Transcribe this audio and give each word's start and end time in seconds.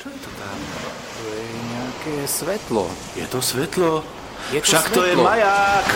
Čo 0.00 0.08
je 0.08 0.16
to 0.16 0.32
tam? 0.40 0.56
To 1.12 1.24
je 1.28 1.44
nejaké 1.76 2.16
svetlo. 2.24 2.88
Je 3.12 3.26
to 3.28 3.44
svetlo? 3.44 4.00
Je 4.48 4.56
to 4.56 4.64
Však 4.64 4.96
to 4.96 5.04
je 5.04 5.12
svetlo. 5.12 5.28
maják! 5.28 5.86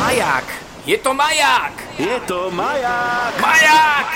Maják! 0.00 0.46
Je 0.88 0.96
to 0.96 1.12
maják! 1.12 1.76
Je 2.00 2.16
to 2.24 2.48
maják! 2.48 3.32
Maják! 3.36 4.08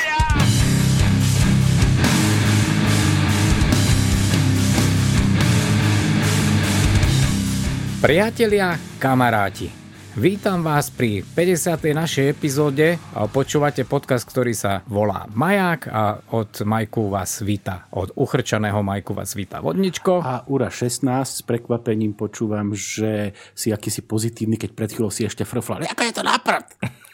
Priatelia, 8.00 8.80
kamaráti, 8.96 9.68
vítam 10.16 10.64
vás 10.64 10.88
pri 10.88 11.20
50. 11.20 11.92
našej 11.92 12.32
epizóde 12.32 12.96
a 13.12 13.28
počúvate 13.28 13.84
podcast, 13.84 14.24
ktorý 14.24 14.56
sa 14.56 14.80
volá 14.88 15.28
Maják 15.28 15.92
a 15.92 16.24
od 16.32 16.64
Majku 16.64 17.12
vás 17.12 17.44
víta, 17.44 17.84
od 17.92 18.16
uchrčaného 18.16 18.80
Majku 18.80 19.12
vás 19.12 19.36
víta 19.36 19.60
Vodničko. 19.60 20.24
A 20.24 20.40
Ura 20.48 20.72
16 20.72 21.04
s 21.20 21.44
prekvapením 21.44 22.16
počúvam, 22.16 22.72
že 22.72 23.36
si 23.52 23.76
akýsi 23.76 24.08
pozitívny, 24.08 24.56
keď 24.56 24.70
pred 24.72 24.88
chvíľou 24.88 25.12
si 25.12 25.28
ešte 25.28 25.44
frflal. 25.44 25.84
Ako 25.84 26.02
je 26.08 26.12
to 26.16 26.24
na 26.24 26.40
prd? 26.40 26.64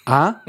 A? 0.07 0.23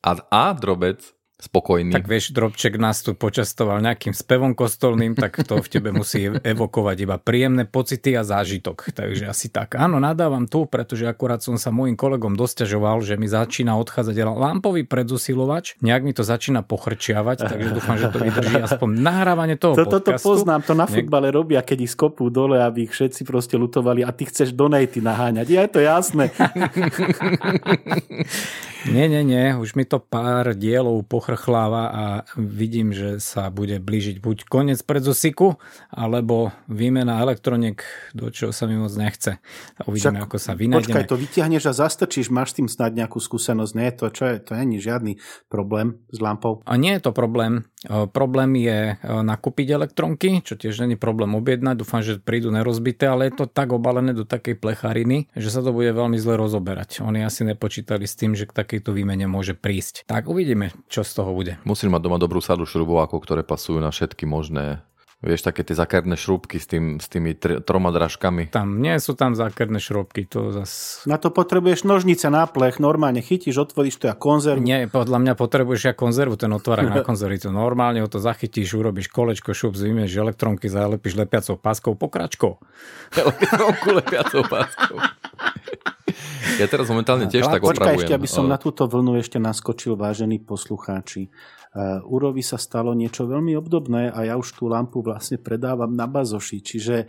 A, 0.00 0.16
a 0.32 0.44
drobec, 0.56 1.12
spokojný. 1.40 1.92
Tak 1.92 2.06
vieš, 2.06 2.36
Drobček 2.36 2.76
nás 2.76 3.00
tu 3.00 3.16
počastoval 3.16 3.80
nejakým 3.80 4.12
spevom 4.12 4.52
kostolným, 4.52 5.16
tak 5.16 5.40
to 5.42 5.58
v 5.58 5.68
tebe 5.68 5.90
musí 5.90 6.28
evokovať 6.28 6.96
iba 7.02 7.16
príjemné 7.16 7.64
pocity 7.64 8.14
a 8.14 8.22
zážitok. 8.22 8.92
Takže 8.92 9.26
asi 9.26 9.48
tak. 9.48 9.80
Áno, 9.80 9.98
nadávam 9.98 10.44
tu, 10.44 10.68
pretože 10.68 11.08
akurát 11.08 11.40
som 11.40 11.56
sa 11.56 11.72
môjim 11.72 11.96
kolegom 11.96 12.36
dosťažoval, 12.36 13.00
že 13.00 13.16
mi 13.16 13.26
začína 13.26 13.74
odchádzať 13.80 14.16
lampový 14.20 14.84
predzosilovač. 14.84 15.80
Nejak 15.80 16.02
mi 16.04 16.12
to 16.12 16.22
začína 16.22 16.60
pochrčiavať, 16.60 17.48
takže 17.48 17.68
dúfam, 17.72 17.96
že 17.96 18.12
to 18.12 18.20
vydrží 18.20 18.60
aspoň 18.60 18.88
nahrávanie 19.00 19.56
toho 19.56 19.74
Toto 19.74 19.98
to 19.98 20.12
podcastu. 20.12 20.28
poznám, 20.28 20.60
to 20.62 20.76
na 20.76 20.84
futbale 20.84 21.32
robia, 21.32 21.64
keď 21.64 21.88
ich 21.88 21.92
skopú 21.96 22.28
dole, 22.28 22.60
aby 22.60 22.86
ich 22.86 22.92
všetci 22.92 23.24
proste 23.24 23.56
lutovali 23.56 24.04
a 24.04 24.12
ty 24.12 24.28
chceš 24.28 24.52
donaty 24.52 25.00
naháňať. 25.00 25.46
Je 25.48 25.64
to 25.72 25.80
jasné. 25.80 26.28
Nie, 28.88 29.12
nie, 29.12 29.20
nie, 29.20 29.52
už 29.56 29.76
mi 29.76 29.84
to 29.84 30.00
pár 30.00 30.56
dielov 30.56 31.04
pochrchláva 31.04 31.84
a 31.92 32.04
vidím, 32.36 32.96
že 32.96 33.20
sa 33.20 33.52
bude 33.52 33.76
blížiť 33.76 34.18
buď 34.18 34.48
koniec 34.48 34.80
predzosiku, 34.80 35.60
alebo 35.92 36.52
výmena 36.64 37.20
elektroniek, 37.20 37.80
do 38.16 38.32
čoho 38.32 38.56
sa 38.56 38.64
mi 38.64 38.80
moc 38.80 38.92
nechce. 38.96 39.40
A 39.76 39.80
uvidíme, 39.84 40.20
Však, 40.20 40.26
ako 40.28 40.36
sa 40.40 40.52
vynájdeme. 40.56 40.92
Počkaj, 40.92 41.04
to 41.08 41.16
vytiahneš 41.20 41.64
a 41.68 41.72
zastrčíš, 41.76 42.32
máš 42.32 42.56
tým 42.56 42.68
snad 42.68 42.96
nejakú 42.96 43.20
skúsenosť. 43.20 43.72
Nie, 43.76 43.90
to, 43.92 44.08
čo 44.08 44.24
je, 44.28 44.36
to 44.40 44.56
není 44.56 44.80
žiadny 44.80 45.20
problém 45.52 46.00
s 46.08 46.18
lampou. 46.20 46.64
A 46.64 46.74
nie 46.80 46.96
je 46.96 47.02
to 47.04 47.12
problém. 47.14 47.69
Problém 47.88 48.60
je 48.60 49.00
nakúpiť 49.04 49.72
elektronky, 49.72 50.44
čo 50.44 50.52
tiež 50.52 50.84
není 50.84 51.00
problém 51.00 51.32
objednať. 51.32 51.80
Dúfam, 51.80 52.04
že 52.04 52.20
prídu 52.20 52.52
nerozbité, 52.52 53.08
ale 53.08 53.32
je 53.32 53.40
to 53.40 53.46
tak 53.48 53.72
obalené 53.72 54.12
do 54.12 54.28
takej 54.28 54.60
plechariny, 54.60 55.32
že 55.32 55.48
sa 55.48 55.64
to 55.64 55.72
bude 55.72 55.88
veľmi 55.88 56.20
zle 56.20 56.36
rozoberať. 56.36 57.00
Oni 57.00 57.24
asi 57.24 57.48
nepočítali 57.48 58.04
s 58.04 58.20
tým, 58.20 58.36
že 58.36 58.44
k 58.44 58.52
takejto 58.52 58.92
výmene 58.92 59.24
môže 59.24 59.56
prísť. 59.56 60.04
Tak 60.04 60.28
uvidíme, 60.28 60.76
čo 60.92 61.00
z 61.00 61.12
toho 61.16 61.32
bude. 61.32 61.56
Musíš 61.64 61.88
mať 61.88 62.04
doma 62.04 62.20
dobrú 62.20 62.44
sadu 62.44 62.68
šrubovákov, 62.68 63.24
ktoré 63.24 63.40
pasujú 63.40 63.80
na 63.80 63.88
všetky 63.88 64.28
možné 64.28 64.84
Vieš, 65.20 65.44
také 65.44 65.60
tie 65.60 65.76
zakerné 65.76 66.16
šrúbky 66.16 66.56
s, 66.56 66.64
tým, 66.64 66.96
s 66.96 67.04
tými 67.12 67.36
tr- 67.36 67.60
troma 67.60 67.92
dražkami. 67.92 68.48
Tam 68.48 68.80
nie 68.80 68.96
sú 68.96 69.12
tam 69.12 69.36
zákerné 69.36 69.76
šrobky, 69.76 70.24
to 70.24 70.48
zas... 70.48 71.04
Na 71.04 71.20
to 71.20 71.28
potrebuješ 71.28 71.84
nožnice 71.84 72.32
na 72.32 72.48
plech, 72.48 72.80
normálne 72.80 73.20
chytíš, 73.20 73.68
otvoríš 73.68 74.00
to 74.00 74.08
a 74.08 74.16
konzervu. 74.16 74.64
Nie, 74.64 74.88
podľa 74.88 75.20
mňa 75.20 75.32
potrebuješ 75.36 75.92
ja 75.92 75.94
konzervu, 75.94 76.40
ten 76.40 76.48
otvárak 76.56 76.88
na 76.88 77.04
konzervy. 77.04 77.36
To 77.44 77.52
normálne 77.52 78.00
ho 78.00 78.08
to 78.08 78.16
zachytíš, 78.16 78.72
urobíš 78.72 79.12
kolečko, 79.12 79.52
šup, 79.52 79.76
zvymieš 79.76 80.16
elektronky, 80.16 80.72
zalepíš 80.72 81.20
lepiacou 81.20 81.60
páskou, 81.60 81.92
pokračkou. 82.00 82.56
Elektronku 83.12 83.92
lepiacou 84.00 84.40
páskou. 84.48 84.96
Ja 86.56 86.64
teraz 86.64 86.88
momentálne 86.88 87.28
tiež 87.28 87.44
tak 87.44 87.60
Počkaj 87.60 87.76
opravujem. 87.76 88.00
ešte, 88.08 88.12
aby 88.16 88.28
som 88.28 88.48
ale- 88.48 88.56
na 88.56 88.58
túto 88.58 88.88
vlnu 88.88 89.20
ešte 89.20 89.36
naskočil, 89.36 90.00
vážení 90.00 90.40
poslucháči. 90.40 91.28
Urovi 92.06 92.42
sa 92.42 92.58
stalo 92.58 92.90
niečo 92.98 93.30
veľmi 93.30 93.54
obdobné 93.54 94.10
a 94.10 94.26
ja 94.26 94.34
už 94.34 94.58
tú 94.58 94.66
lampu 94.66 95.06
vlastne 95.06 95.38
predávam 95.38 95.94
na 95.94 96.10
bazoši, 96.10 96.58
čiže 96.58 97.06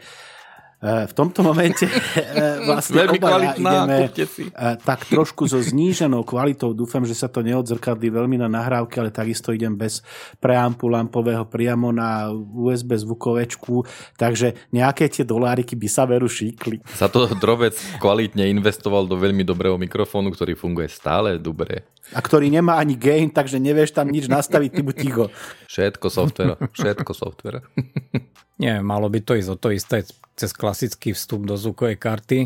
v 0.82 1.14
tomto 1.14 1.46
momente 1.46 1.86
uh, 1.86 2.66
vlastne 2.66 3.06
Veľmi 3.06 3.20
obaja 3.22 3.54
ideme 3.54 3.98
uh, 4.10 4.74
tak 4.82 5.06
trošku 5.06 5.46
so 5.46 5.62
zníženou 5.62 6.26
kvalitou. 6.26 6.74
Dúfam, 6.74 7.06
že 7.06 7.14
sa 7.14 7.30
to 7.30 7.46
neodzrkadlí 7.46 8.10
veľmi 8.10 8.42
na 8.42 8.50
nahrávke, 8.50 8.98
ale 8.98 9.14
takisto 9.14 9.54
idem 9.54 9.78
bez 9.78 10.02
preampu 10.42 10.90
lampového 10.90 11.46
priamo 11.46 11.94
na 11.94 12.34
USB 12.34 12.98
zvukovečku, 12.98 13.86
takže 14.18 14.58
nejaké 14.74 15.06
tie 15.06 15.22
doláriky 15.22 15.78
by 15.78 15.86
sa 15.86 16.10
veru 16.10 16.26
šíkli. 16.26 16.82
Za 16.98 17.14
to 17.14 17.30
drobec 17.38 17.78
kvalitne 18.02 18.50
investoval 18.50 19.06
do 19.06 19.22
veľmi 19.22 19.46
dobrého 19.46 19.78
mikrofónu, 19.78 20.34
ktorý 20.34 20.58
funguje 20.58 20.90
stále 20.90 21.38
dobre. 21.38 21.86
A 22.18 22.20
ktorý 22.26 22.50
nemá 22.50 22.82
ani 22.82 22.98
gain, 22.98 23.30
takže 23.30 23.62
nevieš 23.62 23.94
tam 23.94 24.10
nič 24.10 24.26
nastaviť, 24.26 24.70
ty 24.74 24.82
buď 24.82 24.96
ticho. 24.98 25.26
Všetko 25.70 26.08
software, 26.10 26.58
všetko 26.74 27.12
software. 27.14 27.62
Nie, 28.62 28.78
malo 28.86 29.10
by 29.10 29.26
to 29.26 29.34
ísť 29.34 29.50
o 29.50 29.58
to 29.58 29.74
isté 29.74 30.06
cez 30.38 30.54
klasický 30.54 31.18
vstup 31.18 31.50
do 31.50 31.58
zvukovej 31.58 31.98
karty, 31.98 32.40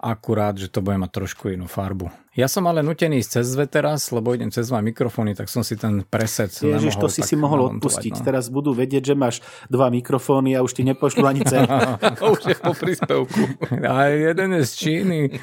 akurát, 0.00 0.60
že 0.60 0.68
to 0.68 0.84
bude 0.84 1.00
mať 1.00 1.10
trošku 1.10 1.48
inú 1.48 1.64
farbu. 1.64 2.12
Ja 2.32 2.48
som 2.48 2.64
ale 2.64 2.80
nutený 2.80 3.20
ísť 3.20 3.44
cez 3.44 3.52
dve 3.52 3.68
teraz, 3.68 4.08
lebo 4.08 4.32
idem 4.32 4.48
cez 4.48 4.72
dva 4.72 4.80
mikrofóny, 4.80 5.36
tak 5.36 5.52
som 5.52 5.60
si 5.60 5.76
ten 5.76 6.00
preset 6.00 6.48
Ježiš, 6.48 6.96
nemohol 6.96 7.04
to 7.04 7.08
si 7.12 7.20
si 7.20 7.36
mohol 7.36 7.76
odpustiť. 7.76 8.16
No. 8.16 8.24
Teraz 8.24 8.48
budú 8.48 8.72
vedieť, 8.72 9.12
že 9.12 9.14
máš 9.14 9.44
dva 9.68 9.92
mikrofóny 9.92 10.56
a 10.56 10.64
už 10.64 10.72
ti 10.72 10.80
nepošlu 10.80 11.28
ani 11.28 11.44
cenu. 11.44 11.68
To 12.22 12.32
už 12.32 12.40
je 12.48 12.56
po 12.56 12.72
príspevku. 12.72 13.36
A 13.92 14.08
jeden 14.08 14.56
je 14.56 14.62
z 14.64 14.72
Číny. 14.72 15.20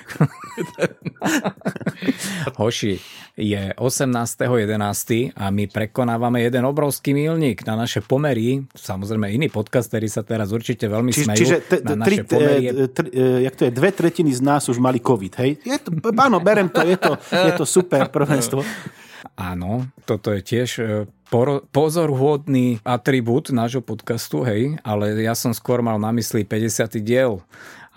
Hoši, 2.60 2.98
je 3.40 3.74
18.11. 3.78 5.32
a 5.36 5.46
my 5.48 5.64
prekonávame 5.72 6.44
jeden 6.44 6.64
obrovský 6.68 7.16
milník 7.16 7.64
na 7.64 7.80
naše 7.80 8.04
pomery. 8.04 8.68
Samozrejme, 8.76 9.32
iní 9.32 9.48
podcasteri 9.48 10.12
sa 10.12 10.28
teraz 10.28 10.52
určite 10.52 10.92
veľmi 10.92 11.16
Či, 11.16 11.24
smejú 11.24 11.40
čiže 11.40 11.58
te, 11.64 11.78
na 11.86 12.04
tri, 12.04 12.20
naše 12.20 12.24
pomery. 12.28 12.64
e, 12.68 12.88
tri, 12.92 13.08
e, 13.16 13.48
jak 13.48 13.56
to 13.56 13.62
je, 13.68 13.72
dve 13.72 13.90
tretiny 13.96 14.32
z 14.36 14.42
nás 14.44 14.68
už 14.68 14.84
mali 14.84 15.00
COVID, 15.00 15.34
hej? 15.40 15.52
Je 15.64 15.78
to, 15.80 15.90
áno, 16.20 16.44
berem 16.44 16.68
to, 16.68 16.79
je 16.86 16.98
to, 16.98 17.12
je 17.32 17.52
to 17.56 17.66
super 17.66 18.08
prvenstvo. 18.08 18.64
Áno, 19.40 19.88
toto 20.04 20.36
je 20.36 20.44
tiež 20.44 20.70
e, 20.80 20.84
pozorhodný 21.72 22.84
atribút 22.84 23.56
nášho 23.56 23.80
podcastu, 23.80 24.44
hej, 24.44 24.76
ale 24.84 25.16
ja 25.20 25.32
som 25.32 25.56
skôr 25.56 25.80
mal 25.80 25.96
na 25.96 26.12
mysli 26.12 26.44
50. 26.44 27.00
diel. 27.00 27.40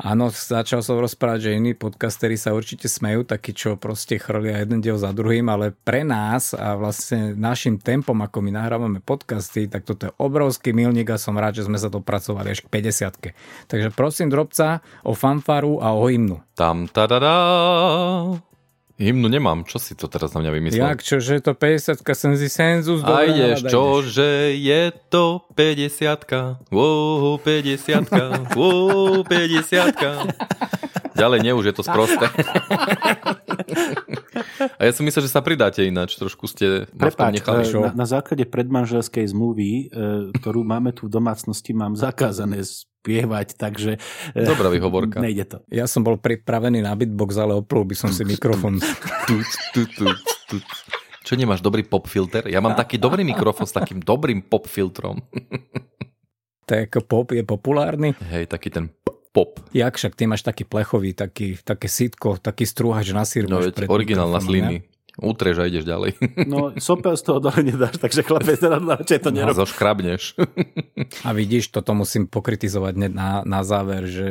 Áno, 0.02 0.32
začal 0.32 0.80
som 0.80 0.98
rozprávať, 0.98 1.46
že 1.46 1.58
iní 1.58 1.78
podcasteri 1.78 2.34
sa 2.34 2.56
určite 2.56 2.88
smejú, 2.88 3.28
takí, 3.28 3.52
čo 3.52 3.76
proste 3.76 4.16
chrlia 4.16 4.64
jeden 4.64 4.80
diel 4.80 4.96
za 4.96 5.12
druhým, 5.12 5.46
ale 5.52 5.70
pre 5.70 6.02
nás 6.02 6.56
a 6.56 6.74
vlastne 6.74 7.36
našim 7.36 7.76
tempom, 7.76 8.16
ako 8.18 8.40
my 8.40 8.50
nahrávame 8.56 8.98
podcasty, 9.04 9.68
tak 9.68 9.84
toto 9.86 10.08
je 10.08 10.12
obrovský 10.16 10.72
milník 10.72 11.12
a 11.12 11.20
som 11.20 11.36
rád, 11.36 11.60
že 11.60 11.68
sme 11.68 11.76
sa 11.76 11.92
dopracovali 11.92 12.50
až 12.50 12.64
k 12.64 12.72
50. 12.72 13.70
Takže 13.70 13.88
prosím 13.94 14.32
drobca 14.32 14.80
o 15.06 15.12
fanfaru 15.12 15.78
a 15.78 15.92
o 15.92 16.08
hymnu. 16.08 16.40
Tam 16.56 16.88
tadadá. 16.88 17.36
Hymnu 19.00 19.28
nemám, 19.28 19.64
čo 19.64 19.80
si 19.80 19.96
to 19.96 20.08
teraz 20.08 20.36
na 20.36 20.44
mňa 20.44 20.50
vymyslel? 20.52 20.84
Jak, 20.92 21.00
čože 21.00 21.40
je 21.40 21.42
to 21.42 21.52
50 21.56 22.04
senzi 22.12 22.48
senzus? 22.52 23.00
A 23.04 23.24
ideš, 23.24 23.64
nálada, 23.64 23.72
čo, 23.72 23.82
ideš. 24.00 24.06
že 24.12 24.28
je 24.56 24.82
to 25.08 25.24
50 25.56 26.68
Wow, 26.68 27.40
50 27.40 28.52
Wow, 28.52 29.24
50 29.24 31.12
Ďalej 31.12 31.38
nie, 31.44 31.52
už 31.52 31.64
je 31.72 31.74
to 31.76 31.82
sprosté. 31.84 32.24
A 34.78 34.80
ja 34.86 34.92
som 34.94 35.04
myslel, 35.06 35.26
že 35.26 35.32
sa 35.32 35.42
pridáte 35.44 35.82
ináč. 35.84 36.16
Trošku 36.16 36.46
ste 36.48 36.86
ma 36.94 37.10
v 37.10 37.14
tom 37.14 37.30
Prepáč, 37.30 37.34
nechali. 37.42 37.62
e, 37.68 37.78
na, 37.82 37.90
na 37.94 38.06
základe 38.06 38.44
predmanželskej 38.46 39.26
zmluvy, 39.30 39.70
e, 39.70 39.84
ktorú 40.38 40.62
máme 40.64 40.94
tu 40.94 41.06
v 41.06 41.14
domácnosti, 41.14 41.74
mám 41.74 41.94
zakázané 41.98 42.62
spievať, 43.02 43.58
takže 43.58 43.98
e, 44.30 44.46
Dobrá 44.46 44.70
výhovorka. 44.70 45.18
nejde 45.18 45.42
to. 45.50 45.58
Ja 45.66 45.90
som 45.90 46.06
bol 46.06 46.22
pripravený 46.22 46.86
na 46.86 46.94
beatbox, 46.94 47.34
ale 47.34 47.58
oplul 47.58 47.82
by 47.82 47.98
som 47.98 48.14
si 48.14 48.22
mikrofón. 48.22 48.78
Čo 51.26 51.34
nemáš, 51.34 51.66
dobrý 51.66 51.82
pop 51.82 52.06
filter? 52.06 52.46
Ja 52.46 52.62
mám 52.62 52.78
taký 52.78 53.02
dobrý 53.02 53.26
mikrofón 53.26 53.66
s 53.66 53.74
takým 53.74 53.98
dobrým 53.98 54.46
pop 54.46 54.70
filtrom. 54.70 55.18
Tak 56.62 57.04
pop 57.10 57.34
je 57.34 57.42
populárny. 57.42 58.14
Hej, 58.30 58.46
taký 58.46 58.70
ten 58.70 58.86
pop. 59.34 59.58
Jak 59.74 59.98
však 59.98 60.14
ty 60.14 60.30
máš 60.30 60.46
taký 60.46 60.62
plechový, 60.62 61.10
taký, 61.10 61.58
také 61.58 61.90
sítko, 61.90 62.38
taký 62.38 62.64
strúhač 62.64 63.10
na 63.10 63.26
sír. 63.26 63.50
No 63.50 63.58
veď 63.58 63.90
originál 63.90 64.30
na 64.30 64.38
sliny. 64.38 64.86
Utreš 65.20 65.60
a 65.60 65.68
ideš 65.68 65.84
ďalej. 65.84 66.16
No, 66.52 66.72
sopel 66.76 67.12
z 67.16 67.22
toho 67.22 67.38
dole 67.38 67.60
nedáš, 67.60 68.00
takže 68.00 68.24
chlapec, 68.24 68.56
teda 68.56 68.80
radšej 68.80 69.18
to 69.20 69.28
A 69.28 69.34
nerob. 69.34 69.56
zoškrabneš. 69.56 70.22
ne? 70.40 70.46
A 71.22 71.36
vidíš, 71.36 71.68
toto 71.68 71.92
musím 71.92 72.24
pokritizovať 72.24 72.92
hneď 72.96 73.12
na, 73.12 73.30
na 73.44 73.60
záver, 73.60 74.08
že 74.08 74.28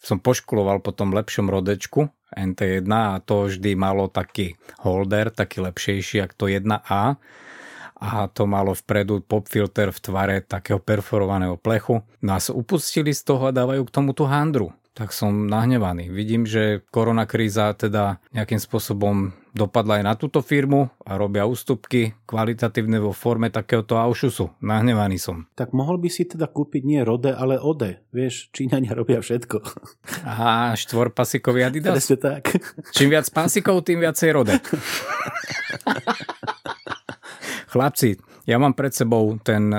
som 0.00 0.20
poškuloval 0.20 0.80
po 0.80 0.92
tom 0.92 1.12
lepšom 1.12 1.48
rodečku 1.48 2.08
NT1 2.32 2.88
a 2.88 3.20
to 3.20 3.48
vždy 3.48 3.72
malo 3.72 4.08
taký 4.08 4.56
holder, 4.80 5.28
taký 5.28 5.64
lepšejší 5.64 6.20
ako 6.20 6.34
to 6.36 6.46
1A. 6.50 7.02
a 8.04 8.08
to 8.28 8.42
malo 8.44 8.76
vpredu 8.76 9.24
popfilter 9.24 9.88
v 9.88 10.00
tvare 10.00 10.36
takého 10.40 10.76
perforovaného 10.76 11.56
plechu. 11.56 12.04
Nás 12.20 12.52
upustili 12.52 13.16
z 13.16 13.22
toho 13.24 13.48
a 13.48 13.54
dávajú 13.54 13.80
k 13.88 13.94
tomu 13.94 14.12
tú 14.12 14.28
handru 14.28 14.72
tak 14.94 15.10
som 15.10 15.50
nahnevaný. 15.50 16.06
Vidím, 16.06 16.46
že 16.46 16.86
koronakríza 16.94 17.74
teda 17.74 18.22
nejakým 18.30 18.62
spôsobom 18.62 19.34
dopadla 19.50 19.98
aj 19.98 20.04
na 20.06 20.14
túto 20.14 20.38
firmu 20.38 20.86
a 21.02 21.18
robia 21.18 21.46
ústupky 21.46 22.14
kvalitatívne 22.30 23.02
vo 23.02 23.10
forme 23.10 23.50
takéhoto 23.50 23.98
aušusu. 23.98 24.54
Nahnevaný 24.62 25.18
som. 25.18 25.50
Tak 25.58 25.74
mohol 25.74 25.98
by 25.98 26.10
si 26.10 26.26
teda 26.30 26.46
kúpiť 26.46 26.82
nie 26.86 27.02
Rode, 27.02 27.34
ale 27.34 27.58
Ode. 27.58 28.06
Vieš, 28.14 28.54
Číňania 28.54 28.94
robia 28.94 29.18
všetko. 29.18 29.56
Aha, 30.30 30.78
štvorpasikový 30.78 31.66
Adidas. 31.66 31.98
Presne 31.98 32.18
tak. 32.18 32.54
Čím 32.94 33.18
viac 33.18 33.26
pasikov, 33.34 33.82
tým 33.82 33.98
viacej 33.98 34.30
Rode. 34.30 34.54
Chlapci, 37.74 38.14
ja 38.46 38.62
mám 38.62 38.78
pred 38.78 38.94
sebou 38.94 39.34
ten 39.42 39.74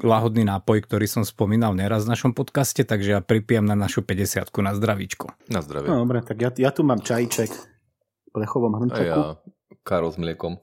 lahodný 0.00 0.46
nápoj, 0.46 0.84
ktorý 0.86 1.06
som 1.06 1.22
spomínal 1.26 1.74
neraz 1.74 2.06
v 2.06 2.12
našom 2.16 2.32
podcaste, 2.32 2.82
takže 2.82 3.18
ja 3.18 3.20
pripijam 3.20 3.66
na 3.66 3.78
našu 3.78 4.02
50 4.02 4.50
na 4.62 4.72
zdravíčko. 4.74 5.34
Na 5.50 5.60
zdravie. 5.60 5.88
No, 5.90 6.02
dobre, 6.02 6.24
tak 6.24 6.38
ja, 6.40 6.50
ja 6.54 6.70
tu 6.74 6.82
mám 6.82 7.02
čajček 7.02 7.50
v 7.50 8.28
plechovom 8.34 8.74
hrnčeku. 8.78 9.20
A 9.20 9.36
ja 9.38 9.48
Karol 9.88 10.12
s 10.12 10.20
mliekom. 10.20 10.60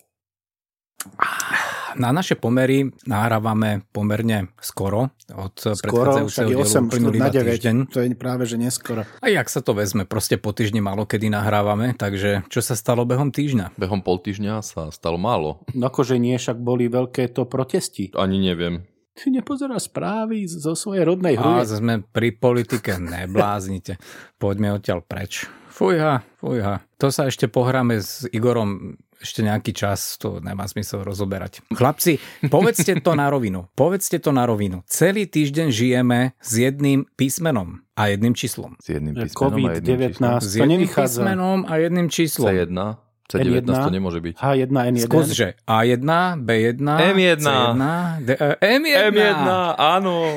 Na 1.96 2.12
naše 2.12 2.36
pomery 2.36 2.92
nahrávame 3.08 3.88
pomerne 3.96 4.52
skoro 4.60 5.16
od 5.32 5.56
skoro, 5.56 5.80
predchádzajúceho 5.80 6.48
dielu 6.52 6.68
uplynulý 6.68 7.18
na 7.24 7.32
9, 7.32 7.56
týždeň. 7.56 7.76
To 7.96 8.04
je 8.04 8.08
práve, 8.20 8.44
že 8.44 8.60
neskoro. 8.60 9.08
A 9.24 9.26
jak 9.32 9.48
sa 9.48 9.64
to 9.64 9.72
vezme, 9.72 10.04
proste 10.04 10.36
po 10.36 10.52
týždni 10.52 10.84
málo 10.84 11.08
kedy 11.08 11.32
nahrávame, 11.32 11.96
takže 11.96 12.44
čo 12.52 12.60
sa 12.60 12.76
stalo 12.76 13.08
behom 13.08 13.32
týždňa? 13.32 13.80
Behom 13.80 14.04
pol 14.04 14.20
týždňa 14.20 14.60
sa 14.60 14.92
stalo 14.92 15.16
málo. 15.16 15.64
No 15.72 15.88
akože 15.88 16.20
nie, 16.20 16.36
však 16.36 16.60
boli 16.60 16.92
veľké 16.92 17.32
to 17.32 17.48
protesti. 17.48 18.12
Ani 18.12 18.44
neviem. 18.44 18.84
Ty 19.16 19.32
nepozeráš 19.32 19.88
správy 19.88 20.44
zo 20.44 20.76
svojej 20.76 21.08
rodnej 21.08 21.40
hry. 21.40 21.64
A 21.64 21.64
sme 21.64 22.04
pri 22.04 22.36
politike, 22.36 23.00
nebláznite. 23.00 23.96
Poďme 24.36 24.76
odtiaľ 24.76 25.08
preč. 25.08 25.48
Fujha, 25.72 26.24
fujha. 26.40 26.84
To 27.00 27.08
sa 27.12 27.32
ešte 27.32 27.48
pohráme 27.48 28.00
s 28.00 28.28
Igorom 28.32 29.00
ešte 29.16 29.42
nejaký 29.42 29.72
čas, 29.72 30.20
to 30.20 30.44
nemá 30.44 30.68
zmysel 30.68 31.02
rozoberať. 31.02 31.64
Chlapci, 31.72 32.20
povedzte 32.52 33.00
to 33.00 33.16
na 33.16 33.32
rovinu. 33.32 33.72
Povedzte 33.74 34.20
to 34.20 34.36
na 34.36 34.44
rovinu. 34.44 34.84
Celý 34.86 35.26
týždeň 35.26 35.68
žijeme 35.72 36.36
s 36.38 36.52
jedným 36.60 37.08
písmenom 37.16 37.82
a 37.96 38.12
jedným 38.12 38.36
číslom. 38.36 38.76
S 38.84 38.92
jedným 38.92 39.16
písmenom 39.16 39.56
COVID-19, 39.56 39.72
a 39.72 39.80
jedným 39.80 40.12
číslom. 40.12 40.44
S 40.44 40.54
jedným 40.54 40.82
písmenom 40.92 41.60
a 41.64 41.74
jedným 41.80 42.08
číslom. 42.12 42.52
C1. 42.52 43.05
C19 43.26 43.66
to 43.66 43.90
nemôže 43.90 44.22
byť. 44.22 44.38
H1, 44.38 44.70
N1. 44.70 45.10
Skús, 45.10 45.34
že 45.34 45.58
A1, 45.66 46.06
B1, 46.46 46.78
M1, 46.78 47.42
C1, 47.42 47.82
D, 48.22 48.38
uh, 48.38 48.54
M1. 48.62 49.10
M1, 49.10 49.50
áno. 49.82 50.30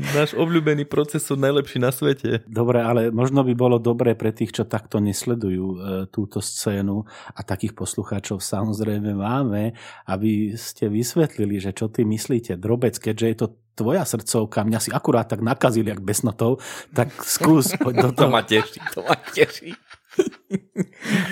Náš 0.00 0.32
obľúbený 0.32 0.88
procesor 0.88 1.36
najlepší 1.36 1.78
na 1.78 1.92
svete. 1.92 2.40
Dobre, 2.48 2.80
ale 2.80 3.12
možno 3.12 3.44
by 3.44 3.52
bolo 3.52 3.76
dobré 3.76 4.16
pre 4.16 4.32
tých, 4.32 4.56
čo 4.56 4.64
takto 4.64 4.96
nesledujú 4.96 5.66
e, 5.68 5.76
túto 6.08 6.40
scénu 6.40 7.04
a 7.36 7.40
takých 7.44 7.76
poslucháčov 7.76 8.40
samozrejme 8.40 9.12
máme, 9.12 9.76
aby 10.08 10.56
ste 10.56 10.88
vysvetlili, 10.88 11.60
že 11.60 11.76
čo 11.76 11.92
ty 11.92 12.08
myslíte. 12.08 12.56
Drobec, 12.56 12.96
keďže 12.96 13.26
je 13.28 13.36
to 13.36 13.46
tvoja 13.76 14.08
srdcovka, 14.08 14.64
mňa 14.64 14.80
si 14.80 14.88
akurát 14.88 15.28
tak 15.28 15.44
nakazili 15.44 15.92
jak 15.92 16.00
besnotov, 16.00 16.64
tak 16.96 17.12
skús, 17.20 17.76
poď 17.76 18.08
do 18.08 18.10
toho. 18.16 18.24
to 18.24 18.26
ma 18.32 18.40
teší, 18.40 18.80
to 18.96 19.00
ma 19.04 19.16
teší. 19.16 19.76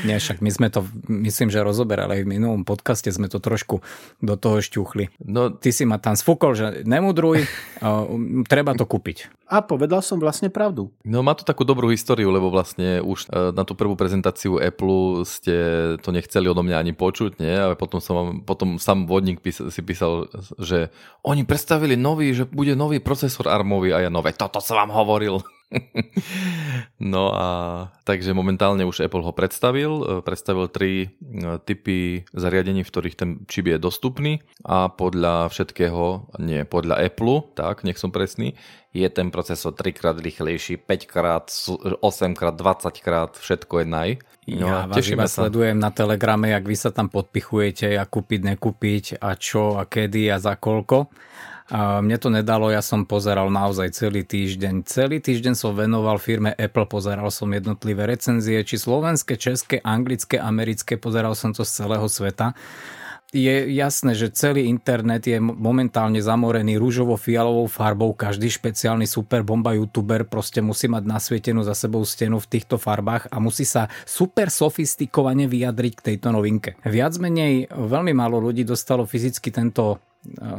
Nie, 0.07 0.23
však 0.23 0.39
my 0.39 0.51
sme 0.51 0.69
to, 0.71 0.87
myslím, 1.11 1.51
že 1.51 1.63
rozoberali 1.63 2.21
aj 2.21 2.23
v 2.23 2.31
minulom 2.39 2.63
podcaste, 2.63 3.11
sme 3.11 3.27
to 3.27 3.43
trošku 3.43 3.83
do 4.23 4.35
toho 4.39 4.63
šťuchli. 4.63 5.11
No, 5.27 5.51
Ty 5.51 5.71
si 5.75 5.83
ma 5.83 5.99
tam 5.99 6.15
sfúkol, 6.15 6.55
že 6.55 6.67
nemudruj, 6.87 7.47
treba 8.53 8.73
to 8.79 8.87
kúpiť. 8.87 9.31
A 9.49 9.65
povedal 9.65 10.05
som 10.05 10.21
vlastne 10.21 10.53
pravdu. 10.53 10.93
No 11.09 11.25
má 11.25 11.33
to 11.33 11.43
takú 11.43 11.65
dobrú 11.65 11.89
históriu, 11.89 12.29
lebo 12.29 12.53
vlastne 12.53 13.01
už 13.01 13.33
e, 13.33 13.57
na 13.57 13.65
tú 13.65 13.73
prvú 13.73 13.97
prezentáciu 13.97 14.61
Apple 14.61 15.25
ste 15.25 15.55
to 16.05 16.13
nechceli 16.13 16.53
odo 16.53 16.61
mňa 16.61 16.77
ani 16.77 16.93
počuť, 16.93 17.41
nie? 17.41 17.57
Ale 17.57 17.73
potom, 17.73 17.97
som, 17.99 18.45
potom 18.45 18.77
sám 18.77 19.09
vodník 19.09 19.41
písal, 19.41 19.73
si 19.73 19.81
písal, 19.81 20.29
že 20.61 20.93
oni 21.25 21.49
predstavili 21.49 21.97
nový, 21.97 22.37
že 22.37 22.45
bude 22.45 22.77
nový 22.77 23.01
procesor 23.01 23.49
armový 23.49 23.97
a 23.97 24.05
ja 24.05 24.11
nové, 24.13 24.37
toto 24.37 24.61
som 24.61 24.77
vám 24.85 24.93
hovoril. 24.93 25.41
no 27.13 27.29
a 27.37 27.47
takže 28.09 28.33
momentálne 28.33 28.89
už 28.89 29.05
Apple 29.05 29.21
ho 29.21 29.33
predstavil. 29.37 29.93
E, 30.01 30.05
predstavil 30.25 30.67
tri 30.73 30.93
e, 31.05 31.09
typy 31.61 32.25
zariadení, 32.33 32.81
v 32.85 32.91
ktorých 32.93 33.17
ten 33.19 33.31
čip 33.45 33.69
je 33.69 33.77
dostupný 33.77 34.41
a 34.65 34.89
podľa 34.89 35.53
všetkého, 35.53 36.33
nie 36.41 36.65
podľa 36.65 37.05
Apple, 37.05 37.53
tak 37.53 37.85
nech 37.85 38.01
som 38.01 38.09
presný, 38.09 38.57
je 38.97 39.09
ten 39.13 39.29
procesor 39.29 39.77
3 39.77 39.93
krát 39.93 40.17
rýchlejší, 40.17 40.81
5 40.81 41.05
krát, 41.05 41.47
8 41.53 42.33
krát, 42.33 42.57
20 42.57 43.05
krát, 43.05 43.31
všetko 43.37 43.85
je 43.85 43.87
naj. 43.87 44.11
No, 44.49 44.65
ja 44.65 44.89
vás 44.89 45.05
iba 45.05 45.29
sa. 45.29 45.45
sledujem 45.45 45.77
na 45.77 45.93
Telegrame, 45.93 46.57
jak 46.57 46.65
vy 46.65 46.77
sa 46.77 46.89
tam 46.89 47.13
podpichujete 47.13 48.01
a 48.01 48.09
kúpiť, 48.09 48.41
nekúpiť 48.57 49.05
a 49.21 49.37
čo 49.37 49.77
a 49.77 49.85
kedy 49.85 50.33
a 50.33 50.41
za 50.41 50.57
koľko. 50.57 51.13
Mne 51.69 52.17
to 52.17 52.33
nedalo, 52.33 52.73
ja 52.73 52.81
som 52.81 53.05
pozeral 53.05 53.53
naozaj 53.53 53.93
celý 53.93 54.25
týždeň. 54.25 54.89
Celý 54.89 55.21
týždeň 55.21 55.53
som 55.53 55.77
venoval 55.77 56.17
firme 56.17 56.57
Apple, 56.57 56.89
pozeral 56.89 57.29
som 57.29 57.53
jednotlivé 57.53 58.09
recenzie, 58.09 58.65
či 58.65 58.81
slovenské, 58.81 59.37
české, 59.37 59.77
anglické, 59.85 60.41
americké, 60.41 60.97
pozeral 60.97 61.37
som 61.37 61.53
to 61.53 61.69
z 61.69 61.85
celého 61.85 62.09
sveta 62.09 62.57
je 63.29 63.77
jasné, 63.77 64.17
že 64.17 64.33
celý 64.33 64.73
internet 64.73 65.29
je 65.29 65.37
momentálne 65.37 66.17
zamorený 66.17 66.81
rúžovo-fialovou 66.81 67.69
farbou. 67.69 68.17
Každý 68.17 68.49
špeciálny 68.49 69.05
super 69.05 69.45
bomba 69.45 69.77
youtuber 69.77 70.25
proste 70.25 70.65
musí 70.65 70.89
mať 70.89 71.05
nasvietenú 71.05 71.61
za 71.61 71.77
sebou 71.77 72.01
stenu 72.09 72.41
v 72.41 72.49
týchto 72.49 72.81
farbách 72.81 73.29
a 73.29 73.37
musí 73.37 73.69
sa 73.69 73.93
super 74.09 74.49
sofistikovane 74.49 75.45
vyjadriť 75.45 75.93
k 76.01 76.05
tejto 76.13 76.33
novinke. 76.33 76.81
Viac 76.89 77.21
menej 77.21 77.69
veľmi 77.69 78.17
málo 78.17 78.41
ľudí 78.41 78.65
dostalo 78.65 79.05
fyzicky 79.05 79.53
tento 79.53 80.01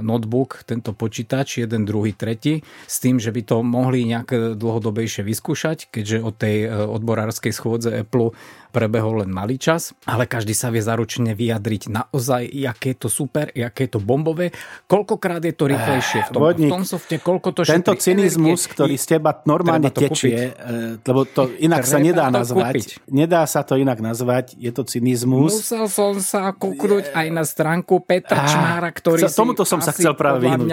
notebook, 0.02 0.64
tento 0.66 0.96
počítač, 0.96 1.62
jeden, 1.62 1.86
druhý, 1.86 2.16
tretí, 2.16 2.66
s 2.88 2.98
tým, 3.04 3.22
že 3.22 3.30
by 3.30 3.42
to 3.44 3.58
mohli 3.62 4.08
nejak 4.08 4.58
dlhodobejšie 4.58 5.22
vyskúšať, 5.22 5.92
keďže 5.92 6.18
od 6.24 6.36
tej 6.36 6.58
e, 6.66 6.68
odborárskej 6.72 7.54
schôdze 7.54 7.92
Apple 7.92 8.34
prebehol 8.70 9.26
len 9.26 9.32
malý 9.34 9.58
čas, 9.58 9.92
ale 10.06 10.30
každý 10.30 10.54
sa 10.54 10.70
vie 10.70 10.82
zaručene 10.82 11.34
vyjadriť 11.34 11.90
naozaj, 11.90 12.44
aké 12.70 12.94
je 12.94 12.98
to 13.06 13.10
super, 13.10 13.50
aké 13.50 13.90
je 13.90 13.92
to 13.98 14.00
bombové, 14.02 14.54
koľkokrát 14.86 15.42
je 15.42 15.54
to 15.58 15.66
rýchlejšie 15.66 16.20
v 16.26 16.30
tom, 16.30 16.42
Vodník, 16.42 16.70
v 16.70 16.74
tom 16.78 16.86
softe, 16.86 17.16
koľko 17.18 17.50
to 17.52 17.62
Tento 17.66 17.94
cynizmus, 17.98 18.66
energie, 18.66 18.74
ktorý 18.78 18.96
z 18.96 19.06
teba 19.18 19.32
normálne 19.44 19.90
tečie, 19.90 20.54
kúpiť. 20.54 21.06
lebo 21.06 21.22
to 21.26 21.42
inak 21.60 21.84
treba 21.84 21.94
sa 21.94 21.98
nedá 21.98 22.26
nazvať, 22.30 22.74
kúpiť. 22.78 22.90
nedá 23.10 23.42
sa 23.50 23.62
to 23.66 23.74
inak 23.76 24.00
nazvať, 24.00 24.54
je 24.56 24.72
to 24.72 24.86
cynizmus. 24.86 25.52
Musel 25.60 25.86
som 25.90 26.16
sa 26.22 26.54
kúknuť 26.54 27.12
aj 27.18 27.28
na 27.34 27.44
stránku 27.44 28.06
Petra 28.06 28.46
Čmára, 28.46 28.90
ktorý 28.94 29.26
tomuto 29.34 29.64
som 29.66 29.82
sa 29.82 29.96
chcel 29.96 30.14
práve 30.14 30.46
vyhnúť. 30.46 30.72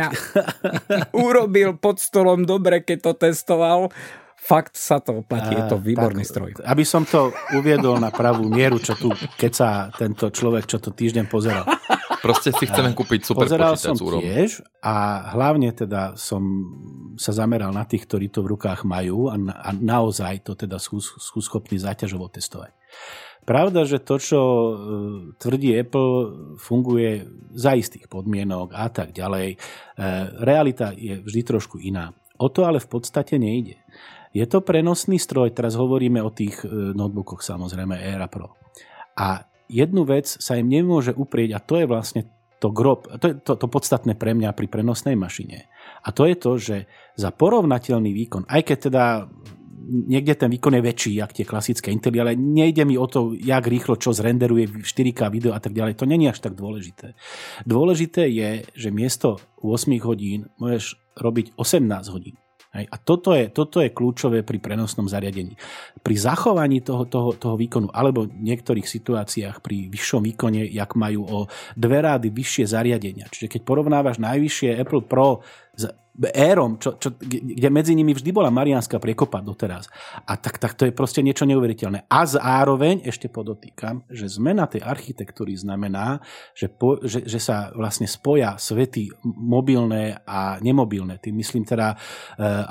urobil 1.26 1.78
pod 1.78 2.02
stolom 2.02 2.44
dobre, 2.44 2.82
keď 2.82 2.98
to 3.10 3.12
testoval 3.30 3.94
fakt 4.46 4.78
sa 4.78 5.02
to 5.02 5.26
oplatí, 5.26 5.58
je 5.58 5.64
to 5.66 5.76
výborný 5.82 6.22
tak, 6.22 6.30
stroj. 6.30 6.50
Aby 6.62 6.86
som 6.86 7.02
to 7.02 7.34
uviedol 7.58 7.98
na 7.98 8.14
pravú 8.14 8.46
mieru, 8.46 8.78
čo 8.78 8.94
tu, 8.94 9.10
keď 9.34 9.52
sa 9.52 9.68
tento 9.90 10.30
človek, 10.30 10.70
čo 10.70 10.78
to 10.78 10.94
týždeň 10.94 11.26
pozeral. 11.26 11.66
Proste 12.22 12.54
si 12.54 12.64
chceme 12.66 12.94
kúpiť 12.94 13.26
super 13.26 13.46
Pozeral 13.46 13.74
som 13.78 13.94
úrom. 13.98 14.18
tiež 14.22 14.62
a 14.82 15.28
hlavne 15.34 15.70
teda 15.70 16.18
som 16.18 16.42
sa 17.18 17.30
zameral 17.34 17.70
na 17.70 17.86
tých, 17.86 18.06
ktorí 18.06 18.30
to 18.30 18.42
v 18.42 18.56
rukách 18.56 18.82
majú 18.86 19.30
a, 19.30 19.36
na, 19.38 19.54
a 19.54 19.70
naozaj 19.74 20.42
to 20.42 20.58
teda 20.58 20.78
sú, 20.82 20.98
sú 21.02 21.38
schopní 21.38 21.78
záťažovo 21.78 22.26
testovať. 22.30 22.74
Pravda, 23.46 23.86
že 23.86 24.02
to, 24.02 24.18
čo 24.18 24.40
e, 24.42 24.74
tvrdí 25.38 25.70
Apple, 25.78 26.14
funguje 26.58 27.30
za 27.54 27.78
istých 27.78 28.10
podmienok 28.10 28.74
a 28.74 28.90
tak 28.90 29.14
ďalej. 29.14 29.54
E, 29.54 29.56
realita 30.42 30.90
je 30.90 31.22
vždy 31.22 31.40
trošku 31.46 31.78
iná. 31.78 32.10
O 32.42 32.50
to 32.50 32.66
ale 32.66 32.82
v 32.82 32.88
podstate 32.90 33.38
nejde. 33.38 33.78
Je 34.36 34.44
to 34.44 34.60
prenosný 34.60 35.16
stroj, 35.16 35.56
teraz 35.56 35.80
hovoríme 35.80 36.20
o 36.20 36.28
tých 36.28 36.60
e, 36.60 36.92
notebookoch 36.92 37.40
samozrejme 37.40 37.96
Era 37.96 38.28
Pro. 38.28 38.52
A 39.16 39.48
jednu 39.72 40.04
vec 40.04 40.28
sa 40.28 40.60
im 40.60 40.68
nemôže 40.68 41.16
uprieť 41.16 41.56
a 41.56 41.64
to 41.64 41.80
je 41.80 41.86
vlastne 41.88 42.22
to 42.60 42.68
grob, 42.68 43.08
to 43.20 43.32
je 43.32 43.34
to, 43.40 43.56
to 43.56 43.66
podstatné 43.68 44.12
pre 44.16 44.36
mňa 44.36 44.52
pri 44.52 44.68
prenosnej 44.68 45.16
mašine. 45.16 45.68
A 46.04 46.12
to 46.12 46.28
je 46.28 46.36
to, 46.36 46.52
že 46.60 46.76
za 47.16 47.32
porovnateľný 47.32 48.12
výkon, 48.12 48.44
aj 48.48 48.60
keď 48.64 48.78
teda 48.92 49.04
niekde 49.86 50.34
ten 50.34 50.50
výkon 50.50 50.74
je 50.76 50.82
väčší, 50.82 51.12
jak 51.16 51.32
tie 51.32 51.46
klasické 51.46 51.94
Intely, 51.94 52.18
ale 52.18 52.32
nejde 52.34 52.82
mi 52.84 52.98
o 52.98 53.06
to, 53.06 53.32
jak 53.38 53.64
rýchlo 53.64 53.96
čo 53.96 54.10
zrenderuje 54.12 54.82
4K 54.82 55.30
video 55.30 55.54
a 55.54 55.60
tak 55.62 55.72
ďalej. 55.72 55.96
To 55.96 56.08
není 56.08 56.26
až 56.28 56.42
tak 56.42 56.58
dôležité. 56.58 57.14
Dôležité 57.64 58.26
je, 58.28 58.66
že 58.74 58.88
miesto 58.90 59.38
8 59.62 59.96
hodín 60.02 60.50
môžeš 60.58 60.98
robiť 61.16 61.54
18 61.56 62.12
hodín. 62.12 62.36
A 62.84 63.00
toto 63.00 63.32
je, 63.32 63.48
toto 63.48 63.80
je 63.80 63.88
kľúčové 63.88 64.44
pri 64.44 64.60
prenosnom 64.60 65.08
zariadení. 65.08 65.56
Pri 66.04 66.16
zachovaní 66.20 66.84
toho, 66.84 67.08
toho, 67.08 67.32
toho 67.32 67.56
výkonu, 67.56 67.88
alebo 67.88 68.28
v 68.28 68.36
niektorých 68.44 68.84
situáciách 68.84 69.64
pri 69.64 69.88
vyššom 69.88 70.20
výkone, 70.28 70.68
jak 70.68 70.92
majú 70.92 71.24
o 71.24 71.38
dve 71.72 72.04
rády 72.04 72.28
vyššie 72.28 72.68
zariadenia. 72.68 73.32
Čiže 73.32 73.48
keď 73.56 73.60
porovnávaš 73.64 74.20
najvyššie 74.20 74.76
Apple 74.76 75.08
Pro 75.08 75.40
s 75.72 75.88
érom, 76.32 76.80
čo, 76.80 76.96
čo, 76.96 77.12
kde 77.18 77.68
medzi 77.68 77.92
nimi 77.92 78.16
vždy 78.16 78.30
bola 78.32 78.48
Mariánska 78.48 78.96
priekopa 78.96 79.44
doteraz. 79.44 79.88
A 80.24 80.40
tak, 80.40 80.56
tak 80.56 80.72
to 80.78 80.88
je 80.88 80.92
proste 80.94 81.20
niečo 81.20 81.44
neuveriteľné. 81.44 82.08
A 82.08 82.20
zároveň 82.24 83.04
ešte 83.04 83.28
podotýkam, 83.28 84.06
že 84.08 84.30
zmena 84.30 84.64
tej 84.70 84.84
architektúry 84.86 85.56
znamená, 85.58 86.22
že, 86.56 86.72
po, 86.72 87.02
že, 87.04 87.26
že 87.26 87.40
sa 87.42 87.74
vlastne 87.74 88.08
spoja 88.08 88.56
svety 88.56 89.12
mobilné 89.24 90.22
a 90.24 90.56
nemobilné. 90.62 91.18
Tým 91.18 91.36
myslím 91.40 91.68
teda 91.68 91.92
e, 91.92 91.96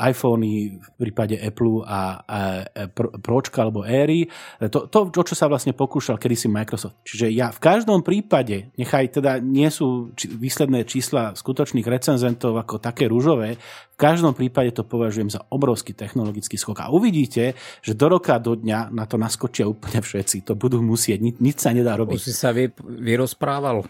iPhony 0.10 0.80
v 0.80 0.90
prípade 0.98 1.36
Apple 1.38 1.86
a 1.86 2.00
e, 2.26 2.90
Pročka 3.22 3.68
alebo 3.68 3.84
Airy. 3.86 4.26
To, 4.72 4.88
to, 4.88 5.12
to, 5.12 5.22
čo 5.22 5.36
sa 5.36 5.52
vlastne 5.52 5.76
pokúšal 5.76 6.18
kedysi 6.18 6.48
Microsoft. 6.48 7.04
Čiže 7.04 7.28
ja 7.30 7.52
v 7.52 7.60
každom 7.60 8.02
prípade, 8.02 8.72
nechaj 8.80 9.20
teda 9.20 9.38
nie 9.44 9.68
sú 9.68 10.16
či, 10.16 10.32
výsledné 10.32 10.88
čísla 10.88 11.36
skutočných 11.36 11.86
recenzentov 11.86 12.56
ako 12.56 12.80
také 12.80 13.12
rúžové, 13.12 13.35
kľúčové. 13.36 13.60
V 13.96 14.04
každom 14.04 14.36
prípade 14.36 14.76
to 14.76 14.84
považujem 14.84 15.32
za 15.32 15.40
obrovský 15.48 15.96
technologický 15.96 16.60
skok. 16.60 16.84
A 16.84 16.92
uvidíte, 16.92 17.56
že 17.80 17.96
do 17.96 18.12
roka, 18.12 18.36
do 18.44 18.60
dňa 18.60 18.92
na 18.92 19.08
to 19.08 19.16
naskočia 19.16 19.64
úplne 19.72 20.04
všetci. 20.04 20.44
To 20.52 20.60
budú 20.60 20.84
musieť, 20.84 21.24
Ni- 21.24 21.40
nič 21.40 21.64
sa 21.64 21.72
nedá 21.72 21.96
robiť. 21.96 22.20
Už 22.20 22.28
si 22.28 22.36
sa 22.36 22.52
vy, 22.52 22.76
vyrozprával. 22.76 23.88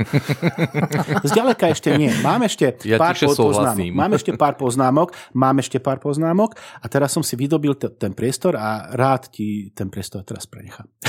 Zďaleka 1.29 1.73
ešte 1.73 1.89
nie. 1.97 2.13
Mám 2.21 2.45
ešte 2.45 2.77
ja 2.85 3.01
pár 3.01 3.17
poznámok. 3.17 3.97
Mám 3.97 4.13
ešte 4.13 4.31
pár 4.37 4.53
poznámok. 4.61 5.09
Mám 5.33 5.57
ešte 5.65 5.81
pár 5.81 5.97
poznámok. 5.97 6.53
A 6.53 6.85
teraz 6.85 7.09
som 7.09 7.25
si 7.25 7.33
vydobil 7.33 7.73
t- 7.73 7.89
ten 7.89 8.13
priestor 8.13 8.61
a 8.61 8.93
rád 8.93 9.33
ti 9.33 9.73
ten 9.73 9.89
priestor 9.89 10.21
teraz 10.21 10.45
prenechám. 10.45 10.85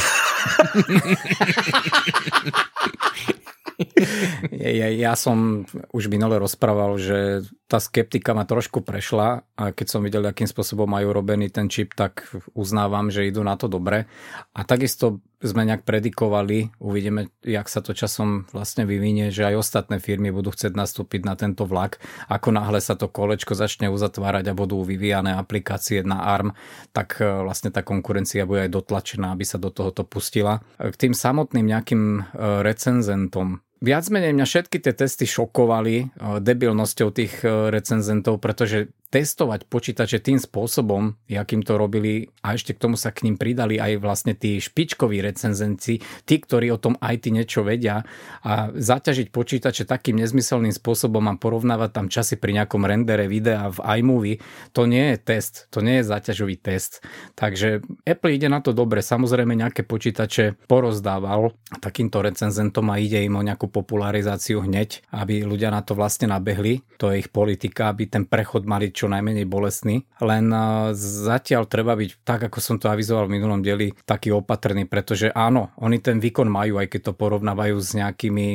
ja, 4.52 4.88
ja 4.92 5.12
som 5.16 5.64
už 5.92 6.12
minule 6.12 6.36
rozprával, 6.36 7.00
že 7.00 7.48
tá 7.66 7.82
skeptika 7.82 8.36
ma 8.36 8.46
trošku 8.46 8.84
prešla 8.84 9.42
a 9.56 9.64
keď 9.74 9.86
som 9.88 10.04
videl, 10.04 10.22
akým 10.22 10.46
spôsobom 10.46 10.86
majú 10.86 11.10
robený 11.10 11.50
ten 11.50 11.66
čip, 11.66 11.96
tak 11.96 12.28
uznávam, 12.54 13.10
že 13.10 13.26
idú 13.26 13.42
na 13.42 13.58
to 13.58 13.66
dobre. 13.66 14.06
A 14.54 14.60
takisto 14.62 15.24
sme 15.44 15.68
nejak 15.68 15.84
predikovali, 15.84 16.72
uvidíme, 16.80 17.28
jak 17.44 17.68
sa 17.68 17.84
to 17.84 17.92
časom 17.92 18.48
vlastne 18.56 18.88
vyvinie, 18.88 19.28
že 19.28 19.44
aj 19.44 19.60
ostatné 19.60 20.00
firmy 20.00 20.32
budú 20.32 20.48
chcieť 20.48 20.72
nastúpiť 20.72 21.28
na 21.28 21.36
tento 21.36 21.68
vlak. 21.68 22.00
Ako 22.32 22.56
náhle 22.56 22.80
sa 22.80 22.96
to 22.96 23.12
kolečko 23.12 23.52
začne 23.52 23.92
uzatvárať 23.92 24.48
a 24.48 24.56
budú 24.56 24.80
vyvíjane 24.80 25.36
aplikácie 25.36 26.00
na 26.00 26.24
ARM, 26.24 26.56
tak 26.96 27.20
e, 27.20 27.28
vlastne 27.44 27.68
tá 27.68 27.84
konkurencia 27.84 28.48
bude 28.48 28.64
aj 28.64 28.72
dotlačená, 28.80 29.36
aby 29.36 29.44
sa 29.44 29.60
do 29.60 29.68
tohoto 29.68 30.08
pustila. 30.08 30.64
K 30.80 30.96
tým 30.96 31.12
samotným 31.12 31.68
nejakým 31.68 32.02
e, 32.02 32.22
recenzentom, 32.64 33.60
Viac 33.76 34.08
menej 34.08 34.32
mňa 34.32 34.46
všetky 34.48 34.80
tie 34.80 34.92
testy 34.96 35.28
šokovali 35.28 35.94
eh, 36.00 36.08
debilnosťou 36.40 37.08
tých 37.12 37.44
eh, 37.44 37.68
recenzentov, 37.68 38.40
pretože 38.40 38.88
testovať 39.16 39.64
počítače 39.72 40.20
tým 40.20 40.36
spôsobom, 40.36 41.16
akým 41.32 41.64
to 41.64 41.80
robili 41.80 42.28
a 42.44 42.52
ešte 42.52 42.76
k 42.76 42.82
tomu 42.84 43.00
sa 43.00 43.16
k 43.16 43.24
ním 43.24 43.40
pridali 43.40 43.80
aj 43.80 43.96
vlastne 43.96 44.36
tí 44.36 44.60
špičkoví 44.60 45.24
recenzenci, 45.24 46.04
tí, 46.28 46.34
ktorí 46.36 46.68
o 46.68 46.76
tom 46.76 47.00
IT 47.00 47.32
niečo 47.32 47.64
vedia 47.64 48.04
a 48.44 48.68
zaťažiť 48.76 49.32
počítače 49.32 49.88
takým 49.88 50.20
nezmyselným 50.20 50.76
spôsobom 50.76 51.24
a 51.32 51.40
porovnávať 51.40 51.90
tam 51.96 52.06
časy 52.12 52.36
pri 52.36 52.60
nejakom 52.60 52.84
rendere 52.84 53.24
videa 53.24 53.72
v 53.72 54.04
iMovie, 54.04 54.44
to 54.76 54.84
nie 54.84 55.16
je 55.16 55.18
test, 55.24 55.72
to 55.72 55.80
nie 55.80 56.04
je 56.04 56.12
zaťažový 56.12 56.60
test. 56.60 57.00
Takže 57.40 57.80
Apple 58.04 58.36
ide 58.36 58.52
na 58.52 58.60
to 58.60 58.76
dobre, 58.76 59.00
samozrejme 59.00 59.56
nejaké 59.56 59.80
počítače 59.88 60.60
porozdával 60.68 61.56
takýmto 61.80 62.20
recenzentom 62.20 62.92
a 62.92 63.00
ide 63.00 63.24
im 63.24 63.40
o 63.40 63.46
nejakú 63.46 63.72
popularizáciu 63.72 64.60
hneď, 64.60 65.08
aby 65.16 65.40
ľudia 65.40 65.72
na 65.72 65.80
to 65.80 65.96
vlastne 65.96 66.28
nabehli. 66.28 66.84
To 67.00 67.08
je 67.08 67.24
ich 67.24 67.32
politika, 67.32 67.88
aby 67.88 68.12
ten 68.12 68.28
prechod 68.28 68.68
mali 68.68 68.92
čo 68.92 69.05
najmenej 69.06 69.46
bolestný. 69.48 70.04
Len 70.20 70.50
zatiaľ 70.98 71.66
treba 71.70 71.94
byť, 71.94 72.26
tak 72.26 72.50
ako 72.50 72.58
som 72.58 72.76
to 72.76 72.90
avizoval 72.90 73.30
v 73.30 73.38
minulom 73.38 73.60
dieli, 73.62 73.94
taký 74.04 74.34
opatrný, 74.34 74.84
pretože 74.84 75.30
áno, 75.32 75.74
oni 75.80 76.02
ten 76.02 76.20
výkon 76.20 76.46
majú, 76.46 76.78
aj 76.82 76.92
keď 76.92 77.00
to 77.10 77.12
porovnávajú 77.18 77.76
s 77.78 77.94
nejakými 77.96 78.48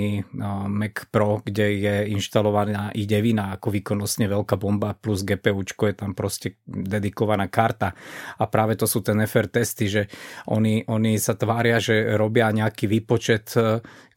Mac 0.68 1.08
Pro, 1.10 1.42
kde 1.44 1.66
je 1.82 1.96
inštalovaná 2.14 2.92
i9 2.94 3.34
ako 3.40 3.68
výkonnostne 3.72 4.28
veľká 4.28 4.56
bomba 4.60 4.94
plus 4.98 5.24
GPU 5.24 5.64
je 5.64 5.96
tam 5.96 6.12
proste 6.14 6.60
dedikovaná 6.66 7.48
karta. 7.48 7.94
A 8.38 8.46
práve 8.48 8.78
to 8.78 8.86
sú 8.86 9.02
ten 9.02 9.18
FR 9.24 9.48
testy, 9.48 9.88
že 9.88 10.02
oni, 10.50 10.86
oni 10.88 11.18
sa 11.18 11.34
tvária, 11.38 11.82
že 11.82 12.18
robia 12.18 12.52
nejaký 12.52 12.88
výpočet 12.88 13.54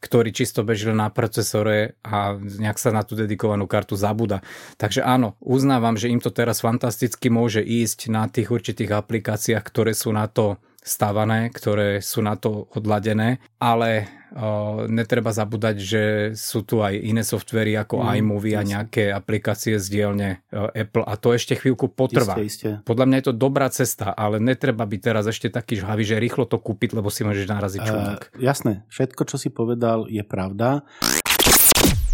ktorý 0.05 0.29
čisto 0.29 0.61
beží 0.61 0.85
na 0.93 1.09
procesore 1.09 1.97
a 2.05 2.37
nejak 2.37 2.77
sa 2.77 2.93
na 2.93 3.01
tú 3.01 3.17
dedikovanú 3.17 3.65
kartu 3.65 3.97
zabúda. 3.97 4.45
Takže 4.77 5.01
áno, 5.01 5.33
uznávam, 5.41 5.97
že 5.97 6.13
im 6.13 6.21
to 6.21 6.29
teraz 6.29 6.61
fantasticky 6.61 7.33
môže 7.33 7.65
ísť 7.65 8.13
na 8.13 8.29
tých 8.29 8.53
určitých 8.53 8.93
aplikáciách, 8.93 9.65
ktoré 9.65 9.97
sú 9.97 10.13
na 10.13 10.29
to 10.29 10.61
stavané, 10.85 11.49
ktoré 11.49 11.97
sú 11.97 12.21
na 12.21 12.37
to 12.37 12.69
odladené, 12.77 13.41
ale 13.57 14.05
uh, 14.05 14.85
netreba 14.85 15.33
zabúdať, 15.33 15.75
že 15.81 16.03
sú 16.37 16.61
tu 16.61 16.85
aj 16.85 16.93
iné 16.93 17.25
softvery 17.25 17.73
ako 17.73 18.05
mm, 18.05 18.21
iMovie 18.21 18.53
a 18.53 18.61
nejaké 18.61 19.09
aplikácie 19.09 19.81
z 19.81 19.85
dielne 19.89 20.45
uh, 20.53 20.69
Apple 20.77 21.01
a 21.01 21.17
to 21.17 21.33
ešte 21.33 21.57
chvíľku 21.57 21.89
potrvá. 21.89 22.37
Isté, 22.37 22.45
isté. 22.45 22.69
Podľa 22.85 23.05
mňa 23.09 23.17
je 23.17 23.25
to 23.25 23.33
dobrá 23.33 23.67
cesta, 23.73 24.13
ale 24.13 24.37
netreba 24.37 24.85
byť 24.85 25.01
teraz 25.01 25.25
ešte 25.25 25.49
taký 25.49 25.81
žhavý, 25.81 26.05
že 26.05 26.21
rýchlo 26.21 26.45
to 26.45 26.61
kúpiť, 26.61 26.93
lebo 26.93 27.09
si 27.09 27.25
môžeš 27.25 27.49
naraziť 27.49 27.81
čudák. 27.81 28.21
Uh, 28.37 28.45
jasné, 28.45 28.85
všetko, 28.93 29.25
čo 29.25 29.41
si 29.41 29.49
povedal, 29.49 30.05
je 30.05 30.21
pravda. 30.21 30.85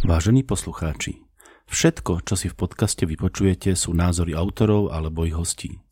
Vážení 0.08 0.48
poslucháči, 0.48 1.28
všetko, 1.68 2.24
čo 2.24 2.40
si 2.40 2.48
v 2.48 2.56
podcaste 2.56 3.04
vypočujete, 3.04 3.75
sú 3.75 3.92
názory 3.92 4.32
autorov 4.32 4.96
alebo 4.96 5.28
ich 5.28 5.36
hostí 5.36 5.84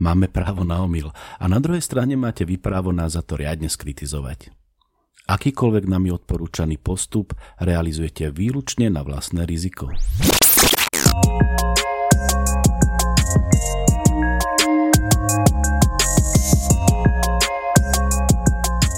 máme 0.00 0.30
právo 0.30 0.64
na 0.64 0.80
omyl 0.80 1.12
a 1.12 1.44
na 1.50 1.58
druhej 1.60 1.82
strane 1.84 2.16
máte 2.16 2.46
vy 2.46 2.56
právo 2.56 2.94
nás 2.94 3.18
za 3.18 3.22
to 3.24 3.36
riadne 3.36 3.68
skritizovať. 3.68 4.52
Akýkoľvek 5.22 5.84
nami 5.86 6.10
odporúčaný 6.10 6.82
postup 6.82 7.32
realizujete 7.62 8.34
výlučne 8.34 8.90
na 8.90 9.06
vlastné 9.06 9.46
riziko. 9.46 9.92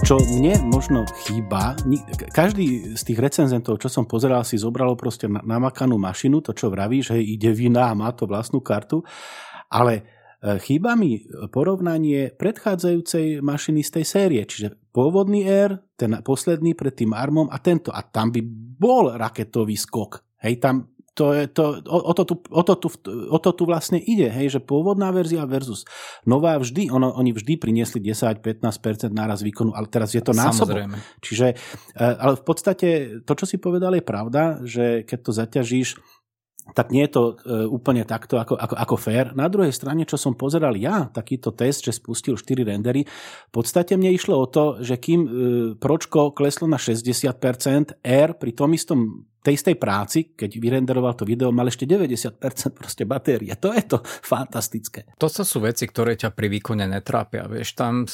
čo 0.05 0.21
mne 0.21 0.69
možno 0.69 1.09
chýba, 1.25 1.73
každý 2.29 2.93
z 2.93 3.03
tých 3.09 3.19
recenzentov, 3.25 3.81
čo 3.81 3.89
som 3.89 4.05
pozeral, 4.05 4.45
si 4.45 4.61
zobralo 4.61 5.01
proste 5.01 5.25
namakanú 5.25 5.97
mašinu, 5.97 6.45
to 6.45 6.53
čo 6.53 6.69
vravíš, 6.69 7.17
že 7.17 7.25
ide 7.25 7.49
vina 7.57 7.89
a 7.89 7.97
má 7.97 8.13
to 8.13 8.29
vlastnú 8.29 8.61
kartu, 8.61 9.01
ale 9.73 10.14
chýba 10.45 10.93
mi 10.93 11.25
porovnanie 11.49 12.29
predchádzajúcej 12.37 13.41
mašiny 13.41 13.81
z 13.81 13.91
tej 14.01 14.05
série, 14.05 14.43
čiže 14.45 14.77
pôvodný 14.93 15.49
Air, 15.49 15.81
ten 15.97 16.21
posledný 16.21 16.77
pred 16.77 16.93
tým 16.93 17.17
Armom 17.17 17.49
a 17.49 17.57
tento. 17.59 17.89
A 17.89 18.05
tam 18.05 18.29
by 18.29 18.45
bol 18.77 19.17
raketový 19.17 19.75
skok. 19.75 20.21
Hej, 20.45 20.61
tam 20.61 20.95
to 21.15 21.31
je, 21.31 21.47
to, 21.47 21.79
o, 21.87 21.99
o, 22.11 22.13
to 22.13 22.27
tu, 22.27 22.35
o, 22.51 22.63
to 22.67 22.75
tu, 22.75 22.89
o 23.31 23.39
to 23.39 23.51
tu 23.55 23.63
vlastne 23.71 24.03
ide, 24.03 24.27
hej, 24.27 24.59
že 24.59 24.61
pôvodná 24.61 25.15
verzia 25.15 25.47
versus 25.47 25.87
nová 26.27 26.59
vždy, 26.59 26.91
ono, 26.91 27.15
oni 27.15 27.31
vždy 27.31 27.55
priniesli 27.55 28.03
10-15% 28.03 29.15
náraz 29.15 29.47
výkonu, 29.47 29.79
ale 29.79 29.87
teraz 29.87 30.11
je 30.11 30.19
to 30.19 30.35
násobok. 30.35 30.91
Čiže, 31.23 31.55
e, 31.95 32.03
ale 32.03 32.35
v 32.35 32.45
podstate 32.45 32.89
to, 33.23 33.33
čo 33.39 33.47
si 33.47 33.63
povedal, 33.63 33.95
je 33.95 34.03
pravda, 34.03 34.59
že 34.67 35.07
keď 35.07 35.19
to 35.23 35.31
zaťažíš 35.31 35.89
tak 36.73 36.89
nie 36.89 37.05
je 37.05 37.13
to 37.13 37.23
e, 37.45 37.69
úplne 37.69 38.09
takto 38.09 38.41
ako, 38.41 38.57
ako, 38.57 38.75
ako 38.81 38.97
fair. 38.97 39.37
Na 39.37 39.53
druhej 39.53 39.75
strane, 39.77 40.09
čo 40.09 40.17
som 40.17 40.33
pozeral 40.33 40.73
ja, 40.81 41.13
takýto 41.13 41.53
test, 41.53 41.85
že 41.85 41.93
spustil 41.93 42.41
4 42.41 42.65
rendery, 42.65 43.05
v 43.05 43.53
podstate 43.53 44.01
mne 44.01 44.17
išlo 44.17 44.41
o 44.41 44.49
to, 44.49 44.81
že 44.81 44.97
kým 44.97 45.21
e, 45.21 45.29
Pročko 45.77 46.33
kleslo 46.33 46.65
na 46.65 46.81
60%, 46.81 48.01
R 48.01 48.29
pri 48.41 48.51
tom 48.57 48.73
istom 48.73 49.29
tej 49.45 49.61
istej 49.61 49.77
práci, 49.77 50.33
keď 50.33 50.57
vyrenderoval 50.57 51.13
to 51.13 51.29
video, 51.29 51.53
mal 51.53 51.69
ešte 51.69 51.85
90% 51.85 52.41
proste 52.73 53.05
batérie. 53.05 53.53
To 53.61 53.77
je 53.77 53.85
to 53.85 54.01
fantastické. 54.03 55.05
To 55.21 55.29
sú 55.29 55.61
veci, 55.61 55.85
ktoré 55.85 56.17
ťa 56.17 56.33
pri 56.33 56.49
výkone 56.49 56.89
netrápia. 56.89 57.45
Vieš, 57.45 57.77
tam, 57.77 58.09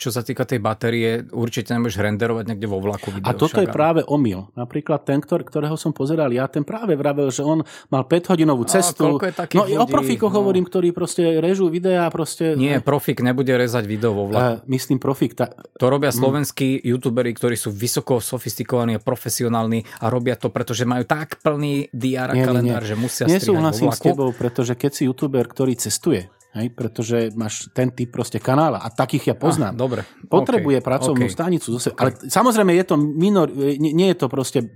čo 0.00 0.08
sa 0.08 0.24
týka 0.24 0.48
tej 0.48 0.64
batérie, 0.64 1.28
určite 1.28 1.76
nemôžeš 1.76 2.00
renderovať 2.00 2.44
niekde 2.48 2.66
vo 2.72 2.80
vlaku 2.80 3.12
video. 3.12 3.28
A 3.28 3.36
toto 3.36 3.60
je 3.60 3.68
práve 3.68 4.00
omyl. 4.08 4.48
Napríklad 4.56 5.04
ten, 5.04 5.20
ktorého 5.20 5.76
som 5.76 5.92
pozeral 5.92 6.32
ja, 6.32 6.48
ten 6.48 6.64
práve 6.64 6.96
vravel, 6.96 7.28
že 7.28 7.44
on 7.44 7.60
mal 7.92 8.08
5-hodinovú 8.08 8.64
cestu. 8.64 9.20
A 9.20 9.44
je 9.44 9.58
no 9.60 9.68
i 9.68 9.76
o 9.76 9.84
profíkoch 9.84 10.32
no. 10.32 10.40
hovorím, 10.40 10.64
ktorí 10.64 10.96
proste 10.96 11.36
režú 11.44 11.68
videá. 11.68 12.08
Proste... 12.08 12.56
Nie, 12.56 12.80
profik 12.80 13.20
nebude 13.20 13.52
rezať 13.52 13.84
video 13.84 14.16
vo 14.16 14.32
vlaku. 14.32 14.64
Uh, 14.64 14.72
myslím 14.72 14.96
profik. 14.96 15.36
Ta... 15.36 15.52
To 15.76 15.92
robia 15.92 16.08
mm. 16.08 16.16
slovenskí 16.16 16.80
mm. 16.80 16.96
youtuberi, 16.96 17.36
ktorí 17.36 17.60
sú 17.60 17.74
vysoko 17.74 18.22
sofistikovaní 18.22 18.96
a 18.96 19.00
profesionálni 19.02 19.84
a 20.00 20.08
robia 20.08 20.38
to 20.38 20.45
to, 20.46 20.54
pretože 20.54 20.86
majú 20.86 21.02
tak 21.02 21.42
plný 21.42 21.90
a 21.90 22.30
Nie, 22.30 22.38
nie, 22.38 22.46
kalendár, 22.46 22.82
nie. 22.86 22.90
že 22.90 22.94
musia 22.94 23.26
Nesúhlasím 23.26 23.90
s 23.90 23.98
tebou, 23.98 24.30
pretože 24.30 24.78
keď 24.78 24.90
si 24.94 25.02
youtuber, 25.10 25.42
ktorý 25.50 25.74
cestuje, 25.74 26.30
hej, 26.54 26.70
pretože 26.70 27.34
máš 27.34 27.66
ten 27.74 27.90
typ 27.90 28.14
proste 28.14 28.38
kanála 28.38 28.78
a 28.78 28.88
takých 28.88 29.34
ja 29.34 29.36
poznám. 29.36 29.74
Ah, 29.74 29.80
dobre. 29.82 30.00
Potrebuje 30.30 30.78
OK, 30.80 30.86
pracovnú 30.86 31.26
OK. 31.26 31.34
stanicu. 31.34 31.68
Zase, 31.76 31.92
ale 31.98 32.14
samozrejme 32.16 32.72
je 32.78 32.84
to 32.86 32.94
minor, 32.96 33.50
nie, 33.52 33.90
nie 33.90 34.08
je 34.14 34.16
to 34.16 34.26
proste 34.30 34.70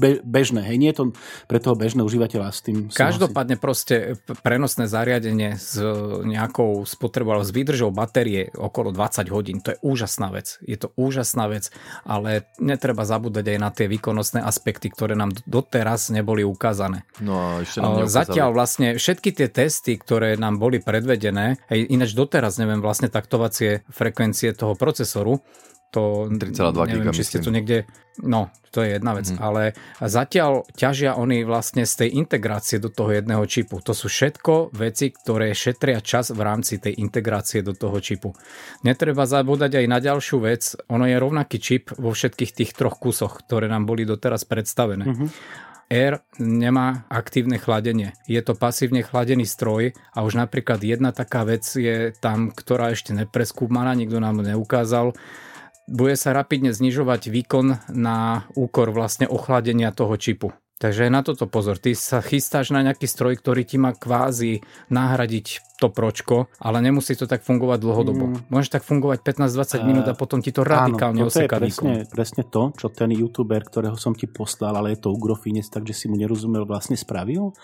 be, 0.00 0.24
bežné. 0.24 0.64
Hej, 0.64 0.76
nie 0.80 0.90
je 0.90 0.96
to 0.96 1.04
pre 1.44 1.60
toho 1.60 1.76
bežného 1.76 2.08
užívateľa 2.08 2.48
s 2.48 2.64
tým. 2.64 2.88
Každopádne 2.88 3.60
proste 3.60 4.16
prenosné 4.40 4.88
zariadenie 4.88 5.60
s 5.60 5.76
nejakou 6.24 6.88
spotrebou, 6.88 7.36
s 7.44 7.52
výdržou 7.52 7.92
batérie 7.92 8.48
okolo 8.56 8.96
20 8.96 9.28
hodín, 9.28 9.60
to 9.60 9.76
je 9.76 9.78
úžasná 9.84 10.32
vec. 10.32 10.56
Je 10.64 10.80
to 10.80 10.96
úžasná 10.96 11.52
vec, 11.52 11.68
ale 12.08 12.48
netreba 12.56 13.04
zabúdať 13.04 13.44
aj 13.52 13.58
na 13.60 13.70
tie 13.70 13.86
výkonnostné 13.86 14.40
aspekty, 14.40 14.88
ktoré 14.88 15.12
nám 15.12 15.36
doteraz 15.44 16.08
neboli 16.08 16.40
ukázané. 16.40 17.04
No 17.20 17.36
a 17.36 17.46
ešte 17.60 17.84
nám 17.84 18.00
neukázali. 18.00 18.16
Zatiaľ 18.24 18.48
vlastne 18.56 18.88
všetky 18.96 19.30
tie 19.36 19.48
testy, 19.52 20.00
ktoré 20.00 20.40
nám 20.40 20.56
boli 20.56 20.80
predvedené, 20.80 21.60
hej, 21.68 21.90
ináč 21.92 22.16
doteraz 22.16 22.56
neviem 22.56 22.80
vlastne 22.80 23.12
taktovacie 23.12 23.84
frekvencie 23.92 24.56
toho 24.56 24.72
procesoru, 24.78 25.42
to 25.90 26.30
3,2 26.30 26.86
neviem, 26.86 27.10
giga, 27.10 27.12
či 27.12 27.26
ste 27.26 27.38
to 27.42 27.50
niekde, 27.50 27.84
no 28.22 28.54
to 28.70 28.86
je 28.86 28.96
jedna 28.96 29.18
vec, 29.18 29.26
mm. 29.26 29.38
ale 29.42 29.74
zatiaľ 29.98 30.62
ťažia 30.78 31.18
oni 31.18 31.42
vlastne 31.42 31.82
z 31.82 32.06
tej 32.06 32.22
integrácie 32.22 32.78
do 32.78 32.86
toho 32.86 33.10
jedného 33.10 33.42
čipu. 33.50 33.82
To 33.82 33.90
sú 33.90 34.06
všetko 34.06 34.70
veci, 34.70 35.10
ktoré 35.10 35.50
šetria 35.50 35.98
čas 35.98 36.30
v 36.30 36.38
rámci 36.38 36.78
tej 36.78 36.94
integrácie 37.02 37.66
do 37.66 37.74
toho 37.74 37.98
čipu. 37.98 38.38
Netreba 38.86 39.26
zabúdať 39.26 39.82
aj 39.82 39.86
na 39.90 39.98
ďalšiu 39.98 40.38
vec, 40.46 40.78
ono 40.86 41.10
je 41.10 41.16
rovnaký 41.18 41.58
čip 41.58 41.90
vo 41.98 42.14
všetkých 42.14 42.54
tých 42.54 42.70
troch 42.78 43.02
kusoch, 43.02 43.42
ktoré 43.42 43.66
nám 43.66 43.90
boli 43.90 44.06
doteraz 44.06 44.46
predstavené. 44.46 45.10
Mm-hmm. 45.10 45.28
Air 45.90 46.22
nemá 46.38 47.02
aktívne 47.10 47.58
chladenie. 47.58 48.14
Je 48.30 48.38
to 48.46 48.54
pasívne 48.54 49.02
chladený 49.02 49.42
stroj 49.42 49.90
a 50.14 50.22
už 50.22 50.38
napríklad 50.38 50.78
jedna 50.86 51.10
taká 51.10 51.42
vec 51.42 51.66
je 51.66 52.14
tam, 52.22 52.54
ktorá 52.54 52.94
ešte 52.94 53.10
nepreskúmaná, 53.10 53.98
nikto 53.98 54.22
nám 54.22 54.38
neukázal. 54.38 55.18
Bude 55.90 56.14
sa 56.14 56.30
rapidne 56.30 56.70
znižovať 56.70 57.34
výkon 57.34 57.90
na 57.90 58.46
úkor 58.54 58.94
vlastne 58.94 59.26
ochladenia 59.26 59.90
toho 59.90 60.14
čipu. 60.14 60.54
Takže 60.80 61.12
na 61.12 61.20
toto 61.20 61.44
pozor. 61.44 61.76
Ty 61.76 61.92
sa 61.92 62.24
chystáš 62.24 62.72
na 62.72 62.80
nejaký 62.80 63.04
stroj, 63.04 63.36
ktorý 63.36 63.68
ti 63.68 63.76
má 63.76 63.92
kvázi 63.92 64.64
nahradiť 64.88 65.70
to 65.80 65.88
pročko, 65.88 66.52
ale 66.60 66.84
nemusí 66.84 67.16
to 67.16 67.24
tak 67.24 67.40
fungovať 67.40 67.80
dlhodobo. 67.80 68.24
Mm. 68.28 68.52
Môže 68.52 68.68
tak 68.68 68.84
fungovať 68.84 69.24
15-20 69.24 69.88
minút 69.88 70.04
a 70.04 70.12
potom 70.12 70.44
ti 70.44 70.52
to 70.52 70.60
radikálne 70.60 71.24
oseká 71.24 71.56
presne, 71.56 72.04
presne 72.04 72.44
to, 72.44 72.76
čo 72.76 72.92
ten 72.92 73.08
youtuber, 73.16 73.64
ktorého 73.64 73.96
som 73.96 74.12
ti 74.12 74.28
poslal, 74.28 74.76
ale 74.76 74.92
je 74.92 75.08
to 75.08 75.08
ugrofinec, 75.08 75.64
takže 75.72 75.96
si 75.96 76.06
mu 76.12 76.20
nerozumel, 76.20 76.68
vlastne 76.68 77.00
spravil. 77.00 77.56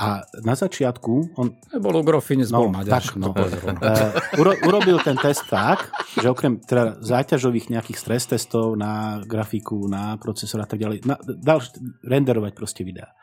A 0.00 0.24
na 0.40 0.56
začiatku 0.56 1.36
on 1.36 1.60
Bol 1.76 2.00
Ugrofinec, 2.00 2.48
bol 2.48 2.72
Maďar. 2.72 3.04
tak, 3.04 3.20
no. 3.20 3.36
Uh, 3.36 4.16
uro, 4.40 4.56
urobil 4.64 4.96
ten 5.04 5.20
test 5.20 5.44
tak, 5.52 5.92
že 6.16 6.24
okrem 6.24 6.64
teda 6.64 7.04
záťažových 7.04 7.68
nejakých 7.68 7.98
stres 8.00 8.24
testov 8.24 8.80
na 8.80 9.20
grafiku, 9.28 9.84
na 9.84 10.16
procesor 10.16 10.64
a 10.64 10.66
tak 10.68 10.80
ďalej, 10.80 11.04
na, 11.04 11.20
dal 11.20 11.60
renderovať 12.00 12.56
proste 12.58 12.82
videá. 12.82 13.14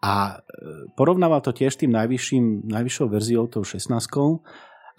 A 0.00 0.40
e, 0.40 0.88
porovnával 0.96 1.44
to 1.44 1.52
tiež 1.52 1.76
tým 1.76 1.92
najvyšším, 1.92 2.72
najvyššou 2.72 3.06
verziou, 3.12 3.44
tou 3.52 3.60
16 3.60 3.92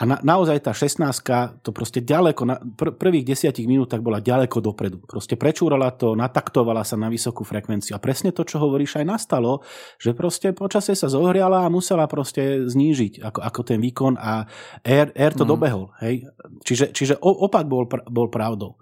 a 0.01 0.03
na, 0.09 0.17
naozaj 0.17 0.65
tá 0.65 0.73
16 0.73 1.61
to 1.61 1.69
proste 1.69 2.01
ďaleko, 2.01 2.41
na 2.41 2.57
pr- 2.57 2.89
prvých 2.89 3.21
desiatich 3.21 3.69
minútach 3.69 4.01
bola 4.01 4.17
ďaleko 4.17 4.57
dopredu. 4.57 4.97
Proste 5.05 5.37
prečúrala 5.37 5.93
to, 5.93 6.17
nataktovala 6.17 6.81
sa 6.81 6.97
na 6.97 7.05
vysokú 7.05 7.45
frekvenciu. 7.45 7.93
A 7.93 8.01
presne 8.01 8.33
to, 8.33 8.41
čo 8.41 8.57
hovoríš, 8.57 8.97
aj 8.97 9.05
nastalo, 9.05 9.61
že 10.01 10.17
proste 10.17 10.57
počasie 10.57 10.97
sa 10.97 11.05
zohriala 11.05 11.69
a 11.69 11.69
musela 11.69 12.09
proste 12.09 12.65
znížiť 12.65 13.21
ako, 13.21 13.39
ako 13.45 13.61
ten 13.61 13.77
výkon 13.77 14.17
a 14.17 14.49
Air, 14.81 15.13
Air 15.13 15.37
to 15.37 15.45
mm. 15.45 15.51
dobehol. 15.53 15.93
Hej? 16.01 16.25
Čiže, 16.65 16.85
čiže 16.97 17.13
opak 17.21 17.69
bol, 17.69 17.85
pr- 17.85 18.01
bol 18.09 18.25
pravdou. 18.33 18.81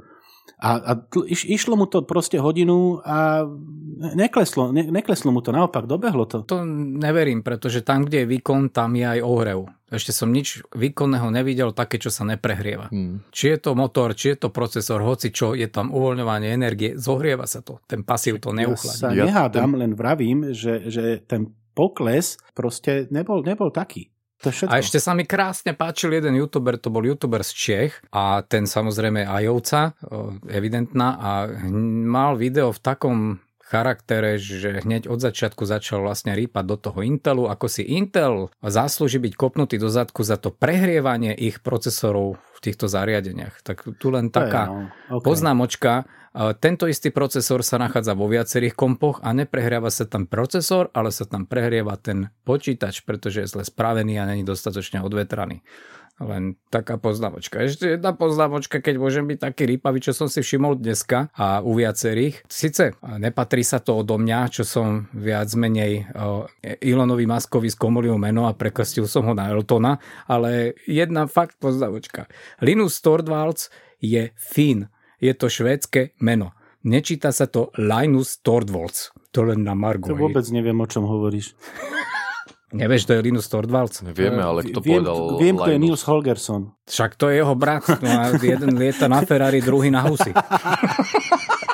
A, 0.59 0.69
a 0.75 0.91
iš, 1.23 1.47
išlo 1.47 1.79
mu 1.79 1.87
to 1.87 2.03
proste 2.03 2.35
hodinu 2.35 2.99
a 3.07 3.47
nekleslo, 4.11 4.75
ne, 4.75 4.83
nekleslo 4.91 5.31
mu 5.31 5.39
to, 5.39 5.55
naopak 5.55 5.87
dobehlo 5.87 6.27
to. 6.27 6.43
To 6.43 6.67
neverím, 6.99 7.47
pretože 7.47 7.79
tam, 7.79 8.03
kde 8.03 8.27
je 8.27 8.27
výkon, 8.27 8.67
tam 8.67 8.91
je 8.99 9.07
aj 9.07 9.19
ohrev. 9.23 9.71
Ešte 9.87 10.11
som 10.11 10.29
nič 10.29 10.67
výkonného 10.75 11.31
nevidel 11.31 11.71
také, 11.71 11.95
čo 11.95 12.11
sa 12.11 12.27
neprehrieva. 12.27 12.91
Hmm. 12.91 13.23
Či 13.31 13.55
je 13.55 13.57
to 13.57 13.71
motor, 13.71 14.11
či 14.11 14.35
je 14.35 14.45
to 14.45 14.49
procesor, 14.51 14.99
hoci 14.99 15.31
čo, 15.31 15.55
je 15.55 15.65
tam 15.71 15.95
uvoľňovanie 15.95 16.51
energie, 16.51 16.99
zohrieva 16.99 17.47
sa 17.47 17.63
to. 17.63 17.79
Ten 17.87 18.03
pasív 18.03 18.43
to 18.43 18.51
Ja 18.51 18.67
neuchladí. 18.67 18.99
sa 18.99 19.15
Ja 19.15 19.25
nehádam, 19.31 19.79
len 19.79 19.95
vravím, 19.95 20.51
že, 20.51 20.91
že 20.91 21.23
ten 21.23 21.55
pokles 21.71 22.35
proste 22.51 23.07
nebol, 23.15 23.39
nebol 23.47 23.71
taký. 23.71 24.11
To 24.39 24.55
všetko. 24.55 24.71
A 24.71 24.79
ešte 24.79 25.03
sa 25.03 25.11
mi 25.11 25.27
krásne 25.27 25.75
páčil 25.75 26.15
jeden 26.15 26.39
youtuber, 26.39 26.79
to 26.79 26.87
bol 26.87 27.03
youtuber 27.03 27.43
z 27.43 27.51
Čech 27.51 27.91
a 28.15 28.39
ten 28.47 28.63
samozrejme 28.63 29.27
ajovca, 29.27 29.99
evidentná 30.47 31.19
a 31.19 31.31
mal 32.07 32.39
video 32.39 32.71
v 32.71 32.79
takom 32.79 33.17
charaktere, 33.69 34.41
že 34.41 34.81
hneď 34.81 35.05
od 35.05 35.21
začiatku 35.21 35.61
začal 35.61 36.01
vlastne 36.01 36.33
rýpať 36.33 36.63
do 36.65 36.77
toho 36.81 36.99
Intelu, 37.05 37.45
ako 37.45 37.69
si 37.69 37.85
Intel 37.85 38.49
zaslúži 38.65 39.21
byť 39.21 39.33
kopnutý 39.37 39.77
do 39.77 39.93
zadku 39.93 40.25
za 40.25 40.41
to 40.41 40.49
prehrievanie 40.49 41.37
ich 41.37 41.61
procesorov 41.61 42.41
v 42.57 42.59
týchto 42.65 42.89
zariadeniach. 42.89 43.61
Tak 43.61 44.01
tu 44.01 44.09
len 44.09 44.33
taká 44.33 44.65
no, 44.65 44.75
okay. 45.21 45.25
poznámočka. 45.25 46.09
Tento 46.33 46.85
istý 46.85 47.09
procesor 47.09 47.65
sa 47.65 47.81
nachádza 47.81 48.13
vo 48.13 48.29
viacerých 48.29 48.77
kompoch 48.77 49.19
a 49.25 49.33
neprehriava 49.33 49.89
sa 49.89 50.05
tam 50.05 50.29
procesor, 50.29 50.93
ale 50.93 51.09
sa 51.09 51.25
tam 51.25 51.49
prehrieva 51.49 51.97
ten 51.97 52.29
počítač, 52.45 53.01
pretože 53.01 53.45
je 53.45 53.51
zle 53.51 53.63
spravený 53.65 54.21
a 54.21 54.29
není 54.29 54.45
dostatočne 54.45 55.01
odvetraný. 55.01 55.65
Len 56.19 56.59
taká 56.67 56.99
poznámočka. 56.99 57.63
Ešte 57.63 57.95
jedna 57.95 58.11
poznámočka, 58.11 58.83
keď 58.83 58.99
môžem 58.99 59.23
byť 59.23 59.39
taký 59.39 59.63
rýpavý, 59.71 60.03
čo 60.03 60.11
som 60.11 60.27
si 60.27 60.43
všimol 60.43 60.75
dneska 60.75 61.31
a 61.31 61.63
u 61.63 61.71
viacerých. 61.79 62.43
Sice 62.51 62.99
nepatrí 62.99 63.63
sa 63.63 63.79
to 63.79 64.03
odo 64.03 64.19
mňa, 64.19 64.51
čo 64.51 64.67
som 64.67 65.07
viac 65.15 65.47
menej 65.55 66.11
Elonovi 66.83 67.23
Maskovi 67.23 67.71
skomolil 67.71 68.19
meno 68.19 68.51
a 68.51 68.53
prekrstil 68.53 69.07
som 69.07 69.31
ho 69.31 69.33
na 69.33 69.47
Eltona, 69.47 69.95
ale 70.27 70.75
jedna 70.83 71.23
fakt 71.23 71.55
poznámočka. 71.55 72.27
Linus 72.59 72.99
Torvalds 72.99 73.71
je 74.03 74.35
Fín. 74.35 74.91
Je 75.19 75.31
to 75.35 75.51
švédske 75.51 76.15
meno. 76.23 76.55
Nečíta 76.83 77.35
sa 77.35 77.43
to 77.45 77.75
Linus 77.75 78.39
Torvalds. 78.39 79.11
To 79.35 79.43
len 79.43 79.67
na 79.67 79.75
Margo. 79.75 80.09
To 80.09 80.17
vôbec 80.17 80.47
neviem, 80.49 80.79
o 80.79 80.87
čom 80.87 81.03
hovoríš. 81.03 81.53
Nevieš, 82.69 83.09
to 83.09 83.17
je 83.17 83.25
Linus 83.25 83.49
Torvalds? 83.49 84.05
Vieme, 84.13 84.45
ale 84.45 84.61
kto 84.61 84.79
viem, 84.79 85.01
povedal 85.01 85.17
viem, 85.41 85.55
kto 85.57 85.69
je 85.69 85.77
Linus? 85.77 85.85
Nils 85.89 86.03
Holgersson. 86.05 86.61
Však 86.85 87.11
to 87.17 87.33
je 87.33 87.41
jeho 87.41 87.53
brat. 87.57 87.83
No 87.99 88.09
jeden 88.39 88.77
lieta 88.77 89.09
na 89.09 89.25
Ferrari, 89.25 89.59
druhý 89.59 89.89
na 89.89 90.05
husi. 90.05 90.31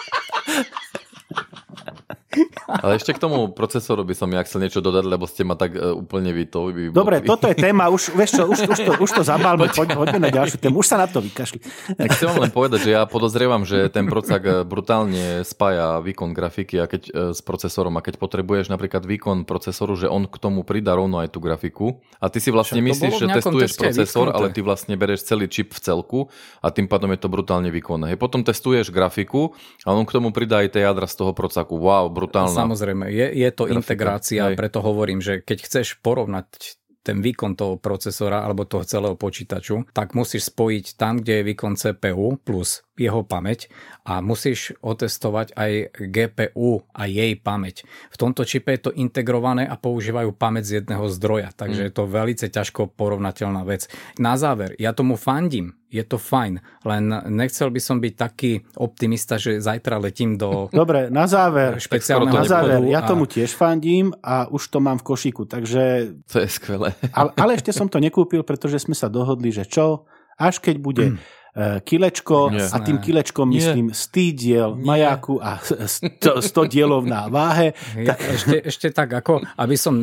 Ale 2.81 2.99
ešte 2.99 3.15
k 3.15 3.19
tomu 3.21 3.47
procesoru 3.51 4.03
by 4.03 4.15
som 4.17 4.29
ja 4.31 4.41
chcel 4.43 4.65
niečo 4.65 4.83
dodať, 4.83 5.05
lebo 5.07 5.25
ste 5.29 5.47
ma 5.47 5.55
tak 5.55 5.75
uh, 5.75 5.95
úplne 5.95 6.31
vy 6.35 6.43
to... 6.47 6.71
Vy, 6.71 6.83
Dobre, 6.91 7.23
vy, 7.23 7.27
toto 7.27 7.47
je 7.47 7.55
téma, 7.55 7.87
už, 7.87 8.11
vieš 8.15 8.41
čo, 8.41 8.43
už, 8.49 8.59
už, 8.67 8.79
to, 8.83 8.91
už 8.99 9.09
to 9.15 9.23
zabalme, 9.23 9.67
poď, 9.71 9.95
poďme 9.95 10.19
na 10.27 10.31
ďalšiu 10.33 10.57
tému, 10.59 10.81
už 10.83 10.87
sa 10.87 10.97
na 10.99 11.07
to 11.07 11.23
vykašli. 11.23 11.59
Tak 11.95 12.07
chcem 12.15 12.27
vám 12.31 12.39
len 12.47 12.51
povedať, 12.51 12.79
že 12.85 12.91
ja 12.93 13.07
podozrievam, 13.07 13.63
že 13.63 13.87
ten 13.89 14.09
procak 14.09 14.41
eh, 14.43 14.53
brutálne 14.67 15.45
spája 15.47 16.03
výkon 16.03 16.35
grafiky 16.35 16.81
a 16.81 16.85
keď, 16.89 17.01
eh, 17.07 17.13
s 17.31 17.39
procesorom 17.39 17.95
a 17.95 18.01
keď 18.03 18.19
potrebuješ 18.19 18.67
napríklad 18.67 19.07
výkon 19.07 19.47
procesoru, 19.47 19.95
že 19.95 20.11
on 20.11 20.27
k 20.27 20.35
tomu 20.41 20.67
pridá 20.67 20.97
rovno 20.97 21.21
aj 21.21 21.31
tú 21.31 21.39
grafiku 21.39 22.03
a 22.19 22.27
ty 22.27 22.43
si 22.43 22.49
vlastne 22.51 22.83
Však 22.83 22.89
myslíš, 22.91 23.13
že 23.21 23.27
testuješ 23.29 23.71
procesor, 23.79 24.33
ale 24.33 24.51
ty 24.51 24.59
vlastne 24.59 24.93
bereš 24.99 25.23
celý 25.25 25.47
čip 25.47 25.71
v 25.71 25.79
celku 25.79 26.19
a 26.59 26.67
tým 26.73 26.89
pádom 26.89 27.11
je 27.13 27.19
to 27.21 27.29
brutálne 27.31 27.69
výkonné. 27.69 28.13
Hej, 28.13 28.19
potom 28.19 28.41
testuješ 28.43 28.89
grafiku 28.91 29.53
a 29.87 29.93
on 29.93 30.03
k 30.03 30.11
tomu 30.15 30.33
pridá 30.35 30.65
aj 30.65 30.75
tie 30.75 30.83
jadra 30.83 31.05
z 31.05 31.15
toho 31.15 31.31
procaku. 31.31 31.77
Wow, 31.77 32.11
brutálna. 32.11 32.64
Samozrejme, 32.65 33.05
je, 33.13 33.27
je 33.31 33.49
to 33.53 33.63
Grafika, 33.65 33.77
integrácia, 33.77 34.41
hej. 34.49 34.57
preto 34.57 34.81
hovorím, 34.81 35.21
že 35.21 35.39
keď 35.39 35.57
chceš 35.63 36.01
porovnať 36.01 36.81
ten 37.05 37.21
výkon 37.21 37.53
toho 37.53 37.77
procesora 37.77 38.41
alebo 38.41 38.65
toho 38.65 38.81
celého 38.81 39.13
počítaču, 39.13 39.85
tak 39.93 40.17
musíš 40.17 40.49
spojiť 40.49 40.97
tam, 40.97 41.21
kde 41.21 41.37
je 41.37 41.47
výkon 41.53 41.77
CPU 41.77 42.41
plus 42.41 42.81
jeho 42.97 43.21
pamäť 43.21 43.69
a 44.09 44.25
musíš 44.25 44.73
otestovať 44.81 45.53
aj 45.53 45.71
GPU 46.01 46.81
a 46.97 47.05
jej 47.05 47.37
pamäť. 47.37 47.85
V 48.09 48.17
tomto 48.17 48.41
čipe 48.41 48.73
je 48.73 48.89
to 48.89 48.91
integrované 48.97 49.69
a 49.69 49.77
používajú 49.77 50.33
pamäť 50.33 50.63
z 50.65 50.71
jedného 50.81 51.05
zdroja, 51.13 51.53
takže 51.53 51.85
Mm. 51.85 51.87
je 51.87 51.93
to 51.93 52.03
veľmi 52.09 52.33
ťažko 52.41 52.81
porovnateľná 52.97 53.61
vec. 53.69 53.85
Na 54.17 54.33
záver, 54.33 54.73
ja 54.81 54.89
tomu 54.97 55.13
fandím, 55.13 55.77
je 55.95 56.03
to 56.03 56.17
fajn, 56.17 56.53
len 56.83 57.03
nechcel 57.29 57.67
by 57.67 57.79
som 57.79 57.97
byť 57.97 58.13
taký 58.13 58.51
optimista, 58.75 59.35
že 59.35 59.57
zajtra 59.57 59.95
letím 59.97 60.35
do 60.35 60.67
Dobre, 60.67 61.07
na 61.07 61.23
záver, 61.25 61.79
špeciálneho 61.79 62.35
na 62.35 62.43
záver, 62.43 62.83
ja 62.85 62.99
a- 62.99 63.07
tomu 63.07 63.23
tiež 63.23 63.51
fandím 63.51 64.11
a 64.19 64.45
už 64.45 64.67
to 64.67 64.77
mám 64.77 64.99
v 64.99 65.07
košíku, 65.07 65.45
takže, 65.45 66.11
To 66.27 66.37
je 66.37 66.49
skvelé. 66.49 66.91
ale, 67.09 67.29
ale 67.33 67.51
ešte 67.55 67.71
som 67.71 67.87
to 67.87 67.97
nekúpil, 67.97 68.41
pretože 68.41 68.81
sme 68.81 68.93
sa 68.93 69.07
dohodli, 69.07 69.49
že 69.49 69.63
čo, 69.63 70.03
až 70.35 70.59
keď 70.59 70.75
bude 70.77 71.05
Mm. 71.07 71.17
E, 71.55 71.79
kilečko 71.81 72.51
Nie. 72.51 72.67
a 72.67 72.77
tým 72.83 72.99
kilečkom 72.99 73.47
Nie. 73.49 73.63
myslím 73.63 73.87
100 73.89 74.35
diel 74.35 74.69
majáku 74.75 75.39
a 75.39 75.57
100, 75.63 76.43
100 76.43 76.67
dielov 76.67 77.07
na 77.07 77.31
váhe. 77.31 77.71
Ja, 77.95 78.19
ešte, 78.19 78.59
ešte 78.61 78.87
tak, 78.91 79.15
ako, 79.15 79.39
aby 79.55 79.75
som 79.79 79.95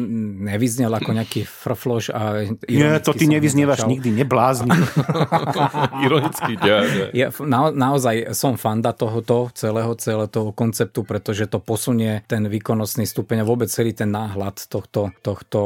nevyznel 0.43 0.89
ako 0.91 1.13
nejaký 1.13 1.45
frfloš 1.45 2.11
a 2.11 2.49
Nie, 2.67 2.97
to 3.05 3.13
ty 3.13 3.29
ironicky 3.29 3.29
nevyznievaš 3.29 3.79
nezačal. 3.85 3.93
nikdy, 3.93 4.09
neblázni. 4.17 4.71
Ironický, 6.07 6.53
nie, 6.57 6.79
nie. 6.89 7.07
Ja 7.15 7.29
na, 7.45 7.69
naozaj 7.71 8.33
som 8.33 8.57
fanda 8.57 8.97
tohoto 8.97 9.53
celého, 9.53 9.93
celého 9.99 10.29
toho 10.29 10.51
konceptu, 10.57 11.05
pretože 11.05 11.47
to 11.47 11.61
posunie 11.61 12.25
ten 12.27 12.47
výkonnostný 12.49 13.05
stupeň 13.05 13.43
a 13.43 13.49
vôbec 13.49 13.69
celý 13.69 13.93
ten 13.93 14.09
náhľad 14.09 14.57
tohto, 14.69 15.13
tohto 15.21 15.61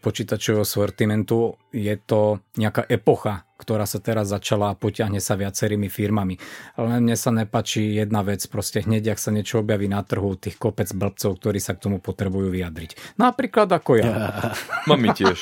počítačového 0.00 0.66
sortimentu. 0.66 1.54
Je 1.70 1.94
to 2.02 2.42
nejaká 2.58 2.82
epocha, 2.90 3.46
ktorá 3.60 3.84
sa 3.84 4.00
teraz 4.00 4.32
začala 4.32 4.72
a 4.72 4.78
potiahne 4.78 5.20
sa 5.20 5.36
viacerými 5.36 5.92
firmami. 5.92 6.40
Ale 6.80 6.96
mne 6.96 7.14
sa 7.14 7.28
nepačí 7.28 7.92
jedna 8.00 8.24
vec, 8.24 8.40
proste 8.48 8.80
hneď, 8.80 9.12
ak 9.12 9.20
sa 9.20 9.30
niečo 9.30 9.60
objaví 9.60 9.86
na 9.92 10.00
trhu, 10.00 10.32
tých 10.40 10.56
kopec 10.56 10.88
blbcov, 10.96 11.36
ktorí 11.36 11.60
sa 11.60 11.76
k 11.76 11.84
tomu 11.84 12.00
potrebujú 12.00 12.48
vyjadriť. 12.48 13.20
Napríklad 13.20 13.68
ako 13.68 14.00
ja. 14.00 14.08
Mami 14.90 15.12
tiež. 15.12 15.36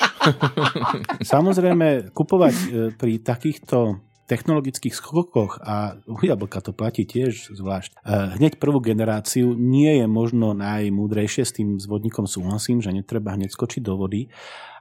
Samozrejme, 1.33 2.11
kupovať 2.11 2.55
e, 2.55 2.67
pri 2.99 3.23
takýchto 3.23 4.03
technologických 4.29 4.93
skokoch 4.93 5.57
a 5.65 5.97
u 6.05 6.21
jablka 6.21 6.61
to 6.61 6.77
platí 6.77 7.09
tiež 7.09 7.57
zvlášť. 7.57 7.97
e, 7.97 8.37
Hneď 8.37 8.61
prvú 8.61 8.85
generáciu 8.85 9.57
nie 9.57 10.05
je 10.05 10.07
možno 10.07 10.53
najmúdrejšie, 10.53 11.43
s 11.49 11.57
tým 11.57 11.81
zvodníkom 11.81 12.29
súhlasím, 12.29 12.85
že 12.85 12.93
netreba 12.93 13.33
hneď 13.33 13.49
skočiť 13.49 13.81
do 13.81 13.97
vody. 13.97 14.29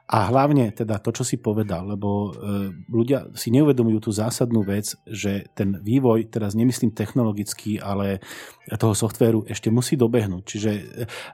A 0.08 0.32
hlavne 0.32 0.72
teda 0.72 0.96
to, 1.04 1.12
čo 1.12 1.20
si 1.20 1.36
povedal, 1.36 1.84
lebo 1.84 2.32
e, 2.32 2.72
ľudia 2.88 3.28
si 3.36 3.52
neuvedomujú 3.52 4.08
tú 4.08 4.10
zásadnú 4.16 4.64
vec, 4.64 4.96
že 5.04 5.52
ten 5.52 5.76
vývoj, 5.84 6.32
teraz 6.32 6.56
nemyslím 6.56 6.96
technologický, 6.96 7.76
ale 7.76 8.24
toho 8.80 8.96
softvéru 8.96 9.44
ešte 9.44 9.68
musí 9.68 10.00
dobehnúť. 10.00 10.42
Čiže 10.48 10.70
e, 10.72 10.82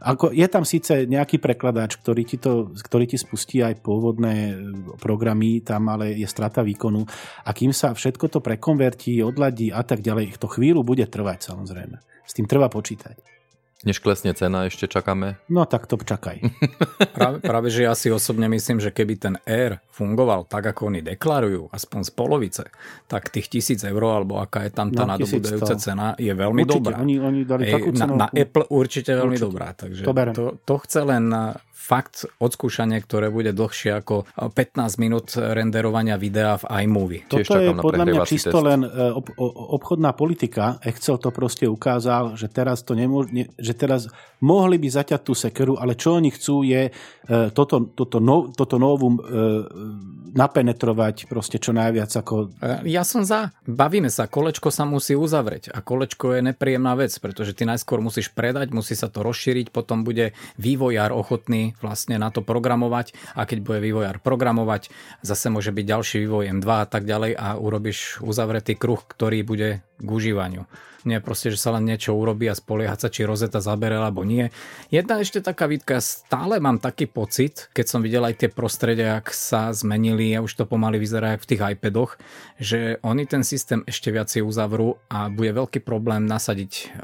ako, 0.03 0.35
je 0.35 0.47
tam 0.51 0.67
síce 0.67 1.07
nejaký 1.07 1.39
prekladač, 1.39 2.03
ktorý 2.03 2.27
ti, 2.27 2.35
to, 2.43 2.75
ktorý 2.75 3.07
ti 3.07 3.15
spustí 3.15 3.63
aj 3.63 3.79
pôvodné 3.79 4.35
e, 4.51 4.55
programy, 4.99 5.63
tam 5.63 5.95
ale 5.95 6.19
je 6.19 6.27
strata 6.27 6.67
výkonu. 6.67 7.07
A 7.47 7.55
kým 7.55 7.71
sa 7.71 7.95
všetko 7.95 8.27
to 8.27 8.39
prekonvertí, 8.43 9.23
odladí 9.23 9.71
a 9.71 9.87
tak 9.87 10.03
ďalej, 10.03 10.35
to 10.43 10.51
chvíľu 10.51 10.83
bude 10.83 11.07
trvať 11.07 11.47
samozrejme. 11.47 12.03
S 12.27 12.35
tým 12.35 12.51
treba 12.51 12.67
počítať. 12.67 13.34
Než 13.85 13.99
klesne 13.99 14.33
cena, 14.33 14.65
ešte 14.65 14.85
čakáme. 14.85 15.37
No 15.47 15.65
tak 15.65 15.85
to 15.85 15.97
čakaj. 15.97 16.41
Práve, 17.17 17.37
práve, 17.39 17.69
že 17.69 17.85
ja 17.85 17.93
si 17.93 18.09
osobne 18.09 18.49
myslím, 18.49 18.81
že 18.81 18.89
keby 18.89 19.15
ten 19.15 19.35
Air 19.45 19.79
fungoval 19.89 20.45
tak, 20.45 20.65
ako 20.67 20.89
oni 20.89 21.01
deklarujú, 21.01 21.69
aspoň 21.69 22.01
z 22.03 22.11
polovice, 22.11 22.65
tak 23.05 23.29
tých 23.29 23.47
tisíc 23.47 23.81
eur, 23.81 24.01
alebo 24.03 24.37
aká 24.37 24.65
je 24.65 24.73
tam 24.73 24.89
tá 24.89 25.05
No, 25.05 25.15
nadobudajúca 25.15 25.77
1100. 25.77 25.85
cena, 25.85 26.07
je 26.17 26.33
veľmi 26.33 26.63
Určite, 26.63 26.81
dobrá. 26.81 26.97
oni, 26.99 27.15
oni 27.17 27.41
dali 27.45 27.63
Ej, 27.63 27.73
takú 27.73 27.89
na, 27.89 27.99
cenovku. 27.99 28.19
na 28.19 28.29
Apple 28.33 28.65
určite 28.69 29.11
veľmi 29.13 29.37
Určite. 29.37 29.47
dobrá. 29.47 29.69
Takže 29.71 30.03
To 30.03 30.13
berem. 30.13 30.35
to, 30.35 30.45
to 30.59 30.75
chce 30.81 31.01
len 31.01 31.25
fakt 31.85 32.25
odskúšanie, 32.41 32.97
ktoré 33.05 33.29
bude 33.29 33.53
dlhšie 33.53 34.01
ako 34.01 34.25
uh, 34.25 34.49
15 34.49 34.97
minút 34.97 35.37
renderovania 35.37 36.17
videa 36.17 36.57
v 36.57 36.89
iMovie. 36.89 37.29
Tiež 37.29 37.45
Toto 37.45 37.61
je 37.61 37.71
podľa 37.77 38.05
mňa 38.09 38.21
čisto 38.25 38.57
test. 38.57 38.65
len 38.65 38.81
e, 38.89 39.13
ob, 39.13 39.29
obchodná 39.77 40.17
politika. 40.17 40.81
Excel 40.81 41.21
to 41.21 41.29
proste 41.29 41.69
ukázal, 41.69 42.41
že 42.41 42.49
teraz 42.49 42.81
to 42.81 42.97
nemôž, 42.97 43.29
ne, 43.29 43.53
že 43.61 43.77
teraz 43.77 44.09
mohli 44.41 44.81
by 44.81 44.89
zaťať 44.89 45.21
tú 45.21 45.37
sekeru, 45.37 45.77
ale 45.77 45.93
čo 45.93 46.17
oni 46.17 46.33
chcú 46.33 46.65
je 46.65 46.89
e, 46.89 46.93
toto, 47.53 47.93
toto, 47.93 48.17
no, 48.17 48.49
toto 48.49 48.81
novum 48.81 49.21
napenetrovať 50.35 51.31
proste 51.31 51.63
čo 51.63 51.71
najviac 51.71 52.11
ako 52.11 52.51
Ja 52.89 53.07
som 53.07 53.23
za. 53.23 53.55
Bavíme 53.65 54.11
sa, 54.11 54.27
kolečko 54.27 54.75
sa 54.75 54.83
musí 54.83 55.15
uzavrieť 55.15 55.71
a 55.71 55.79
kolečko 55.79 56.35
je 56.35 56.41
nepríjemná 56.51 56.99
vec, 56.99 57.15
pretože 57.23 57.55
ty 57.55 57.63
najskôr 57.63 58.03
musíš 58.03 58.35
predať, 58.35 58.75
musí 58.75 58.99
sa 58.99 59.07
to 59.07 59.23
rozšíriť, 59.23 59.71
potom 59.71 60.03
bude 60.03 60.35
vývojár 60.59 61.15
ochotný 61.15 61.74
vlastne 61.83 62.21
na 62.21 62.29
to 62.31 62.45
programovať 62.45 63.17
a 63.35 63.47
keď 63.49 63.59
bude 63.65 63.81
vývojár 63.83 64.21
programovať, 64.21 64.93
zase 65.25 65.51
môže 65.51 65.75
byť 65.75 65.85
ďalší 65.85 66.17
vývoj 66.27 66.51
M2 66.61 66.69
a 66.69 66.87
tak 66.87 67.09
ďalej 67.09 67.33
a 67.35 67.59
urobíš 67.59 68.23
uzavretý 68.23 68.79
kruh, 68.79 69.01
ktorý 69.01 69.43
bude 69.43 69.83
k 69.99 70.09
užívaniu. 70.09 70.69
Nie 71.05 71.21
proste, 71.21 71.53
že 71.53 71.61
sa 71.61 71.77
len 71.77 71.85
niečo 71.85 72.17
urobí 72.17 72.49
a 72.49 72.57
spoliehať 72.57 72.99
sa, 72.99 73.09
či 73.13 73.29
rozeta 73.29 73.61
zabere 73.61 74.01
alebo 74.01 74.25
nie. 74.25 74.49
Jedna 74.89 75.21
ešte 75.21 75.45
taká 75.45 75.69
výtka, 75.69 76.01
stále 76.01 76.59
mám 76.59 76.81
taký 76.81 77.07
pocit, 77.09 77.69
keď 77.77 77.87
som 77.87 78.01
videl 78.01 78.25
aj 78.25 78.41
tie 78.41 78.51
prostredia, 78.51 79.21
ak 79.21 79.33
sa 79.33 79.71
zmenili 79.71 80.33
a 80.33 80.41
už 80.41 80.53
to 80.57 80.65
pomaly 80.65 80.97
vyzerá 80.97 81.37
v 81.37 81.49
tých 81.49 81.63
iPadoch, 81.77 82.17
že 82.57 82.99
oni 83.05 83.29
ten 83.29 83.45
systém 83.45 83.85
ešte 83.85 84.09
viacej 84.09 84.41
uzavrú 84.41 84.97
a 85.13 85.29
bude 85.29 85.53
veľký 85.53 85.85
problém 85.85 86.25
nasadiť, 86.25 86.97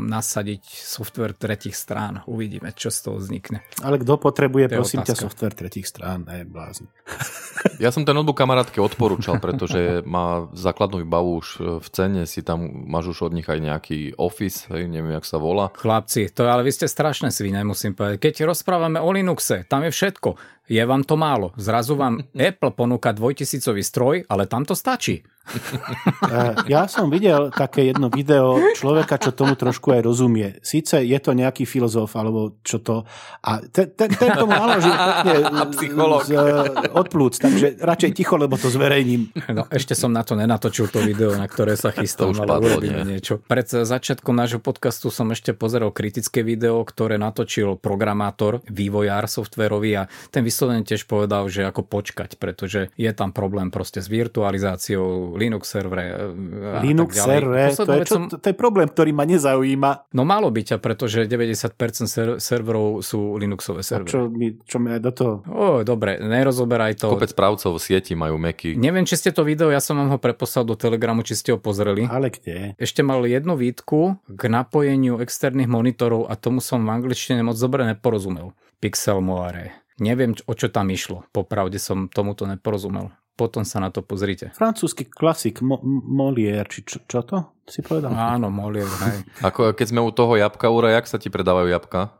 nasadiť 0.00 0.62
software 0.66 1.36
tretich 1.36 1.76
strán. 1.76 2.24
Uvidíme, 2.24 2.72
čo 2.72 2.88
z 2.88 2.98
toho 3.04 3.16
vznikne. 3.20 3.60
Ale 3.84 4.00
kto 4.00 4.16
potrebuje, 4.16 4.72
prosím 4.72 5.04
ťa, 5.04 5.12
otázka. 5.12 5.24
software 5.28 5.54
tretich 5.54 5.86
strán? 5.86 6.24
Ne, 6.24 6.48
blázni. 6.48 6.88
Ja 7.76 7.92
som 7.92 8.08
ten 8.08 8.16
notebook 8.16 8.38
kamarátke 8.40 8.80
odporúčal, 8.80 9.36
pretože 9.36 10.00
má 10.06 10.48
základnú 10.56 11.04
výbavu 11.04 11.44
už 11.44 11.48
v 11.82 11.88
cene, 11.92 12.22
si 12.24 12.40
tam 12.40 12.62
máš 12.88 13.12
už 13.12 13.25
od 13.26 13.34
nich 13.34 13.46
aj 13.50 13.58
nejaký 13.58 14.14
office, 14.16 14.70
hej, 14.70 14.86
neviem, 14.86 15.18
jak 15.18 15.26
sa 15.26 15.42
volá. 15.42 15.74
Chlapci, 15.74 16.30
to 16.30 16.46
ale 16.46 16.62
vy 16.62 16.70
ste 16.70 16.86
strašné 16.86 17.34
svine, 17.34 17.66
musím 17.66 17.92
povedať. 17.92 18.22
Keď 18.22 18.46
rozprávame 18.46 19.02
o 19.02 19.10
Linuxe, 19.10 19.66
tam 19.66 19.82
je 19.82 19.90
všetko. 19.90 20.38
Je 20.70 20.82
vám 20.82 21.02
to 21.02 21.18
málo. 21.18 21.50
Zrazu 21.58 21.98
vám 21.98 22.22
Apple 22.50 22.72
ponúka 22.72 23.10
dvojtisícový 23.10 23.82
stroj, 23.82 24.16
ale 24.30 24.46
tam 24.46 24.62
to 24.62 24.78
stačí. 24.78 25.26
Eh, 25.46 26.54
Ja 26.66 26.90
som 26.90 27.06
videl 27.08 27.54
také 27.54 27.86
jedno 27.86 28.10
video 28.10 28.58
človeka, 28.74 29.16
čo 29.20 29.30
tomu 29.30 29.54
trošku 29.54 29.94
aj 29.94 30.00
rozumie. 30.02 30.58
Síce 30.60 30.98
je 31.02 31.18
to 31.22 31.32
nejaký 31.32 31.62
filozof, 31.64 32.10
alebo 32.18 32.58
čo 32.66 32.82
to... 32.82 33.06
A 33.46 33.62
ten, 33.70 33.94
ten, 33.94 34.10
ten 34.10 34.30
tomu 34.34 34.52
naložil 34.52 34.90
pekne 34.90 35.34
z, 36.26 36.30
eh, 36.34 36.90
od 36.92 37.06
plúc, 37.06 37.38
takže 37.38 37.78
radšej 37.78 38.10
ticho, 38.16 38.34
lebo 38.34 38.58
to 38.58 38.68
zverejním. 38.72 39.30
No, 39.54 39.70
ešte 39.70 39.94
som 39.94 40.10
na 40.10 40.26
to 40.26 40.34
nenatočil 40.34 40.90
to 40.90 40.98
video, 41.04 41.32
na 41.38 41.46
ktoré 41.46 41.78
sa 41.78 41.94
chystám, 41.94 42.34
už 42.34 42.42
ale 42.42 42.50
padlo, 42.50 42.66
urobíme 42.76 43.02
nie? 43.06 43.18
niečo. 43.18 43.38
Pred 43.46 43.86
začiatkom 43.86 44.34
nášho 44.34 44.58
podcastu 44.58 45.14
som 45.14 45.30
ešte 45.30 45.54
pozeral 45.54 45.94
kritické 45.94 46.42
video, 46.42 46.82
ktoré 46.82 47.16
natočil 47.16 47.78
programátor, 47.78 48.60
vývojár 48.66 49.30
softverový 49.30 49.90
a 49.94 50.08
ten 50.34 50.42
vyslovene 50.42 50.82
tiež 50.82 51.06
povedal, 51.06 51.46
že 51.46 51.62
ako 51.68 51.86
počkať, 51.86 52.36
pretože 52.40 52.90
je 52.98 53.10
tam 53.14 53.30
problém 53.30 53.70
proste 53.70 54.02
s 54.02 54.10
virtualizáciou 54.10 55.35
Linux 55.36 55.62
servere. 55.64 56.04
a 56.10 56.80
Linux 56.80 57.12
tak 57.12 57.20
ďalej. 57.20 57.28
server, 57.30 57.68
to 57.70 57.92
je, 57.92 58.00
čo, 58.02 58.14
som- 58.16 58.28
to, 58.28 58.36
to 58.36 58.46
je 58.48 58.56
problém, 58.56 58.88
ktorý 58.88 59.10
ma 59.12 59.22
nezaujíma. 59.22 59.90
No 60.10 60.22
malo 60.22 60.48
by 60.48 60.60
ťa, 60.64 60.76
pretože 60.76 61.24
90% 61.24 61.76
ser- 62.04 62.38
serverov 62.38 63.00
sú 63.00 63.36
Linuxové 63.36 63.80
servery. 63.80 64.10
Čo 64.10 64.20
mi, 64.26 64.56
čo 64.58 64.76
mi 64.76 64.90
aj 64.90 65.00
do 65.00 65.12
toho... 65.12 65.32
Ó, 65.46 65.64
dobre, 65.80 66.16
nerozoberaj 66.18 66.96
to. 66.96 67.12
Kopec 67.12 67.30
správcov 67.30 67.76
v 67.76 67.80
sieti 67.80 68.12
majú 68.12 68.36
Macy. 68.36 68.74
Neviem, 68.74 69.04
či 69.04 69.14
ste 69.14 69.30
to 69.30 69.44
video, 69.44 69.68
ja 69.68 69.78
som 69.78 69.96
vám 69.96 70.10
ho 70.10 70.18
preposlal 70.18 70.64
do 70.64 70.74
Telegramu, 70.74 71.20
či 71.20 71.36
ste 71.36 71.52
ho 71.52 71.60
pozreli. 71.60 72.08
Ale 72.08 72.28
kde? 72.28 72.74
Ešte 72.76 73.00
mal 73.00 73.20
jednu 73.22 73.54
výtku 73.54 74.16
k 74.26 74.42
napojeniu 74.46 75.20
externých 75.20 75.68
monitorov 75.68 76.26
a 76.26 76.34
tomu 76.34 76.58
som 76.58 76.80
v 76.80 76.90
angličtine 76.90 77.40
moc 77.40 77.54
dobre 77.54 77.84
neporozumel. 77.84 78.56
Pixel 78.76 79.20
Moire. 79.20 79.72
Neviem, 79.96 80.36
o 80.44 80.52
čo 80.52 80.68
tam 80.68 80.92
išlo. 80.92 81.24
Popravde 81.32 81.80
som 81.80 82.06
tomuto 82.06 82.44
neporozumel. 82.44 83.08
Potom 83.36 83.62
sa 83.62 83.78
na 83.78 83.92
to 83.92 84.00
pozrite. 84.00 84.48
Francúzsky 84.56 85.04
klasik 85.04 85.60
Mo- 85.60 85.84
Molière, 85.84 86.64
či 86.66 86.80
čo, 86.82 87.04
čo 87.04 87.20
to 87.20 87.52
si 87.68 87.84
povedal? 87.84 88.08
Áno, 88.10 88.48
Molière, 88.48 88.88
hej. 88.88 89.18
Ako 89.48 89.76
keď 89.76 89.86
sme 89.92 90.00
u 90.00 90.08
toho 90.08 90.34
jabka, 90.34 90.72
Ura, 90.72 90.96
jak 90.96 91.04
sa 91.04 91.20
ti 91.20 91.28
predávajú 91.28 91.68
jabka? 91.68 92.16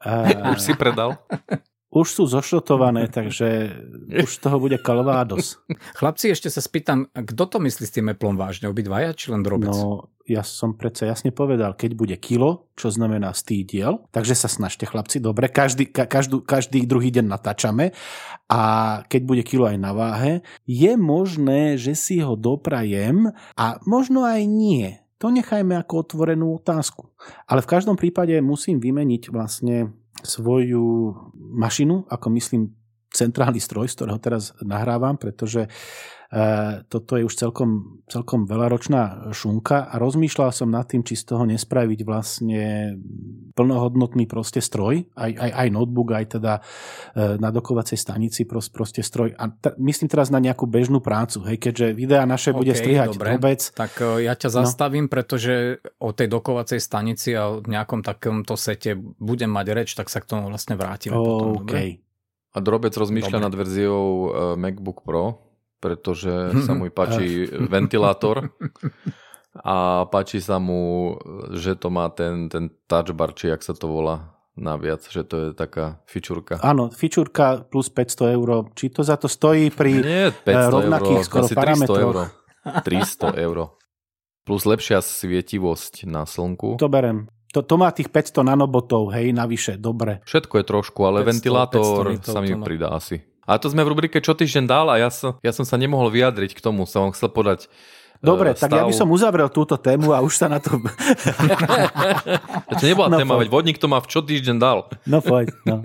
A, 0.00 0.12
Už 0.52 0.60
si 0.60 0.72
predal? 0.72 1.20
už 1.94 2.10
sú 2.10 2.22
zošrotované, 2.26 3.06
takže 3.06 3.70
už 4.10 4.26
z 4.26 4.38
toho 4.42 4.58
bude 4.58 4.82
kalvádos. 4.82 5.62
Chlapci, 5.94 6.26
ešte 6.26 6.50
sa 6.50 6.58
spýtam, 6.58 7.06
kto 7.06 7.46
to 7.46 7.62
myslí 7.62 7.84
s 7.86 7.94
tým 7.94 8.10
Appleom 8.10 8.34
vážne? 8.34 8.66
Obidvaja, 8.66 9.14
či 9.14 9.30
len 9.30 9.46
drobec? 9.46 9.70
No, 9.70 10.10
ja 10.24 10.40
som 10.40 10.72
predsa 10.72 11.04
jasne 11.04 11.28
povedal, 11.28 11.76
keď 11.76 11.90
bude 11.92 12.16
kilo, 12.16 12.72
čo 12.80 12.88
znamená 12.88 13.36
stý 13.36 13.60
diel, 13.60 14.08
takže 14.08 14.32
sa 14.32 14.48
snažte 14.48 14.88
chlapci, 14.88 15.20
dobre, 15.20 15.52
každý, 15.52 15.92
ka, 15.92 16.08
každú, 16.08 16.40
každý 16.40 16.88
druhý 16.88 17.12
deň 17.12 17.28
natáčame 17.28 17.92
a 18.48 18.60
keď 19.04 19.22
bude 19.24 19.42
kilo 19.44 19.68
aj 19.68 19.76
na 19.76 19.92
váhe, 19.92 20.40
je 20.64 20.96
možné, 20.96 21.76
že 21.76 21.92
si 21.92 22.24
ho 22.24 22.34
doprajem 22.40 23.36
a 23.56 23.76
možno 23.84 24.24
aj 24.24 24.42
nie. 24.48 24.96
To 25.20 25.28
nechajme 25.28 25.76
ako 25.76 26.04
otvorenú 26.04 26.56
otázku. 26.60 27.12
Ale 27.48 27.64
v 27.64 27.70
každom 27.70 27.96
prípade 27.96 28.36
musím 28.40 28.80
vymeniť 28.80 29.32
vlastne 29.32 29.92
svoju 30.24 31.12
mašinu, 31.36 32.08
ako 32.08 32.26
myslím 32.32 32.62
centrálny 33.14 33.62
stroj, 33.62 33.86
z 33.86 34.02
ktorého 34.02 34.18
teraz 34.18 34.50
nahrávam, 34.58 35.14
pretože 35.14 35.70
E, 36.34 36.82
toto 36.90 37.14
je 37.14 37.22
už 37.22 37.34
celkom, 37.38 38.02
celkom 38.10 38.42
veľaročná 38.50 39.30
šunka 39.30 39.86
a 39.86 39.94
rozmýšľal 40.02 40.50
som 40.50 40.66
nad 40.66 40.82
tým, 40.82 41.06
či 41.06 41.14
z 41.14 41.30
toho 41.30 41.46
nespraviť 41.46 42.00
vlastne 42.02 42.96
plnohodnotný 43.54 44.26
proste 44.26 44.58
stroj, 44.58 45.06
aj, 45.14 45.30
aj, 45.30 45.50
aj 45.54 45.68
notebook, 45.70 46.10
aj 46.10 46.26
teda 46.34 46.58
e, 46.58 47.38
na 47.38 47.54
dokovacej 47.54 47.94
stanici 47.94 48.50
proste, 48.50 48.74
proste 48.74 49.02
stroj. 49.06 49.30
A 49.38 49.46
t- 49.46 49.78
myslím 49.78 50.10
teraz 50.10 50.34
na 50.34 50.42
nejakú 50.42 50.66
bežnú 50.66 50.98
prácu, 50.98 51.38
hej, 51.46 51.62
keďže 51.62 51.94
videa 51.94 52.26
naše 52.26 52.50
okay, 52.50 52.58
bude 52.58 52.74
strihať 52.74 53.14
dobre. 53.14 53.38
Drobec. 53.38 53.60
Tak 53.70 53.92
e, 54.02 54.26
ja 54.26 54.34
ťa 54.34 54.50
no. 54.50 54.54
zastavím, 54.58 55.06
no. 55.06 55.12
pretože 55.14 55.78
o 56.02 56.10
tej 56.10 56.26
dokovacej 56.34 56.82
stanici 56.82 57.30
a 57.38 57.46
o 57.46 57.62
nejakom 57.62 58.02
takomto 58.02 58.58
sete 58.58 58.98
budem 58.98 59.54
mať 59.54 59.66
reč, 59.70 59.94
tak 59.94 60.10
sa 60.10 60.18
k 60.18 60.34
tomu 60.34 60.50
vlastne 60.50 60.74
vrátime 60.74 61.14
okay. 61.14 61.22
potom. 61.22 61.48
Dobre? 61.62 62.03
A 62.54 62.58
Drobec 62.62 62.94
rozmýšľa 62.94 63.42
Dobre. 63.42 63.46
nad 63.50 63.54
verziou 63.58 64.06
MacBook 64.54 65.02
Pro, 65.02 65.42
pretože 65.82 66.54
sa 66.62 66.72
mu 66.78 66.86
páči 66.88 67.50
ventilátor 67.50 68.54
a 69.74 70.06
páči 70.08 70.38
sa 70.38 70.62
mu, 70.62 71.14
že 71.54 71.74
to 71.74 71.90
má 71.90 72.10
ten, 72.14 72.46
ten 72.48 72.70
touch 72.86 73.10
bar, 73.14 73.34
či 73.34 73.50
jak 73.50 73.62
sa 73.62 73.74
to 73.74 73.90
volá 73.90 74.34
naviac, 74.54 75.02
že 75.02 75.26
to 75.26 75.34
je 75.36 75.48
taká 75.52 75.98
fičurka. 76.06 76.62
Áno, 76.62 76.90
fičurka 76.90 77.66
plus 77.66 77.90
500 77.90 78.34
eur. 78.38 78.48
Či 78.74 78.94
to 78.94 79.02
za 79.02 79.18
to 79.18 79.26
stojí 79.26 79.74
pri 79.74 79.92
Nie, 79.98 80.24
500 80.30 80.46
eh, 80.46 80.70
rovnakých 80.70 81.20
euro, 81.20 81.26
skoro 81.26 81.46
parametroch? 81.50 82.00
Euro. 82.00 82.22
300 82.86 83.44
eur. 83.44 83.58
Plus 84.44 84.62
lepšia 84.68 85.00
svietivosť 85.02 86.06
na 86.06 86.28
slnku. 86.28 86.76
To 86.78 86.86
berem. 86.86 87.28
To, 87.54 87.62
to 87.62 87.78
má 87.78 87.94
tých 87.94 88.10
500 88.10 88.50
nanobotov, 88.50 89.14
hej, 89.14 89.30
navyše, 89.30 89.78
dobre. 89.78 90.18
Všetko 90.26 90.58
je 90.58 90.64
trošku, 90.66 91.00
ale 91.06 91.22
500, 91.22 91.30
ventilátor 91.30 92.02
500 92.18 92.34
sa 92.34 92.40
mi 92.42 92.50
pridá 92.58 92.90
asi. 92.90 93.22
A 93.46 93.60
to 93.62 93.70
sme 93.70 93.84
v 93.84 93.92
rubrike 93.92 94.18
Čo 94.24 94.34
týždeň 94.34 94.64
dal 94.66 94.88
a 94.88 94.96
ja 94.98 95.12
som, 95.12 95.36
ja 95.44 95.52
som 95.52 95.62
sa 95.68 95.76
nemohol 95.78 96.10
vyjadriť 96.10 96.56
k 96.56 96.64
tomu, 96.64 96.88
som 96.88 97.06
vám 97.06 97.12
chcel 97.14 97.30
podať 97.30 97.70
Dobre, 98.24 98.56
stav... 98.56 98.72
tak 98.72 98.80
ja 98.80 98.84
by 98.88 98.94
som 98.96 99.08
uzavrel 99.12 99.52
túto 99.52 99.76
tému 99.76 100.16
a 100.16 100.24
už 100.24 100.34
sa 100.40 100.46
na 100.48 100.56
to... 100.58 100.80
to 102.80 102.84
nebola 102.88 103.08
no, 103.12 103.20
téma, 103.20 103.36
veď 103.36 103.48
vodník 103.52 103.76
to 103.76 103.86
má 103.86 104.00
v 104.00 104.08
čo 104.08 104.24
týždeň 104.24 104.56
dal. 104.56 104.88
No 105.04 105.20
poď, 105.20 105.52
no. 105.68 105.84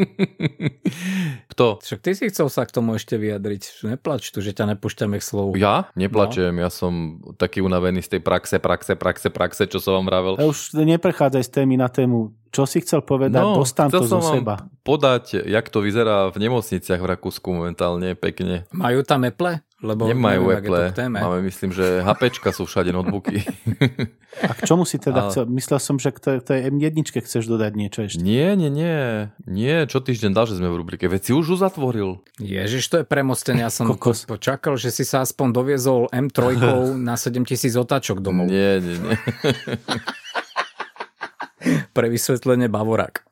Kto? 1.51 1.83
Však 1.83 1.99
ty 1.99 2.11
si 2.15 2.31
chcel 2.31 2.47
sa 2.47 2.63
k 2.63 2.71
tomu 2.71 2.95
ešte 2.95 3.19
vyjadriť. 3.19 3.83
Neplač 3.91 4.31
tu, 4.31 4.39
že 4.39 4.55
ťa 4.55 4.75
nepúšťame 4.75 5.19
k 5.19 5.23
slovu. 5.23 5.59
Ja? 5.59 5.91
Neplačem, 5.99 6.55
no. 6.55 6.63
ja 6.63 6.69
som 6.71 7.19
taký 7.35 7.59
unavený 7.59 7.99
z 7.99 8.17
tej 8.17 8.21
praxe, 8.23 8.57
praxe, 8.57 8.95
praxe, 8.95 9.27
praxe, 9.27 9.63
čo 9.67 9.83
som 9.83 9.99
vám 9.99 10.05
vravel. 10.07 10.33
Ja 10.39 10.47
už 10.47 10.79
neprechádzaj 10.79 11.43
z 11.43 11.51
témy 11.51 11.75
na 11.75 11.91
tému. 11.91 12.31
Čo 12.49 12.65
si 12.65 12.81
chcel 12.81 13.05
povedať? 13.05 13.45
No, 13.45 13.61
Dostám 13.61 13.93
to 13.93 14.01
zo 14.09 14.25
seba. 14.25 14.65
podať, 14.81 15.45
jak 15.45 15.69
to 15.69 15.85
vyzerá 15.85 16.33
v 16.33 16.49
nemocniciach 16.49 16.97
v 16.97 17.09
Rakúsku 17.13 17.45
momentálne 17.53 18.17
pekne. 18.17 18.65
Majú 18.73 19.05
tam 19.05 19.21
Apple? 19.21 19.61
Lebo 19.79 20.11
Nemajú 20.11 20.43
neviem, 20.43 20.59
Apple. 20.59 21.07
Máme, 21.07 21.39
myslím, 21.47 21.71
že 21.71 22.03
HPčka 22.03 22.51
sú 22.51 22.67
všade 22.67 22.91
notebooky. 22.91 23.47
A 24.43 24.51
k 24.51 24.67
čomu 24.67 24.83
si 24.83 24.99
teda 24.99 25.31
chcel? 25.31 25.47
Myslel 25.47 25.79
som, 25.79 25.95
že 25.95 26.11
k 26.11 26.19
tej, 26.19 26.37
tej 26.43 26.59
M1 26.67 27.07
chceš 27.07 27.47
dodať 27.47 27.71
niečo 27.79 28.03
ešte. 28.03 28.19
Nie, 28.19 28.59
nie, 28.59 28.67
nie. 28.67 29.31
Nie, 29.47 29.87
čo 29.87 30.03
týždeň 30.03 30.35
dal, 30.35 30.51
že 30.51 30.59
sme 30.59 30.67
v 30.67 30.83
rubrike. 30.83 31.07
Veď 31.07 31.21
si 31.23 31.31
už 31.31 31.55
uzatvoril. 31.55 32.19
Ježiš, 32.43 32.91
to 32.91 32.99
je 32.99 33.05
premostené. 33.07 33.63
Ja 33.63 33.71
som 33.71 33.87
Kokos. 33.87 34.27
počakal, 34.27 34.75
že 34.75 34.91
si 34.91 35.07
sa 35.07 35.23
aspoň 35.23 35.55
doviezol 35.55 36.11
M3 36.11 36.59
na 37.07 37.15
7000 37.15 37.71
otáčok 37.79 38.19
domov. 38.19 38.51
Nie, 38.51 38.83
nie, 38.83 38.99
nie. 38.99 39.15
Pre 41.95 42.07
vysvetlenie 42.11 42.67
Bavorák. 42.67 43.23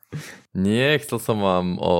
Nie, 0.58 0.98
chcel 0.98 1.22
som 1.22 1.38
vám 1.38 1.78
o, 1.78 1.86
o, 1.86 1.98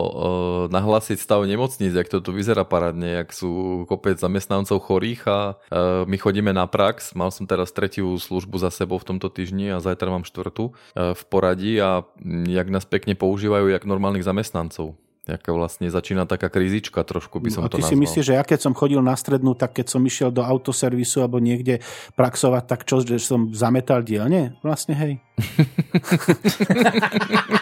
nahlásiť 0.66 1.22
stav 1.22 1.46
nemocníc, 1.46 1.94
jak 1.94 2.10
to 2.10 2.18
tu 2.18 2.34
vyzerá 2.34 2.66
parádne, 2.66 3.22
jak 3.22 3.30
sú 3.30 3.86
kopec 3.86 4.18
zamestnancov 4.18 4.82
chorých 4.82 5.22
a 5.30 5.38
e, 5.70 6.02
my 6.10 6.16
chodíme 6.18 6.50
na 6.50 6.66
prax. 6.66 7.14
Mal 7.14 7.30
som 7.30 7.46
teraz 7.46 7.70
tretiu 7.70 8.18
službu 8.18 8.58
za 8.58 8.74
sebou 8.74 8.98
v 8.98 9.14
tomto 9.14 9.30
týždni 9.30 9.70
a 9.70 9.78
zajtra 9.78 10.10
mám 10.10 10.26
štvrtú 10.26 10.74
e, 10.74 11.14
v 11.14 11.22
poradí 11.30 11.78
a 11.78 12.02
jak 12.50 12.66
nás 12.66 12.82
pekne 12.82 13.14
používajú, 13.14 13.70
jak 13.70 13.86
normálnych 13.86 14.26
zamestnancov. 14.26 14.98
Jaká 15.28 15.52
vlastne 15.52 15.92
začína 15.92 16.24
taká 16.24 16.48
krizička 16.48 17.04
trošku 17.04 17.36
by 17.36 17.52
som 17.52 17.62
no, 17.62 17.68
a 17.68 17.70
to 17.70 17.76
ty 17.76 17.84
nazval. 17.84 17.92
si 17.92 18.00
myslíš, 18.00 18.24
že 18.24 18.34
ja 18.40 18.44
keď 18.48 18.64
som 18.64 18.72
chodil 18.72 19.04
na 19.04 19.12
strednú, 19.12 19.52
tak 19.52 19.76
keď 19.76 19.92
som 19.92 20.00
išiel 20.00 20.32
do 20.32 20.40
autoservisu 20.40 21.20
alebo 21.20 21.36
niekde 21.36 21.84
praxovať, 22.16 22.64
tak 22.64 22.88
čo, 22.88 23.04
že 23.04 23.20
som 23.20 23.52
zametal 23.52 24.00
dielne? 24.00 24.56
Vlastne 24.64 24.96
hej. 24.96 25.20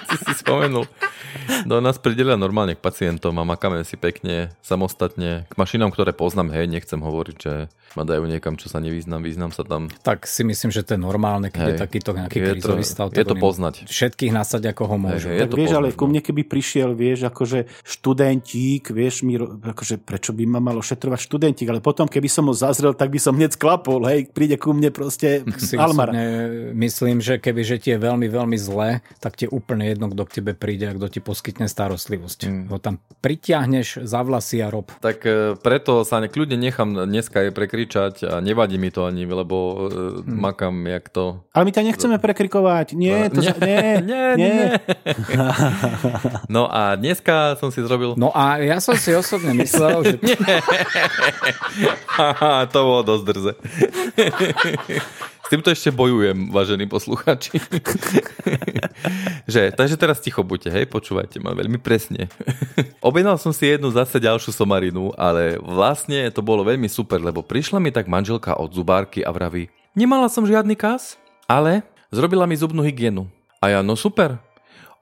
si 0.06 0.16
si 0.22 0.32
spomenul. 0.40 0.86
Do 1.66 1.82
nás 1.82 1.98
pridelia 1.98 2.38
normálne 2.38 2.78
k 2.78 2.80
pacientom 2.80 3.34
a 3.36 3.44
makáme 3.44 3.84
si 3.84 3.98
pekne 3.98 4.54
samostatne 4.62 5.44
k 5.50 5.54
mašinám, 5.58 5.92
ktoré 5.92 6.16
poznám, 6.16 6.54
hej, 6.54 6.70
nechcem 6.70 7.02
hovoriť, 7.02 7.36
že 7.36 7.68
ma 7.96 8.04
dajú 8.04 8.28
niekam, 8.28 8.56
čo 8.60 8.68
sa 8.68 8.80
nevyznám, 8.80 9.24
význam 9.24 9.52
sa 9.52 9.64
tam. 9.64 9.88
Tak 10.04 10.28
si 10.28 10.44
myslím, 10.44 10.70
že 10.72 10.84
to 10.84 10.96
je 10.96 11.00
normálne, 11.00 11.48
keď 11.48 11.62
hej. 11.62 11.72
je 11.72 11.80
takýto 11.80 12.10
nejaký 12.16 12.38
je 12.38 12.46
krízový 12.56 12.84
to, 12.84 12.88
stav. 12.88 13.06
Je 13.12 13.24
to 13.24 13.36
poznať. 13.36 13.74
Všetkých 13.88 14.32
nasať, 14.32 14.62
ako 14.72 14.82
ho 14.84 14.96
môžu. 15.00 15.28
Hej, 15.32 15.36
je 15.36 15.42
tak 15.44 15.50
to 15.52 15.56
vieš, 15.56 15.70
poznať, 15.72 15.80
ale 15.80 15.96
ku 15.96 16.04
no. 16.04 16.10
mne 16.12 16.20
keby 16.24 16.42
prišiel, 16.44 16.90
vieš, 16.92 17.18
akože 17.28 17.55
študentík, 17.86 18.92
vieš, 18.92 19.24
mi, 19.24 19.40
akože 19.40 20.02
prečo 20.02 20.36
by 20.36 20.44
ma 20.44 20.60
malo 20.60 20.84
šetrovať 20.84 21.20
študentík, 21.24 21.68
ale 21.72 21.80
potom, 21.80 22.04
keby 22.04 22.28
som 22.28 22.44
ho 22.50 22.54
zazrel, 22.54 22.92
tak 22.92 23.08
by 23.08 23.18
som 23.22 23.32
hneď 23.32 23.56
sklapol, 23.56 24.04
hej, 24.04 24.28
príde 24.28 24.60
ku 24.60 24.76
mne 24.76 24.92
proste 24.92 25.46
si 25.56 25.80
Almar. 25.80 26.12
Myslím, 26.76 27.24
že 27.24 27.40
keby 27.40 27.62
že 27.64 27.76
ti 27.80 27.88
je 27.94 27.98
veľmi, 27.98 28.28
veľmi 28.28 28.58
zle, 28.60 29.00
tak 29.22 29.40
ti 29.40 29.48
je 29.48 29.50
úplne 29.54 29.88
jedno, 29.88 30.12
kto 30.12 30.22
k 30.28 30.34
tebe 30.42 30.52
príde 30.52 30.90
a 30.90 30.96
kto 30.96 31.06
ti 31.08 31.20
poskytne 31.24 31.70
starostlivosť. 31.70 32.40
Mm. 32.46 32.62
Ho 32.74 32.78
tam 32.82 33.00
pritiahneš 33.24 34.04
za 34.04 34.20
vlasy 34.20 34.60
a 34.60 34.68
rob. 34.68 34.92
Tak 35.00 35.18
e, 35.24 35.54
preto 35.56 36.02
sa 36.02 36.20
kľudne 36.20 36.58
nechám 36.58 37.06
dneska 37.06 37.46
aj 37.46 37.50
prekričať 37.54 38.14
a 38.26 38.32
nevadí 38.42 38.76
mi 38.76 38.90
to 38.90 39.06
ani, 39.06 39.24
lebo 39.24 39.88
mm. 39.88 40.26
makám, 40.26 40.74
jak 40.84 41.06
to... 41.08 41.24
Ale 41.54 41.64
my 41.64 41.72
ťa 41.72 41.82
nechceme 41.86 42.16
prekrikovať. 42.18 42.98
Nie, 42.98 43.30
to 43.30 43.40
nie, 43.40 43.50
za... 43.50 43.58
nie, 43.68 43.86
nie, 44.02 44.24
nie. 44.34 44.50
nie. 44.50 44.66
no 46.54 46.68
a 46.70 46.96
dneska 46.96 47.35
som 47.60 47.68
si 47.68 47.84
zrobil... 47.84 48.16
No 48.16 48.32
a 48.32 48.56
ja 48.60 48.80
som 48.80 48.96
si 48.96 49.12
osobne 49.12 49.52
myslel, 49.58 50.04
že... 50.04 50.16
to 52.72 52.78
bolo 52.80 53.02
dosť 53.04 53.24
drze. 53.24 53.52
S 55.46 55.54
týmto 55.54 55.70
ešte 55.70 55.94
bojujem, 55.94 56.50
vážení 56.50 56.90
posluchači. 56.90 57.62
že, 59.46 59.70
takže 59.70 59.94
teraz 59.94 60.18
ticho 60.18 60.42
buďte, 60.42 60.74
hej, 60.74 60.90
počúvajte 60.90 61.38
ma 61.38 61.54
veľmi 61.54 61.78
presne. 61.78 62.26
Objednal 62.98 63.38
som 63.38 63.54
si 63.54 63.70
jednu 63.70 63.94
zase 63.94 64.18
ďalšiu 64.18 64.50
somarinu, 64.50 65.14
ale 65.14 65.54
vlastne 65.62 66.34
to 66.34 66.42
bolo 66.42 66.66
veľmi 66.66 66.90
super, 66.90 67.22
lebo 67.22 67.46
prišla 67.46 67.78
mi 67.78 67.94
tak 67.94 68.10
manželka 68.10 68.58
od 68.58 68.74
zubárky 68.74 69.22
a 69.22 69.30
vraví, 69.30 69.70
nemala 69.94 70.26
som 70.26 70.42
žiadny 70.42 70.74
kas, 70.74 71.14
ale 71.46 71.86
zrobila 72.10 72.42
mi 72.42 72.58
zubnú 72.58 72.82
hygienu. 72.82 73.30
A 73.62 73.70
ja, 73.70 73.86
no 73.86 73.94
super, 73.94 74.42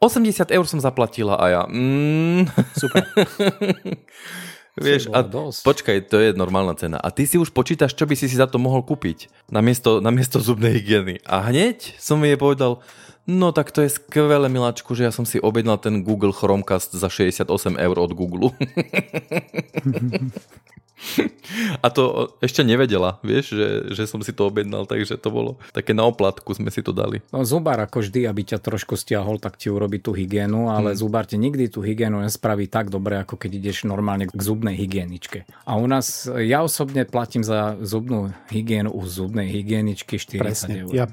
80 0.00 0.50
eur 0.50 0.66
som 0.66 0.80
zaplatila 0.83 1.38
a 1.38 1.44
ja... 1.50 1.62
Mm. 1.68 2.50
Super. 2.76 3.02
Vieš, 4.74 5.14
a 5.14 5.22
dosť. 5.22 5.62
počkaj, 5.62 5.98
to 6.11 6.18
je 6.18 6.30
normálna 6.35 6.74
cena. 6.74 6.98
A 6.98 7.14
ty 7.14 7.30
si 7.30 7.38
už 7.38 7.54
počítaš, 7.54 7.94
čo 7.94 8.11
by 8.11 8.18
si 8.18 8.26
si 8.26 8.35
za 8.35 8.50
to 8.50 8.59
mohol 8.59 8.83
kúpiť 8.83 9.30
namiesto, 9.46 10.02
namiesto 10.02 10.42
zubnej 10.42 10.83
hygieny. 10.83 11.22
A 11.30 11.46
hneď 11.46 11.94
som 12.02 12.18
jej 12.26 12.35
povedal, 12.35 12.83
no 13.22 13.54
tak 13.54 13.70
to 13.70 13.87
je 13.87 13.94
skvelé, 13.94 14.50
miláčku, 14.50 14.98
že 14.98 15.07
ja 15.07 15.14
som 15.14 15.22
si 15.22 15.38
objednal 15.38 15.78
ten 15.78 16.02
Google 16.02 16.35
Chromecast 16.35 16.90
za 16.90 17.07
68 17.07 17.46
eur 17.78 17.96
od 18.02 18.12
Google. 18.18 18.50
A 21.85 21.93
to 21.93 22.35
ešte 22.40 22.64
nevedela, 22.64 23.21
vieš, 23.21 23.55
že, 23.55 23.69
že 23.93 24.05
som 24.09 24.21
si 24.25 24.33
to 24.33 24.49
objednal, 24.49 24.88
takže 24.88 25.21
to 25.21 25.29
bolo 25.29 25.61
také 25.71 25.93
na 25.93 26.09
oplatku 26.09 26.57
sme 26.57 26.73
si 26.73 26.81
to 26.81 26.90
dali. 26.90 27.21
No, 27.31 27.45
zubár 27.45 27.79
ako 27.85 28.01
vždy, 28.01 28.27
aby 28.27 28.43
ťa 28.43 28.59
trošku 28.62 28.97
stiahol, 28.97 29.38
tak 29.38 29.61
ti 29.61 29.69
urobí 29.69 30.01
tú 30.01 30.17
hygienu, 30.17 30.73
ale 30.73 30.95
hmm. 30.95 30.99
zubár 30.99 31.29
ti 31.29 31.37
nikdy 31.37 31.69
tú 31.69 31.85
hygienu 31.85 32.21
nespraví 32.25 32.67
tak 32.67 32.88
dobre, 32.88 33.21
ako 33.21 33.37
keď 33.37 33.51
ideš 33.61 33.85
normálne 33.85 34.27
k 34.31 34.40
zubnej 34.40 34.75
hygieničke. 34.75 35.45
A 35.69 35.77
u 35.77 35.87
nás, 35.87 36.27
ja 36.27 36.64
osobne 36.64 37.05
platím 37.05 37.45
za 37.45 37.77
zubnú 37.85 38.33
hygienu 38.49 38.90
u 38.90 39.05
zubnej 39.05 39.51
hygieničky 39.53 40.17
40 40.17 40.40
Presne, 40.40 40.75
eur. 40.88 40.93
Ja 40.95 41.05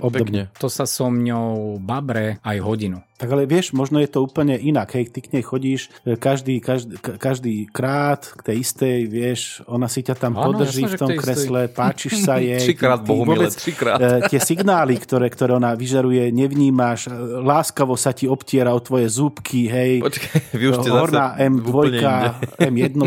To 0.58 0.68
sa 0.72 0.88
so 0.88 1.12
mňou 1.12 1.78
babre 1.82 2.40
aj 2.42 2.58
hodinu. 2.64 3.04
Tak 3.22 3.30
ale 3.30 3.46
vieš, 3.46 3.78
možno 3.78 4.02
je 4.02 4.10
to 4.10 4.26
úplne 4.26 4.58
inak. 4.58 4.98
Hej, 4.98 5.14
ty 5.14 5.22
k 5.22 5.38
nej 5.38 5.46
chodíš 5.46 5.94
e, 6.10 6.18
každý, 6.18 6.58
každý, 6.58 6.98
každý 6.98 7.70
krát 7.70 8.26
k 8.34 8.42
tej 8.50 8.66
istej, 8.66 8.98
vieš, 9.06 9.62
ona 9.70 9.86
si 9.86 10.02
ťa 10.02 10.18
tam 10.18 10.34
ano, 10.34 10.58
podrží 10.58 10.90
jasne, 10.90 10.98
v 10.98 11.02
tom 11.06 11.10
kresle, 11.14 11.62
istej. 11.70 11.78
páčiš 11.78 12.14
sa 12.26 12.42
jej. 12.42 12.58
trikrát, 12.66 13.06
Bohumile, 13.06 13.54
trikrát. 13.54 14.02
E, 14.02 14.26
tie 14.26 14.42
signály, 14.42 14.98
ktoré, 14.98 15.30
ktoré 15.30 15.54
ona 15.54 15.78
vyžaruje, 15.78 16.34
nevnímáš, 16.34 17.14
e, 17.14 17.46
láskavo 17.46 17.94
sa 17.94 18.10
ti 18.10 18.26
obtiera 18.26 18.74
o 18.74 18.82
tvoje 18.82 19.06
zúbky, 19.06 19.70
hej. 19.70 20.02
Počkaj, 20.02 20.38
vy 20.58 20.66
už 20.74 20.76
ste 20.82 20.90
Horná 20.90 21.38
M2, 21.38 21.78
M1, 22.74 22.98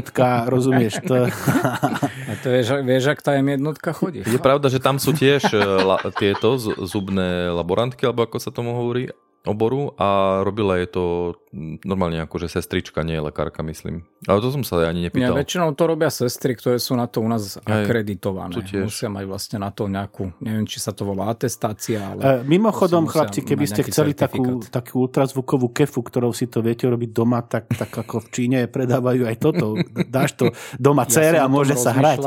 rozumieš? 0.47 1.03
To... 1.11 1.27
A 1.27 2.33
to 2.39 2.55
vieš, 2.55 2.71
vieš, 2.87 3.05
ak 3.11 3.19
tá 3.19 3.35
M1 3.35 3.67
chodí. 3.91 4.23
Je 4.23 4.39
pravda, 4.39 4.71
že 4.71 4.79
tam 4.79 5.03
sú 5.03 5.11
tiež 5.11 5.51
la, 5.59 5.99
tieto 6.15 6.55
zubné 6.87 7.51
laborantky, 7.51 8.07
alebo 8.07 8.23
ako 8.23 8.39
sa 8.39 8.55
tomu 8.55 8.79
hovorí, 8.79 9.11
oboru 9.45 9.93
a 10.01 10.41
robila 10.41 10.81
je 10.81 10.89
to 10.89 11.05
mm, 11.53 11.85
normálne 11.85 12.17
ako, 12.25 12.41
že 12.41 12.57
sestrička, 12.57 13.05
nie 13.05 13.21
lekárka, 13.21 13.61
myslím. 13.61 14.09
Ale 14.25 14.41
to 14.41 14.49
som 14.49 14.65
sa 14.65 14.89
ani 14.89 15.05
nepýtal. 15.05 15.37
Ja, 15.37 15.41
väčšinou 15.45 15.77
to 15.77 15.85
robia 15.85 16.09
sestry, 16.09 16.57
ktoré 16.57 16.81
sú 16.81 16.97
na 16.97 17.05
to 17.05 17.21
u 17.21 17.29
nás 17.29 17.61
akreditované. 17.61 18.57
Musia 18.81 19.13
mať 19.13 19.25
vlastne 19.29 19.59
na 19.61 19.69
to 19.69 19.85
nejakú, 19.85 20.33
neviem, 20.41 20.65
či 20.65 20.81
sa 20.81 20.97
to 20.97 21.05
volá 21.05 21.29
atestácia, 21.29 22.01
ale... 22.01 22.41
E, 22.41 22.49
mimochodom, 22.49 23.05
chlapci, 23.05 23.45
keby 23.45 23.69
ste 23.69 23.85
chceli 23.85 24.17
takú, 24.17 24.65
takú 24.65 25.05
ultrazvukovú 25.05 25.69
kefu, 25.77 26.01
ktorou 26.01 26.33
si 26.33 26.49
to 26.49 26.65
viete 26.65 26.89
robiť 26.89 27.11
doma, 27.13 27.45
tak, 27.45 27.69
tak 27.69 27.93
ako 27.93 28.25
v 28.25 28.29
Číne 28.33 28.59
predávajú 28.65 29.29
aj 29.29 29.37
toto. 29.37 29.77
Dáš 30.09 30.41
to 30.41 30.57
doma 30.81 31.05
cére 31.05 31.37
ja 31.37 31.45
a 31.45 31.53
môže 31.53 31.77
sa 31.77 31.93
hrať. 31.93 32.25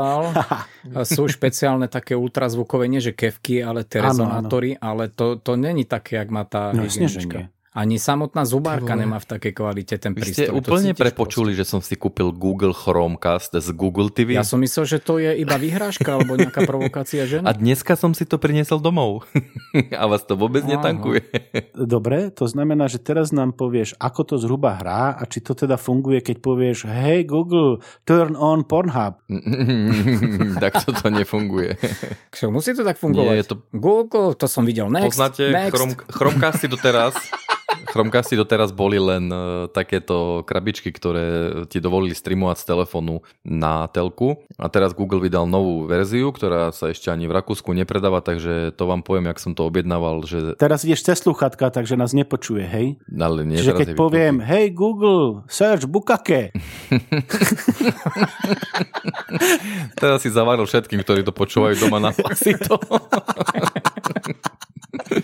sú 1.02 1.26
špeciálne 1.26 1.90
také 1.90 2.14
ultrazvukové, 2.14 2.86
nie 2.86 3.02
že 3.02 3.10
kevky, 3.10 3.58
ale 3.58 3.82
terezonátory, 3.82 4.78
ale 4.78 5.10
to, 5.10 5.42
to 5.42 5.58
není 5.58 5.82
také, 5.82 6.22
jak 6.22 6.30
má 6.30 6.46
tá 6.46 6.70
no, 6.70 6.86
книжечка. 7.08 7.50
Ani 7.76 8.00
samotná 8.00 8.48
zubárka 8.48 8.96
nemá 8.96 9.20
v 9.20 9.28
takej 9.28 9.52
kvalite 9.52 9.94
ten 10.00 10.16
prístroj. 10.16 10.32
Vy 10.32 10.48
ste 10.48 10.56
úplne 10.56 10.92
prepočuli, 10.96 11.52
že 11.52 11.68
som 11.68 11.84
si 11.84 12.00
kúpil 12.00 12.32
Google 12.32 12.72
Chromecast 12.72 13.52
z 13.52 13.68
Google 13.76 14.08
TV. 14.08 14.40
Ja 14.40 14.46
som 14.46 14.64
myslel, 14.64 14.88
že 14.88 14.98
to 15.04 15.20
je 15.20 15.36
iba 15.36 15.60
vyhrážka 15.60 16.16
alebo 16.16 16.40
nejaká 16.40 16.64
provokácia 16.64 17.28
ženy. 17.28 17.44
A 17.44 17.52
dneska 17.52 17.92
som 18.00 18.16
si 18.16 18.24
to 18.24 18.40
priniesol 18.40 18.80
domov. 18.80 19.28
a 20.00 20.04
vás 20.08 20.24
to 20.24 20.32
vôbec 20.32 20.64
Aha. 20.64 20.80
netankuje. 20.80 21.28
Dobre, 21.76 22.32
to 22.32 22.48
znamená, 22.48 22.88
že 22.88 23.04
teraz 23.04 23.36
nám 23.36 23.52
povieš, 23.52 24.00
ako 24.00 24.20
to 24.24 24.34
zhruba 24.40 24.80
hrá 24.80 25.12
a 25.12 25.22
či 25.28 25.44
to 25.44 25.52
teda 25.52 25.76
funguje, 25.76 26.24
keď 26.24 26.36
povieš, 26.40 26.88
hej 26.88 27.28
Google, 27.28 27.84
turn 28.08 28.32
on 28.32 28.64
Pornhub. 28.64 29.20
tak 30.62 30.88
to 30.88 30.96
to 30.96 31.12
nefunguje. 31.12 31.76
Musí 32.48 32.72
to 32.72 32.80
tak 32.80 32.96
fungovať. 32.96 33.28
Nie, 33.28 33.40
je 33.44 33.46
to... 33.52 33.54
Google, 33.76 34.32
to 34.32 34.48
som 34.48 34.64
videl. 34.64 34.88
Next, 34.88 35.20
Poznáte 35.20 35.52
next. 35.52 35.76
Chrom, 35.76 35.90
Chromecasty 35.94 36.66
doteraz 36.66 37.12
Chromecasty 37.92 38.36
doteraz 38.36 38.70
boli 38.70 39.00
len 39.00 39.32
uh, 39.32 39.66
takéto 39.72 40.44
krabičky, 40.44 40.92
ktoré 40.92 41.24
ti 41.66 41.80
dovolili 41.80 42.12
streamovať 42.12 42.56
z 42.60 42.64
telefónu 42.68 43.24
na 43.42 43.88
telku. 43.88 44.44
A 44.60 44.68
teraz 44.68 44.92
Google 44.92 45.24
vydal 45.24 45.48
novú 45.48 45.88
verziu, 45.88 46.28
ktorá 46.32 46.72
sa 46.72 46.92
ešte 46.92 47.08
ani 47.08 47.24
v 47.24 47.36
Rakúsku 47.36 47.72
nepredáva, 47.72 48.20
takže 48.20 48.76
to 48.76 48.84
vám 48.84 49.00
poviem, 49.00 49.32
jak 49.32 49.40
som 49.40 49.56
to 49.56 49.64
objednával. 49.64 50.20
Že... 50.24 50.60
Teraz 50.60 50.84
ideš 50.84 51.08
cez 51.08 51.24
sluchatka, 51.24 51.72
takže 51.72 51.96
nás 51.96 52.12
nepočuje, 52.12 52.64
hej? 52.64 52.86
Ale 53.08 53.48
nie, 53.48 53.60
Čiže 53.60 53.76
keď 53.76 53.88
poviem, 53.96 54.44
hej 54.44 54.76
Google, 54.76 55.48
search 55.48 55.88
bukake. 55.88 56.52
teraz 60.00 60.22
si 60.22 60.30
zaváril 60.30 60.66
všetkým, 60.66 61.00
ktorí 61.02 61.22
to 61.24 61.32
počúvajú 61.32 61.76
doma 61.80 62.00
na 62.00 62.12
to. 62.16 62.24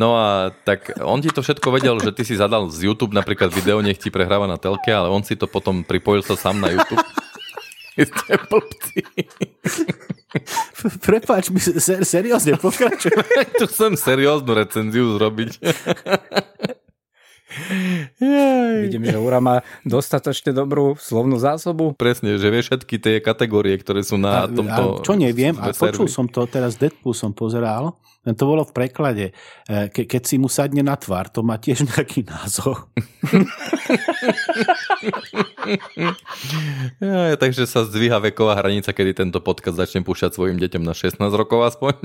No 0.00 0.16
a 0.16 0.48
tak 0.64 0.96
on 1.04 1.20
ti 1.20 1.28
to 1.28 1.44
všetko 1.44 1.76
vedel, 1.76 2.00
že 2.00 2.16
ty 2.16 2.24
si 2.24 2.32
zadal 2.32 2.72
z 2.72 2.88
YouTube 2.88 3.12
napríklad 3.12 3.52
video, 3.52 3.84
nech 3.84 4.00
ti 4.00 4.08
prehráva 4.08 4.48
na 4.48 4.56
telke, 4.56 4.88
ale 4.88 5.12
on 5.12 5.20
si 5.20 5.36
to 5.36 5.44
potom 5.44 5.84
pripojil 5.84 6.24
sa 6.24 6.40
sám 6.40 6.56
na 6.56 6.72
YouTube. 6.72 7.04
Ste 8.00 8.32
blbci. 8.48 9.04
Prepáč, 11.04 11.52
my 11.52 11.60
ser- 11.60 12.06
seriózne 12.06 12.56
pokračujeme. 12.56 13.60
tu 13.60 13.68
chcem 13.68 13.92
serióznu 13.92 14.56
recenziu 14.56 15.20
zrobiť. 15.20 15.60
Vidím, 18.86 19.04
že 19.06 19.18
Ura 19.18 19.42
má 19.42 19.66
dostatočne 19.82 20.54
dobrú 20.54 20.94
slovnú 20.94 21.36
zásobu. 21.42 21.98
Presne, 21.98 22.38
že 22.38 22.48
vie 22.48 22.62
všetky 22.62 22.96
tie 23.02 23.16
kategórie, 23.18 23.74
ktoré 23.78 24.06
sú 24.06 24.16
na 24.16 24.46
a, 24.46 24.50
tomto... 24.50 25.02
A 25.02 25.04
čo 25.04 25.18
neviem, 25.18 25.58
a 25.58 25.74
počul 25.74 26.06
som 26.06 26.30
to, 26.30 26.46
teraz 26.46 26.78
Deadpool 26.78 27.14
som 27.14 27.34
pozeral, 27.34 27.98
len 28.20 28.36
to 28.36 28.44
bolo 28.44 28.68
v 28.68 28.76
preklade. 28.76 29.32
E, 29.64 29.88
ke, 29.88 30.04
keď 30.04 30.22
si 30.28 30.36
mu 30.36 30.52
sadne 30.52 30.84
na 30.84 30.92
tvár, 30.92 31.32
to 31.32 31.40
má 31.40 31.56
tiež 31.56 31.88
nejaký 31.88 32.28
názov. 32.28 32.92
ja, 37.00 37.32
takže 37.40 37.64
sa 37.64 37.88
zdvíha 37.88 38.20
veková 38.20 38.60
hranica, 38.60 38.92
kedy 38.92 39.24
tento 39.24 39.40
podcast 39.40 39.80
začne 39.80 40.04
púšťať 40.04 40.36
svojim 40.36 40.60
deťom 40.60 40.84
na 40.84 40.92
16 40.92 41.16
rokov 41.32 41.64
aspoň. 41.64 41.96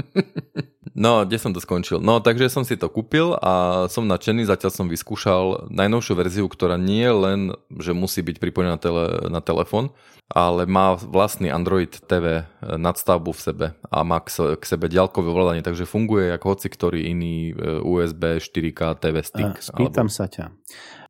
no, 1.04 1.28
kde 1.28 1.36
som 1.36 1.52
to 1.52 1.60
skončil? 1.60 2.00
No, 2.00 2.24
takže 2.24 2.48
som 2.48 2.64
si 2.64 2.80
to 2.80 2.88
kúpil 2.88 3.36
a 3.44 3.84
som 3.92 4.08
nadšený, 4.08 4.48
zatiaľ 4.48 4.72
som 4.72 4.88
vyskúšal 4.88 5.68
najnovšiu 5.68 6.16
verziu, 6.16 6.48
ktorá 6.48 6.80
nie 6.80 7.12
len, 7.12 7.52
že 7.76 7.92
musí 7.92 8.24
byť 8.24 8.40
pripojená 8.40 8.78
na, 8.78 8.80
tele, 8.80 9.06
na 9.28 9.42
telefón, 9.44 9.92
ale 10.32 10.66
má 10.66 10.96
vlastný 10.96 11.52
Android 11.52 11.92
TV 12.08 12.48
nadstavbu 12.74 13.30
v 13.30 13.42
sebe 13.42 13.68
a 13.78 13.98
má 14.02 14.18
k 14.26 14.64
sebe 14.66 14.90
ďalkové 14.90 15.30
ovládanie, 15.30 15.62
takže 15.62 15.86
funguje 15.86 16.34
ako 16.34 16.46
hoci 16.58 16.68
ktorý 16.74 17.00
iný 17.14 17.54
eh, 17.54 17.82
USB 17.86 18.42
4K 18.42 18.82
TV 18.98 19.16
stick. 19.22 19.54
Spýtam 19.62 20.10
alebo... 20.10 20.18
sa 20.18 20.26
ťa, 20.26 20.46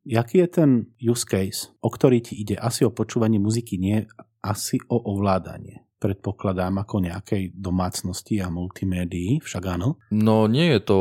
jaký 0.04 0.44
je 0.44 0.48
ten 0.52 0.70
use 1.00 1.24
case, 1.24 1.72
o 1.80 1.88
ktorý 1.88 2.20
ti 2.20 2.36
ide? 2.36 2.60
Asi 2.60 2.84
o 2.84 2.92
počúvanie 2.92 3.40
muziky, 3.40 3.80
nie 3.80 4.04
asi 4.44 4.78
o 4.86 5.00
ovládanie 5.00 5.85
predpokladám, 5.96 6.76
ako 6.84 7.00
nejakej 7.00 7.56
domácnosti 7.56 8.36
a 8.44 8.52
multimédii, 8.52 9.40
však 9.40 9.62
áno? 9.64 9.96
No 10.12 10.44
nie 10.44 10.68
je 10.76 10.80
to 10.84 10.98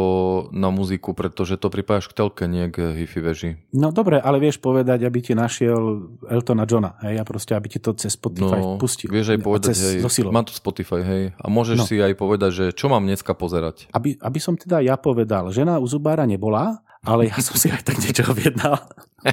na 0.55 0.71
muziku, 0.71 1.12
pretože 1.12 1.60
to 1.60 1.67
pripájaš 1.67 2.12
k 2.12 2.17
telke, 2.17 2.47
nie 2.47 2.71
k 2.71 2.95
hi-fi 2.95 3.19
veži. 3.19 3.51
No 3.75 3.91
dobre, 3.91 4.23
ale 4.23 4.39
vieš 4.39 4.63
povedať, 4.63 5.03
aby 5.03 5.19
ti 5.19 5.36
našiel 5.36 6.15
Eltona 6.31 6.63
Johna, 6.63 6.95
hej, 7.03 7.19
a 7.19 7.23
proste 7.27 7.53
aby 7.53 7.67
ti 7.67 7.79
to 7.84 7.91
cez 7.93 8.15
Spotify 8.15 8.60
no, 8.60 8.79
pustil. 8.79 9.12
Vieš 9.12 9.36
aj 9.36 9.39
povedať, 9.43 9.75
hej, 9.75 9.95
má 10.31 10.41
to 10.47 10.55
Spotify, 10.55 11.03
hej, 11.03 11.23
a 11.36 11.45
môžeš 11.51 11.77
no. 11.77 11.86
si 11.86 11.99
aj 11.99 12.15
povedať, 12.15 12.51
že 12.55 12.65
čo 12.71 12.88
mám 12.88 13.03
dneska 13.03 13.36
pozerať. 13.36 13.91
Aby, 13.91 14.15
aby 14.15 14.39
som 14.39 14.55
teda 14.55 14.79
ja 14.79 14.95
povedal, 14.95 15.51
žena 15.51 15.77
u 15.77 15.86
zubára 15.86 16.23
nebola, 16.23 16.79
ale 17.06 17.30
ja 17.30 17.38
som 17.39 17.56
si 17.56 17.70
aj 17.70 17.86
tak 17.86 18.02
niečo 18.02 18.26
objednal. 18.28 18.82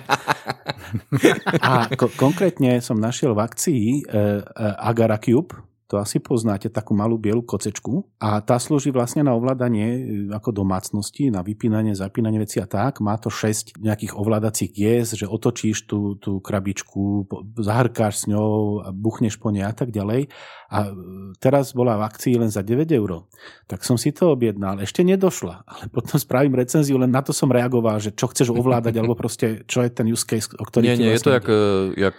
A 1.65 1.89
ko- 1.97 2.13
konkrétne 2.15 2.81
som 2.85 3.01
našiel 3.01 3.33
v 3.33 3.41
akcii 3.41 3.85
e, 3.85 4.03
e, 4.05 4.67
Agara 4.77 5.17
Cube, 5.17 5.57
to 5.92 6.00
asi 6.00 6.24
poznáte, 6.24 6.72
takú 6.72 6.96
malú 6.96 7.20
bielu 7.20 7.44
kocečku 7.44 8.09
a 8.16 8.40
tá 8.40 8.57
slúži 8.57 8.88
vlastne 8.88 9.28
na 9.28 9.37
ovládanie 9.37 9.88
e, 9.92 10.00
ako 10.33 10.64
domácnosti, 10.64 11.28
na 11.28 11.44
vypínanie, 11.44 11.92
zapínanie 11.92 12.40
veci 12.40 12.64
a 12.64 12.66
tak. 12.66 13.05
Má 13.05 13.20
to 13.20 13.28
6 13.28 13.76
nejakých 13.76 14.16
ovládacích 14.16 14.72
gies, 14.72 15.12
že 15.12 15.28
otočíš 15.28 15.85
tú, 15.85 16.16
tú 16.16 16.40
krabičku, 16.40 17.28
zahrkáš 17.61 18.24
s 18.24 18.33
ňou, 18.33 18.88
buchneš 18.96 19.37
po 19.37 19.52
nej 19.52 19.68
a 19.68 19.76
tak 19.76 19.92
ďalej. 19.92 20.33
A 20.72 20.88
e, 20.88 20.92
teraz 21.37 21.76
bola 21.76 22.00
v 22.00 22.09
akcii 22.09 22.40
len 22.40 22.48
za 22.48 22.64
9 22.64 22.88
eur. 22.88 23.28
Tak 23.68 23.85
som 23.85 24.00
si 24.00 24.16
to 24.16 24.33
objednal. 24.33 24.81
Ešte 24.81 25.05
nedošla, 25.05 25.68
ale 25.68 25.92
potom 25.92 26.16
spravím 26.16 26.57
recenziu, 26.57 26.96
len 26.96 27.12
na 27.12 27.20
to 27.20 27.37
som 27.37 27.52
reagoval, 27.52 28.00
že 28.00 28.16
čo 28.16 28.33
chceš 28.33 28.48
ovládať, 28.48 28.96
alebo 28.96 29.12
proste 29.12 29.61
čo 29.68 29.85
je 29.85 29.92
ten 29.92 30.09
use 30.09 30.24
case, 30.24 30.48
o 30.57 30.64
ktorý 30.64 30.88
Nie, 30.88 30.96
nie, 30.96 31.12
vlastne... 31.12 31.20
je 31.20 31.26
to 31.28 31.33
jak, 31.37 31.46
e, 31.52 31.61
jak 32.00 32.16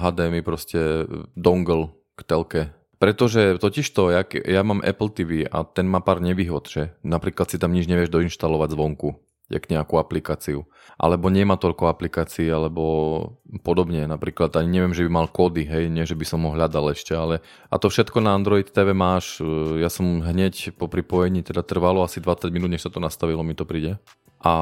HDMI 0.00 0.40
proste 0.40 0.80
dongle 1.36 1.92
k 2.16 2.24
telke 2.24 2.72
pretože 3.02 3.58
totiž 3.58 3.90
to, 3.90 4.14
jak, 4.14 4.30
ja 4.38 4.62
mám 4.62 4.78
Apple 4.78 5.10
TV 5.10 5.42
a 5.42 5.66
ten 5.66 5.90
má 5.90 5.98
pár 5.98 6.22
nevýhod, 6.22 6.70
že 6.70 6.94
napríklad 7.02 7.50
si 7.50 7.58
tam 7.58 7.74
nič 7.74 7.90
nevieš 7.90 8.14
doinštalovať 8.14 8.78
zvonku, 8.78 9.18
jak 9.50 9.66
nejakú 9.66 9.98
aplikáciu. 9.98 10.70
Alebo 11.02 11.26
nemá 11.26 11.58
toľko 11.58 11.90
aplikácií, 11.90 12.46
alebo 12.46 13.34
podobne. 13.66 14.06
Napríklad 14.06 14.54
ani 14.54 14.78
neviem, 14.78 14.94
že 14.94 15.02
by 15.02 15.10
mal 15.10 15.26
kódy, 15.26 15.66
hej, 15.66 15.90
nie, 15.90 16.06
že 16.06 16.14
by 16.14 16.22
som 16.22 16.46
ho 16.46 16.54
hľadal 16.54 16.94
ešte, 16.94 17.10
ale 17.18 17.42
a 17.66 17.74
to 17.74 17.90
všetko 17.90 18.22
na 18.22 18.38
Android 18.38 18.70
TV 18.70 18.94
máš. 18.94 19.42
Ja 19.82 19.90
som 19.90 20.22
hneď 20.22 20.70
po 20.78 20.86
pripojení, 20.86 21.42
teda 21.42 21.66
trvalo 21.66 22.06
asi 22.06 22.22
20 22.22 22.54
minút, 22.54 22.70
než 22.70 22.86
sa 22.86 22.90
to 22.94 23.02
nastavilo, 23.02 23.42
mi 23.42 23.58
to 23.58 23.66
príde. 23.66 23.98
A, 24.42 24.52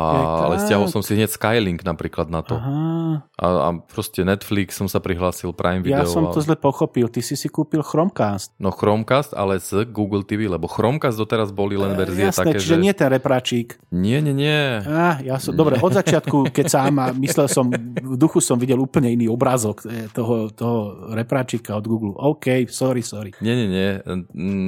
ale 0.44 0.60
stiahol 0.60 0.92
som 0.92 1.00
si 1.00 1.16
hneď 1.16 1.32
Skylink 1.32 1.80
napríklad 1.80 2.28
na 2.28 2.44
to. 2.44 2.60
Aha. 2.60 3.24
A, 3.40 3.46
a 3.48 3.68
proste 3.80 4.20
Netflix 4.20 4.76
som 4.76 4.84
sa 4.84 5.00
prihlásil, 5.00 5.56
Prime 5.56 5.80
Video. 5.80 6.04
Ja 6.04 6.08
som 6.08 6.28
to 6.28 6.44
zle 6.44 6.52
pochopil, 6.60 7.08
ty 7.08 7.24
si 7.24 7.32
si 7.32 7.48
kúpil 7.48 7.80
Chromecast. 7.80 8.52
No 8.60 8.68
Chromecast, 8.68 9.32
ale 9.32 9.56
z 9.56 9.88
Google 9.88 10.20
TV, 10.20 10.52
lebo 10.52 10.68
Chromecast 10.68 11.16
doteraz 11.16 11.48
boli 11.48 11.80
len 11.80 11.96
verzie 11.96 12.28
e, 12.28 12.30
jasné, 12.30 12.52
také, 12.52 12.60
čiže 12.60 12.76
že... 12.76 12.84
nie 12.84 12.92
ten 12.92 13.08
repračík. 13.08 13.80
Nie, 13.88 14.20
nie, 14.20 14.36
nie. 14.36 14.84
Ah, 14.84 15.16
ja 15.24 15.40
som, 15.40 15.56
dobre, 15.56 15.80
od 15.80 15.96
začiatku, 15.96 16.52
keď 16.52 16.66
sám 16.68 16.94
a 17.00 17.16
myslel 17.16 17.48
som, 17.48 17.72
v 17.72 18.16
duchu 18.20 18.44
som 18.44 18.60
videl 18.60 18.76
úplne 18.76 19.08
iný 19.08 19.32
obrázok 19.32 19.88
e, 19.88 20.12
toho, 20.12 20.52
toho 20.52 21.08
repráčika 21.16 21.72
od 21.80 21.88
Google. 21.88 22.12
OK, 22.20 22.68
sorry, 22.68 23.00
sorry. 23.00 23.32
Nie, 23.40 23.56
nie, 23.56 23.68
nie. 23.72 23.88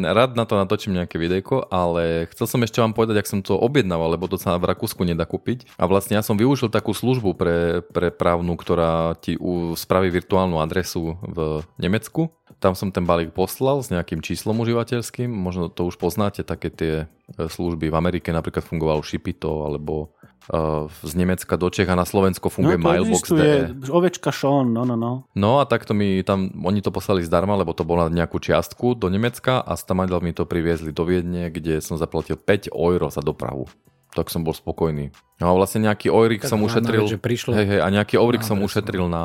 Rád 0.08 0.40
na 0.40 0.48
to 0.48 0.56
natočím 0.56 0.96
nejaké 0.96 1.20
videjko, 1.20 1.68
ale 1.68 2.24
chcel 2.32 2.48
som 2.48 2.64
ešte 2.64 2.80
vám 2.80 2.96
povedať, 2.96 3.20
ak 3.20 3.28
som 3.28 3.44
to 3.44 3.60
objednával, 3.60 4.16
lebo 4.16 4.24
to 4.24 4.40
sa 4.40 4.56
v 4.56 4.72
Rakúsku 4.72 5.01
Slovensku 5.02 5.10
nedá 5.10 5.26
kúpiť. 5.26 5.66
A 5.76 5.84
vlastne 5.90 6.14
ja 6.16 6.22
som 6.22 6.38
využil 6.38 6.70
takú 6.70 6.94
službu 6.94 7.34
pre, 7.34 7.82
pre 7.90 8.08
právnu, 8.14 8.54
ktorá 8.54 9.18
ti 9.18 9.34
u, 9.36 9.74
spraví 9.74 10.08
virtuálnu 10.08 10.62
adresu 10.62 11.18
v 11.26 11.66
Nemecku. 11.82 12.30
Tam 12.62 12.78
som 12.78 12.94
ten 12.94 13.02
balík 13.02 13.34
poslal 13.34 13.82
s 13.82 13.90
nejakým 13.90 14.22
číslom 14.22 14.54
užívateľským. 14.62 15.26
Možno 15.26 15.66
to 15.66 15.90
už 15.90 15.98
poznáte, 15.98 16.46
také 16.46 16.70
tie 16.70 16.94
e, 17.02 17.50
služby. 17.50 17.90
V 17.90 17.98
Amerike 17.98 18.30
napríklad 18.30 18.62
fungoval 18.62 19.02
Shipito 19.02 19.66
alebo 19.66 20.14
uh, 20.54 20.86
z 21.02 21.12
Nemecka 21.18 21.58
do 21.58 21.66
Čech 21.74 21.90
a 21.90 21.98
na 21.98 22.06
Slovensko 22.06 22.54
funguje 22.54 22.78
no, 22.78 22.86
Mailbox. 22.86 23.26
Je 23.34 23.74
ovečka 23.90 24.30
Sean, 24.30 24.70
no, 24.70 24.86
no, 24.86 24.94
no. 24.94 25.26
No 25.34 25.58
a 25.58 25.66
takto 25.66 25.90
mi 25.90 26.22
tam, 26.22 26.54
oni 26.62 26.78
to 26.78 26.94
poslali 26.94 27.26
zdarma, 27.26 27.58
lebo 27.58 27.74
to 27.74 27.82
bolo 27.82 28.06
na 28.06 28.14
nejakú 28.22 28.38
čiastku 28.38 28.94
do 28.94 29.10
Nemecka 29.10 29.58
a 29.58 29.74
stamadel 29.74 30.22
mi 30.22 30.30
to 30.30 30.46
priviezli 30.46 30.94
do 30.94 31.02
Viedne, 31.02 31.50
kde 31.50 31.82
som 31.82 31.98
zaplatil 31.98 32.38
5 32.38 32.70
euro 32.70 33.10
za 33.10 33.24
dopravu 33.24 33.66
tak 34.12 34.28
som 34.28 34.44
bol 34.44 34.52
spokojný. 34.52 35.10
No 35.40 35.44
a 35.48 35.52
vlastne 35.56 35.88
nejaký 35.88 36.12
Oirik 36.12 36.44
som 36.44 36.60
ušetril. 36.60 37.08
Že 37.08 37.18
prišlo... 37.18 37.50
hej, 37.56 37.66
hej, 37.66 37.80
a 37.80 37.88
nejaký 37.88 38.20
Oirik 38.20 38.44
som 38.44 38.60
ušetril 38.60 39.08
na 39.08 39.24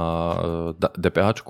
DPH, 0.95 1.43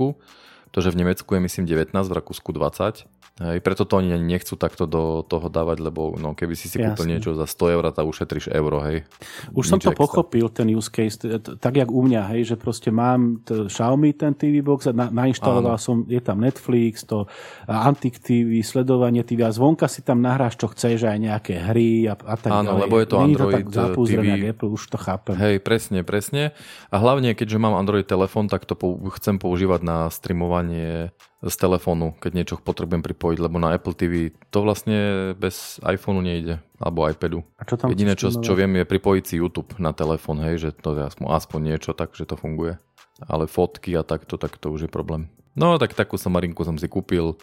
to, 0.74 0.78
že 0.84 0.92
v 0.92 1.00
Nemecku 1.00 1.30
je 1.34 1.42
myslím 1.42 1.66
19, 1.66 1.96
v 1.96 2.14
Rakúsku 2.14 2.50
20 2.52 3.08
Hej, 3.38 3.62
preto 3.62 3.86
to 3.86 4.02
oni 4.02 4.18
nechcú 4.18 4.58
takto 4.58 4.90
do 4.90 5.22
toho 5.22 5.46
dávať, 5.46 5.78
lebo 5.78 6.18
no, 6.18 6.34
keby 6.34 6.58
si 6.58 6.66
si 6.66 6.82
kúpil 6.82 7.06
niečo 7.06 7.38
za 7.38 7.46
100 7.46 7.74
eur, 7.78 7.84
tak 7.94 8.10
ušetríš 8.10 8.50
euro, 8.50 8.82
hej. 8.82 9.06
Už 9.54 9.70
som 9.70 9.78
to 9.78 9.94
extra. 9.94 10.02
pochopil, 10.02 10.50
ten 10.50 10.66
use 10.74 10.90
case, 10.90 11.22
tak 11.62 11.78
jak 11.78 11.86
u 11.86 12.02
mňa, 12.02 12.34
hej, 12.34 12.50
že 12.50 12.56
proste 12.58 12.90
mám 12.90 13.38
t- 13.46 13.70
Xiaomi 13.70 14.18
ten 14.18 14.34
TV 14.34 14.66
box 14.66 14.90
na, 14.90 15.14
nainštaloval 15.14 15.78
Áno. 15.78 15.82
som, 15.82 16.02
je 16.10 16.18
tam 16.18 16.42
Netflix, 16.42 17.06
to 17.06 17.30
Antik 17.70 18.18
TV, 18.18 18.66
sledovanie 18.66 19.22
TV 19.22 19.46
a 19.46 19.54
zvonka 19.54 19.86
si 19.86 20.02
tam 20.02 20.18
nahráš, 20.18 20.58
čo 20.58 20.74
chceš, 20.74 21.06
aj 21.06 21.18
nejaké 21.22 21.62
hry 21.62 22.10
a, 22.10 22.18
a 22.18 22.34
tak 22.42 22.50
Áno, 22.50 22.74
ďalej. 22.74 22.82
lebo 22.90 22.96
je 22.98 23.06
to 23.06 23.16
Není 23.16 23.26
Android 23.38 23.66
to 23.70 23.82
tak 23.86 23.94
TV. 23.94 24.26
Apple, 24.50 24.70
už 24.74 24.84
to 24.90 24.98
chápem. 24.98 25.36
Hej, 25.38 25.56
presne, 25.62 26.02
presne. 26.02 26.58
A 26.90 26.98
hlavne, 26.98 27.38
keďže 27.38 27.62
mám 27.62 27.78
Android 27.78 28.10
telefón, 28.10 28.50
tak 28.50 28.66
to 28.66 28.74
pou- 28.74 28.98
chcem 29.14 29.38
používať 29.38 29.86
na 29.86 30.10
streamovanie 30.10 31.14
z 31.38 31.56
telefónu, 31.56 32.18
keď 32.18 32.32
niečo 32.34 32.56
potrebujem 32.58 33.06
pripojiť, 33.06 33.38
lebo 33.38 33.62
na 33.62 33.78
Apple 33.78 33.94
TV 33.94 34.34
to 34.50 34.66
vlastne 34.66 35.32
bez 35.38 35.78
iPhoneu 35.86 36.26
nejde, 36.26 36.58
alebo 36.82 37.06
iPadu. 37.06 37.46
A 37.62 37.64
čo 37.66 37.78
tam 37.78 37.94
Jediné, 37.94 38.18
čo, 38.18 38.34
čo 38.34 38.58
viem, 38.58 38.74
je 38.82 38.90
pripojiť 38.90 39.24
si 39.24 39.36
YouTube 39.38 39.78
na 39.78 39.94
telefón, 39.94 40.42
hej, 40.42 40.58
že 40.58 40.70
to 40.74 40.98
je 40.98 41.06
aspoň, 41.06 41.26
aspoň 41.38 41.60
niečo 41.62 41.92
tak, 41.94 42.18
že 42.18 42.26
to 42.26 42.34
funguje. 42.34 42.82
Ale 43.22 43.46
fotky 43.46 43.94
a 43.98 44.02
takto, 44.02 44.38
tak 44.42 44.58
to 44.58 44.74
už 44.74 44.90
je 44.90 44.92
problém. 44.92 45.30
No 45.58 45.82
tak 45.82 45.98
takú 45.98 46.22
samarinku 46.22 46.62
som 46.62 46.78
si 46.78 46.86
kúpil, 46.86 47.38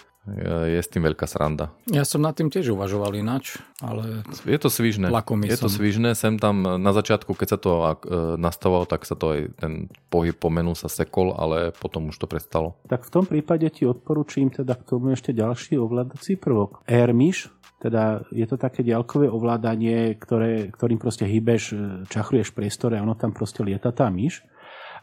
je 0.73 0.81
s 0.81 0.89
tým 0.89 1.05
veľká 1.05 1.29
sranda. 1.29 1.69
Ja 1.93 2.09
som 2.09 2.25
nad 2.25 2.33
tým 2.33 2.49
tiež 2.49 2.73
uvažoval 2.73 3.13
ináč, 3.13 3.61
ale... 3.85 4.25
Je 4.49 4.57
to 4.57 4.73
svižné. 4.73 5.13
Je 5.45 5.59
to 5.61 5.69
svižné, 5.69 6.17
sem 6.17 6.41
tam 6.41 6.65
na 6.65 6.93
začiatku, 6.97 7.37
keď 7.37 7.49
sa 7.53 7.59
to 7.61 7.73
e, 7.77 7.85
nastavalo, 8.41 8.89
tak 8.89 9.05
sa 9.05 9.21
to 9.21 9.37
aj 9.37 9.41
ten 9.61 9.93
pohyb 10.09 10.33
po 10.33 10.49
menu 10.49 10.73
sa 10.73 10.89
sekol, 10.89 11.37
ale 11.37 11.77
potom 11.77 12.09
už 12.09 12.17
to 12.17 12.25
prestalo. 12.25 12.81
Tak 12.89 13.05
v 13.05 13.11
tom 13.13 13.25
prípade 13.29 13.69
ti 13.69 13.85
odporúčim 13.85 14.49
teda 14.49 14.81
k 14.81 14.97
tomu 14.97 15.13
ešte 15.13 15.37
ďalší 15.37 15.77
ovládací 15.77 16.41
prvok. 16.41 16.81
AirMish, 16.89 17.53
teda 17.85 18.25
je 18.33 18.49
to 18.49 18.57
také 18.57 18.81
ďalkové 18.81 19.29
ovládanie, 19.29 20.17
ktoré, 20.17 20.73
ktorým 20.73 20.97
proste 20.97 21.29
hýbeš, 21.29 21.77
e, 21.77 22.09
čachruješ 22.09 22.57
priestore 22.57 22.97
a 22.97 23.05
ono 23.05 23.13
tam 23.13 23.37
proste 23.37 23.61
lieta 23.61 23.93
tá 23.93 24.09
myš. 24.09 24.41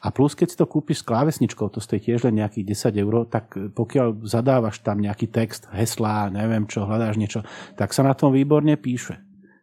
A 0.02 0.10
plus, 0.10 0.34
keď 0.34 0.48
si 0.50 0.58
to 0.58 0.66
kúpiš 0.66 1.06
s 1.06 1.08
klávesničkou, 1.08 1.70
to 1.70 1.78
stojí 1.78 2.02
tiež 2.02 2.26
len 2.26 2.42
nejakých 2.42 2.90
10 2.92 3.04
eur, 3.06 3.16
tak 3.30 3.54
pokiaľ 3.54 4.26
zadávaš 4.26 4.82
tam 4.82 4.98
nejaký 4.98 5.30
text, 5.30 5.70
heslá, 5.70 6.34
neviem 6.34 6.66
čo, 6.66 6.90
hľadáš 6.90 7.22
niečo, 7.22 7.46
tak 7.78 7.94
sa 7.94 8.02
na 8.02 8.18
tom 8.18 8.34
výborne 8.34 8.74
píše. 8.82 9.22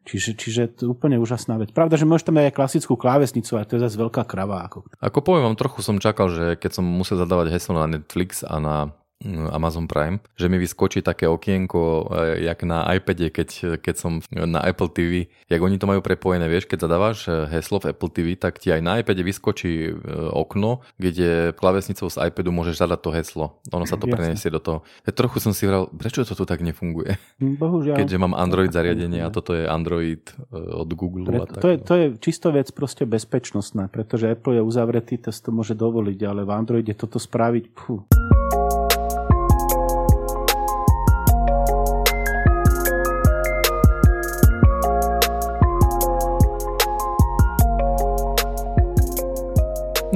Čiže, 0.09 0.31
čiže 0.41 0.63
to 0.73 0.81
je 0.87 0.89
úplne 0.89 1.21
úžasná 1.21 1.61
vec. 1.61 1.69
Pravda, 1.77 2.01
že 2.01 2.09
môžeš 2.09 2.33
tam 2.33 2.41
aj 2.41 2.57
klasickú 2.57 2.97
klávesnicu, 2.97 3.61
ale 3.61 3.69
to 3.69 3.77
je 3.77 3.85
zase 3.85 4.01
veľká 4.01 4.25
krava. 4.25 4.65
Ako, 4.65 4.89
ako 5.05 5.19
poviem 5.21 5.53
vám, 5.53 5.61
trochu 5.61 5.85
som 5.85 6.01
čakal, 6.01 6.33
že 6.33 6.57
keď 6.57 6.81
som 6.81 6.85
musel 6.89 7.21
zadávať 7.21 7.53
heslo 7.53 7.77
na 7.77 8.01
Netflix 8.01 8.41
a 8.41 8.57
na 8.57 8.77
Amazon 9.27 9.91
Prime, 9.91 10.23
že 10.39 10.47
mi 10.47 10.63
vyskočí 10.63 11.03
také 11.03 11.27
okienko, 11.27 12.07
e, 12.39 12.47
jak 12.47 12.63
na 12.63 12.87
iPade, 12.87 13.35
keď, 13.35 13.81
keď 13.83 13.95
som 13.99 14.13
na 14.31 14.63
Apple 14.63 14.87
TV, 14.95 15.27
jak 15.51 15.59
oni 15.59 15.75
to 15.75 15.91
majú 15.91 15.99
prepojené, 15.99 16.47
vieš, 16.47 16.71
keď 16.71 16.87
zadávaš 16.87 17.27
e, 17.27 17.51
heslo 17.51 17.83
v 17.83 17.91
Apple 17.91 18.11
TV, 18.15 18.39
tak 18.39 18.63
ti 18.63 18.71
aj 18.71 18.79
na 18.79 19.03
iPade 19.03 19.27
vyskočí 19.27 19.91
e, 19.91 19.93
okno, 20.31 20.87
kde 21.03 21.51
klávesnicou 21.59 22.07
z 22.07 22.31
iPadu 22.31 22.55
môžeš 22.55 22.79
zadať 22.79 23.01
to 23.03 23.11
heslo. 23.11 23.47
Ono 23.75 23.91
sa 23.91 23.99
to 23.99 24.07
Jasne. 24.07 24.15
preniesie 24.15 24.55
do 24.55 24.63
toho. 24.63 24.79
Ja 25.03 25.11
trochu 25.11 25.43
som 25.43 25.51
si 25.51 25.67
vral, 25.67 25.91
prečo 25.91 26.23
to 26.23 26.39
tu 26.39 26.47
tak 26.47 26.63
nefunguje? 26.63 27.19
Bohužiaľ. 27.43 27.99
Keďže 27.99 28.23
mám 28.23 28.39
Android 28.39 28.71
zariadenie 28.71 29.19
a 29.27 29.35
toto 29.35 29.51
je 29.51 29.67
Android 29.67 30.23
od 30.55 30.91
Google. 30.95 31.27
Pre, 31.27 31.39
a 31.43 31.47
tak, 31.51 31.59
to, 31.59 31.69
je, 31.75 31.77
no. 31.77 31.83
to 31.83 31.95
je 31.99 32.07
čisto 32.23 32.55
vec 32.55 32.71
proste 32.71 33.03
bezpečnostná, 33.03 33.91
pretože 33.91 34.31
Apple 34.31 34.59
je 34.59 34.63
uzavretý, 34.63 35.19
to 35.19 35.35
to 35.35 35.51
môže 35.51 35.75
dovoliť, 35.75 36.19
ale 36.23 36.47
v 36.47 36.51
Androide 36.55 36.95
toto 36.95 37.19
spraviť, 37.19 37.65
pfú. 37.75 38.07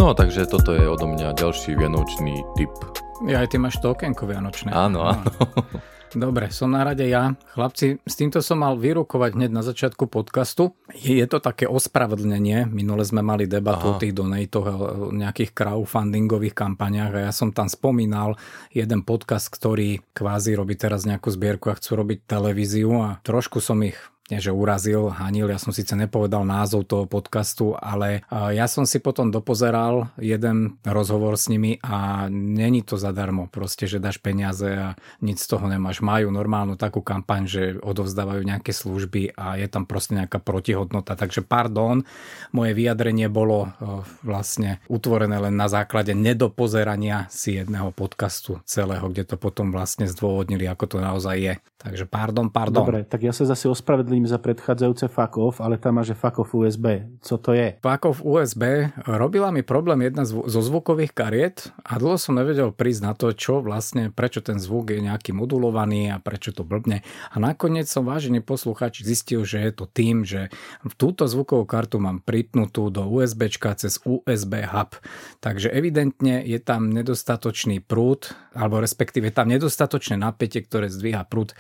No, 0.03 0.19
takže 0.19 0.51
toto 0.51 0.75
je 0.75 0.83
odo 0.83 1.07
mňa 1.07 1.31
ďalší 1.39 1.79
vianočný 1.79 2.43
tip. 2.59 2.75
Ja 3.23 3.39
aj 3.39 3.55
ty 3.55 3.63
máš 3.63 3.79
to 3.79 3.95
okienko 3.95 4.27
vianočné. 4.27 4.75
Áno, 4.75 5.07
áno. 5.07 5.31
Dobre, 6.27 6.51
som 6.51 6.75
na 6.75 6.83
rade 6.83 7.07
ja. 7.07 7.39
Chlapci, 7.55 8.03
s 8.03 8.15
týmto 8.19 8.43
som 8.43 8.67
mal 8.67 8.75
vyrukovať 8.83 9.39
hneď 9.39 9.51
na 9.55 9.63
začiatku 9.63 10.11
podcastu. 10.11 10.75
Je 10.91 11.23
to 11.31 11.39
také 11.39 11.71
ospravedlnenie. 11.71 12.67
Minule 12.67 13.07
sme 13.07 13.23
mali 13.23 13.47
debatu 13.47 13.89
Aha. 13.89 13.93
o 13.95 14.01
tých 14.03 14.11
donatoch 14.11 14.67
o 14.67 14.77
nejakých 15.15 15.55
crowdfundingových 15.55 16.59
kampaniách 16.59 17.23
a 17.23 17.25
ja 17.31 17.33
som 17.33 17.55
tam 17.55 17.71
spomínal 17.71 18.35
jeden 18.75 19.07
podcast, 19.07 19.55
ktorý 19.55 20.03
kvázi 20.19 20.59
robí 20.59 20.75
teraz 20.75 21.07
nejakú 21.07 21.31
zbierku 21.31 21.71
a 21.71 21.79
chcú 21.79 21.95
robiť 21.95 22.27
televíziu 22.27 22.91
a 22.99 23.23
trošku 23.23 23.63
som 23.63 23.79
ich 23.87 23.97
nie 24.31 24.39
že 24.39 24.55
urazil, 24.55 25.11
hanil, 25.11 25.51
ja 25.51 25.59
som 25.59 25.75
síce 25.75 25.99
nepovedal 25.99 26.47
názov 26.47 26.87
toho 26.87 27.05
podcastu, 27.11 27.75
ale 27.75 28.23
ja 28.31 28.71
som 28.71 28.87
si 28.87 29.03
potom 29.03 29.35
dopozeral 29.35 30.15
jeden 30.17 30.79
rozhovor 30.87 31.35
s 31.35 31.51
nimi 31.51 31.83
a 31.83 32.31
není 32.31 32.87
to 32.87 32.95
zadarmo, 32.95 33.51
proste, 33.51 33.91
že 33.91 33.99
dáš 33.99 34.23
peniaze 34.23 34.71
a 34.73 34.89
nič 35.21 35.43
z 35.43 35.51
toho 35.53 35.67
nemáš. 35.67 36.01
Majú 36.01 36.31
normálnu 36.31 36.79
takú 36.79 37.03
kampaň, 37.03 37.43
že 37.51 37.63
odovzdávajú 37.83 38.47
nejaké 38.47 38.71
služby 38.71 39.35
a 39.35 39.59
je 39.59 39.67
tam 39.67 39.85
proste 39.85 40.15
nejaká 40.15 40.39
protihodnota, 40.39 41.19
takže 41.19 41.43
pardon, 41.43 42.07
moje 42.55 42.73
vyjadrenie 42.79 43.27
bolo 43.27 43.75
vlastne 44.23 44.79
utvorené 44.87 45.43
len 45.43 45.59
na 45.59 45.67
základe 45.67 46.15
nedopozerania 46.15 47.27
si 47.29 47.59
jedného 47.59 47.91
podcastu 47.91 48.63
celého, 48.65 49.03
kde 49.11 49.29
to 49.29 49.37
potom 49.37 49.75
vlastne 49.75 50.07
zdôvodnili, 50.07 50.65
ako 50.71 50.85
to 50.87 50.99
naozaj 51.03 51.37
je. 51.37 51.55
Takže 51.83 52.07
pardon, 52.07 52.47
pardon. 52.47 52.87
Dobre, 52.87 53.03
tak 53.03 53.27
ja 53.27 53.35
sa 53.35 53.43
zase 53.43 53.67
ospravedlím 53.67 54.23
za 54.31 54.39
predchádzajúce 54.39 55.11
fuck 55.11 55.35
off, 55.37 55.59
ale 55.59 55.83
tam 55.83 55.99
máš 55.99 56.15
fuck 56.15 56.39
off 56.39 56.55
USB. 56.55 57.03
Co 57.19 57.35
to 57.43 57.51
je? 57.53 57.83
Fuck 57.83 58.03
off 58.07 58.23
USB 58.23 58.95
robila 59.03 59.51
mi 59.51 59.67
problém 59.67 60.07
jedna 60.07 60.23
zo 60.27 60.61
zvukových 60.63 61.13
kariet 61.13 61.75
a 61.83 61.99
dlho 61.99 62.19
som 62.19 62.39
nevedel 62.39 62.71
prísť 62.71 63.03
na 63.03 63.13
to, 63.19 63.35
čo 63.35 63.59
vlastne, 63.59 64.15
prečo 64.15 64.39
ten 64.45 64.63
zvuk 64.63 64.95
je 64.95 65.03
nejaký 65.03 65.35
modulovaný 65.35 66.15
a 66.15 66.23
prečo 66.23 66.55
to 66.55 66.63
blbne. 66.63 67.03
A 67.33 67.37
nakoniec 67.43 67.91
som 67.91 68.07
vážený 68.07 68.47
posluchač 68.47 69.03
zistil, 69.03 69.43
že 69.43 69.59
je 69.59 69.73
to 69.75 69.85
tým, 69.91 70.23
že 70.23 70.55
túto 70.95 71.27
zvukovú 71.27 71.67
kartu 71.67 71.99
mám 71.99 72.23
pripnutú 72.23 72.89
do 72.95 73.07
USB 73.11 73.51
cez 73.53 73.99
USB 74.07 74.63
hub. 74.69 74.95
Takže 75.43 75.69
evidentne 75.69 76.43
je 76.47 76.59
tam 76.63 76.91
nedostatočný 76.95 77.83
prúd, 77.83 78.35
alebo 78.55 78.81
respektíve 78.81 79.33
tam 79.33 79.49
nedostatočné 79.49 80.21
napätie, 80.21 80.65
ktoré 80.65 80.93
zdvíha 80.93 81.25
prúd 81.29 81.57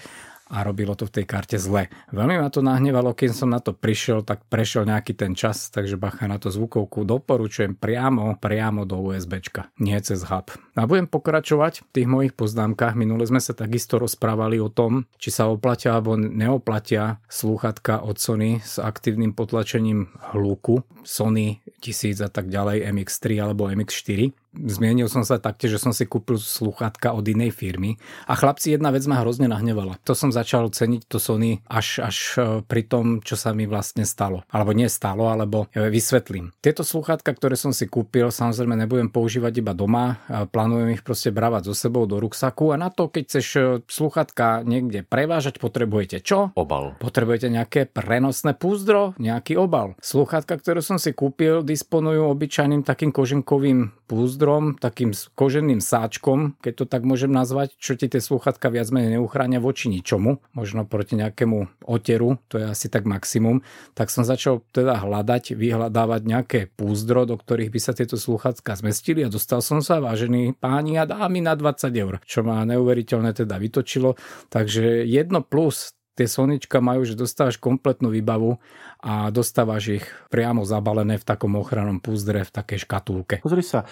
a 0.52 0.60
robilo 0.60 0.92
to 0.92 1.08
v 1.08 1.14
tej 1.16 1.24
karte 1.24 1.56
zle. 1.56 1.88
Veľmi 2.12 2.36
ma 2.36 2.52
to 2.52 2.60
nahnevalo, 2.60 3.16
keď 3.16 3.30
som 3.32 3.48
na 3.48 3.64
to 3.64 3.72
prišiel, 3.72 4.20
tak 4.20 4.44
prešiel 4.52 4.84
nejaký 4.84 5.16
ten 5.16 5.32
čas, 5.32 5.72
takže 5.72 5.96
bacha 5.96 6.28
na 6.28 6.36
to 6.36 6.52
zvukovku 6.52 7.08
doporučujem 7.08 7.72
priamo, 7.72 8.36
priamo 8.36 8.84
do 8.84 9.00
USBčka, 9.00 9.72
nie 9.80 9.96
cez 10.04 10.28
hub. 10.28 10.52
A 10.76 10.84
budem 10.84 11.08
pokračovať 11.08 11.88
v 11.88 11.90
tých 11.96 12.08
mojich 12.08 12.34
poznámkach. 12.36 12.92
Minule 12.92 13.24
sme 13.24 13.40
sa 13.40 13.56
takisto 13.56 13.96
rozprávali 13.96 14.60
o 14.60 14.68
tom, 14.68 15.08
či 15.16 15.32
sa 15.32 15.48
oplatia 15.48 15.96
alebo 15.96 16.20
neoplatia 16.20 17.16
slúchatka 17.32 18.04
od 18.04 18.20
Sony 18.20 18.60
s 18.60 18.76
aktívnym 18.76 19.32
potlačením 19.32 20.12
hluku 20.36 20.84
Sony 21.00 21.64
1000 21.80 22.28
a 22.28 22.30
tak 22.30 22.52
ďalej, 22.52 22.92
MX3 22.92 23.40
alebo 23.40 23.72
MX4. 23.72 24.41
Zmienil 24.52 25.08
som 25.08 25.24
sa 25.24 25.40
taktiež, 25.40 25.76
že 25.76 25.82
som 25.82 25.92
si 25.96 26.04
kúpil 26.04 26.36
sluchátka 26.36 27.16
od 27.16 27.24
inej 27.24 27.56
firmy 27.56 27.96
a 28.28 28.36
chlapci, 28.36 28.76
jedna 28.76 28.92
vec 28.92 29.04
ma 29.08 29.24
hrozne 29.24 29.48
nahnevala. 29.48 29.96
To 30.04 30.12
som 30.12 30.28
začal 30.30 30.68
ceniť 30.68 31.08
to 31.08 31.16
Sony 31.16 31.64
až, 31.66 32.04
až 32.04 32.16
e, 32.36 32.40
pri 32.62 32.82
tom, 32.84 33.24
čo 33.24 33.34
sa 33.34 33.56
mi 33.56 33.64
vlastne 33.64 34.04
stalo. 34.04 34.44
Alebo 34.52 34.76
nie 34.76 34.88
stalo, 34.92 35.32
alebo 35.32 35.66
e, 35.72 35.88
vysvetlím. 35.88 36.52
Tieto 36.60 36.84
sluchátka, 36.84 37.32
ktoré 37.32 37.56
som 37.56 37.72
si 37.72 37.88
kúpil, 37.88 38.28
samozrejme 38.28 38.76
nebudem 38.76 39.08
používať 39.08 39.64
iba 39.64 39.72
doma, 39.72 40.20
plánujem 40.28 40.94
ich 40.94 41.02
proste 41.02 41.32
bravať 41.32 41.72
so 41.72 41.74
sebou 41.74 42.04
do 42.04 42.20
ruksaku 42.20 42.76
a 42.76 42.76
na 42.76 42.92
to, 42.92 43.08
keď 43.08 43.22
chceš 43.28 43.46
sluchátka 43.88 44.62
niekde 44.62 45.02
prevážať, 45.02 45.58
potrebujete 45.58 46.20
čo? 46.20 46.52
Obal. 46.54 46.94
Potrebujete 47.00 47.48
nejaké 47.48 47.88
prenosné 47.88 48.52
púzdro, 48.52 49.16
nejaký 49.16 49.56
obal. 49.56 49.96
Sluchátka, 50.04 50.60
ktoré 50.60 50.84
som 50.84 51.00
si 51.00 51.16
kúpil, 51.16 51.64
disponujú 51.64 52.28
obyčajným 52.28 52.84
takým 52.84 53.10
koženkovým 53.14 53.94
púzdrom, 54.12 54.41
takým 54.78 55.14
koženým 55.36 55.78
sáčkom, 55.78 56.58
keď 56.58 56.72
to 56.82 56.84
tak 56.88 57.02
môžem 57.06 57.30
nazvať, 57.30 57.76
čo 57.78 57.94
ti 57.94 58.08
tie 58.08 58.18
sluchatka 58.18 58.72
viac 58.72 58.88
menej 58.90 59.20
neuchránia 59.20 59.62
voči 59.62 59.92
ničomu, 59.92 60.42
možno 60.56 60.88
proti 60.88 61.14
nejakému 61.18 61.86
oteru, 61.86 62.40
to 62.48 62.58
je 62.58 62.66
asi 62.66 62.86
tak 62.90 63.06
maximum, 63.06 63.62
tak 63.92 64.10
som 64.10 64.26
začal 64.26 64.64
teda 64.74 65.02
hľadať, 65.02 65.54
vyhľadávať 65.54 66.22
nejaké 66.24 66.60
púzdro, 66.72 67.26
do 67.28 67.36
ktorých 67.36 67.70
by 67.70 67.80
sa 67.80 67.92
tieto 67.92 68.16
sluchatka 68.16 68.74
zmestili 68.78 69.26
a 69.26 69.32
dostal 69.32 69.60
som 69.60 69.84
sa, 69.84 70.02
vážení 70.02 70.54
páni 70.56 70.98
a 70.98 71.04
dámy, 71.04 71.42
na 71.42 71.58
20 71.58 71.92
eur, 71.92 72.18
čo 72.24 72.46
ma 72.46 72.62
neuveriteľne 72.62 73.34
teda 73.34 73.58
vytočilo. 73.58 74.14
Takže 74.48 75.04
jedno 75.04 75.42
plus 75.42 75.94
tie 76.12 76.28
Sonička 76.28 76.84
majú, 76.84 77.08
že 77.08 77.16
dostávaš 77.16 77.56
kompletnú 77.56 78.12
výbavu 78.12 78.60
a 79.02 79.34
dostávaš 79.34 79.98
ich 79.98 80.06
priamo 80.30 80.62
zabalené 80.62 81.18
v 81.18 81.26
takom 81.26 81.58
ochrannom 81.58 81.98
púzdre, 81.98 82.46
v 82.46 82.54
takej 82.54 82.86
škatulke. 82.86 83.42
Pozri 83.42 83.66
sa, 83.66 83.82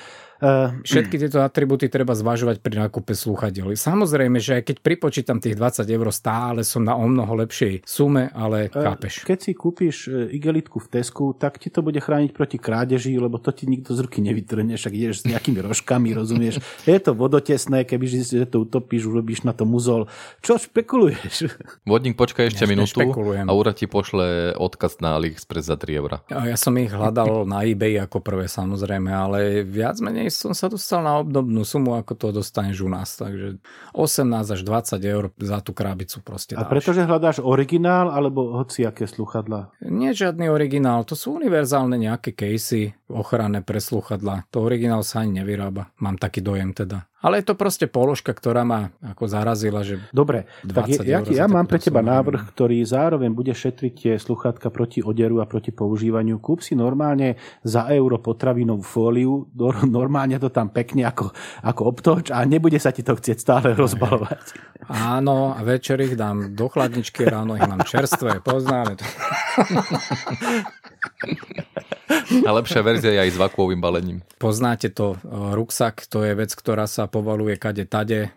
Uh, 0.41 0.73
Všetky 0.89 1.21
tieto 1.21 1.45
atributy 1.45 1.93
treba 1.93 2.17
zvažovať 2.17 2.65
pri 2.65 2.89
nákupe 2.89 3.13
slúchadiel. 3.13 3.77
Samozrejme, 3.77 4.41
že 4.41 4.57
aj 4.57 4.73
keď 4.73 4.77
pripočítam 4.81 5.37
tých 5.37 5.53
20 5.53 5.85
eur, 5.85 6.09
stále 6.17 6.65
som 6.65 6.81
na 6.81 6.97
o 6.97 7.05
mnoho 7.05 7.45
lepšej 7.45 7.85
sume, 7.85 8.33
ale 8.33 8.73
uh, 8.73 8.89
chápeš. 8.89 9.21
Keď 9.29 9.37
si 9.37 9.53
kúpiš 9.53 10.09
e, 10.09 10.33
igelitku 10.33 10.81
v 10.81 10.89
Tesku, 10.97 11.37
tak 11.37 11.61
ti 11.61 11.69
to 11.69 11.85
bude 11.85 12.01
chrániť 12.01 12.33
proti 12.33 12.57
krádeži, 12.57 13.21
lebo 13.21 13.37
to 13.37 13.53
ti 13.53 13.69
nikto 13.69 13.93
z 13.93 14.01
ruky 14.01 14.25
nevytrne, 14.25 14.73
však 14.81 14.93
ideš 14.97 15.21
s 15.21 15.29
nejakými 15.29 15.61
rožkami, 15.69 16.17
rozumieš. 16.17 16.65
Je 16.89 16.97
to 16.97 17.13
vodotesné, 17.13 17.85
keby 17.85 18.09
si 18.09 18.41
to 18.49 18.65
utopíš, 18.65 19.13
urobíš 19.13 19.45
na 19.45 19.53
to 19.53 19.69
muzol. 19.69 20.09
Čo 20.41 20.57
špekuluješ? 20.57 21.53
Vodník, 21.85 22.17
počkaj 22.17 22.49
ešte 22.49 22.65
ja 22.65 22.71
minútu 22.73 23.13
a 23.45 23.53
Úra 23.53 23.77
ti 23.77 23.85
pošle 23.85 24.57
odkaz 24.57 25.00
na 25.01 25.17
AliExpress 25.19 25.69
za 25.69 25.77
3 25.77 26.01
eur. 26.01 26.11
Ja 26.31 26.57
som 26.57 26.77
ich 26.79 26.93
hľadal 26.93 27.45
na 27.45 27.67
eBay 27.67 27.99
ako 28.01 28.23
prvé 28.23 28.47
samozrejme, 28.47 29.11
ale 29.11 29.67
viac 29.67 29.99
menej 29.99 30.31
som 30.33 30.55
sa 30.55 30.71
dostal 30.71 31.03
na 31.03 31.19
obdobnú 31.19 31.67
sumu, 31.67 31.99
ako 31.99 32.13
to 32.15 32.27
dostaneš 32.41 32.85
u 32.85 32.89
nás. 32.89 33.19
Takže 33.19 33.59
18 33.93 34.55
až 34.55 34.61
20 34.63 35.01
eur 35.05 35.25
za 35.37 35.59
tú 35.61 35.75
krabicu 35.75 36.23
proste 36.23 36.55
dáš. 36.55 36.65
A 36.65 36.71
pretože 36.71 37.05
hľadáš 37.05 37.43
originál 37.43 38.13
alebo 38.15 38.57
hociaké 38.63 39.11
sluchadla? 39.11 39.75
Nie 39.83 40.15
žiadny 40.15 40.47
originál, 40.47 41.03
to 41.03 41.19
sú 41.19 41.35
univerzálne 41.37 41.99
nejaké 41.99 42.33
casey 42.33 42.95
ochranné 43.11 43.67
pre 43.67 43.83
sluchadla. 43.83 44.47
To 44.55 44.63
originál 44.63 45.03
sa 45.03 45.27
ani 45.27 45.43
nevyrába. 45.43 45.91
Mám 45.99 46.23
taký 46.23 46.41
dojem 46.41 46.71
teda. 46.71 47.10
Ale 47.21 47.41
je 47.41 47.53
to 47.53 47.55
proste 47.55 47.85
položka, 47.93 48.33
ktorá 48.33 48.65
ma 48.65 48.97
ako 49.05 49.29
zarazila, 49.29 49.85
že 49.85 50.01
Dobre, 50.09 50.49
tak 50.65 50.89
ja, 51.05 51.21
ja 51.21 51.47
mám 51.47 51.69
pre 51.69 51.77
teba 51.77 52.01
návrh, 52.01 52.49
ktorý 52.49 52.81
zároveň 52.81 53.29
bude 53.37 53.53
šetriť 53.53 53.93
tie 53.93 54.15
sluchátka 54.17 54.73
proti 54.73 55.05
oderu 55.05 55.45
a 55.45 55.47
proti 55.47 55.69
používaniu. 55.69 56.41
Kúp 56.41 56.65
si 56.65 56.73
normálne 56.73 57.37
za 57.61 57.93
euro 57.93 58.17
potravinovú 58.17 58.81
fóliu, 58.81 59.45
normálne 59.85 60.41
to 60.41 60.49
tam 60.49 60.73
pekne 60.73 61.05
ako, 61.05 61.29
ako 61.61 61.83
obtoč 61.93 62.25
a 62.33 62.41
nebude 62.49 62.81
sa 62.81 62.89
ti 62.89 63.05
to 63.05 63.13
chcieť 63.13 63.37
stále 63.37 63.69
rozbalovať. 63.77 64.57
Áno, 64.89 65.53
a 65.53 65.61
večer 65.61 66.01
ich 66.01 66.17
dám 66.17 66.57
do 66.57 66.73
chladničky, 66.73 67.29
ráno 67.29 67.53
ich 67.53 67.69
mám 67.69 67.85
čerstvé, 67.85 68.41
poznáme 68.41 68.97
to. 68.97 69.05
A 72.47 72.51
lepšia 72.51 72.83
verzia 72.83 73.11
je 73.15 73.21
aj 73.23 73.31
s 73.35 73.39
vakuovým 73.39 73.79
balením. 73.79 74.19
Poznáte 74.43 74.91
to, 74.91 75.19
ruksak, 75.31 76.07
to 76.11 76.27
je 76.27 76.35
vec, 76.35 76.51
ktorá 76.51 76.91
sa 76.91 77.07
povaluje 77.07 77.55
kade 77.55 77.87
tade. 77.87 78.35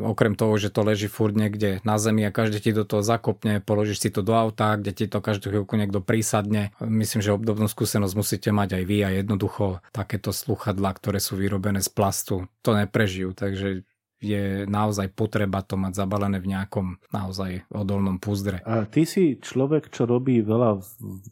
Okrem 0.00 0.32
toho, 0.32 0.56
že 0.56 0.72
to 0.72 0.80
leží 0.80 1.08
furt 1.12 1.36
niekde 1.36 1.84
na 1.84 2.00
zemi 2.00 2.24
a 2.24 2.32
každý 2.32 2.60
ti 2.60 2.72
do 2.72 2.88
toho 2.88 3.04
zakopne, 3.04 3.60
položíš 3.60 4.00
si 4.00 4.08
to 4.08 4.24
do 4.24 4.32
auta, 4.32 4.80
kde 4.80 4.92
ti 4.96 5.04
to 5.08 5.20
každú 5.20 5.52
chvíľku 5.52 5.76
niekto 5.76 6.00
prísadne. 6.00 6.72
Myslím, 6.80 7.20
že 7.20 7.36
obdobnú 7.36 7.68
skúsenosť 7.68 8.14
musíte 8.16 8.50
mať 8.52 8.80
aj 8.80 8.84
vy 8.88 8.98
a 9.04 9.08
jednoducho 9.12 9.84
takéto 9.92 10.32
sluchadlá, 10.32 10.96
ktoré 10.96 11.20
sú 11.20 11.36
vyrobené 11.36 11.84
z 11.84 11.92
plastu, 11.92 12.48
to 12.64 12.72
neprežijú. 12.72 13.36
Takže 13.36 13.84
je 14.16 14.64
naozaj 14.64 15.12
potreba 15.12 15.60
to 15.60 15.76
mať 15.76 15.92
zabalené 15.92 16.40
v 16.40 16.56
nejakom 16.56 16.96
naozaj 17.12 17.68
odolnom 17.68 18.16
púzdre. 18.16 18.64
A 18.64 18.88
ty 18.88 19.04
si 19.04 19.36
človek, 19.36 19.92
čo 19.92 20.08
robí 20.08 20.40
veľa 20.40 20.80
v, 20.80 20.86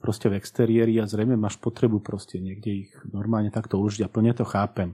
proste 0.04 0.28
v 0.28 0.36
exteriéri 0.36 1.00
a 1.00 1.08
zrejme 1.08 1.34
máš 1.40 1.56
potrebu 1.56 2.04
proste 2.04 2.38
niekde 2.44 2.84
ich 2.84 2.90
normálne 3.08 3.48
takto 3.48 3.80
užiť 3.80 4.04
a 4.04 4.12
plne 4.12 4.32
to 4.36 4.44
chápem. 4.44 4.92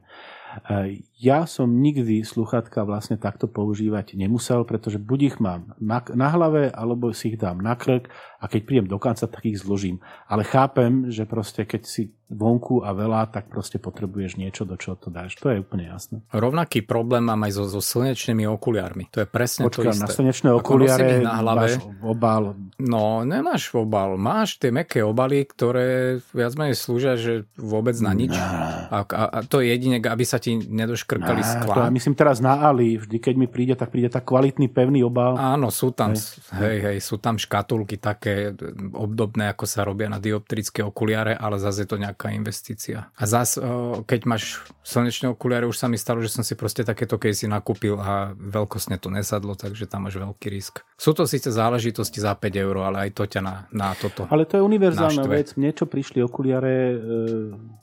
Ja 1.20 1.44
som 1.44 1.84
nikdy 1.84 2.24
sluchatka 2.24 2.80
vlastne 2.88 3.20
takto 3.20 3.44
používať 3.44 4.16
nemusel, 4.16 4.64
pretože 4.64 4.96
buď 4.96 5.20
ich 5.20 5.36
mám 5.36 5.76
na, 5.76 6.00
na 6.16 6.32
hlave, 6.32 6.72
alebo 6.72 7.12
si 7.12 7.28
ich 7.28 7.36
dám 7.36 7.60
na 7.60 7.76
krk 7.76 8.08
a 8.40 8.48
keď 8.48 8.60
prídem 8.64 8.88
do 8.88 8.96
konca, 8.96 9.28
tak 9.28 9.44
ich 9.44 9.60
zložím. 9.60 10.00
Ale 10.24 10.48
chápem, 10.48 11.12
že 11.12 11.28
proste 11.28 11.68
keď 11.68 11.82
si 11.84 12.16
vonku 12.30 12.86
a 12.86 12.94
veľa, 12.94 13.26
tak 13.34 13.50
proste 13.50 13.82
potrebuješ 13.82 14.38
niečo, 14.38 14.62
do 14.62 14.78
čoho 14.78 14.94
to 14.94 15.10
dáš. 15.10 15.34
To 15.42 15.50
je 15.50 15.60
úplne 15.60 15.90
jasné. 15.90 16.22
Rovnaký 16.30 16.86
problém 16.86 17.26
mám 17.26 17.42
aj 17.42 17.58
so, 17.58 17.64
so 17.66 17.82
slnečnými 17.82 18.46
okuliármi. 18.46 19.10
To 19.10 19.26
je 19.26 19.28
presne 19.28 19.66
Počkaj, 19.66 19.82
to 19.82 19.90
isté. 19.92 20.04
na 20.06 20.08
slnečné 20.08 20.48
okuliare 20.54 21.20
na 21.20 21.42
hlave. 21.42 21.76
máš 21.76 21.82
obal. 22.00 22.54
No, 22.78 23.26
nemáš 23.26 23.74
obal. 23.74 24.14
Máš 24.14 24.62
tie 24.62 24.70
meké 24.70 25.02
obaly, 25.02 25.42
ktoré 25.42 26.22
viac 26.30 26.54
menej 26.54 26.78
slúžia, 26.78 27.18
že 27.18 27.50
vôbec 27.58 27.98
na 27.98 28.14
nič. 28.14 28.32
A, 28.32 29.02
a, 29.02 29.24
a 29.26 29.38
to 29.42 29.58
je 29.58 29.74
jedine, 29.74 29.98
aby 29.98 30.22
sa 30.22 30.38
ti 30.38 30.54
nedoškrkali 31.18 31.42
skla. 31.42 31.74
To 31.74 31.80
ja 31.86 31.90
myslím 31.90 32.14
teraz 32.14 32.38
na 32.38 32.54
Ali, 32.62 32.98
vždy 33.00 33.16
keď 33.18 33.34
mi 33.34 33.46
príde, 33.50 33.74
tak 33.74 33.90
príde 33.90 34.12
tak 34.12 34.28
kvalitný 34.28 34.70
pevný 34.70 35.02
obal. 35.02 35.34
Áno, 35.34 35.72
sú 35.74 35.90
tam, 35.90 36.14
hej. 36.14 36.54
hej, 36.54 36.78
hej, 36.78 36.98
sú 37.02 37.18
tam 37.18 37.40
škatulky 37.40 37.98
také 37.98 38.54
obdobné, 38.94 39.50
ako 39.50 39.64
sa 39.66 39.82
robia 39.82 40.06
na 40.06 40.22
dioptrické 40.22 40.84
okuliare, 40.86 41.34
ale 41.34 41.58
zase 41.58 41.84
je 41.84 41.88
to 41.90 41.98
nejaká 41.98 42.30
investícia. 42.30 43.10
A 43.16 43.24
zase, 43.26 43.58
keď 44.06 44.20
máš 44.28 44.62
slnečné 44.86 45.32
okuliare, 45.32 45.66
už 45.66 45.76
sa 45.76 45.90
mi 45.90 45.98
stalo, 45.98 46.22
že 46.22 46.30
som 46.30 46.46
si 46.46 46.54
proste 46.54 46.86
takéto 46.86 47.18
casey 47.18 47.50
nakúpil 47.50 47.98
a 47.98 48.32
veľkosne 48.36 49.00
to 49.00 49.10
nesadlo, 49.10 49.56
takže 49.56 49.90
tam 49.90 50.06
máš 50.06 50.20
veľký 50.20 50.48
risk. 50.52 50.84
Sú 51.00 51.16
to 51.16 51.24
síce 51.24 51.48
záležitosti 51.50 52.20
za 52.20 52.36
5 52.36 52.64
eur, 52.64 52.76
ale 52.84 53.08
aj 53.08 53.10
to 53.16 53.24
ťa 53.26 53.40
na, 53.40 53.54
na 53.72 53.96
toto 53.96 54.28
Ale 54.28 54.44
to 54.44 54.60
je 54.60 54.62
univerzálna 54.62 55.24
naštve. 55.24 55.32
vec. 55.32 55.48
Mne, 55.56 55.70
čo 55.72 55.84
prišli 55.88 56.20
okuliare, 56.20 56.74
e, 56.92 56.96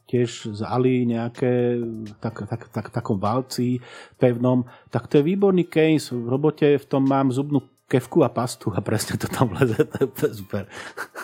tiež 0.08 0.55
z 0.55 0.62
Ali 0.64 1.03
nejaké, 1.03 1.78
tak, 2.24 2.47
tak, 2.47 2.72
tak, 2.72 2.88
takom 2.89 3.20
valci 3.20 3.84
pevnom, 4.16 4.64
tak 4.88 5.12
to 5.12 5.20
je 5.20 5.28
výborný 5.28 5.68
case. 5.68 6.16
V 6.16 6.32
robote 6.32 6.80
v 6.80 6.86
tom 6.88 7.03
mám 7.03 7.30
zubnú 7.30 7.60
kevku 7.88 8.20
a 8.24 8.30
pastu 8.30 8.68
a 8.76 8.84
presne 8.84 9.16
to 9.16 9.32
tam 9.32 9.55
leze, 9.55 9.80
to 9.88 10.28
je 10.28 10.34
super. 10.43 10.68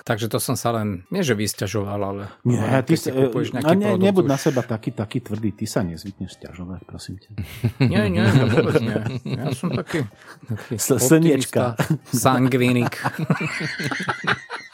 Takže 0.08 0.32
to 0.32 0.40
som 0.40 0.56
sa 0.56 0.72
len, 0.72 1.04
nie 1.12 1.20
že 1.20 1.36
vysťažoval, 1.36 2.00
ale 2.00 2.24
nie, 2.48 2.64
ty 2.88 2.96
si 2.96 3.12
kúpuješ 3.12 3.60
nejaký 3.60 3.68
a 3.68 3.76
ne, 3.76 3.88
produkt. 3.92 4.04
Nebuď 4.08 4.24
už... 4.24 4.32
na 4.32 4.40
seba 4.40 4.62
taký, 4.64 4.96
taký 4.96 5.20
tvrdý, 5.20 5.52
ty 5.52 5.68
sa 5.68 5.84
nezvykneš 5.84 6.40
stiažovať, 6.40 6.88
prosím 6.88 7.20
ťa. 7.20 7.30
Nie, 7.92 8.08
nie, 8.08 8.24
to 8.24 8.48
vôbec 8.48 8.80
nie. 8.80 9.00
Ja 9.28 9.52
som 9.52 9.76
taký, 9.76 10.08
taký 10.48 10.76
Slniečka. 10.80 11.76
Sangvinik. 12.16 12.96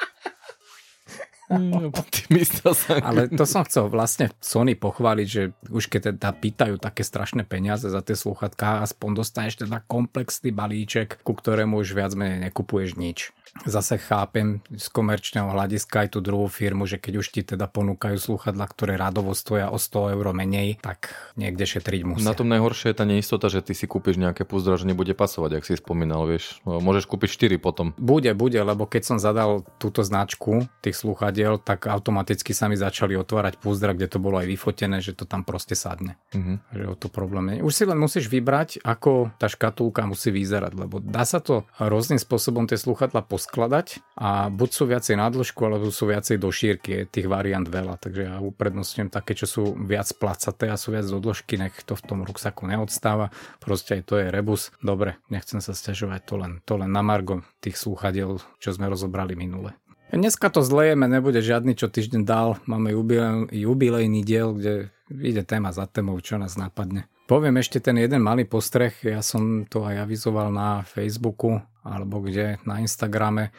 Mm, 1.50 1.90
optimista 2.02 2.78
sa. 2.78 3.02
Ale 3.02 3.26
to 3.28 3.44
som 3.44 3.66
chcel 3.66 3.90
vlastne 3.90 4.30
Sony 4.38 4.78
pochváliť, 4.78 5.28
že 5.28 5.52
už 5.74 5.90
keď 5.90 6.14
teda 6.16 6.30
pýtajú 6.38 6.76
také 6.78 7.02
strašné 7.02 7.44
peniaze 7.50 7.90
za 7.90 8.02
tie 8.06 8.14
sluchatka, 8.14 8.86
aspoň 8.86 9.26
dostaneš 9.26 9.66
teda 9.66 9.82
komplexný 9.90 10.54
balíček, 10.54 11.26
ku 11.26 11.34
ktorému 11.34 11.82
už 11.82 11.98
viac 11.98 12.14
menej 12.14 12.50
nekupuješ 12.50 12.96
nič 12.96 13.34
zase 13.66 13.98
chápem 14.00 14.62
z 14.70 14.88
komerčného 14.94 15.50
hľadiska 15.52 16.06
aj 16.06 16.10
tú 16.16 16.20
druhú 16.22 16.48
firmu, 16.48 16.86
že 16.86 17.02
keď 17.02 17.14
už 17.20 17.28
ti 17.34 17.42
teda 17.42 17.66
ponúkajú 17.68 18.16
sluchadla, 18.16 18.66
ktoré 18.70 18.96
radovo 18.96 19.34
stoja 19.34 19.74
o 19.74 19.78
100 19.82 20.16
eur 20.16 20.26
menej, 20.32 20.78
tak 20.80 21.12
niekde 21.36 21.66
šetriť 21.66 22.02
musia. 22.06 22.30
Na 22.30 22.38
tom 22.38 22.50
najhoršie 22.52 22.94
je 22.94 22.98
tá 22.98 23.06
neistota, 23.10 23.50
že 23.50 23.66
ty 23.66 23.74
si 23.74 23.90
kúpiš 23.90 24.22
nejaké 24.22 24.46
púzdro, 24.46 24.78
že 24.78 24.86
nebude 24.86 25.12
pasovať, 25.18 25.60
ak 25.60 25.64
si 25.66 25.74
spomínal, 25.80 26.30
vieš. 26.30 26.62
Môžeš 26.64 27.10
kúpiť 27.10 27.58
4 27.58 27.60
potom. 27.60 27.92
Bude, 27.98 28.32
bude, 28.38 28.60
lebo 28.62 28.86
keď 28.86 29.16
som 29.16 29.18
zadal 29.18 29.66
túto 29.82 30.06
značku 30.06 30.70
tých 30.80 30.96
sluchadiel, 30.96 31.39
diel, 31.40 31.56
tak 31.56 31.88
automaticky 31.88 32.52
sa 32.52 32.68
mi 32.68 32.76
začali 32.76 33.16
otvárať 33.16 33.64
púzdra, 33.64 33.96
kde 33.96 34.12
to 34.12 34.20
bolo 34.20 34.44
aj 34.44 34.48
vyfotené, 34.52 35.00
že 35.00 35.16
to 35.16 35.24
tam 35.24 35.48
proste 35.48 35.80
sadne. 35.80 36.20
Uh-huh. 36.36 36.60
Že 36.76 36.84
o 36.92 36.96
to 37.00 37.08
problém 37.08 37.56
nie. 37.56 37.64
Už 37.64 37.72
si 37.72 37.84
len 37.88 37.96
musíš 37.96 38.28
vybrať, 38.28 38.84
ako 38.84 39.32
tá 39.40 39.48
škatulka 39.48 40.04
musí 40.04 40.36
vyzerať, 40.36 40.76
lebo 40.76 41.00
dá 41.00 41.24
sa 41.24 41.40
to 41.40 41.64
rôznym 41.80 42.20
spôsobom 42.20 42.68
tie 42.68 42.76
sluchatla 42.76 43.24
poskladať 43.24 44.04
a 44.20 44.52
buď 44.52 44.70
sú 44.70 44.84
viacej 44.92 45.16
na 45.16 45.32
dĺžku, 45.32 45.62
alebo 45.64 45.88
sú 45.94 46.12
viacej 46.12 46.36
do 46.36 46.52
šírky, 46.52 47.04
je 47.04 47.04
tých 47.08 47.28
variant 47.32 47.64
veľa, 47.64 47.96
takže 48.02 48.22
ja 48.28 48.36
uprednostňujem 48.44 49.10
také, 49.14 49.38
čo 49.38 49.48
sú 49.48 49.64
viac 49.80 50.12
placaté 50.20 50.68
a 50.68 50.76
sú 50.76 50.92
viac 50.92 51.08
do 51.08 51.24
dĺžky, 51.24 51.56
nech 51.56 51.78
to 51.86 51.96
v 51.96 52.04
tom 52.04 52.20
ruksaku 52.26 52.68
neodstáva. 52.68 53.32
Proste 53.62 54.02
aj 54.02 54.04
to 54.10 54.20
je 54.20 54.28
rebus. 54.28 54.74
Dobre, 54.82 55.22
nechcem 55.32 55.62
sa 55.64 55.72
stiažovať, 55.72 56.22
to 56.26 56.36
len, 56.36 56.52
to 56.66 56.74
len 56.76 56.92
na 56.92 57.06
margo 57.06 57.46
tých 57.64 57.78
slúchadiel, 57.78 58.42
čo 58.58 58.70
sme 58.74 58.90
rozobrali 58.90 59.38
minule. 59.38 59.78
Dneska 60.10 60.50
to 60.50 60.66
zlejeme, 60.66 61.06
nebude 61.06 61.38
žiadny, 61.38 61.78
čo 61.78 61.86
týždeň 61.86 62.22
dal. 62.26 62.58
Máme 62.66 62.98
jubilej, 62.98 63.54
jubilejný 63.54 64.26
diel, 64.26 64.58
kde 64.58 64.90
ide 65.14 65.46
téma 65.46 65.70
za 65.70 65.86
témou, 65.86 66.18
čo 66.18 66.42
nás 66.42 66.58
napadne. 66.58 67.06
Poviem 67.30 67.62
ešte 67.62 67.78
ten 67.78 67.94
jeden 67.94 68.26
malý 68.26 68.50
postreh, 68.50 68.90
ja 69.06 69.22
som 69.22 69.70
to 69.70 69.86
aj 69.86 70.02
avizoval 70.02 70.50
na 70.50 70.82
Facebooku 70.82 71.62
alebo 71.86 72.26
kde 72.26 72.58
na 72.66 72.82
Instagrame. 72.82 73.54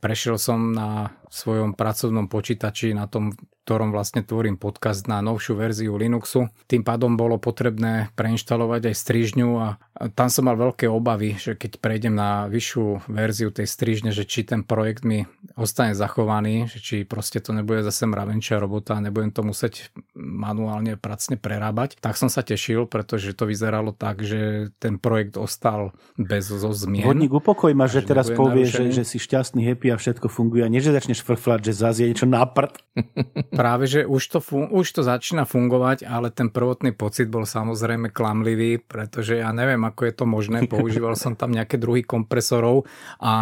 Prešiel 0.00 0.40
som 0.40 0.72
na 0.72 1.12
svojom 1.28 1.76
pracovnom 1.76 2.32
počítači, 2.32 2.96
na 2.96 3.04
tom 3.04 3.36
ktorom 3.70 3.94
vlastne 3.94 4.26
tvorím 4.26 4.58
podcast 4.58 5.06
na 5.06 5.22
novšiu 5.22 5.54
verziu 5.54 5.94
Linuxu. 5.94 6.50
Tým 6.66 6.82
pádom 6.82 7.14
bolo 7.14 7.38
potrebné 7.38 8.10
preinštalovať 8.18 8.90
aj 8.90 8.94
strižňu 8.98 9.50
a 9.62 9.78
tam 10.18 10.26
som 10.26 10.50
mal 10.50 10.58
veľké 10.58 10.90
obavy, 10.90 11.38
že 11.38 11.54
keď 11.54 11.78
prejdem 11.78 12.18
na 12.18 12.50
vyššiu 12.50 13.06
verziu 13.06 13.54
tej 13.54 13.70
strižne, 13.70 14.10
že 14.10 14.26
či 14.26 14.42
ten 14.42 14.66
projekt 14.66 15.06
mi 15.06 15.22
ostane 15.54 15.94
zachovaný, 15.94 16.66
že 16.66 16.82
či 16.82 16.96
proste 17.06 17.38
to 17.38 17.54
nebude 17.54 17.86
zase 17.86 18.10
mravenčia 18.10 18.58
robota 18.58 18.98
a 18.98 19.04
nebudem 19.04 19.30
to 19.30 19.46
musieť 19.46 19.94
manuálne 20.18 20.98
pracne 20.98 21.38
prerábať. 21.38 22.02
Tak 22.02 22.18
som 22.18 22.26
sa 22.26 22.42
tešil, 22.42 22.90
pretože 22.90 23.38
to 23.38 23.46
vyzeralo 23.46 23.94
tak, 23.94 24.26
že 24.26 24.74
ten 24.82 24.98
projekt 24.98 25.38
ostal 25.38 25.94
bez 26.18 26.50
zo 26.50 26.74
zmien. 26.74 27.06
Vodník 27.06 27.30
upokoj 27.30 27.70
ma, 27.70 27.86
že 27.86 28.02
teraz 28.02 28.34
povie, 28.34 28.66
že, 28.66 28.90
že 28.90 29.06
si 29.06 29.22
šťastný, 29.22 29.62
happy 29.62 29.94
a 29.94 29.96
všetko 30.00 30.26
funguje 30.26 30.66
a 30.66 30.72
nie, 30.72 30.82
že 30.82 30.90
začneš 30.90 31.22
frflať, 31.22 31.70
že 31.70 31.86
zase 31.86 32.02
je 32.02 32.10
niečo 32.10 32.26
na 32.26 32.42
prd. 32.42 32.74
Práve, 33.60 33.84
že 33.84 34.08
už 34.08 34.22
to, 34.24 34.40
fun- 34.40 34.72
už 34.72 34.88
to 34.88 35.04
začína 35.04 35.44
fungovať, 35.44 36.08
ale 36.08 36.32
ten 36.32 36.48
prvotný 36.48 36.96
pocit 36.96 37.28
bol 37.28 37.44
samozrejme 37.44 38.08
klamlivý, 38.08 38.80
pretože 38.80 39.36
ja 39.36 39.52
neviem, 39.52 39.84
ako 39.84 40.08
je 40.08 40.14
to 40.16 40.24
možné. 40.24 40.64
Používal 40.72 41.12
som 41.12 41.36
tam 41.36 41.52
nejaké 41.52 41.76
druhy 41.76 42.00
kompresorov 42.00 42.88
a 43.20 43.32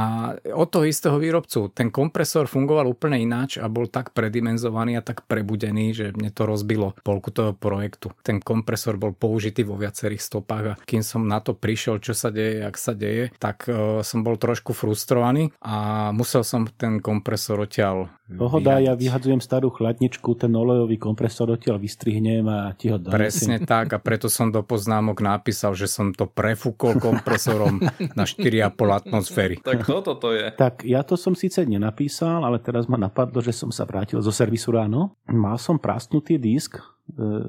od 0.50 0.68
toho 0.74 0.90
istého 0.90 1.22
výrobcu. 1.22 1.70
Ten 1.70 1.94
kompresor 1.94 2.50
fungoval 2.50 2.90
úplne 2.90 3.22
ináč 3.22 3.62
a 3.62 3.70
bol 3.70 3.86
tak 3.86 4.10
predimenzovaný 4.10 4.98
a 4.98 5.06
tak 5.06 5.22
prebudený, 5.22 5.94
že 5.94 6.10
mne 6.10 6.34
to 6.34 6.50
rozbilo 6.50 6.98
polku 7.06 7.30
toho 7.30 7.54
projektu. 7.54 8.10
Ten 8.26 8.42
kompresor 8.42 8.98
bol 8.98 9.14
použitý 9.14 9.62
vo 9.62 9.78
viacerých 9.78 10.18
stopách 10.18 10.64
a 10.66 10.78
kým 10.82 11.06
som 11.06 11.30
na 11.30 11.38
to 11.38 11.54
prišiel, 11.54 12.02
čo 12.02 12.10
sa 12.10 12.34
deje, 12.34 12.66
jak 12.66 12.74
sa 12.74 12.90
deje, 12.90 13.30
tak 13.38 13.70
uh, 13.70 14.02
som 14.02 14.26
bol 14.26 14.34
trošku 14.34 14.74
frustrovaný 14.74 15.54
a 15.62 16.10
musel 16.10 16.42
som 16.42 16.66
ten 16.66 16.98
kompresor 16.98 17.62
odtiaľ 17.62 18.10
Pohoda, 18.28 18.76
ja 18.76 18.92
vyhadzujem 18.92 19.40
starú 19.40 19.72
chladničku, 19.72 20.07
ten 20.16 20.52
olejový 20.56 20.96
kompresor 20.96 21.52
odtiaľ 21.52 21.76
vystrihnem 21.76 22.44
a 22.48 22.72
ti 22.72 22.88
ho 22.88 22.96
donesiem. 22.96 23.20
Presne 23.20 23.56
tak 23.76 23.92
a 23.92 23.98
preto 24.00 24.32
som 24.32 24.48
do 24.48 24.64
poznámok 24.64 25.20
napísal, 25.20 25.76
že 25.76 25.84
som 25.84 26.11
to 26.16 26.24
prefúkol 26.24 26.96
kompresorom 26.96 27.78
na 28.16 28.24
4,5 28.24 28.74
atmosféry. 28.74 29.56
Tak 29.68 29.84
toto 29.84 30.16
to 30.16 30.32
je. 30.32 30.48
Tak 30.56 30.80
ja 30.88 31.04
to 31.04 31.12
som 31.12 31.36
síce 31.36 31.61
nenapísal, 31.68 32.40
ale 32.40 32.56
teraz 32.56 32.88
ma 32.88 32.96
napadlo, 32.96 33.44
že 33.44 33.52
som 33.52 33.68
sa 33.68 33.84
vrátil 33.84 34.16
zo 34.24 34.32
servisu 34.32 34.72
ráno. 34.72 35.12
Mal 35.28 35.61
som 35.61 35.76
prásknutý 35.76 36.40
disk, 36.40 36.80
e, 36.80 37.44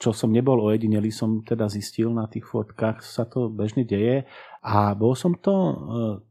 čo 0.00 0.16
som 0.16 0.32
nebol 0.32 0.56
ojedinelý, 0.64 1.12
som 1.12 1.44
teda 1.44 1.68
zistil 1.68 2.08
na 2.08 2.24
tých 2.24 2.48
fotkách, 2.48 3.04
sa 3.04 3.28
to 3.28 3.52
bežne 3.52 3.84
deje 3.84 4.24
a 4.64 4.96
bol 4.96 5.12
som 5.12 5.36
to 5.38 5.54
e, 5.54 5.74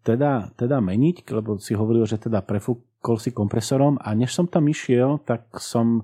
teda, 0.01 0.51
teda 0.57 0.81
meniť, 0.83 1.23
lebo 1.31 1.61
si 1.61 1.77
hovoril, 1.77 2.03
že 2.03 2.17
teda 2.17 2.43
prefúk 2.43 2.83
si 3.17 3.31
kompresorom 3.31 3.95
a 4.03 4.11
než 4.11 4.35
som 4.35 4.49
tam 4.49 4.67
išiel, 4.67 5.23
tak 5.23 5.47
som 5.63 6.03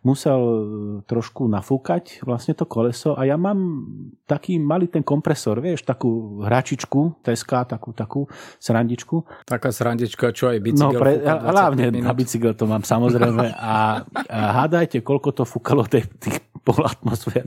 musel 0.00 0.40
e, 0.40 0.60
trošku 1.04 1.44
nafúkať 1.44 2.24
vlastne 2.24 2.56
to 2.56 2.64
koleso 2.64 3.12
a 3.14 3.28
ja 3.28 3.36
mám 3.36 3.84
taký 4.24 4.56
malý 4.56 4.88
ten 4.88 5.04
kompresor, 5.04 5.60
vieš, 5.60 5.84
takú 5.84 6.40
hračičku, 6.40 7.20
TSK, 7.20 7.52
takú, 7.76 7.92
takú 7.92 8.20
srandičku. 8.56 9.28
Taká 9.44 9.68
srandička, 9.68 10.32
čo 10.32 10.48
aj 10.48 10.58
bicykel 10.64 10.96
No, 10.96 11.02
pre, 11.04 11.20
hlavne 11.20 11.92
na 12.00 12.16
bicykel 12.16 12.56
to 12.56 12.64
mám 12.64 12.82
samozrejme 12.82 13.52
a, 13.52 14.02
a 14.08 14.38
hádajte, 14.64 15.04
koľko 15.04 15.36
to 15.36 15.44
fúkalo 15.44 15.84
tých, 15.84 16.08
tých 16.16 16.40
pol 16.64 16.80
atmosfér. 16.80 17.44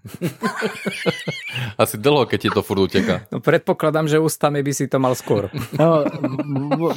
Asi 1.82 1.96
dlho, 2.00 2.24
keď 2.24 2.38
ti 2.40 2.48
to 2.48 2.62
furt 2.64 2.80
uteká. 2.80 3.28
No 3.28 3.40
predpokladám, 3.40 4.08
že 4.08 4.16
ústami 4.16 4.64
by 4.64 4.72
si 4.72 4.88
to 4.88 4.96
mal 4.96 5.12
skôr. 5.16 5.48
No, 5.80 6.04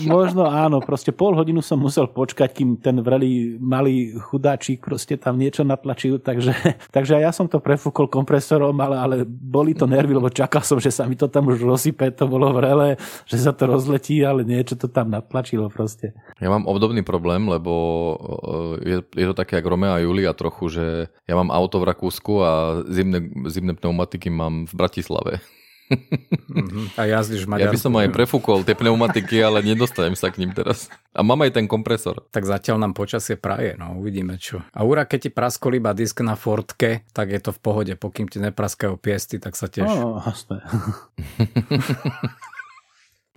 možno 0.04 0.44
áno, 0.50 0.84
proste 0.84 1.16
pol 1.16 1.40
hodinu 1.40 1.64
som 1.64 1.80
musel 1.80 2.12
počkať, 2.12 2.52
kým 2.52 2.70
ten 2.84 3.00
vrelý 3.00 3.56
malý 3.62 4.12
chudáčik 4.20 4.84
proste 4.84 5.16
tam 5.16 5.40
niečo 5.40 5.64
natlačil, 5.64 6.20
takže, 6.20 6.52
takže 6.92 7.16
ja 7.24 7.32
som 7.32 7.48
to 7.48 7.64
prefúkol 7.64 8.12
kompresorom, 8.12 8.76
ale, 8.84 8.96
ale 9.00 9.16
boli 9.26 9.72
to 9.72 9.88
nervy, 9.88 10.20
lebo 10.20 10.28
čakal 10.28 10.60
som, 10.68 10.84
že 10.84 10.92
sa 10.92 11.08
mi 11.08 11.16
to 11.16 11.32
tam 11.32 11.48
už 11.48 11.64
rozsype, 11.64 12.12
to 12.12 12.28
bolo 12.28 12.52
vrele, 12.52 13.00
že 13.24 13.40
sa 13.40 13.56
to 13.56 13.72
rozletí, 13.72 14.20
ale 14.20 14.44
niečo 14.44 14.76
to 14.76 14.92
tam 14.92 15.16
natlačilo 15.16 15.72
proste. 15.72 16.12
Ja 16.44 16.52
mám 16.52 16.68
obdobný 16.68 17.08
problém, 17.08 17.48
lebo 17.48 17.74
e, 18.84 18.90
je, 18.90 18.98
je 19.16 19.26
to 19.32 19.36
také 19.38 19.64
ako 19.64 19.80
Romeo 19.80 19.96
a 19.96 20.04
Julia 20.04 20.36
trochu, 20.36 20.68
že 20.68 20.86
ja 21.24 21.36
mám 21.40 21.56
auto 21.56 21.80
v 21.80 21.88
Rakúsku 21.88 22.34
a 22.44 22.52
zimné, 22.94 23.20
zimné 23.50 23.74
pneumatiky 23.74 24.30
mám 24.30 24.70
v 24.70 24.74
Bratislave. 24.78 25.42
Mm-hmm. 25.94 26.96
A 26.96 27.02
jazdíš 27.06 27.44
v 27.46 27.60
Ja 27.60 27.70
by 27.70 27.80
som 27.80 27.94
aj 28.00 28.10
prefúkol 28.10 28.64
tie 28.64 28.74
pneumatiky, 28.74 29.44
ale 29.44 29.62
nedostanem 29.62 30.16
sa 30.16 30.32
k 30.32 30.42
ním 30.42 30.56
teraz. 30.56 30.88
A 31.12 31.22
mám 31.22 31.44
aj 31.44 31.60
ten 31.60 31.66
kompresor. 31.68 32.24
Tak 32.32 32.48
zatiaľ 32.48 32.88
nám 32.88 32.94
počasie 32.96 33.36
praje, 33.36 33.76
no 33.78 34.00
uvidíme 34.00 34.40
čo. 34.40 34.64
A 34.74 34.82
úra, 34.88 35.06
keď 35.06 35.30
ti 35.30 35.32
praskol 35.34 35.78
iba 35.78 35.92
disk 35.92 36.24
na 36.24 36.40
Fordke, 36.40 37.06
tak 37.12 37.30
je 37.30 37.40
to 37.44 37.52
v 37.52 37.60
pohode. 37.60 37.94
Pokým 38.00 38.32
ti 38.32 38.40
nepraskajú 38.40 38.98
piesty, 38.98 39.38
tak 39.38 39.60
sa 39.60 39.68
tiež. 39.68 39.86
No, 39.86 40.24
jasné. 40.24 40.64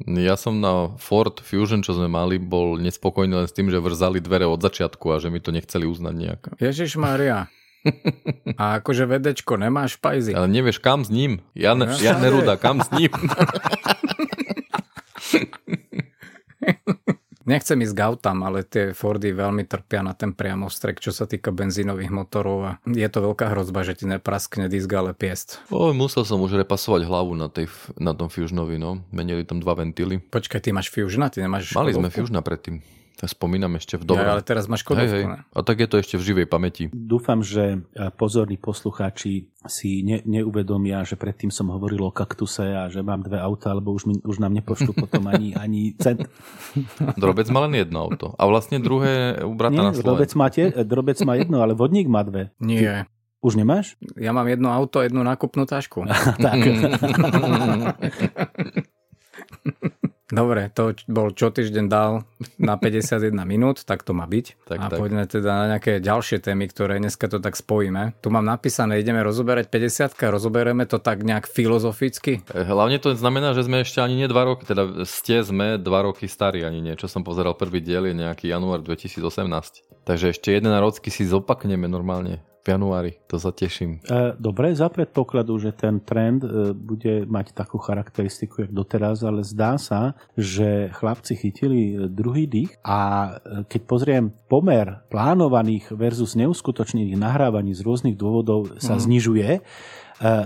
Ja 0.05 0.37
som 0.37 0.61
na 0.61 0.93
Ford 1.01 1.41
Fusion, 1.41 1.81
čo 1.81 1.97
sme 1.97 2.05
mali, 2.05 2.37
bol 2.37 2.77
nespokojný 2.77 3.33
len 3.33 3.49
s 3.49 3.57
tým, 3.57 3.73
že 3.73 3.81
vrzali 3.81 4.21
dvere 4.21 4.45
od 4.45 4.61
začiatku 4.61 5.09
a 5.09 5.17
že 5.17 5.33
mi 5.33 5.41
to 5.41 5.57
nechceli 5.57 5.89
uznať 5.89 6.13
nejak. 6.13 6.41
Ježiš 6.61 7.01
Maria. 7.01 7.49
A 8.61 8.83
akože 8.83 9.07
vedečko, 9.07 9.57
nemáš 9.57 9.97
pajzy. 10.01 10.35
Ale 10.35 10.49
nevieš 10.51 10.83
kam 10.83 11.05
s 11.07 11.11
ním. 11.11 11.43
Jan, 11.55 11.83
ja, 11.85 12.15
Jan 12.15 12.23
Neruda, 12.23 12.59
kam 12.59 12.83
s 12.83 12.91
ním. 12.93 13.11
Nechcem 17.47 17.79
ísť 17.79 17.95
k 17.95 18.01
autám, 18.03 18.43
ale 18.43 18.67
tie 18.67 18.91
Fordy 18.91 19.31
veľmi 19.31 19.71
trpia 19.71 20.03
na 20.03 20.19
ten 20.19 20.35
priamostrek, 20.35 20.99
čo 20.99 21.15
sa 21.15 21.31
týka 21.31 21.55
benzínových 21.55 22.11
motorov 22.11 22.59
a 22.67 22.71
je 22.91 23.07
to 23.07 23.23
veľká 23.23 23.55
hrozba, 23.55 23.87
že 23.87 24.03
ti 24.03 24.05
nepraskne 24.11 24.67
disk, 24.67 24.91
ale 24.91 25.15
piest. 25.15 25.63
O, 25.71 25.95
musel 25.95 26.27
som 26.27 26.43
už 26.43 26.59
repasovať 26.59 27.07
hlavu 27.07 27.39
na, 27.39 27.47
tej, 27.47 27.71
na 28.03 28.19
tom 28.19 28.27
Fusionovi, 28.27 28.83
no. 28.83 28.99
Menili 29.15 29.47
tam 29.47 29.63
dva 29.63 29.79
ventily. 29.79 30.19
Počkaj, 30.19 30.59
ty 30.59 30.75
máš 30.75 30.91
Fusiona, 30.91 31.31
ty 31.31 31.39
nemáš 31.39 31.71
Mali 31.71 31.95
sme 31.95 32.11
Fusiona 32.11 32.43
predtým. 32.43 32.83
Spomínam 33.25 33.81
ešte 33.81 33.97
v 33.97 34.05
dobrom. 34.05 34.29
Ja, 34.29 34.37
ale 34.37 34.45
teraz 34.45 34.69
máš 34.69 34.85
kodovku, 34.85 35.09
hej, 35.09 35.25
hej. 35.25 35.41
A 35.41 35.59
tak 35.65 35.81
je 35.81 35.89
to 35.89 35.97
ešte 35.97 36.21
v 36.21 36.23
živej 36.29 36.47
pamäti. 36.53 36.93
Dúfam, 36.93 37.41
že 37.41 37.81
pozorní 38.21 38.61
poslucháči 38.61 39.49
si 39.65 40.05
ne, 40.05 40.21
neuvedomia, 40.29 41.01
že 41.01 41.17
predtým 41.17 41.49
som 41.49 41.73
hovoril 41.73 42.05
o 42.05 42.13
kaktuse 42.13 42.77
a 42.77 42.93
že 42.93 43.01
mám 43.01 43.25
dve 43.25 43.41
auta, 43.41 43.73
alebo 43.73 43.97
už, 43.97 44.05
mi, 44.05 44.21
už 44.21 44.37
nám 44.37 44.53
nepošlu 44.53 44.93
potom 45.09 45.33
ani, 45.33 45.57
ani 45.57 45.97
cent. 45.97 46.29
Drobec 47.17 47.49
má 47.49 47.65
len 47.65 47.81
jedno 47.81 48.05
auto. 48.05 48.37
A 48.37 48.45
vlastne 48.45 48.85
druhé 48.85 49.41
u 49.41 49.57
brata 49.57 49.81
Nie, 49.81 49.89
na 49.89 49.97
drobec 49.97 50.29
má, 50.37 50.53
tie, 50.53 50.69
drobec 50.85 51.17
má 51.25 51.41
jedno, 51.41 51.65
ale 51.65 51.73
vodník 51.73 52.13
má 52.13 52.21
dve. 52.21 52.53
Nie. 52.61 53.09
Už 53.41 53.57
nemáš? 53.57 53.97
Ja 54.21 54.37
mám 54.37 54.45
jedno 54.45 54.69
auto, 54.69 55.01
jednu 55.01 55.25
nákupnú 55.25 55.65
tašku. 55.65 56.05
tak. 56.45 56.61
Dobre, 60.37 60.69
to 60.69 60.93
bol 61.09 61.33
čo 61.33 61.49
týždeň 61.49 61.87
dal 61.89 62.29
na 62.61 62.77
51 62.77 63.33
minút, 63.49 63.89
tak 63.89 64.05
to 64.05 64.13
má 64.13 64.29
byť. 64.29 64.69
Tak, 64.69 64.77
a 64.77 64.87
tak. 64.93 64.99
poďme 65.01 65.25
teda 65.25 65.51
na 65.65 65.65
nejaké 65.73 65.97
ďalšie 66.05 66.45
témy, 66.45 66.69
ktoré 66.69 67.01
dneska 67.01 67.25
to 67.25 67.41
tak 67.41 67.57
spojíme. 67.57 68.21
Tu 68.21 68.29
mám 68.29 68.45
napísané, 68.45 69.01
ideme 69.01 69.25
rozoberať 69.25 69.73
50 69.73 70.13
rozoberieme 70.29 70.85
to 70.85 71.01
tak 71.01 71.25
nejak 71.25 71.49
filozoficky. 71.49 72.45
Eh, 72.53 72.69
hlavne 72.69 73.01
to 73.01 73.17
znamená, 73.17 73.57
že 73.57 73.65
sme 73.65 73.81
ešte 73.81 74.05
ani 74.05 74.21
nie 74.21 74.29
2 74.29 74.37
roky, 74.45 74.69
teda 74.69 75.09
ste 75.09 75.41
sme 75.41 75.81
2 75.81 75.89
roky 76.05 76.29
starí 76.29 76.61
ani 76.69 76.85
nie. 76.85 77.01
Čo 77.01 77.09
som 77.09 77.25
pozeral 77.25 77.57
prvý 77.57 77.81
diel 77.81 78.05
je 78.13 78.15
nejaký 78.21 78.53
január 78.53 78.85
2018. 78.85 79.25
Takže 80.05 80.37
ešte 80.37 80.53
jeden 80.53 80.77
rocky 80.77 81.09
si 81.09 81.25
zopakneme 81.25 81.89
normálne 81.89 82.45
v 82.67 82.75
januári, 82.75 83.13
to 83.31 83.39
sa 83.39 83.55
teším. 83.55 84.03
E, 84.03 84.35
dobre, 84.43 84.75
za 84.75 84.91
predpokladu, 84.91 85.55
že 85.63 85.71
ten 85.71 86.03
trend 86.03 86.43
e, 86.43 86.75
bude 86.75 87.23
mať 87.23 87.55
takú 87.55 87.79
charakteristiku, 87.79 88.67
jak 88.67 88.75
doteraz, 88.75 89.23
ale 89.23 89.47
zdá 89.47 89.79
sa, 89.79 90.19
že 90.35 90.91
chlapci 90.99 91.39
chytili 91.39 92.11
druhý 92.11 92.51
dých 92.51 92.75
a 92.83 92.99
e, 92.99 93.31
keď 93.71 93.81
pozriem 93.87 94.25
pomer 94.51 95.07
plánovaných 95.15 95.95
versus 95.95 96.35
neuskutočnených 96.35 97.15
nahrávaní 97.15 97.71
z 97.71 97.87
rôznych 97.87 98.19
dôvodov 98.19 98.83
sa 98.83 98.99
mm. 98.99 99.03
znižuje, 99.07 99.49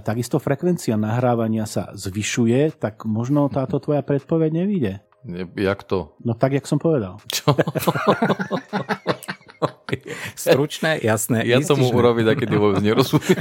takisto 0.03 0.43
frekvencia 0.43 0.99
nahrávania 0.99 1.63
sa 1.63 1.95
zvyšuje, 1.95 2.75
tak 2.75 3.07
možno 3.07 3.47
táto 3.47 3.79
tvoja 3.79 4.03
predpoveď 4.03 4.51
nevíde. 4.51 4.99
Jak 5.55 5.87
to? 5.87 6.17
No 6.25 6.35
tak, 6.35 6.59
jak 6.59 6.67
som 6.67 6.83
povedal. 6.83 7.23
Čo? 7.31 7.55
Stručné, 10.39 11.01
jasné. 11.03 11.47
Ja 11.47 11.59
tomu 11.63 11.91
urobiť, 11.91 12.27
aj 12.31 12.37
keď 12.37 12.49
vôbec 12.57 12.79
nerozumiem. 12.85 13.39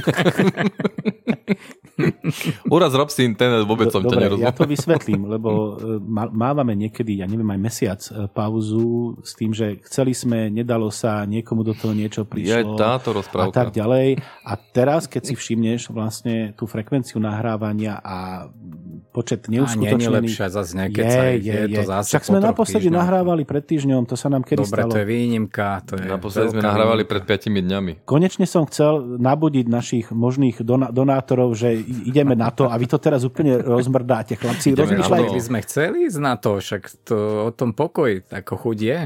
Uraz 2.70 2.92
rob 2.96 3.10
si 3.12 3.26
internet, 3.26 3.68
vôbec 3.68 3.92
som 3.92 4.00
Dobre, 4.00 4.16
ťa 4.16 4.20
nerozumiem. 4.24 4.46
ja 4.48 4.52
to 4.54 4.64
vysvetlím, 4.64 5.22
lebo 5.28 5.50
e, 5.76 5.98
mávame 6.32 6.72
niekedy, 6.72 7.20
ja 7.20 7.26
neviem, 7.28 7.48
aj 7.50 7.60
mesiac 7.60 8.00
e, 8.08 8.24
pauzu 8.30 9.20
s 9.20 9.36
tým, 9.36 9.52
že 9.52 9.82
chceli 9.84 10.16
sme, 10.16 10.48
nedalo 10.48 10.88
sa, 10.88 11.28
niekomu 11.28 11.60
do 11.66 11.74
toho 11.76 11.92
niečo 11.92 12.24
prišlo. 12.24 12.56
Je 12.56 12.64
táto 12.78 13.12
rozprávka. 13.12 13.52
A 13.52 13.56
tak 13.66 13.68
ďalej. 13.76 14.16
A 14.46 14.52
teraz, 14.56 15.04
keď 15.10 15.32
si 15.32 15.34
všimneš 15.36 15.92
vlastne 15.92 16.56
tú 16.56 16.64
frekvenciu 16.64 17.20
nahrávania 17.20 18.00
a 18.00 18.48
počet 19.10 19.50
neuskutočnených... 19.50 20.06
A 20.06 20.10
nie 20.10 20.18
lepšia 20.22 20.46
zase 20.48 20.72
nekeca, 20.78 21.34
je, 21.34 21.42
je, 21.42 21.58
je, 21.66 21.76
to 21.76 21.82
zase 21.82 22.08
Však 22.14 22.24
sme 22.30 22.38
naposledy 22.38 22.88
nahrávali 22.88 23.42
pred 23.42 23.66
týždňom, 23.66 24.06
to 24.06 24.14
sa 24.14 24.30
nám 24.30 24.46
kedy 24.46 24.62
Dobre, 24.62 24.86
stalo. 24.86 24.92
to 24.94 24.98
je 25.02 25.06
výnimka. 25.10 25.82
To 25.90 25.92
je 25.98 26.06
naposledy 26.06 26.48
sme 26.54 26.62
nahrávali 26.62 27.02
pred 27.02 27.22
5 27.26 27.50
dňami. 27.50 27.92
Konečne 28.06 28.46
som 28.46 28.64
chcel 28.70 29.18
nabudiť 29.18 29.66
našich 29.66 30.06
možných 30.14 30.62
donátorov, 30.94 31.58
že 31.58 31.74
ideme 31.82 32.38
na 32.38 32.54
to 32.54 32.70
a 32.70 32.74
vy 32.78 32.86
to 32.86 33.02
teraz 33.02 33.26
úplne 33.26 33.58
rozmrdáte, 33.58 34.38
chlapci. 34.38 34.78
Rozmýšľajte. 34.78 35.34
by 35.34 35.42
sme 35.42 35.58
chceli 35.66 36.06
ísť 36.06 36.18
na 36.22 36.34
to, 36.38 36.62
však 36.62 36.82
to 37.02 37.16
o 37.46 37.50
tom 37.50 37.74
pokoj, 37.74 38.22
ako 38.30 38.52
chuť 38.54 38.78
je. 38.78 38.98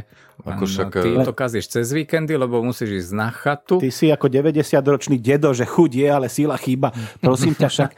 Ako 0.43 0.66
však... 0.66 0.91
Ty 0.91 1.11
eh, 1.22 1.26
to 1.26 1.35
kazíš 1.37 1.70
cez 1.70 1.95
víkendy, 1.95 2.35
lebo 2.35 2.59
musíš 2.59 3.07
ísť 3.07 3.12
na 3.14 3.28
chatu. 3.30 3.78
Ty 3.78 3.91
si 3.95 4.11
ako 4.11 4.26
90-ročný 4.26 5.22
dedo, 5.22 5.55
že 5.55 5.62
chuť 5.62 5.91
je, 5.95 6.09
ale 6.11 6.26
síla 6.26 6.59
chýba. 6.59 6.91
Prosím 7.22 7.55
ťa 7.55 7.68
však. 7.70 7.91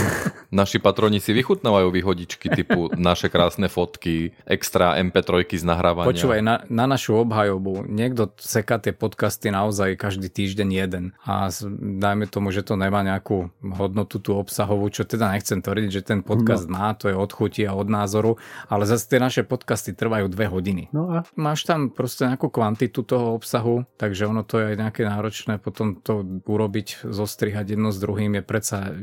Naši 0.58 0.78
patroni 0.80 1.18
si 1.20 1.34
vychutnávajú 1.36 1.90
výhodičky 1.90 2.48
typu 2.48 2.88
naše 2.94 3.28
krásne 3.28 3.66
fotky, 3.68 4.32
extra 4.46 4.96
MP3 5.02 5.44
z 5.52 5.64
nahrávania. 5.66 6.08
Počúvaj, 6.08 6.40
na, 6.40 6.62
na 6.70 6.88
našu 6.88 7.18
obhajobu. 7.26 7.84
Niekto 7.84 8.32
seká 8.40 8.80
tie 8.80 8.94
podcasty 8.96 9.52
naozaj 9.52 9.98
každý 9.98 10.32
týždeň 10.32 10.68
jeden. 10.70 11.04
A 11.26 11.50
dajme 11.76 12.30
tomu, 12.30 12.54
že 12.54 12.64
to 12.64 12.78
nemá 12.78 13.02
nejakú 13.02 13.52
hodnotu 13.74 14.22
tú 14.22 14.38
obsahovú, 14.38 14.88
čo 14.88 15.04
teda 15.04 15.28
nechcem 15.34 15.60
tvrdiť, 15.60 15.90
že 15.92 16.02
ten 16.06 16.24
podcast 16.24 16.70
no. 16.70 16.78
má, 16.78 16.96
to 16.96 17.12
je 17.12 17.16
od 17.18 17.30
chuti 17.34 17.68
a 17.68 17.76
od 17.76 17.90
názoru, 17.92 18.40
ale 18.70 18.88
zase 18.88 19.10
tie 19.12 19.20
naše 19.20 19.42
podcasty 19.44 19.92
trvajú 19.92 20.32
dve 20.32 20.48
hodiny. 20.48 20.88
No 20.96 21.20
a? 21.20 21.28
Máš 21.36 21.68
tam 21.68 21.75
proste 21.92 22.26
nejakú 22.26 22.48
kvantitu 22.48 23.04
toho 23.04 23.36
obsahu, 23.36 23.84
takže 24.00 24.26
ono 24.26 24.42
to 24.42 24.60
je 24.62 24.64
aj 24.72 24.76
nejaké 24.80 25.02
náročné 25.04 25.60
potom 25.60 26.00
to 26.00 26.24
urobiť, 26.44 27.06
zostrihať 27.06 27.76
jedno 27.76 27.92
s 27.92 27.98
druhým 28.00 28.40
je 28.40 28.42
predsa... 28.42 28.96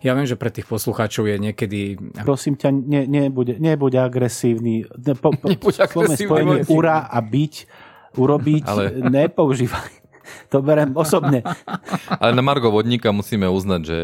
Ja 0.00 0.16
viem, 0.16 0.24
že 0.24 0.40
pre 0.40 0.48
tých 0.48 0.66
poslucháčov 0.66 1.28
je 1.28 1.36
niekedy... 1.36 1.80
Prosím 2.24 2.56
ťa, 2.56 2.68
ne, 2.72 3.02
nebuď, 3.04 3.60
nebuď 3.60 3.92
agresívny. 4.08 4.88
Ne, 4.88 5.14
po, 5.14 5.36
po, 5.36 5.52
nebuď 5.52 5.74
agresívny. 5.84 6.64
ura 6.72 7.04
a 7.04 7.18
byť 7.20 7.54
urobiť, 8.16 8.64
ale... 8.64 8.82
nepoužívaj 9.12 10.05
to 10.52 10.62
berem 10.62 10.92
osobne. 10.96 11.42
Ale 12.22 12.32
na 12.34 12.42
Margo 12.42 12.70
Vodníka 12.70 13.10
musíme 13.10 13.48
uznať, 13.50 13.80
že, 13.82 14.00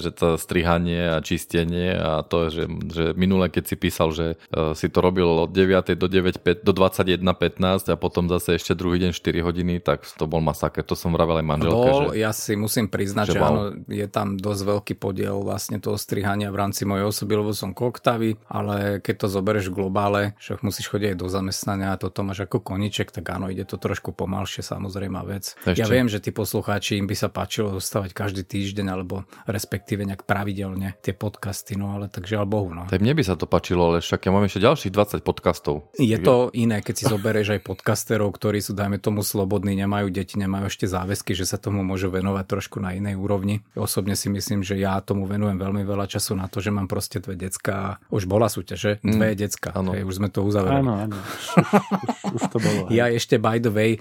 že 0.00 0.10
to 0.12 0.36
strihanie 0.36 1.16
a 1.16 1.24
čistenie 1.24 1.94
a 1.94 2.22
to, 2.24 2.52
že, 2.52 2.64
že 2.90 3.04
minule, 3.16 3.48
keď 3.48 3.64
si 3.72 3.76
písal, 3.76 4.08
že 4.12 4.26
uh, 4.54 4.72
si 4.76 4.88
to 4.88 4.98
robil 5.00 5.48
od 5.48 5.50
9. 5.50 5.96
do 5.96 6.06
9, 6.06 6.42
do 6.62 6.72
21.15 6.72 7.92
a 7.92 7.96
potom 7.96 8.28
zase 8.28 8.56
ešte 8.56 8.76
druhý 8.76 9.02
deň 9.02 9.12
4 9.14 9.46
hodiny, 9.46 9.74
tak 9.82 10.04
to 10.04 10.24
bol 10.28 10.40
masaker. 10.42 10.84
To 10.86 10.96
som 10.98 11.14
vravel 11.14 11.40
aj 11.40 11.46
manželke. 11.46 11.88
Bol, 11.88 12.02
že, 12.12 12.20
ja 12.20 12.30
si 12.34 12.54
musím 12.54 12.86
priznať, 12.88 13.32
že, 13.32 13.34
že 13.36 13.40
áno, 13.40 13.62
je 13.88 14.06
tam 14.08 14.36
dosť 14.36 14.62
veľký 14.62 14.94
podiel 14.98 15.40
vlastne 15.42 15.78
toho 15.78 15.96
strihania 15.96 16.52
v 16.52 16.60
rámci 16.60 16.86
mojej 16.86 17.08
osoby, 17.08 17.32
lebo 17.38 17.50
som 17.54 17.74
koktavý, 17.74 18.36
ale 18.48 18.98
keď 19.00 19.14
to 19.24 19.26
zoberieš 19.32 19.72
v 19.72 19.76
globále, 19.84 20.22
že 20.38 20.58
musíš 20.62 20.90
chodiť 20.92 21.14
aj 21.14 21.18
do 21.18 21.28
zamestnania 21.28 21.88
a 21.94 22.00
toto 22.00 22.22
máš 22.22 22.44
ako 22.46 22.62
koniček, 22.62 23.10
tak 23.10 23.28
áno, 23.32 23.48
ide 23.48 23.64
to 23.66 23.76
trošku 23.80 24.14
pomalšie, 24.14 24.62
samozrejme 24.62 25.18
vec. 25.26 25.54
Ešte. 25.62 25.78
Ja 25.78 25.86
viem, 25.86 26.10
že 26.10 26.18
tí 26.18 26.34
poslucháči 26.34 26.98
im 26.98 27.06
by 27.06 27.14
sa 27.14 27.30
páčilo 27.30 27.70
dostávať 27.70 28.10
každý 28.10 28.42
týždeň 28.42 28.86
alebo 28.90 29.22
respektíve 29.46 30.02
nejak 30.02 30.26
pravidelne 30.26 30.98
tie 30.98 31.14
podcasty, 31.14 31.78
no 31.78 31.94
ale 31.94 32.10
takže 32.10 32.34
ale 32.34 32.50
Bohu. 32.50 32.74
No. 32.74 32.90
Tak 32.90 32.98
mne 32.98 33.14
by 33.14 33.22
sa 33.22 33.38
to 33.38 33.46
páčilo, 33.46 33.94
ale 33.94 34.02
však 34.02 34.26
ja 34.26 34.30
mám 34.34 34.42
ešte 34.42 34.58
ďalších 34.58 34.90
20 34.90 35.22
podcastov. 35.22 35.94
Je 36.02 36.18
to 36.18 36.50
iné, 36.50 36.82
keď 36.82 36.94
si 36.98 37.04
zoberieš 37.06 37.54
aj 37.54 37.60
podcasterov, 37.62 38.34
ktorí 38.34 38.58
sú, 38.58 38.74
dajme 38.74 38.98
tomu, 38.98 39.22
slobodní, 39.22 39.78
nemajú 39.78 40.10
deti, 40.10 40.34
nemajú 40.34 40.66
ešte 40.66 40.90
záväzky, 40.90 41.38
že 41.38 41.46
sa 41.46 41.62
tomu 41.62 41.86
môžu 41.86 42.10
venovať 42.10 42.44
trošku 42.50 42.82
na 42.82 42.98
inej 42.98 43.14
úrovni. 43.14 43.62
Osobne 43.78 44.18
si 44.18 44.26
myslím, 44.34 44.66
že 44.66 44.74
ja 44.74 44.98
tomu 44.98 45.30
venujem 45.30 45.62
veľmi 45.62 45.86
veľa 45.86 46.10
času 46.10 46.34
na 46.34 46.50
to, 46.50 46.58
že 46.58 46.74
mám 46.74 46.90
proste 46.90 47.22
dve 47.22 47.38
decka. 47.38 48.02
Už 48.10 48.26
bola 48.26 48.50
súťaž, 48.50 48.98
mm, 48.98 49.14
dve 49.14 49.38
decka. 49.38 49.70
Hej, 49.70 50.02
už 50.02 50.14
sme 50.18 50.26
to 50.26 50.42
uzavreli. 50.42 50.82
Áno, 50.82 50.98
áno. 51.06 51.14
Už, 51.14 51.46
už, 51.54 52.32
už 52.34 52.42
to 52.50 52.58
bolo. 52.58 52.82
Ja 53.02 53.08
ešte 53.08 53.38
by 53.38 53.62
the 53.62 53.72
way 53.72 53.92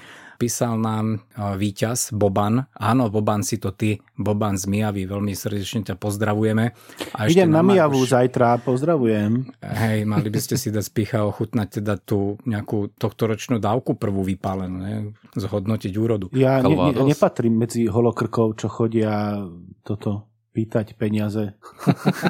písal 0.41 0.81
nám 0.81 1.21
víťaz 1.37 2.09
Boban. 2.17 2.65
Áno, 2.73 3.13
Boban 3.13 3.45
si 3.45 3.61
to 3.61 3.77
ty, 3.77 4.01
Boban 4.17 4.57
z 4.57 4.65
Mijavy, 4.65 5.05
veľmi 5.05 5.37
srdečne 5.37 5.85
ťa 5.85 6.01
pozdravujeme. 6.01 6.65
A 7.13 7.29
Idem 7.29 7.53
na 7.53 7.61
Mijavu 7.61 8.01
už... 8.01 8.17
zajtra, 8.17 8.57
pozdravujem. 8.65 9.53
Hej, 9.61 10.09
mali 10.09 10.33
by 10.33 10.39
ste 10.41 10.57
si 10.57 10.73
dať 10.73 10.81
spícha 10.81 11.21
ochutnať 11.21 11.77
teda 11.77 12.01
tú 12.01 12.41
nejakú 12.49 12.89
tohtoročnú 12.97 13.61
dávku 13.61 13.93
prvú 13.93 14.25
vypálenú, 14.25 14.77
ne? 14.81 14.95
zhodnotiť 15.37 15.93
úrodu. 15.93 16.25
Ja 16.33 16.59
ne, 16.65 16.73
ne, 16.73 17.05
nepatrím 17.05 17.61
medzi 17.61 17.85
holokrkov, 17.85 18.57
čo 18.57 18.65
chodia 18.65 19.45
toto 19.85 20.30
pýtať 20.51 20.99
peniaze. 20.99 21.55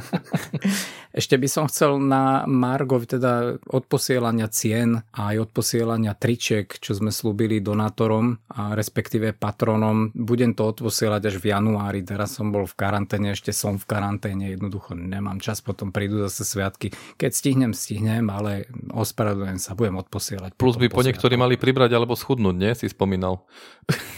Ešte 1.11 1.35
by 1.35 1.47
som 1.51 1.67
chcel 1.67 1.99
na 1.99 2.47
Margov 2.47 3.03
teda 3.09 3.59
od 3.67 3.83
posielania 3.89 4.47
cien 4.47 5.03
a 5.11 5.35
aj 5.35 5.43
od 5.43 5.49
posielania 5.51 6.15
triček, 6.15 6.79
čo 6.79 6.95
sme 6.95 7.11
slúbili 7.11 7.59
donátorom 7.59 8.39
a 8.55 8.77
respektíve 8.77 9.35
patronom. 9.35 10.15
Budem 10.15 10.55
to 10.55 10.71
odposielať 10.71 11.21
až 11.27 11.35
v 11.43 11.51
januári. 11.51 11.99
Teraz 12.07 12.39
som 12.39 12.55
bol 12.55 12.63
v 12.63 12.77
karanténe, 12.79 13.35
ešte 13.35 13.51
som 13.51 13.75
v 13.75 13.83
karanténe, 13.83 14.55
jednoducho 14.55 14.95
nemám 14.95 15.43
čas, 15.43 15.59
potom 15.59 15.91
prídu 15.91 16.23
zase 16.23 16.47
sviatky. 16.47 16.95
Keď 17.19 17.31
stihnem, 17.35 17.75
stihnem, 17.75 18.31
ale 18.31 18.71
ospravedlňujem 18.95 19.59
sa, 19.59 19.75
budem 19.75 19.99
odposielať. 19.99 20.55
Plus 20.55 20.79
by 20.79 20.87
po 20.87 21.03
niektorí 21.03 21.35
mali 21.35 21.59
pribrať 21.59 21.91
alebo 21.91 22.15
schudnúť, 22.15 22.55
nie? 22.55 22.71
Si 22.71 22.87
spomínal. 22.87 23.43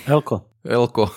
Elko. 0.06 0.53
Elko. 0.64 1.12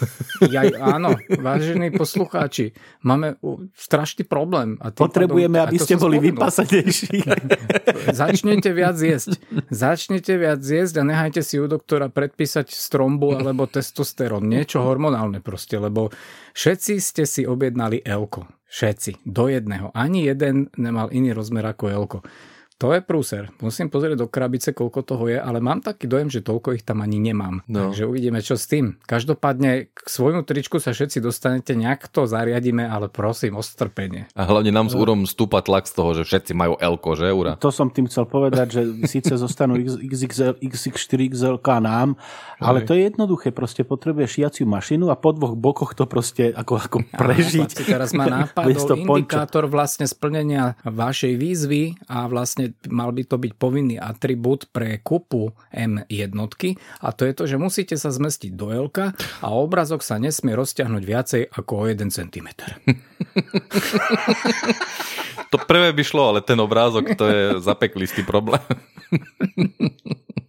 Ja, 0.52 0.68
áno, 0.68 1.16
vážení 1.40 1.88
poslucháči, 1.88 2.76
máme 3.00 3.40
strašný 3.72 4.28
problém. 4.28 4.76
A 4.84 4.92
Potrebujeme, 4.92 5.64
aby 5.64 5.80
ste 5.80 5.96
boli 5.96 6.20
vypasadejší. 6.20 7.24
Začnete 8.20 8.76
viac 8.76 9.00
jesť. 9.00 9.40
Začnete 9.72 10.36
viac 10.36 10.60
jesť 10.60 11.00
a 11.00 11.08
nehajte 11.08 11.40
si 11.40 11.56
u 11.56 11.64
doktora 11.64 12.12
predpísať 12.12 12.68
strombu 12.68 13.40
alebo 13.40 13.64
testosterón. 13.64 14.44
Niečo 14.44 14.84
hormonálne 14.84 15.40
proste, 15.40 15.80
lebo 15.80 16.12
všetci 16.52 17.00
ste 17.00 17.24
si 17.24 17.48
objednali 17.48 18.04
Elko. 18.04 18.44
Všetci. 18.68 19.24
Do 19.24 19.48
jedného. 19.48 19.88
Ani 19.96 20.28
jeden 20.28 20.68
nemal 20.76 21.08
iný 21.14 21.32
rozmer 21.32 21.64
ako 21.64 21.84
Elko. 21.88 22.18
To 22.76 22.92
je 22.92 23.00
prúser. 23.00 23.48
Musím 23.64 23.88
pozrieť 23.88 24.20
do 24.20 24.28
krabice, 24.28 24.76
koľko 24.76 25.00
toho 25.00 25.32
je, 25.32 25.40
ale 25.40 25.64
mám 25.64 25.80
taký 25.80 26.04
dojem, 26.04 26.28
že 26.28 26.44
toľko 26.44 26.76
ich 26.76 26.84
tam 26.84 27.00
ani 27.00 27.16
nemám. 27.16 27.64
No. 27.64 27.88
Takže 27.88 28.04
uvidíme, 28.04 28.44
čo 28.44 28.60
s 28.60 28.68
tým. 28.68 29.00
Každopádne 29.08 29.88
k 29.96 29.98
svojmu 30.04 30.44
tričku 30.44 30.76
sa 30.76 30.92
všetci 30.92 31.24
dostanete, 31.24 31.72
nejak 31.72 32.04
to 32.12 32.28
zariadíme, 32.28 32.84
ale 32.84 33.08
prosím 33.08 33.56
o 33.56 33.64
strpenie. 33.64 34.28
A 34.36 34.44
hlavne 34.44 34.76
nám 34.76 34.92
s 34.92 34.94
Úrom 34.94 35.24
stúpa 35.24 35.64
tlak 35.64 35.88
z 35.88 35.96
toho, 35.96 36.20
že 36.20 36.28
všetci 36.28 36.52
majú 36.52 36.76
Elko, 36.76 37.16
že 37.16 37.32
Úra? 37.32 37.56
To 37.64 37.72
som 37.72 37.88
tým 37.88 38.12
chcel 38.12 38.28
povedať, 38.28 38.68
že 38.76 38.82
síce 39.08 39.32
zostanú 39.40 39.80
XXL, 39.80 40.60
XX4 40.60 41.32
XLK 41.32 41.68
nám, 41.80 42.20
ale 42.60 42.84
to 42.84 42.92
je 42.92 43.08
jednoduché. 43.08 43.56
Proste 43.56 43.88
potrebuje 43.88 44.36
šiaciu 44.36 44.68
mašinu 44.68 45.08
a 45.08 45.16
po 45.16 45.32
dvoch 45.32 45.56
bokoch 45.56 45.96
to 45.96 46.04
proste 46.04 46.52
ako, 46.52 46.76
ako 46.76 46.98
prežiť. 47.24 47.88
Ja, 47.88 47.96
teraz 47.96 48.12
ma 48.12 48.28
nápadol 48.44 49.00
indikátor 49.00 49.64
vlastne 49.64 50.04
splnenia 50.04 50.76
vašej 50.84 51.40
výzvy 51.40 52.04
a 52.12 52.28
vlastne 52.28 52.65
mal 52.88 53.12
by 53.12 53.22
to 53.26 53.36
byť 53.36 53.52
povinný 53.58 53.98
atribút 53.98 54.70
pre 54.70 55.02
kupu 55.02 55.52
M 55.74 56.00
jednotky 56.06 56.78
a 57.02 57.12
to 57.12 57.26
je 57.26 57.34
to, 57.34 57.46
že 57.46 57.60
musíte 57.60 57.96
sa 57.98 58.10
zmestiť 58.10 58.54
do 58.54 58.72
L 58.72 58.88
a 59.42 59.46
obrazok 59.50 60.06
sa 60.06 60.22
nesmie 60.22 60.54
rozťahnuť 60.54 61.02
viacej 61.02 61.42
ako 61.50 61.72
o 61.74 61.84
1 61.90 62.08
cm. 62.08 62.46
to 65.52 65.56
prvé 65.66 65.90
by 65.90 66.02
šlo, 66.06 66.30
ale 66.34 66.40
ten 66.46 66.58
obrázok 66.62 67.18
to 67.18 67.24
je 67.26 67.42
zapeklistý 67.58 68.22
problém. 68.22 68.62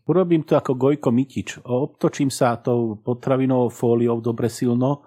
urobím 0.07 0.47
to 0.47 0.55
ako 0.55 0.73
Gojko 0.73 1.11
Mitič. 1.11 1.59
Obtočím 1.67 2.31
sa 2.31 2.57
tou 2.57 2.95
potravinovou 2.97 3.69
fóliou 3.69 4.23
dobre 4.23 4.47
silno 4.47 5.03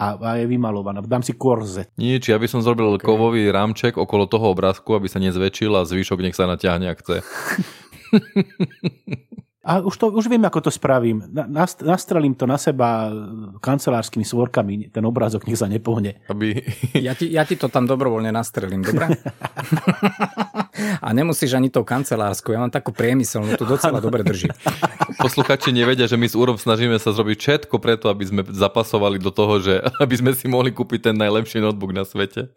a, 0.00 0.16
a 0.16 0.30
je 0.40 0.48
vymalovaná. 0.48 1.04
Dám 1.04 1.20
si 1.20 1.36
korzet. 1.36 1.92
Nič, 2.00 2.32
ja 2.32 2.40
by 2.40 2.48
som 2.48 2.64
zrobil 2.64 2.96
okay. 2.96 3.04
kovový 3.04 3.52
rámček 3.52 4.00
okolo 4.00 4.24
toho 4.24 4.56
obrázku, 4.56 4.96
aby 4.96 5.12
sa 5.12 5.20
nezväčšil 5.20 5.76
a 5.76 5.84
zvyšok 5.84 6.24
nech 6.24 6.36
sa 6.36 6.48
naťahne, 6.48 6.88
ak 6.88 7.04
chce. 7.04 7.20
A 9.60 9.84
už, 9.84 9.94
to, 10.00 10.08
už 10.08 10.32
viem, 10.32 10.40
ako 10.40 10.64
to 10.64 10.70
spravím. 10.72 11.20
Nastrelím 11.84 12.32
to 12.32 12.48
na 12.48 12.56
seba 12.56 13.12
kancelárskymi 13.60 14.24
svorkami, 14.24 14.88
ten 14.88 15.04
obrázok 15.04 15.44
nech 15.44 15.60
sa 15.60 15.68
nepohne. 15.68 16.16
Aby... 16.32 16.64
Ja, 17.06 17.12
ti, 17.12 17.28
ja 17.28 17.44
ti 17.44 17.60
to 17.60 17.68
tam 17.68 17.84
dobrovoľne 17.84 18.32
nastrelím, 18.32 18.80
dobre? 18.80 19.12
A 21.04 21.08
nemusíš 21.12 21.54
ani 21.54 21.68
tou 21.68 21.84
kancelárskou, 21.84 22.52
ja 22.52 22.60
mám 22.62 22.72
takú 22.72 22.92
priemyselnú, 22.94 23.56
tu 23.56 23.68
docela 23.68 24.00
dobre 24.00 24.24
drží. 24.24 24.48
Posluchači 25.20 25.74
nevedia, 25.74 26.08
že 26.08 26.16
my 26.16 26.26
s 26.28 26.34
Úrom 26.36 26.56
snažíme 26.56 26.96
sa 26.96 27.12
zrobiť 27.12 27.36
všetko 27.36 27.76
preto, 27.82 28.08
aby 28.08 28.24
sme 28.24 28.40
zapasovali 28.46 29.20
do 29.20 29.28
toho, 29.28 29.60
že 29.60 29.74
aby 30.00 30.14
sme 30.16 30.30
si 30.32 30.48
mohli 30.48 30.72
kúpiť 30.72 31.12
ten 31.12 31.16
najlepší 31.16 31.60
notebook 31.60 31.92
na 31.92 32.08
svete. 32.08 32.48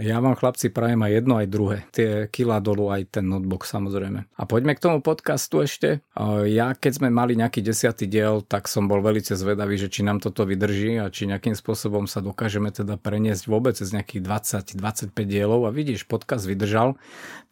Ja 0.00 0.16
vám 0.24 0.32
chlapci 0.32 0.72
prajem 0.72 1.04
aj 1.04 1.12
jedno, 1.12 1.36
aj 1.36 1.48
druhé. 1.52 1.84
Tie 1.92 2.24
kila 2.32 2.56
dolu, 2.64 2.88
aj 2.88 3.20
ten 3.20 3.28
notebook 3.28 3.68
samozrejme. 3.68 4.24
A 4.24 4.42
poďme 4.48 4.72
k 4.72 4.80
tomu 4.80 5.04
podcastu 5.04 5.60
ešte. 5.60 6.00
Ja 6.48 6.72
keď 6.72 6.92
sme 7.04 7.08
mali 7.12 7.36
nejaký 7.36 7.60
desiatý 7.60 8.08
diel, 8.08 8.40
tak 8.40 8.64
som 8.64 8.88
bol 8.88 9.04
veľmi 9.04 9.20
zvedavý, 9.20 9.76
že 9.76 9.92
či 9.92 10.00
nám 10.00 10.24
toto 10.24 10.48
vydrží 10.48 10.96
a 10.96 11.12
či 11.12 11.28
nejakým 11.28 11.52
spôsobom 11.52 12.08
sa 12.08 12.24
dokážeme 12.24 12.72
teda 12.72 12.96
preniesť 12.96 13.44
vôbec 13.44 13.76
z 13.76 13.86
nejakých 13.92 14.24
20-25 14.72 15.12
dielov. 15.28 15.68
A 15.68 15.70
vidíš, 15.70 16.08
podcast 16.08 16.48
vydržal. 16.48 16.96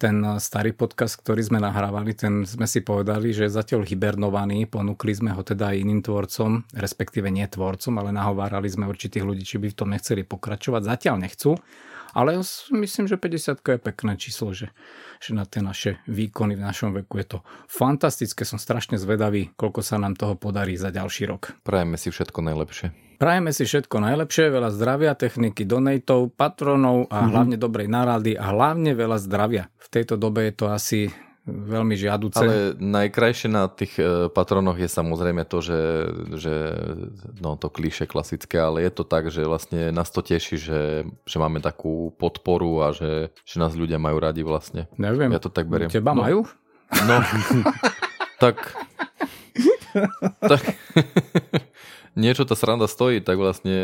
Ten 0.00 0.24
starý 0.40 0.72
podcast, 0.72 1.20
ktorý 1.20 1.44
sme 1.44 1.60
nahrávali, 1.60 2.16
ten 2.16 2.48
sme 2.48 2.64
si 2.64 2.80
povedali, 2.80 3.36
že 3.36 3.46
je 3.46 3.60
zatiaľ 3.60 3.84
hibernovaný. 3.84 4.64
Ponúkli 4.72 5.12
sme 5.12 5.36
ho 5.36 5.44
teda 5.44 5.76
aj 5.76 5.84
iným 5.84 6.00
tvorcom, 6.00 6.64
respektíve 6.72 7.28
nie 7.28 7.44
tvorcom, 7.44 7.92
ale 8.00 8.10
nahovárali 8.10 8.72
sme 8.72 8.88
určitých 8.88 9.22
ľudí, 9.22 9.44
či 9.44 9.60
by 9.60 9.68
v 9.68 9.76
tom 9.76 9.92
nechceli 9.92 10.24
pokračovať. 10.24 10.80
Zatiaľ 10.88 11.20
nechcú. 11.20 11.60
Ale 12.12 12.36
ja 12.36 12.42
myslím, 12.76 13.08
že 13.08 13.16
50 13.16 13.60
je 13.60 13.80
pekné 13.80 14.12
číslo, 14.20 14.52
že, 14.52 14.72
že 15.18 15.32
na 15.32 15.48
tie 15.48 15.64
naše 15.64 16.00
výkony 16.04 16.56
v 16.56 16.64
našom 16.64 16.92
veku 16.92 17.20
je 17.24 17.36
to 17.36 17.38
fantastické. 17.68 18.44
Som 18.44 18.60
strašne 18.60 19.00
zvedavý, 19.00 19.52
koľko 19.56 19.80
sa 19.80 19.96
nám 19.96 20.16
toho 20.16 20.36
podarí 20.36 20.76
za 20.76 20.92
ďalší 20.92 21.28
rok. 21.28 21.56
Prajeme 21.64 21.96
si 21.96 22.12
všetko 22.12 22.44
najlepšie. 22.44 22.92
Prajeme 23.22 23.54
si 23.54 23.62
všetko 23.62 24.02
najlepšie, 24.02 24.50
veľa 24.50 24.74
zdravia, 24.74 25.14
techniky, 25.14 25.62
donatov, 25.62 26.34
patronov 26.34 27.06
a 27.06 27.22
mm-hmm. 27.22 27.30
hlavne 27.30 27.56
dobrej 27.56 27.86
nárady 27.86 28.32
a 28.34 28.50
hlavne 28.50 28.98
veľa 28.98 29.18
zdravia. 29.22 29.70
V 29.78 29.88
tejto 29.94 30.18
dobe 30.18 30.50
je 30.50 30.54
to 30.58 30.66
asi 30.74 31.00
veľmi 31.46 31.98
žiaduce. 31.98 32.38
Ale 32.38 32.56
najkrajšie 32.78 33.48
na 33.50 33.66
tých 33.66 33.98
e, 33.98 34.30
patronoch 34.30 34.78
je 34.78 34.86
samozrejme 34.86 35.42
to, 35.42 35.58
že, 35.58 35.80
že 36.38 36.54
no 37.42 37.58
to 37.58 37.66
klíše 37.66 38.06
klasické, 38.06 38.62
ale 38.62 38.86
je 38.86 38.92
to 38.94 39.02
tak, 39.02 39.26
že 39.26 39.42
vlastne 39.42 39.90
nás 39.90 40.10
to 40.14 40.22
teší, 40.22 40.56
že, 40.58 40.80
že 41.26 41.36
máme 41.42 41.58
takú 41.58 42.14
podporu 42.14 42.86
a 42.86 42.94
že, 42.94 43.34
že 43.42 43.56
nás 43.58 43.74
ľudia 43.74 43.98
majú 43.98 44.22
radi 44.22 44.46
vlastne. 44.46 44.86
Neviem. 44.94 45.34
Ja 45.34 45.42
to 45.42 45.50
tak 45.50 45.66
beriem. 45.66 45.90
Teba 45.90 46.14
no, 46.14 46.22
majú? 46.22 46.38
No, 47.10 47.16
tak... 48.42 48.56
tak 50.46 50.62
niečo 52.12 52.44
tá 52.44 52.52
sranda 52.52 52.84
stojí, 52.84 53.24
tak 53.24 53.40
vlastne 53.40 53.74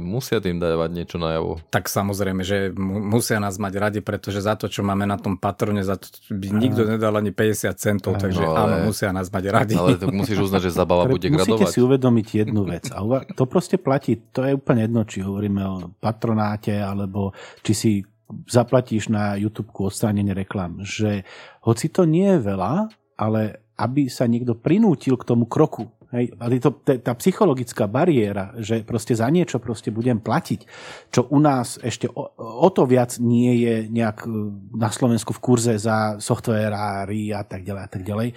musia 0.00 0.44
tým 0.44 0.60
dávať 0.60 0.90
niečo 0.92 1.16
najavo. 1.16 1.64
Tak 1.72 1.88
samozrejme, 1.88 2.44
že 2.44 2.72
musia 2.76 3.40
nás 3.40 3.56
mať 3.56 3.74
radi, 3.80 4.00
pretože 4.04 4.44
za 4.44 4.54
to, 4.60 4.68
čo 4.68 4.84
máme 4.84 5.08
na 5.08 5.16
tom 5.16 5.40
patrone, 5.40 5.80
za 5.80 5.96
to 5.96 6.12
by 6.28 6.52
nikto 6.52 6.84
nedal 6.84 7.16
ani 7.16 7.32
50 7.32 7.72
centov, 7.80 8.16
no, 8.16 8.20
takže 8.20 8.44
ale, 8.44 8.56
áno, 8.56 8.76
musia 8.92 9.08
nás 9.12 9.32
mať 9.32 9.44
radi. 9.48 9.74
Ale 9.76 9.96
to 9.96 10.12
musíš 10.12 10.52
uznať, 10.52 10.68
že 10.68 10.76
zabava 10.76 11.08
bude 11.08 11.28
gradovať. 11.32 11.64
Musíte 11.64 11.72
si 11.72 11.80
uvedomiť 11.80 12.26
jednu 12.46 12.62
vec. 12.68 12.92
A 12.92 13.00
to 13.32 13.44
proste 13.48 13.80
platí, 13.80 14.20
to 14.32 14.44
je 14.44 14.52
úplne 14.52 14.84
jedno, 14.84 15.08
či 15.08 15.24
hovoríme 15.24 15.62
o 15.64 15.74
patronáte, 15.96 16.76
alebo 16.76 17.32
či 17.64 17.72
si 17.72 17.92
zaplatíš 18.28 19.08
na 19.08 19.40
YouTube 19.40 19.72
odstránenie 19.72 20.36
reklam, 20.36 20.84
že 20.84 21.24
hoci 21.64 21.88
to 21.88 22.04
nie 22.04 22.36
je 22.36 22.44
veľa, 22.44 22.92
ale 23.16 23.64
aby 23.78 24.10
sa 24.10 24.28
niekto 24.28 24.52
prinútil 24.58 25.16
k 25.16 25.24
tomu 25.24 25.48
kroku, 25.48 25.88
Hej, 26.08 26.32
ale 26.40 26.56
to, 26.56 26.72
tá 26.80 27.12
psychologická 27.20 27.84
bariéra, 27.84 28.56
že 28.56 28.80
proste 28.80 29.12
za 29.12 29.28
niečo 29.28 29.60
proste 29.60 29.92
budem 29.92 30.16
platiť, 30.16 30.64
čo 31.12 31.28
u 31.28 31.36
nás 31.36 31.76
ešte 31.84 32.08
o, 32.08 32.32
o 32.40 32.68
to 32.72 32.88
viac 32.88 33.20
nie 33.20 33.60
je 33.60 33.74
nejak 33.92 34.24
e, 34.24 34.28
na 34.72 34.88
Slovensku 34.88 35.36
v 35.36 35.42
kurze 35.44 35.76
za 35.76 36.16
softverári 36.16 37.36
a 37.36 37.44
tak 37.44 37.60
ďalej 37.60 37.82
a 37.84 37.88
tak 37.92 38.02
ďalej, 38.08 38.28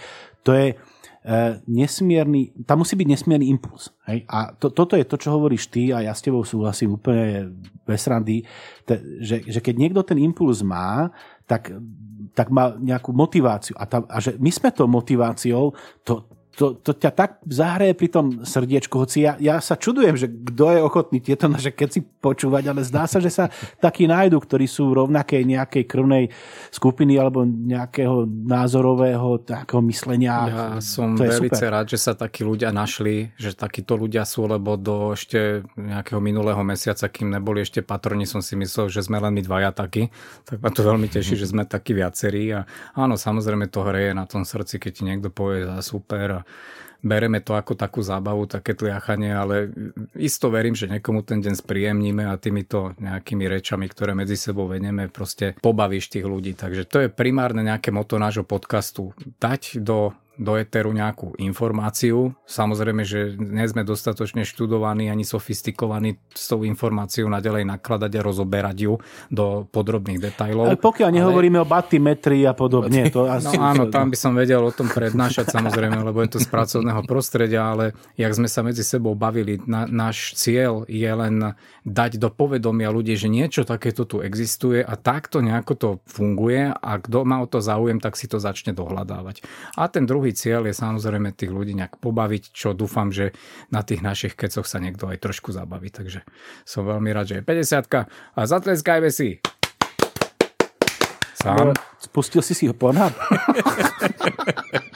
to 0.43 0.51
je 0.51 0.67
e, 0.67 0.75
nesmierny, 1.71 2.51
tam 2.67 2.83
musí 2.83 2.99
byť 2.99 3.07
nesmierny 3.07 3.47
impuls. 3.47 3.87
Hej? 4.03 4.27
A 4.27 4.51
to, 4.51 4.75
toto 4.75 4.99
je 4.99 5.07
to, 5.07 5.15
čo 5.15 5.31
hovoríš 5.31 5.71
ty 5.71 5.95
a 5.95 6.03
ja 6.03 6.11
s 6.11 6.19
tebou 6.19 6.43
súhlasím 6.43 6.99
úplne 6.99 7.55
bez 7.87 8.03
randy, 8.03 8.43
te, 8.83 8.99
že, 9.23 9.47
že 9.47 9.63
keď 9.63 9.75
niekto 9.79 10.03
ten 10.03 10.19
impuls 10.19 10.59
má, 10.59 11.07
tak, 11.47 11.71
tak 12.35 12.51
má 12.51 12.75
nejakú 12.75 13.15
motiváciu. 13.15 13.79
A, 13.79 13.87
tam, 13.87 14.03
a 14.11 14.19
že 14.19 14.35
my 14.35 14.51
sme 14.51 14.75
to 14.75 14.91
motiváciou, 14.91 15.71
to, 16.03 16.40
to, 16.61 16.77
to 16.77 16.93
ťa 16.93 17.11
tak 17.17 17.31
zahraje 17.49 17.97
pri 17.97 18.07
tom 18.13 18.25
srdiečku, 18.45 18.93
hoci 19.01 19.25
ja, 19.25 19.33
ja 19.41 19.57
sa 19.57 19.73
čudujem, 19.73 20.13
že 20.13 20.29
kto 20.29 20.77
je 20.77 20.79
ochotný 20.85 21.17
tieto 21.17 21.49
naše 21.49 21.73
keci 21.73 22.05
počúvať, 22.05 22.69
ale 22.69 22.85
zdá 22.85 23.09
sa, 23.09 23.17
že 23.17 23.33
sa 23.33 23.49
takí 23.81 24.05
nájdu, 24.05 24.37
ktorí 24.37 24.69
sú 24.69 24.93
rovnakej 24.93 25.41
nejakej 25.41 25.83
krvnej 25.89 26.29
skupiny 26.69 27.17
alebo 27.17 27.41
nejakého 27.49 28.29
názorového 28.29 29.41
takého 29.41 29.81
myslenia. 29.89 30.35
Ja 30.45 30.65
som 30.85 31.17
veľmi 31.17 31.49
rád, 31.49 31.89
že 31.89 31.97
sa 31.97 32.13
takí 32.13 32.45
ľudia 32.45 32.69
našli, 32.69 33.33
že 33.41 33.57
takíto 33.57 33.97
ľudia 33.97 34.21
sú, 34.21 34.45
lebo 34.45 34.77
do 34.77 35.17
ešte 35.17 35.65
nejakého 35.73 36.21
minulého 36.21 36.61
mesiaca, 36.61 37.09
kým 37.09 37.33
neboli 37.33 37.65
ešte 37.65 37.81
patroni, 37.81 38.29
som 38.29 38.45
si 38.45 38.53
myslel, 38.53 38.93
že 38.93 39.01
sme 39.01 39.17
len 39.17 39.33
my 39.33 39.41
dvaja 39.41 39.73
takí. 39.73 40.13
Tak 40.45 40.61
ma 40.61 40.69
to 40.69 40.85
veľmi 40.85 41.09
teší, 41.09 41.41
že 41.41 41.49
sme 41.49 41.65
takí 41.65 41.97
viacerí. 41.97 42.53
A 42.53 42.69
áno, 42.93 43.17
samozrejme 43.17 43.65
to 43.73 43.81
hreje 43.81 44.13
na 44.13 44.29
tom 44.29 44.45
srdci, 44.45 44.77
keď 44.77 44.91
ti 44.93 45.03
niekto 45.09 45.33
povie 45.33 45.65
za 45.65 45.81
super 45.81 46.43
a 46.43 46.50
bereme 47.01 47.41
to 47.41 47.57
ako 47.57 47.73
takú 47.73 48.05
zábavu, 48.05 48.45
také 48.45 48.77
tliachanie, 48.77 49.33
ale 49.33 49.73
isto 50.13 50.53
verím, 50.53 50.77
že 50.77 50.85
niekomu 50.85 51.25
ten 51.25 51.41
deň 51.41 51.57
spríjemníme 51.57 52.29
a 52.29 52.37
týmito 52.37 52.93
nejakými 53.01 53.49
rečami, 53.49 53.89
ktoré 53.89 54.13
medzi 54.13 54.37
sebou 54.37 54.69
venieme, 54.69 55.09
proste 55.09 55.57
pobavíš 55.59 56.13
tých 56.13 56.25
ľudí. 56.29 56.53
Takže 56.53 56.85
to 56.85 56.97
je 57.05 57.09
primárne 57.09 57.65
nejaké 57.65 57.89
moto 57.89 58.21
nášho 58.21 58.45
podcastu. 58.45 59.17
Dať 59.41 59.81
do 59.81 60.13
do 60.41 60.57
eteru 60.57 60.89
nejakú 60.89 61.37
informáciu. 61.37 62.33
Samozrejme, 62.49 63.05
že 63.05 63.37
nie 63.37 63.69
sme 63.69 63.85
dostatočne 63.85 64.41
študovaní 64.41 65.05
ani 65.13 65.21
sofistikovaní 65.21 66.17
s 66.33 66.49
tou 66.49 66.65
informáciou 66.65 67.29
naďalej 67.29 67.69
nakladať 67.69 68.11
a 68.17 68.21
rozoberať 68.25 68.77
ju 68.81 68.93
do 69.29 69.69
podrobných 69.69 70.17
detajlov. 70.17 70.73
Ale 70.73 70.81
pokiaľ 70.81 71.09
ale... 71.13 71.17
nehovoríme 71.21 71.61
o 71.61 71.67
batimetrii 71.69 72.49
a 72.49 72.57
podobne. 72.57 73.13
To 73.13 73.29
asi... 73.29 73.53
No 73.53 73.69
áno, 73.69 73.83
tam 73.93 74.09
by 74.09 74.17
som 74.17 74.33
vedel 74.33 74.65
o 74.65 74.73
tom 74.73 74.89
prednášať 74.89 75.53
samozrejme, 75.53 76.01
lebo 76.01 76.25
je 76.25 76.33
to 76.33 76.39
z 76.41 76.49
pracovného 76.49 77.05
prostredia, 77.05 77.69
ale 77.69 77.93
jak 78.17 78.33
sme 78.33 78.49
sa 78.49 78.65
medzi 78.65 78.81
sebou 78.81 79.13
bavili, 79.13 79.61
na, 79.69 79.85
náš 79.85 80.33
cieľ 80.33 80.89
je 80.89 81.11
len 81.11 81.53
dať 81.85 82.17
do 82.17 82.33
povedomia 82.33 82.89
ľudí, 82.89 83.13
že 83.13 83.29
niečo 83.29 83.61
takéto 83.61 84.09
tu 84.09 84.25
existuje 84.25 84.81
a 84.81 84.97
takto 84.97 85.45
nejako 85.45 85.73
to 85.77 85.89
funguje 86.09 86.73
a 86.73 86.91
kto 86.97 87.29
má 87.29 87.37
o 87.43 87.47
to 87.47 87.61
záujem, 87.61 88.01
tak 88.01 88.17
si 88.17 88.25
to 88.25 88.41
začne 88.41 88.73
dohľadávať. 88.73 89.45
A 89.77 89.85
ten 89.85 90.09
druhý 90.09 90.30
Druhý 90.31 90.47
cieľ 90.47 90.63
je 90.71 90.79
samozrejme 90.79 91.35
tých 91.35 91.51
ľudí 91.51 91.75
nejak 91.75 91.99
pobaviť, 91.99 92.55
čo 92.55 92.71
dúfam, 92.71 93.11
že 93.11 93.35
na 93.67 93.83
tých 93.83 93.99
našich 93.99 94.39
kecoch 94.39 94.63
sa 94.63 94.79
niekto 94.79 95.11
aj 95.11 95.19
trošku 95.19 95.51
zabaví. 95.51 95.91
Takže 95.91 96.23
som 96.63 96.87
veľmi 96.87 97.11
rád, 97.11 97.35
že 97.35 97.43
je 97.43 97.67
50 97.67 98.07
a 98.39 98.41
zatleskajme 98.47 99.11
si. 99.11 99.43
Sám. 101.35 101.75
Spustil 101.99 102.39
si 102.39 102.55
si 102.55 102.63
ho 102.63 102.71
ponad. 102.71 103.11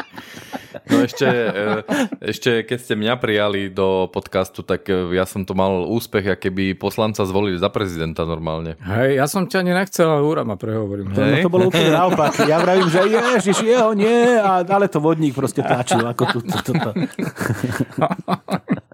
No 0.86 1.02
ešte, 1.02 1.26
e, 1.26 1.82
ešte 2.22 2.62
keď 2.62 2.78
ste 2.78 2.94
mňa 2.94 3.14
prijali 3.18 3.68
do 3.68 4.06
podcastu, 4.06 4.62
tak 4.62 4.86
e, 4.86 5.14
ja 5.14 5.26
som 5.26 5.42
to 5.42 5.52
mal 5.52 5.86
úspech, 5.86 6.38
aké 6.38 6.50
by 6.50 6.78
poslanca 6.78 7.26
zvolili 7.26 7.58
za 7.58 7.74
prezidenta 7.74 8.22
normálne. 8.24 8.78
Hej, 8.80 9.18
ja 9.18 9.26
som 9.26 9.46
ťa 9.46 9.66
nenechcel, 9.66 10.06
ale 10.06 10.22
úra 10.22 10.42
ma 10.42 10.54
prehovorím. 10.56 11.10
To, 11.12 11.20
no, 11.20 11.36
to 11.42 11.50
bolo 11.50 11.64
úplne 11.68 11.90
naopak. 11.90 12.38
Ja 12.46 12.62
vravím, 12.62 12.86
že 12.88 13.02
ježiš, 13.02 13.66
jeho 13.66 13.98
nie, 13.98 14.38
a, 14.38 14.62
ale 14.62 14.86
to 14.86 15.02
vodník 15.02 15.34
proste 15.34 15.66
táčil. 15.66 16.06
Ako 16.06 16.24
tu, 16.30 16.40
tu, 16.46 16.58
tu, 16.62 16.74
tu. 16.74 16.90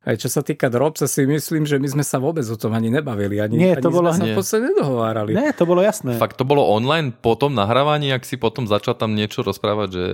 Aj 0.00 0.16
čo 0.16 0.26
sa 0.26 0.42
týka 0.42 0.66
Dropsa 0.66 1.06
si 1.06 1.22
myslím, 1.22 1.68
že 1.68 1.78
my 1.78 1.86
sme 1.86 2.02
sa 2.02 2.18
vôbec 2.18 2.42
o 2.42 2.56
tom 2.56 2.72
ani 2.72 2.90
nebavili. 2.90 3.38
Ani, 3.38 3.54
Nie, 3.54 3.78
to 3.78 3.92
ani 3.92 3.94
bolo- 3.94 4.10
sme 4.10 4.16
sa 4.16 4.24
Nie. 4.24 4.32
v 4.32 4.38
podstate 4.40 4.62
nedohovárali. 4.66 5.30
Ne, 5.36 5.52
to 5.52 5.62
bolo 5.62 5.84
jasné. 5.84 6.16
Fakt 6.16 6.34
to 6.34 6.42
bolo 6.42 6.64
online 6.64 7.12
po 7.12 7.36
tom 7.36 7.52
nahrávaní, 7.52 8.10
ak 8.10 8.24
si 8.24 8.34
potom 8.34 8.66
začal 8.66 8.96
tam 8.96 9.14
niečo 9.14 9.44
rozprávať, 9.44 9.88
že 9.92 10.04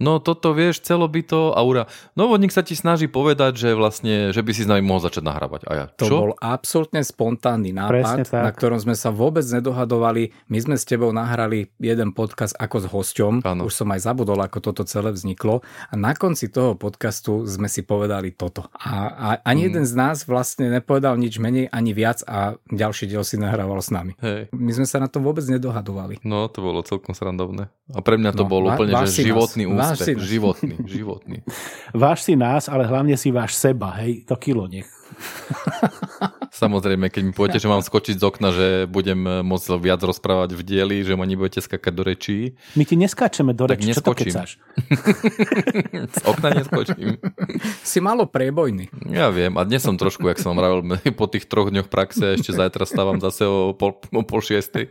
no 0.00 0.18
toto 0.18 0.50
vieš, 0.50 0.80
celo 0.80 1.04
by 1.04 1.20
to, 1.22 1.52
Aura. 1.52 1.84
No 2.12 2.26
vodník 2.26 2.50
sa 2.50 2.60
ti 2.60 2.72
snaží 2.72 3.06
povedať, 3.06 3.52
že 3.54 3.68
vlastne, 3.72 4.30
že 4.30 4.40
by 4.40 4.50
si 4.50 4.64
s 4.64 4.68
nami 4.68 4.80
mohol 4.80 5.00
začať 5.02 5.22
nahrávať. 5.22 5.60
A 5.62 5.72
ja, 5.72 5.84
To 5.92 6.04
čo? 6.04 6.14
bol 6.18 6.32
absolútne 6.34 7.00
spontánny 7.00 7.70
nápad, 7.70 8.26
na 8.26 8.48
ktorom 8.48 8.78
sme 8.78 8.92
sa 8.92 9.08
vôbec 9.08 9.44
nedohadovali. 9.44 10.32
My 10.46 10.58
sme 10.58 10.74
s 10.74 10.82
tebou 10.82 11.10
nahrali 11.10 11.68
jeden 11.76 12.10
podcast 12.10 12.52
ako 12.54 12.76
s 12.78 12.86
hosťom. 12.86 13.32
Áno. 13.42 13.62
Už 13.62 13.74
som 13.74 13.88
aj 13.88 14.00
zabudol, 14.02 14.38
ako 14.38 14.58
toto 14.62 14.82
celé 14.82 15.10
vzniklo. 15.10 15.60
A 15.86 15.94
na 15.94 16.12
konci 16.12 16.48
toho 16.48 16.74
podcastu 16.74 17.44
sme 17.44 17.66
si 17.66 17.82
povedali 17.82 18.30
toto. 18.30 18.66
A, 18.74 18.90
a 19.10 19.28
Mm. 19.32 19.42
ani 19.46 19.60
jeden 19.64 19.84
z 19.84 19.94
nás 19.94 20.16
vlastne 20.24 20.70
nepovedal 20.70 21.14
nič 21.14 21.36
menej 21.36 21.68
ani 21.68 21.92
viac 21.92 22.24
a 22.24 22.40
ďalší 22.66 23.04
diel 23.06 23.20
si 23.20 23.36
nahrával 23.36 23.78
s 23.78 23.90
nami. 23.90 24.16
Hej. 24.18 24.48
My 24.50 24.72
sme 24.72 24.84
sa 24.84 24.96
na 24.96 25.06
to 25.06 25.18
vôbec 25.18 25.44
nedohadovali. 25.44 26.22
No, 26.22 26.46
to 26.46 26.60
bolo 26.60 26.80
celkom 26.80 27.12
srandovné. 27.12 27.68
A 27.90 28.00
pre 28.00 28.14
mňa 28.14 28.30
to 28.32 28.42
No, 28.42 28.48
bol 28.48 28.62
úplne 28.64 28.94
že 28.96 29.10
si 29.12 29.22
nás. 29.22 29.28
životný 29.28 29.64
Váš 29.92 30.06
si. 30.06 30.12
Životný, 30.16 30.74
životný. 30.86 31.38
Váš 31.96 32.24
si 32.26 32.34
nás, 32.38 32.70
ale 32.70 32.86
hlavne 32.86 33.18
si 33.18 33.34
váš 33.34 33.58
seba, 33.58 33.90
hej, 34.02 34.22
to 34.24 34.34
kilo 34.38 34.70
nech. 34.70 34.86
Samozrejme, 36.50 37.08
keď 37.08 37.22
mi 37.24 37.32
poviete, 37.32 37.58
že 37.62 37.70
mám 37.70 37.82
skočiť 37.82 38.20
z 38.20 38.24
okna, 38.26 38.48
že 38.52 38.68
budem 38.86 39.42
môcť 39.42 39.66
viac 39.80 40.00
rozprávať 40.02 40.54
v 40.54 40.62
dieli, 40.62 40.96
že 41.02 41.14
ma 41.14 41.24
nebudete 41.24 41.62
skakať 41.62 41.92
do 41.94 42.02
rečí, 42.04 42.38
My 42.74 42.84
ti 42.84 42.94
neskáčeme 42.94 43.54
do 43.56 43.66
Tak 43.66 43.80
reči, 43.80 43.96
čo 43.96 44.02
to 44.02 44.12
neskočím. 44.12 44.32
kecáš? 44.34 44.50
z 46.20 46.22
okna 46.26 46.48
neskočím. 46.62 47.08
Si 47.82 47.98
malo 48.02 48.26
prebojný. 48.26 48.90
Ja 49.08 49.30
viem, 49.32 49.56
a 49.56 49.62
dnes 49.66 49.82
som 49.82 49.96
trošku, 49.98 50.26
jak 50.30 50.38
som 50.42 50.54
vravil, 50.54 50.84
po 51.14 51.26
tých 51.30 51.46
troch 51.50 51.70
dňoch 51.70 51.88
praxe, 51.90 52.22
a 52.22 52.34
ešte 52.36 52.54
zajtra 52.54 52.84
stávam 52.86 53.18
zase 53.18 53.46
o 53.46 53.72
pol, 53.74 53.98
o 54.12 54.22
pol 54.22 54.40
šiestej. 54.42 54.90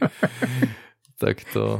Tak 1.20 1.44
to... 1.52 1.76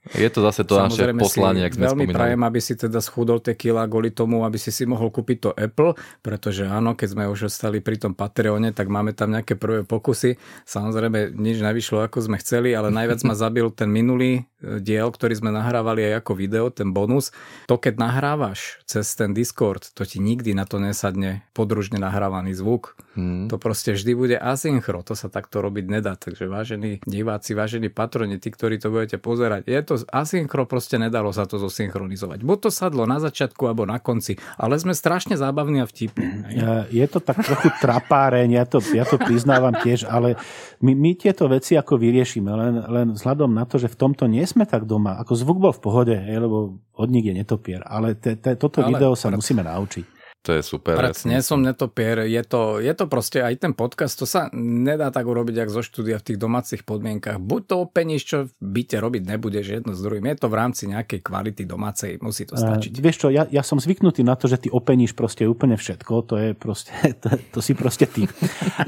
Je 0.00 0.28
to 0.32 0.40
zase 0.40 0.64
to 0.64 0.80
naše 0.80 0.96
Samozrejme 1.04 1.20
poslanie, 1.20 1.62
si 1.62 1.66
ak 1.68 1.74
sme 1.76 1.84
veľmi 1.92 2.04
spomínali. 2.08 2.16
prajem, 2.16 2.42
aby 2.48 2.60
si 2.64 2.72
teda 2.72 3.00
schudol 3.04 3.38
tie 3.44 3.52
kila 3.52 3.84
kvôli 3.84 4.08
tomu, 4.10 4.48
aby 4.48 4.56
si 4.56 4.72
si 4.72 4.88
mohol 4.88 5.12
kúpiť 5.12 5.38
to 5.38 5.50
Apple, 5.52 5.92
pretože 6.24 6.64
áno, 6.64 6.96
keď 6.96 7.08
sme 7.14 7.24
už 7.28 7.52
ostali 7.52 7.84
pri 7.84 8.00
tom 8.00 8.16
Patreone, 8.16 8.72
tak 8.72 8.88
máme 8.88 9.12
tam 9.12 9.36
nejaké 9.36 9.60
prvé 9.60 9.84
pokusy. 9.84 10.40
Samozrejme, 10.64 11.36
nič 11.36 11.60
nevyšlo, 11.60 12.00
ako 12.00 12.16
sme 12.26 12.40
chceli, 12.40 12.72
ale 12.72 12.88
najviac 12.88 13.20
ma 13.28 13.36
zabil 13.36 13.68
ten 13.76 13.92
minulý 13.92 14.49
diel, 14.60 15.08
ktorý 15.08 15.40
sme 15.40 15.50
nahrávali 15.50 16.12
aj 16.12 16.24
ako 16.24 16.32
video, 16.36 16.68
ten 16.68 16.92
bonus. 16.92 17.32
To, 17.66 17.80
keď 17.80 17.96
nahrávaš 17.96 18.80
cez 18.84 19.08
ten 19.16 19.32
Discord, 19.32 19.88
to 19.96 20.04
ti 20.04 20.20
nikdy 20.20 20.52
na 20.52 20.68
to 20.68 20.76
nesadne 20.76 21.40
podružne 21.56 21.96
nahrávaný 21.96 22.52
zvuk. 22.52 22.94
Hmm. 23.16 23.48
To 23.48 23.56
proste 23.56 23.96
vždy 23.96 24.12
bude 24.14 24.36
asynchro, 24.36 25.00
to 25.02 25.16
sa 25.16 25.32
takto 25.32 25.64
robiť 25.64 25.84
nedá. 25.88 26.14
Takže 26.14 26.46
vážení 26.46 27.00
diváci, 27.08 27.56
vážení 27.56 27.88
patroni, 27.88 28.36
tí, 28.36 28.52
ktorí 28.52 28.76
to 28.76 28.92
budete 28.92 29.16
pozerať, 29.16 29.64
je 29.64 29.80
to 29.80 29.94
asynchro, 30.12 30.68
proste 30.68 31.00
nedalo 31.00 31.32
sa 31.32 31.48
to 31.48 31.56
zosynchronizovať. 31.56 32.44
Buď 32.44 32.58
to 32.68 32.70
sadlo 32.70 33.08
na 33.08 33.18
začiatku 33.18 33.64
alebo 33.64 33.88
na 33.88 33.96
konci, 33.96 34.36
ale 34.60 34.76
sme 34.76 34.92
strašne 34.92 35.40
zábavní 35.40 35.80
a 35.80 35.86
vtipní. 35.88 36.52
E, 36.52 36.92
Je 36.92 37.06
to 37.08 37.18
tak 37.24 37.40
trochu 37.40 37.72
trapáreň, 37.80 38.60
ja 38.60 38.64
to, 38.68 38.84
ja 38.92 39.08
to 39.08 39.16
priznávam 39.16 39.72
tiež, 39.72 40.04
ale 40.04 40.36
my, 40.84 40.92
my 40.92 41.16
tieto 41.16 41.48
veci 41.48 41.78
ako 41.78 41.96
vyriešime, 41.96 42.50
len, 42.50 42.74
len 42.86 43.08
vzhľadom 43.16 43.50
na 43.50 43.64
to, 43.64 43.80
že 43.80 43.88
v 43.88 43.96
tomto 43.96 44.26
nie 44.26 44.44
sme 44.50 44.66
tak 44.66 44.84
doma, 44.90 45.16
ako 45.22 45.32
zvuk 45.38 45.58
bol 45.62 45.70
v 45.70 45.82
pohode, 45.82 46.14
hej, 46.18 46.42
lebo 46.42 46.82
hodník 46.98 47.30
je 47.30 47.34
netopier, 47.38 47.80
ale 47.86 48.18
te, 48.18 48.34
te, 48.34 48.58
toto 48.58 48.82
Ale 48.82 48.98
video 48.98 49.14
sa 49.14 49.30
prd. 49.30 49.38
musíme 49.38 49.62
naučiť. 49.62 50.19
To 50.40 50.56
je 50.56 50.64
super. 50.64 50.96
Myslím. 50.96 51.44
som 51.44 51.60
netopier, 51.60 52.24
je 52.24 52.40
to, 52.48 52.80
je 52.80 52.88
to 52.96 53.04
proste 53.12 53.44
aj 53.44 53.60
ten 53.60 53.76
podcast, 53.76 54.16
to 54.16 54.24
sa 54.24 54.48
nedá 54.56 55.12
tak 55.12 55.28
urobiť, 55.28 55.68
ako 55.68 55.72
zo 55.76 55.82
štúdia 55.84 56.16
v 56.16 56.32
tých 56.32 56.38
domácich 56.40 56.80
podmienkach. 56.88 57.36
Buď 57.36 57.60
to 57.68 57.74
openíš, 57.84 58.22
čo 58.24 58.36
v 58.48 58.52
byte 58.80 58.96
robiť 59.04 59.22
nebudeš 59.28 59.66
jedno 59.68 59.92
s 59.92 60.00
druhým. 60.00 60.24
Je 60.32 60.40
to 60.40 60.48
v 60.48 60.56
rámci 60.56 60.88
nejakej 60.88 61.20
kvality 61.20 61.68
domácej, 61.68 62.24
musí 62.24 62.48
to 62.48 62.56
stačiť. 62.56 62.88
Uh, 62.88 63.00
vieš 63.04 63.16
čo, 63.20 63.28
ja, 63.28 63.44
ja 63.52 63.60
som 63.60 63.76
zvyknutý 63.76 64.24
na 64.24 64.32
to, 64.32 64.48
že 64.48 64.64
ty 64.64 64.68
openíš 64.72 65.12
proste 65.12 65.44
úplne 65.44 65.76
všetko, 65.76 66.12
to 66.24 66.34
je 66.40 66.48
proste, 66.56 66.96
to, 67.22 67.36
to 67.52 67.60
si 67.60 67.76
proste 67.76 68.08
ty. 68.08 68.24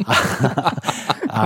A, 0.02 0.16
a, 1.32 1.44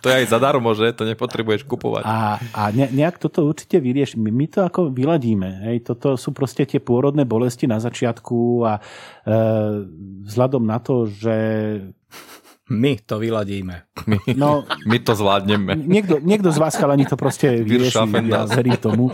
To 0.00 0.12
je 0.12 0.24
aj 0.24 0.26
zadarmo, 0.28 0.72
že? 0.76 0.92
To 0.96 1.08
nepotrebuješ 1.08 1.68
kupovať. 1.68 2.04
a, 2.04 2.36
a 2.52 2.62
ne, 2.72 2.88
nejak 2.88 3.16
toto 3.16 3.44
určite 3.44 3.80
vyrieš. 3.80 4.16
My, 4.16 4.28
my 4.28 4.46
to 4.48 4.64
ako 4.64 4.88
vyladíme. 4.88 5.68
Hej. 5.68 5.88
Toto 5.88 6.16
sú 6.20 6.32
proste 6.36 6.64
tie 6.64 6.80
pôrodné 6.80 7.28
bolesti 7.28 7.68
na 7.68 7.76
začiatku 7.76 8.41
a 8.66 8.78
e, 8.78 8.82
vzhľadom 10.26 10.62
na 10.62 10.78
to, 10.82 11.06
že 11.08 11.36
My 12.72 12.96
to 13.04 13.20
vyladíme. 13.20 13.84
My, 14.08 14.18
no, 14.32 14.64
my 14.88 14.98
to 15.04 15.12
zvládneme. 15.12 15.76
niekto, 15.76 16.22
niekto 16.24 16.48
z 16.48 16.58
vás 16.62 16.72
chalani 16.72 17.04
to 17.04 17.20
proste 17.20 17.60
vyrieši, 17.60 18.08
das. 18.32 18.48
verím 18.56 18.80
tomu. 18.80 19.04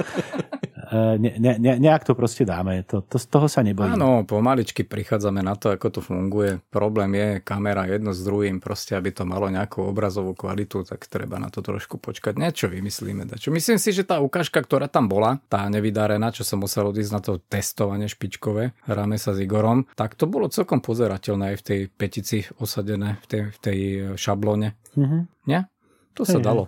E, 0.88 1.18
ne, 1.20 1.36
ne, 1.36 1.52
ne, 1.60 1.72
nejak 1.76 2.08
to 2.08 2.16
proste 2.16 2.48
dáme. 2.48 2.80
To, 2.88 3.04
to, 3.04 3.20
z 3.20 3.26
toho 3.28 3.44
sa 3.44 3.60
nebojím. 3.60 4.00
Áno, 4.00 4.24
pomaličky 4.24 4.88
prichádzame 4.88 5.44
na 5.44 5.52
to, 5.52 5.68
ako 5.76 5.86
to 5.92 6.00
funguje. 6.00 6.64
Problém 6.72 7.12
je 7.12 7.28
kamera 7.44 7.84
jedno 7.84 8.16
s 8.16 8.24
druhým, 8.24 8.56
proste 8.56 8.96
aby 8.96 9.12
to 9.12 9.28
malo 9.28 9.52
nejakú 9.52 9.84
obrazovú 9.84 10.32
kvalitu, 10.32 10.88
tak 10.88 11.04
treba 11.04 11.36
na 11.36 11.52
to 11.52 11.60
trošku 11.60 12.00
počkať. 12.00 12.40
Niečo 12.40 12.72
vymyslíme. 12.72 13.28
Dačo. 13.28 13.52
Myslím 13.52 13.76
si, 13.76 13.92
že 13.92 14.08
tá 14.08 14.24
ukážka, 14.24 14.64
ktorá 14.64 14.88
tam 14.88 15.12
bola, 15.12 15.36
tá 15.52 15.68
nevydarená, 15.68 16.32
čo 16.32 16.40
som 16.40 16.64
musel 16.64 16.88
odísť 16.88 17.12
na 17.12 17.20
to 17.20 17.36
testovanie 17.44 18.08
špičkové, 18.08 18.72
hráme 18.88 19.20
sa 19.20 19.36
s 19.36 19.44
Igorom, 19.44 19.84
tak 19.92 20.16
to 20.16 20.24
bolo 20.24 20.48
celkom 20.48 20.80
pozerateľné 20.80 21.52
aj 21.52 21.56
v 21.60 21.64
tej 21.66 21.80
petici 21.92 22.38
osadené, 22.56 23.20
v 23.20 23.26
tej, 23.28 23.42
v 23.52 23.58
tej 23.60 23.78
e, 23.78 23.98
šablóne. 24.16 24.72
Mhm. 24.96 25.18
Nie? 25.44 25.68
To 26.16 26.24
sa 26.24 26.40
Hej, 26.40 26.46
dalo. 26.48 26.62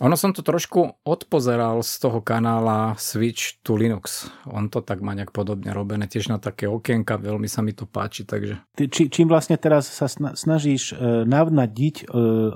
Ono 0.00 0.16
som 0.16 0.32
to 0.32 0.40
trošku 0.40 1.04
odpozeral 1.04 1.84
z 1.84 1.92
toho 2.00 2.24
kanála 2.24 2.96
Switch 2.96 3.60
to 3.60 3.76
Linux. 3.76 4.32
On 4.48 4.72
to 4.72 4.80
tak 4.80 5.04
má 5.04 5.12
nejak 5.12 5.28
podobne 5.28 5.76
robené, 5.76 6.08
tiež 6.08 6.32
na 6.32 6.40
také 6.40 6.64
okienka, 6.64 7.20
veľmi 7.20 7.44
sa 7.44 7.60
mi 7.60 7.76
to 7.76 7.84
páči, 7.84 8.24
takže 8.24 8.64
Ty, 8.72 8.88
či, 8.88 9.12
čím 9.12 9.28
vlastne 9.28 9.60
teraz 9.60 9.92
sa 9.92 10.08
sna- 10.08 10.32
snažíš 10.32 10.96
e, 10.96 11.28
navnadiť 11.28 11.96
e, 12.00 12.04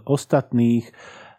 ostatných 0.09 0.89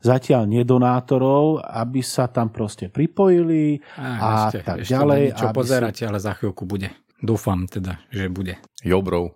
zatiaľ 0.06 0.45
nedonátorov, 0.45 1.66
aby 1.66 2.06
sa 2.06 2.30
tam 2.30 2.53
proste 2.53 2.93
pripojili 2.93 3.82
a, 3.97 4.45
ešte, 4.53 4.62
tak 4.62 4.86
ešte 4.86 4.93
ďalej. 4.93 5.22
čo 5.34 5.45
aby 5.49 5.58
pozerať, 5.58 5.95
ale 6.06 6.22
za 6.22 6.38
chvíľku 6.38 6.70
bude. 6.70 6.93
Dúfam 7.18 7.66
teda, 7.66 7.97
že 8.14 8.30
bude. 8.30 8.62
Jo, 8.86 9.01
bro. 9.01 9.34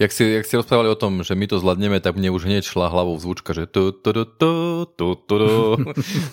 Jak 0.00 0.10
si, 0.12 0.24
jak 0.24 0.46
si 0.48 0.56
rozprávali 0.56 0.88
o 0.88 0.96
tom, 0.96 1.20
že 1.20 1.36
my 1.36 1.44
to 1.44 1.60
zvládneme, 1.60 2.00
tak 2.00 2.16
mne 2.16 2.32
už 2.32 2.48
hneď 2.48 2.64
šla 2.64 2.88
hlavou 2.88 3.20
zvučka, 3.20 3.52
že 3.52 3.68
tu, 3.68 3.92
tu, 3.92 4.10
tu, 4.12 4.24
tu, 4.24 4.52
tu, 4.96 5.08
tu, 5.14 5.36
tu, 5.36 5.38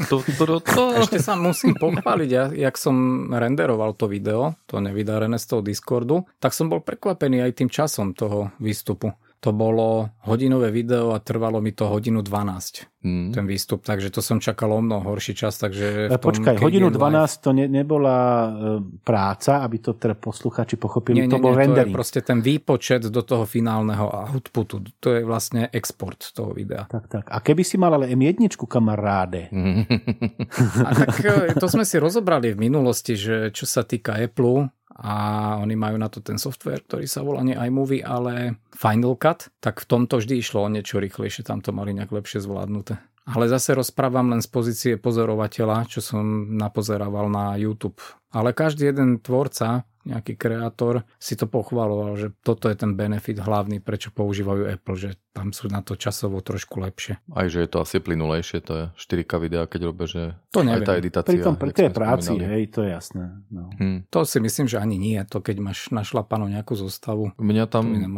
tu, 0.07 0.17
tu, 0.23 0.55
tu. 0.63 0.83
Ešte 0.95 1.19
sa 1.19 1.35
musím 1.35 1.75
pochváliť, 1.75 2.29
ja, 2.31 2.47
jak 2.49 2.79
som 2.79 3.27
renderoval 3.27 3.93
to 3.99 4.07
video, 4.07 4.55
to 4.65 4.79
nevydarené 4.79 5.35
z 5.35 5.45
toho 5.51 5.61
Discordu, 5.61 6.23
tak 6.39 6.55
som 6.55 6.71
bol 6.71 6.79
prekvapený 6.79 7.43
aj 7.43 7.51
tým 7.59 7.69
časom 7.69 8.15
toho 8.15 8.55
výstupu. 8.63 9.11
To 9.45 9.53
bolo 9.53 10.09
hodinové 10.25 10.73
video 10.73 11.13
a 11.13 11.21
trvalo 11.21 11.61
mi 11.61 11.69
to 11.69 11.85
hodinu 11.85 12.25
12, 12.25 12.96
Hmm. 13.07 13.31
ten 13.31 13.47
výstup, 13.47 13.87
takže 13.87 14.11
to 14.11 14.19
som 14.19 14.43
čakal 14.43 14.67
o 14.75 14.83
mnoho 14.83 15.15
horší 15.15 15.31
čas, 15.31 15.55
takže... 15.55 16.11
V 16.11 16.19
tom 16.19 16.27
Počkaj, 16.27 16.59
hodinu 16.59 16.91
Live- 16.91 16.99
12 16.99 17.39
to 17.39 17.49
ne, 17.55 17.71
nebola 17.71 18.15
e, 18.19 18.49
práca, 18.99 19.63
aby 19.63 19.79
to 19.79 19.95
teda 19.95 20.19
posluchači 20.19 20.75
pochopili, 20.75 21.23
Nie, 21.23 21.31
to 21.31 21.39
nie, 21.39 21.45
bol 21.47 21.55
nie, 21.55 21.57
to 21.57 21.61
je 21.63 21.67
rendering. 21.87 21.95
proste 21.95 22.19
ten 22.19 22.43
výpočet 22.43 23.07
do 23.07 23.23
toho 23.23 23.47
finálneho 23.47 24.11
outputu. 24.11 24.83
To 24.99 25.15
je 25.15 25.23
vlastne 25.23 25.71
export 25.71 26.19
toho 26.35 26.51
videa. 26.51 26.83
Tak, 26.91 27.07
tak. 27.07 27.23
A 27.31 27.39
keby 27.39 27.63
si 27.63 27.79
mal 27.79 27.95
ale 27.95 28.11
M1, 28.11 28.43
kamaráde, 28.67 29.47
A 30.87 30.91
tak 30.91 31.23
e, 31.23 31.55
to 31.55 31.71
sme 31.71 31.87
si 31.87 31.95
rozobrali 31.95 32.51
v 32.51 32.59
minulosti, 32.59 33.15
že 33.15 33.55
čo 33.55 33.63
sa 33.63 33.87
týka 33.87 34.19
Apple 34.19 34.67
a 34.97 35.13
oni 35.61 35.77
majú 35.77 36.01
na 36.01 36.09
to 36.09 36.25
ten 36.25 36.41
software, 36.41 36.81
ktorý 36.81 37.05
sa 37.05 37.21
volá 37.21 37.45
nie 37.45 37.53
iMovie, 37.53 38.01
ale 38.01 38.57
Final 38.73 39.13
Cut, 39.21 39.53
tak 39.61 39.85
v 39.85 39.85
tomto 39.85 40.17
vždy 40.17 40.41
išlo 40.41 40.65
o 40.65 40.69
niečo 40.73 40.97
rýchlejšie, 40.97 41.45
tam 41.45 41.61
to 41.61 41.69
mali 41.69 41.93
nejak 41.93 42.09
lepšie 42.09 42.41
zvládnuté. 42.41 42.96
Ale 43.27 43.51
zase 43.51 43.75
rozprávam 43.75 44.31
len 44.31 44.39
z 44.39 44.47
pozície 44.47 44.93
pozorovateľa, 44.95 45.91
čo 45.91 45.99
som 45.99 46.55
napozerával 46.55 47.27
na 47.27 47.59
YouTube. 47.59 47.99
Ale 48.31 48.55
každý 48.55 48.87
jeden 48.87 49.19
tvorca, 49.19 49.83
nejaký 50.07 50.39
kreator, 50.39 51.03
si 51.19 51.35
to 51.35 51.51
pochvaloval, 51.51 52.15
že 52.15 52.31
toto 52.39 52.71
je 52.71 52.79
ten 52.79 52.95
benefit 52.95 53.43
hlavný, 53.43 53.83
prečo 53.83 54.15
používajú 54.15 54.71
Apple, 54.71 54.95
že 54.95 55.19
tam 55.37 55.53
sú 55.53 55.69
na 55.69 55.79
to 55.79 55.93
časovo 55.93 56.41
trošku 56.41 56.81
lepšie. 56.81 57.21
Aj 57.29 57.45
že 57.45 57.61
je 57.61 57.69
to 57.69 57.77
asi 57.79 58.01
plynulejšie, 58.01 58.57
to 58.59 58.73
je 58.73 58.83
4K 58.97 59.31
videa, 59.37 59.63
keď 59.63 59.81
robia, 59.85 60.05
že 60.05 60.23
To 60.49 60.59
aj 60.59 60.65
neviem. 60.65 60.83
tá 60.83 60.93
editácia. 60.97 61.29
Pri 61.29 61.39
tom, 61.39 61.55
pri 61.55 61.69
tej 61.69 61.89
práci, 61.91 62.33
spomínali. 62.33 62.49
hej, 62.49 62.63
to 62.67 62.79
je 62.81 62.89
jasné. 62.89 63.23
No. 63.47 63.69
Hm. 63.71 64.09
To 64.09 64.25
si 64.25 64.37
myslím, 64.39 64.65
že 64.65 64.77
ani 64.77 64.97
nie. 64.97 65.21
To 65.23 65.37
keď 65.37 65.55
máš 65.59 65.79
našlapanú 65.89 66.49
nejakú 66.49 66.73
zostavu. 66.73 67.37
Mňa 67.37 67.65
tam, 67.67 67.85
mňa 67.85 68.09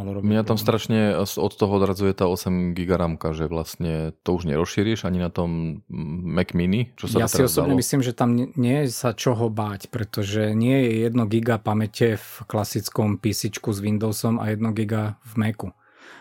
tam 0.42 0.56
problém. 0.56 0.64
strašne 0.64 1.00
od 1.20 1.52
toho 1.52 1.74
odradzuje 1.76 2.14
tá 2.14 2.26
8 2.26 2.72
GB 2.72 2.90
ramka, 2.90 3.32
že 3.32 3.46
vlastne 3.46 4.16
to 4.22 4.32
už 4.32 4.46
nerozšíriš 4.46 5.04
ani 5.04 5.20
na 5.20 5.28
tom 5.28 5.82
Mac 6.26 6.54
Mini, 6.54 6.96
čo 6.96 7.06
sa 7.06 7.20
Ja 7.20 7.28
si 7.28 7.44
osobne 7.44 7.74
dalo. 7.74 7.82
myslím, 7.82 8.00
že 8.00 8.14
tam 8.14 8.30
nie- 8.32 8.54
nie 8.56 8.86
je 8.86 8.94
sa 8.94 9.12
čoho 9.12 9.50
báť, 9.50 9.90
pretože 9.90 10.54
nie 10.54 10.78
je 10.80 11.04
1 11.04 11.26
giga 11.26 11.58
pamäte 11.58 12.16
v 12.16 12.28
klasickom 12.46 13.18
PC 13.18 13.50
s 13.52 13.80
Windowsom 13.80 14.38
a 14.38 14.48
1 14.48 14.72
giga 14.72 15.18
v 15.26 15.34
Macu. 15.36 15.68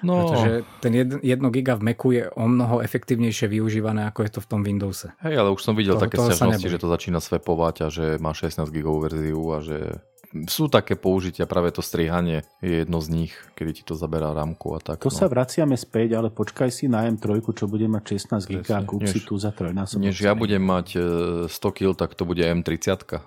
No, 0.02 0.30
Pretože 0.30 0.50
ten 0.78 0.92
1 0.94 1.22
giga 1.50 1.74
v 1.74 1.82
Macu 1.90 2.08
je 2.14 2.24
o 2.30 2.46
mnoho 2.46 2.78
efektívnejšie 2.80 3.50
využívané, 3.50 4.06
ako 4.06 4.20
je 4.22 4.30
to 4.30 4.40
v 4.40 4.46
tom 4.46 4.60
Windowse. 4.62 5.10
hej, 5.26 5.34
ale 5.34 5.50
už 5.50 5.60
som 5.62 5.74
videl 5.74 5.98
Toho- 5.98 6.04
také 6.06 6.16
toho 6.16 6.30
sťažnosti, 6.30 6.68
že 6.70 6.78
to 6.78 6.88
začína 6.88 7.18
svepovať 7.18 7.74
a 7.82 7.86
že 7.90 8.04
má 8.22 8.30
16 8.30 8.70
GB 8.70 8.88
verziu 9.02 9.42
a 9.50 9.58
že 9.58 9.98
sú 10.48 10.68
také 10.68 10.94
použitia, 10.94 11.48
práve 11.48 11.72
to 11.72 11.80
strihanie 11.80 12.44
je 12.60 12.84
jedno 12.84 13.00
z 13.00 13.08
nich, 13.08 13.32
kedy 13.56 13.80
ti 13.80 13.82
to 13.84 13.96
zaberá 13.96 14.36
rámku 14.36 14.76
a 14.76 14.80
tak. 14.80 15.00
To 15.00 15.08
no. 15.08 15.16
sa 15.16 15.24
vraciame 15.24 15.80
späť, 15.80 16.20
ale 16.20 16.28
počkaj 16.28 16.68
si 16.68 16.84
na 16.84 17.08
M3, 17.08 17.40
čo 17.40 17.64
bude 17.64 17.88
mať 17.88 18.20
16 18.20 18.44
GB 18.44 18.68
a 18.68 18.84
Presne. 18.84 18.84
kúp 18.84 19.08
si 19.08 19.20
Než- 19.20 19.26
tu 19.26 19.34
za 19.40 19.50
trojnásobok. 19.56 20.04
Než 20.04 20.20
ja 20.20 20.36
budem 20.36 20.60
mať 20.60 20.86
e, 20.96 21.00
100 21.48 21.72
kg, 21.72 21.96
tak 21.96 22.12
to 22.12 22.28
bude 22.28 22.44
M30. 22.44 23.18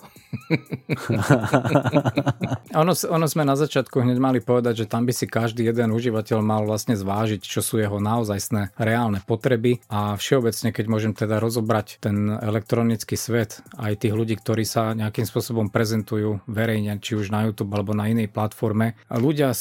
Ono, 2.71 2.95
ono 2.95 3.27
sme 3.27 3.43
na 3.43 3.59
začiatku 3.59 3.99
hneď 3.99 4.17
mali 4.23 4.39
povedať, 4.39 4.83
že 4.83 4.85
tam 4.87 5.03
by 5.03 5.11
si 5.11 5.27
každý 5.27 5.67
jeden 5.67 5.91
užívateľ 5.91 6.39
mal 6.39 6.63
vlastne 6.63 6.95
zvážiť, 6.95 7.43
čo 7.43 7.59
sú 7.59 7.83
jeho 7.83 7.99
naozajstné 7.99 8.71
reálne 8.79 9.19
potreby 9.27 9.83
a 9.91 10.15
všeobecne, 10.15 10.71
keď 10.71 10.85
môžem 10.87 11.11
teda 11.11 11.43
rozobrať 11.43 11.99
ten 11.99 12.31
elektronický 12.31 13.19
svet, 13.19 13.59
aj 13.75 14.07
tých 14.07 14.15
ľudí, 14.15 14.39
ktorí 14.39 14.63
sa 14.63 14.95
nejakým 14.95 15.27
spôsobom 15.27 15.67
prezentujú 15.67 16.39
verejne, 16.47 16.90
či 16.99 17.15
už 17.15 17.31
na 17.31 17.47
YouTube 17.47 17.71
alebo 17.71 17.95
na 17.95 18.09
inej 18.09 18.33
platforme, 18.33 18.97
ľudia 19.07 19.55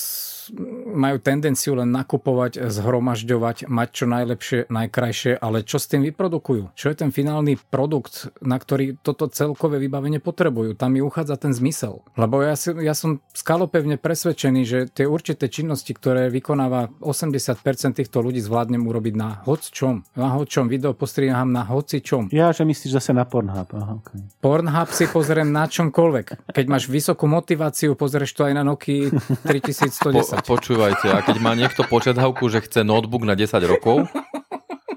majú 0.93 1.17
tendenciu 1.19 1.75
len 1.75 1.91
nakupovať, 1.91 2.69
zhromažďovať, 2.69 3.67
mať 3.67 3.89
čo 3.91 4.05
najlepšie, 4.07 4.59
najkrajšie, 4.71 5.33
ale 5.41 5.65
čo 5.65 5.81
s 5.81 5.91
tým 5.91 6.05
vyprodukujú? 6.07 6.77
Čo 6.77 6.87
je 6.93 6.97
ten 6.97 7.11
finálny 7.11 7.59
produkt, 7.71 8.31
na 8.45 8.61
ktorý 8.61 9.01
toto 9.01 9.27
celkové 9.33 9.81
vybavenie 9.83 10.23
potrebujú? 10.23 10.77
Tam 10.77 10.95
mi 10.95 11.01
uchádza 11.03 11.41
ten 11.41 11.57
zmysel. 11.57 12.05
Lebo 12.15 12.45
ja, 12.45 12.55
si, 12.55 12.71
ja 12.79 12.95
som 12.95 13.25
skalopevne 13.35 13.97
presvedčený, 13.97 14.61
že 14.63 14.79
tie 14.93 15.09
určité 15.09 15.49
činnosti, 15.51 15.91
ktoré 15.97 16.29
vykonáva 16.29 16.93
80% 17.03 17.97
týchto 17.97 18.21
ľudí 18.21 18.39
zvládnem 18.39 18.85
urobiť 18.85 19.15
na 19.17 19.43
hoc 19.49 19.67
čom. 19.67 20.07
Na 20.15 20.37
hoc 20.37 20.47
čom 20.53 20.71
video 20.71 20.93
postriham 20.93 21.51
na 21.51 21.65
hoci 21.65 22.05
čom. 22.05 22.29
Ja, 22.31 22.53
že 22.53 22.69
myslíš 22.69 23.01
zase 23.01 23.11
na 23.17 23.25
Pornhub. 23.25 23.71
Aha, 23.73 23.99
okay. 23.99 24.21
Pornhub 24.45 24.91
si 24.93 25.09
pozriem 25.09 25.49
na 25.49 25.67
čomkoľvek. 25.67 26.53
Keď 26.53 26.65
máš 26.69 26.87
vysokú 26.91 27.27
motiváciu, 27.31 27.97
pozrieš 27.97 28.37
to 28.37 28.47
aj 28.47 28.55
na 28.55 28.63
Nokia 28.67 29.01
Po, 29.41 29.49
3110. 29.49 30.45
počúvajte, 30.81 31.09
a 31.13 31.21
keď 31.21 31.37
má 31.45 31.53
niekto 31.53 31.85
počiathavku, 31.85 32.49
že 32.49 32.65
chce 32.65 32.89
notebook 32.89 33.29
na 33.29 33.37
10 33.37 33.53
rokov, 33.69 34.09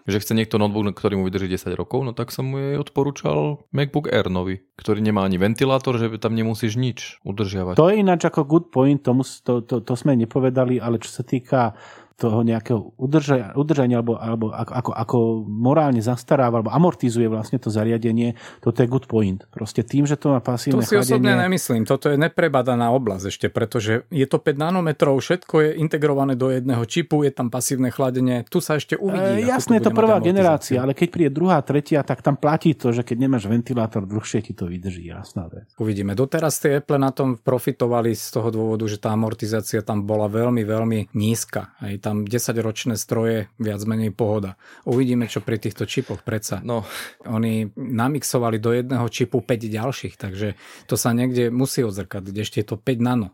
že 0.07 0.23
chce 0.23 0.31
niekto 0.31 0.55
notebook, 0.55 0.95
ktorý 0.95 1.19
mu 1.19 1.27
vydrží 1.27 1.51
10 1.59 1.75
rokov, 1.75 2.07
no 2.07 2.15
tak 2.15 2.31
som 2.31 2.47
mu 2.47 2.55
jej 2.55 2.79
odporúčal 2.79 3.67
MacBook 3.75 4.07
Air 4.07 4.31
nový, 4.31 4.63
ktorý 4.79 5.03
nemá 5.03 5.27
ani 5.27 5.35
ventilátor, 5.35 5.99
že 5.99 6.07
tam 6.23 6.39
nemusíš 6.39 6.79
nič 6.79 7.19
udržiavať. 7.27 7.75
To 7.75 7.91
je 7.91 7.99
ináč 7.99 8.23
ako 8.23 8.47
good 8.47 8.71
point, 8.71 9.03
tomu, 9.03 9.27
to, 9.27 9.59
to, 9.59 9.83
to 9.83 9.93
sme 9.99 10.15
nepovedali, 10.15 10.79
ale 10.79 11.03
čo 11.03 11.11
sa 11.11 11.27
týka 11.27 11.75
toho 12.15 12.45
nejakého 12.45 12.93
udržania, 12.95 13.51
udržania 13.57 13.99
alebo, 13.99 14.13
alebo 14.15 14.45
ako, 14.53 14.71
ako, 14.73 14.91
ako 14.93 15.17
morálne 15.49 15.99
zastaráva 15.99 16.61
alebo 16.61 16.71
amortizuje 16.71 17.25
vlastne 17.25 17.57
to 17.57 17.73
zariadenie, 17.73 18.37
toto 18.61 18.85
je 18.85 18.87
good 18.87 19.09
point. 19.09 19.43
Proste 19.49 19.81
tým, 19.81 20.05
že 20.05 20.15
to 20.15 20.31
má 20.31 20.39
To 20.39 20.53
pasívne 20.53 20.85
si 20.85 20.93
osobne 20.93 21.33
chladenie, 21.33 21.45
nemyslím. 21.49 21.83
Toto 21.89 22.13
je 22.13 22.17
neprebadaná 22.17 22.93
oblasť 22.93 23.25
ešte, 23.29 23.47
pretože 23.49 24.05
je 24.13 24.25
to 24.29 24.37
5 24.37 24.55
nanometrov, 24.55 25.17
všetko 25.17 25.55
je 25.65 25.69
integrované 25.81 26.37
do 26.37 26.53
jedného 26.53 26.83
čipu, 26.85 27.25
je 27.25 27.31
tam 27.33 27.49
pasívne 27.49 27.89
chladenie. 27.89 28.45
Tu 28.47 28.61
sa 28.61 28.77
ešte 28.77 28.93
uvidí. 28.93 29.43
E, 29.43 29.49
jasné, 29.49 29.81
je 29.81 29.89
to 29.89 29.93
prvá 29.93 30.21
generácia, 30.21 30.79
ale 30.79 30.93
keď 30.93 31.07
príde 31.09 31.31
druhá, 31.33 31.59
tretia, 31.65 32.05
tak 32.05 32.21
tam 32.21 32.37
platí 32.37 32.77
to, 32.77 32.93
že 32.93 33.01
keď 33.01 33.17
nemáš 33.25 33.49
ventilátor, 33.49 34.05
dlhšie 34.05 34.45
ti 34.45 34.53
to 34.53 34.69
vydrží, 34.69 35.09
jasná 35.09 35.49
vec. 35.49 35.67
Uvidíme. 35.81 36.13
Doteraz 36.13 36.61
tie 36.61 36.77
Apple 36.79 37.01
na 37.01 37.09
tom 37.09 37.39
profitovali 37.39 38.13
z 38.13 38.27
toho 38.29 38.49
dôvodu, 38.53 38.85
že 38.85 39.01
tá 39.01 39.15
amortizácia 39.15 39.81
tam 39.81 40.05
bola 40.05 40.29
veľmi, 40.29 40.61
veľmi 40.61 40.99
nízka. 41.15 41.73
Aj 41.79 41.95
tam 42.03 42.27
10-ročné 42.27 42.99
stroje, 42.99 43.47
viac 43.55 43.79
menej 43.87 44.11
pohoda. 44.11 44.59
Uvidíme, 44.83 45.31
čo 45.31 45.39
pri 45.39 45.55
týchto 45.55 45.87
čipoch 45.87 46.19
predsa. 46.27 46.59
No, 46.59 46.83
Oni 47.23 47.71
namixovali 47.79 48.59
do 48.59 48.75
jedného 48.75 49.07
čipu 49.07 49.39
5 49.39 49.71
ďalších, 49.71 50.19
takže 50.19 50.59
to 50.91 50.99
sa 50.99 51.15
niekde 51.15 51.47
musí 51.47 51.79
odzrkadliť. 51.79 52.35
Ešte 52.35 52.59
je 52.59 52.67
to 52.67 52.75
5 52.75 52.99
nano. 52.99 53.31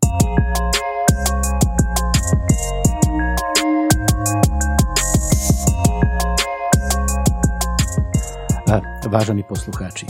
Vážení 9.10 9.42
poslucháči, 9.42 10.06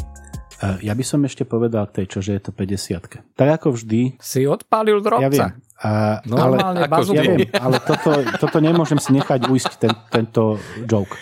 ja 0.84 0.92
by 0.92 1.04
som 1.08 1.24
ešte 1.24 1.48
povedal 1.48 1.88
k 1.88 2.04
tej, 2.04 2.20
čože 2.20 2.36
je 2.36 2.42
to 2.44 2.52
50 2.52 3.00
Tak 3.32 3.48
ako 3.48 3.80
vždy, 3.80 4.20
Si 4.20 4.44
odpálil 4.44 5.00
drobca. 5.00 5.24
ja 5.24 5.32
viem, 5.32 5.56
a, 5.80 6.20
ale, 6.20 6.28
Normálne 6.28 6.84
Ako 6.86 6.92
bazu. 6.92 7.12
ja 7.16 7.24
viem, 7.24 7.48
ale 7.56 7.80
toto, 7.80 8.12
toto 8.36 8.58
nemôžem 8.60 9.00
si 9.00 9.16
nechať 9.16 9.48
ujsť 9.48 9.72
ten, 9.80 9.94
tento 10.12 10.60
joke. 10.84 11.16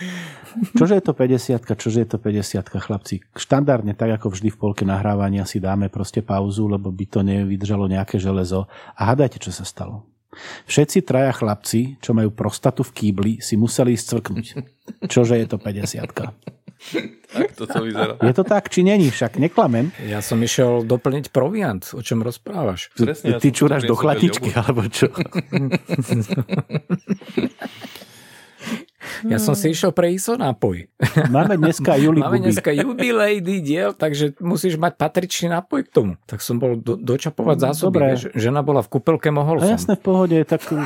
Čože 0.74 0.98
je 0.98 1.04
to 1.04 1.14
50 1.14 1.62
čože 1.78 1.98
je 2.02 2.08
to 2.08 2.18
50 2.18 2.66
chlapci? 2.82 3.22
Štandardne, 3.38 3.94
tak 3.94 4.18
ako 4.18 4.34
vždy 4.34 4.50
v 4.50 4.58
polke 4.58 4.82
nahrávania 4.82 5.46
si 5.46 5.62
dáme 5.62 5.86
proste 5.86 6.26
pauzu, 6.26 6.66
lebo 6.66 6.90
by 6.90 7.04
to 7.06 7.20
nevydržalo 7.22 7.86
nejaké 7.86 8.18
železo. 8.18 8.66
A 8.98 9.14
hádajte, 9.14 9.38
čo 9.38 9.54
sa 9.54 9.62
stalo. 9.62 10.10
Všetci 10.66 11.06
traja 11.06 11.32
chlapci, 11.32 12.02
čo 12.02 12.10
majú 12.12 12.34
prostatu 12.34 12.82
v 12.82 12.94
kýbli, 12.94 13.32
si 13.38 13.54
museli 13.54 13.94
ísť 13.94 14.06
cvrknúť. 14.10 14.46
Čože 15.12 15.38
je 15.38 15.46
to 15.46 15.56
50 15.62 16.57
tak 17.28 17.52
toto 17.58 17.84
vyzerá. 17.84 18.14
Je 18.22 18.34
to 18.34 18.44
tak, 18.46 18.70
či 18.70 18.86
není? 18.86 19.10
Však 19.10 19.36
neklamem. 19.36 19.90
Ja 20.06 20.22
som 20.22 20.38
išiel 20.38 20.86
doplniť 20.86 21.30
proviant. 21.34 21.82
O 21.92 22.00
čom 22.00 22.22
rozprávaš? 22.22 22.94
Presne, 22.94 23.36
ja 23.36 23.38
Ty 23.42 23.48
čúraš 23.50 23.82
si 23.84 23.90
do 23.90 23.96
jogurt. 23.98 24.54
alebo 24.54 24.82
čo? 24.86 25.10
Ja 29.26 29.42
som 29.42 29.58
si 29.58 29.74
išiel 29.74 29.90
pre 29.90 30.14
ISO 30.14 30.38
nápoj. 30.38 30.86
Máme 31.32 31.58
dneska 31.58 31.98
Juli 32.02 32.22
Máme 32.22 32.38
dneska 32.38 32.70
jubilejný 32.70 33.64
diel, 33.64 33.90
takže 33.96 34.38
musíš 34.38 34.78
mať 34.78 34.94
patričný 34.94 35.50
nápoj 35.58 35.80
k 35.86 35.90
tomu. 35.90 36.12
Tak 36.28 36.38
som 36.38 36.62
bol 36.62 36.78
do, 36.78 36.94
dočapovať 36.94 37.56
zásoby. 37.58 37.98
Dobre. 37.98 38.06
Vieš, 38.14 38.22
žena 38.38 38.60
bola 38.62 38.84
v 38.84 38.88
kúpelke, 38.94 39.34
mohol 39.34 39.58
som. 39.58 39.74
jasné, 39.74 39.94
v 39.98 40.02
pohode, 40.04 40.38
tak 40.46 40.62
uh, 40.70 40.78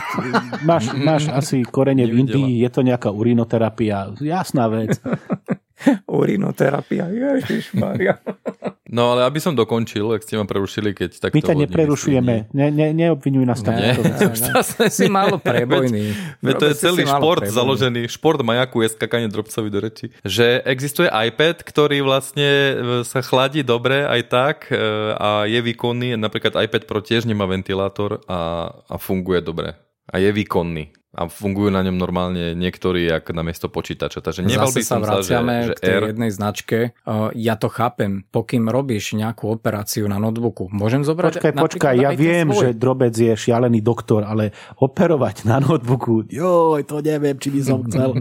máš, 0.64 0.95
máš 0.97 1.28
asi 1.28 1.61
korene 1.66 2.09
v. 2.09 2.24
Indii, 2.24 2.62
je 2.62 2.70
to 2.70 2.86
nejaká 2.86 3.11
urinoterapia, 3.11 4.14
jasná 4.22 4.70
vec. 4.70 4.97
Urinoterapia, 6.20 7.09
ježišmaria. 7.11 8.18
No 8.93 9.16
ale 9.16 9.24
aby 9.24 9.41
som 9.41 9.57
dokončil, 9.57 10.05
ak 10.12 10.20
ste 10.20 10.37
ma 10.37 10.45
prerušili, 10.45 10.93
keď 10.93 11.16
takto... 11.16 11.33
My 11.33 11.41
ťa 11.41 11.57
neprerušujeme, 11.64 12.53
ne, 12.53 12.66
ne, 12.68 12.93
neobvinuj 12.93 13.49
nás 13.49 13.64
tam. 13.64 13.72
Takto. 13.72 14.05
ne, 14.05 14.91
si 14.93 15.09
málo 15.09 15.41
prebojný. 15.41 16.12
Veď 16.45 16.55
to 16.61 16.66
je 16.68 16.74
celý 16.76 17.09
šport 17.09 17.41
prebojný. 17.41 17.57
založený, 17.57 18.01
šport 18.12 18.45
majaku 18.45 18.85
je 18.85 18.93
skakanie 18.93 19.33
drobcovi 19.33 19.72
do 19.72 19.80
reči. 19.80 20.12
Že 20.28 20.61
existuje 20.68 21.09
iPad, 21.09 21.64
ktorý 21.64 22.05
vlastne 22.05 22.45
e, 22.45 22.72
sa 23.09 23.24
chladí 23.24 23.64
dobre 23.64 24.05
aj 24.05 24.20
tak 24.28 24.57
e, 24.68 24.76
a 25.16 25.49
je 25.49 25.64
výkonný. 25.64 26.20
Napríklad 26.20 26.61
iPad 26.61 26.85
Pro 26.85 27.01
tiež 27.01 27.24
nemá 27.24 27.49
ventilátor 27.49 28.20
a, 28.28 28.68
a 28.93 29.01
funguje 29.01 29.41
dobre. 29.41 29.72
A 30.12 30.20
je 30.20 30.28
výkonný. 30.28 31.02
A 31.13 31.29
fungujú 31.29 31.69
na 31.69 31.85
ňom 31.85 31.93
normálne 31.95 32.57
niektorí 32.57 33.05
ako 33.07 33.37
na 33.37 33.45
miesto 33.45 33.69
počítača. 33.69 34.25
Takže 34.25 34.41
nebal 34.41 34.65
by 34.65 34.81
Zase 34.81 34.81
sa 34.81 34.97
som 34.97 35.01
sa, 35.01 35.21
že, 35.21 35.37
vraciame 35.37 35.55
že 35.61 35.73
k 35.77 35.81
tej 35.85 35.93
Air... 35.93 36.03
jednej 36.09 36.31
značke. 36.33 36.79
Uh, 37.05 37.29
Ja 37.37 37.61
to 37.61 37.69
chápem, 37.69 38.25
pokým 38.33 38.65
robíš 38.67 39.13
nejakú 39.13 39.53
operáciu 39.53 40.09
na 40.09 40.17
notebooku. 40.17 40.73
Môžem 40.73 41.05
zobrať 41.05 41.37
Počkaj, 41.37 41.53
počkaj, 41.53 41.95
ja 42.01 42.11
viem, 42.17 42.49
svoj. 42.49 42.61
že 42.65 42.69
drobec 42.73 43.13
je 43.13 43.29
šialený 43.29 43.85
doktor, 43.85 44.25
ale 44.25 44.57
operovať 44.81 45.45
na 45.45 45.61
notebooku, 45.61 46.33
joj, 46.33 46.81
to 46.89 47.05
neviem, 47.05 47.37
či 47.37 47.49
by 47.53 47.61
som 47.61 47.85
chcel. 47.85 48.11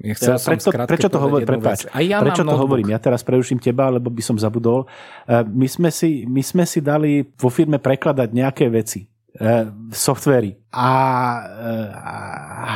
Ja 0.00 0.16
chcel 0.16 0.32
Ja, 0.32 0.40
som 0.40 0.56
preto, 0.56 0.72
prečo 0.88 1.08
to 1.12 1.20
hovorím, 1.20 1.44
prepáč. 1.46 1.84
A 1.92 2.00
ja 2.00 2.24
prečo 2.24 2.40
mám 2.40 2.48
to 2.48 2.56
notebook. 2.56 2.64
hovorím? 2.64 2.88
Ja 2.88 2.96
teraz 2.96 3.20
preruším 3.20 3.60
teba, 3.60 3.92
lebo 3.92 4.08
by 4.08 4.22
som 4.24 4.40
zabudol. 4.40 4.88
E, 5.28 5.44
My 5.44 5.68
sme 5.68 5.92
si, 5.92 6.24
my 6.24 6.40
sme 6.40 6.64
si 6.64 6.80
dali 6.80 7.20
vo 7.36 7.52
firme 7.52 7.76
prekladať 7.76 8.32
nejaké 8.32 8.72
veci. 8.72 9.09
Softvery. 9.90 10.58
A 10.70 10.90
e, 11.34 11.42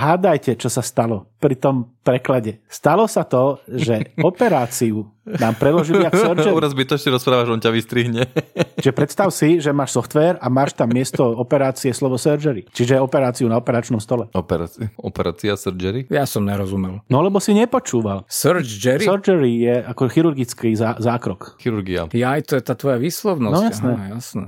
hádajte, 0.02 0.58
čo 0.58 0.66
sa 0.66 0.82
stalo 0.82 1.30
pri 1.38 1.54
tom 1.54 1.94
preklade. 2.02 2.58
Stalo 2.66 3.06
sa 3.06 3.22
to, 3.22 3.62
že 3.70 4.10
operáciu 4.26 5.06
nám 5.22 5.54
preložili 5.54 6.02
ako 6.02 6.34
surgery. 6.34 6.50
Uraz 6.50 6.74
by 6.74 6.82
to 6.90 6.98
ešte 6.98 7.14
rozprávaš, 7.14 7.54
on 7.54 7.62
ťa 7.62 7.70
vystrihne. 7.70 8.26
Čiže 8.82 8.92
predstav 8.92 9.30
si, 9.30 9.62
že 9.62 9.70
máš 9.70 9.94
software 9.94 10.42
a 10.42 10.50
máš 10.50 10.74
tam 10.74 10.90
miesto 10.90 11.22
operácie 11.22 11.94
slovo 11.94 12.18
surgery. 12.18 12.66
Čiže 12.74 12.98
operáciu 12.98 13.46
na 13.46 13.62
operačnom 13.62 14.02
stole. 14.02 14.26
Operácia, 14.34 14.90
operácia 14.98 15.54
surgery? 15.54 16.10
Ja 16.10 16.26
som 16.26 16.42
nerozumel. 16.42 16.98
No 17.06 17.22
lebo 17.22 17.38
si 17.38 17.54
nepočúval. 17.54 18.26
Surgery? 18.26 19.06
Surgery 19.06 19.52
je 19.70 19.74
ako 19.86 20.02
chirurgický 20.10 20.74
zá, 20.74 20.98
zákrok. 20.98 21.62
Chirurgia. 21.62 22.10
Ja, 22.10 22.34
aj 22.34 22.50
to 22.50 22.58
je 22.58 22.62
tá 22.66 22.74
tvoja 22.74 22.98
výslovnosť. 22.98 23.54
No 23.54 23.70
jasné. 23.70 23.92
Aha, 23.94 24.06
jasné. 24.18 24.46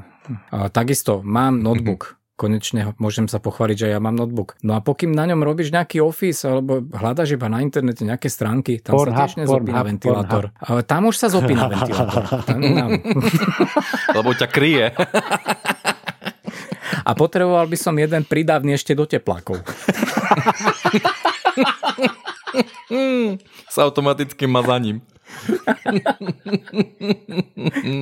A 0.51 0.69
takisto, 0.69 1.23
mám 1.23 1.63
notebook. 1.63 2.17
konečne 2.37 2.93
môžem 3.01 3.33
sa 3.33 3.41
pochváliť, 3.41 3.77
že 3.77 3.87
ja 3.97 3.99
mám 3.99 4.13
notebook. 4.13 4.61
No 4.61 4.77
a 4.77 4.85
pokým 4.85 5.11
na 5.17 5.25
ňom 5.25 5.41
robíš 5.41 5.73
nejaký 5.73 6.05
office 6.05 6.45
alebo 6.45 6.85
hľadaš 6.85 7.41
iba 7.41 7.49
na 7.49 7.65
internete 7.65 8.05
nejaké 8.05 8.29
stránky, 8.29 8.77
tam 8.85 8.93
Pornhub, 8.93 9.17
sa 9.17 9.25
tiež 9.25 9.41
nezopína 9.41 9.81
Pornhub, 9.81 9.89
ventilátor. 9.89 10.45
Ale 10.61 10.85
tam 10.85 11.09
už 11.09 11.17
sa 11.17 11.33
zopína 11.33 11.65
ventilátor. 11.75 12.23
Tam, 12.45 12.61
tam. 12.61 12.91
Lebo 14.21 14.31
ťa 14.37 14.49
kryje. 14.53 14.87
A 17.07 17.11
potreboval 17.17 17.67
by 17.73 17.79
som 17.81 17.97
jeden 17.97 18.23
pridávny 18.29 18.77
ešte 18.77 18.93
do 18.93 19.09
teplákov. 19.09 19.65
S 23.67 23.77
automatickým 23.79 24.51
mazaním. 24.51 25.01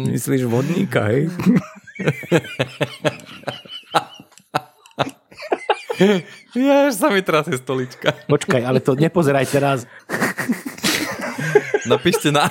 Myslíš 0.08 0.48
vodníka, 0.48 1.06
hej? 1.12 1.30
Ja, 6.54 6.90
sa 6.90 7.10
mi 7.10 7.22
trasie 7.22 7.58
stolička. 7.58 8.14
Počkaj, 8.26 8.62
ale 8.66 8.82
to 8.82 8.98
nepozeraj 8.98 9.46
teraz. 9.46 9.86
Napíšte 11.90 12.34
na... 12.34 12.50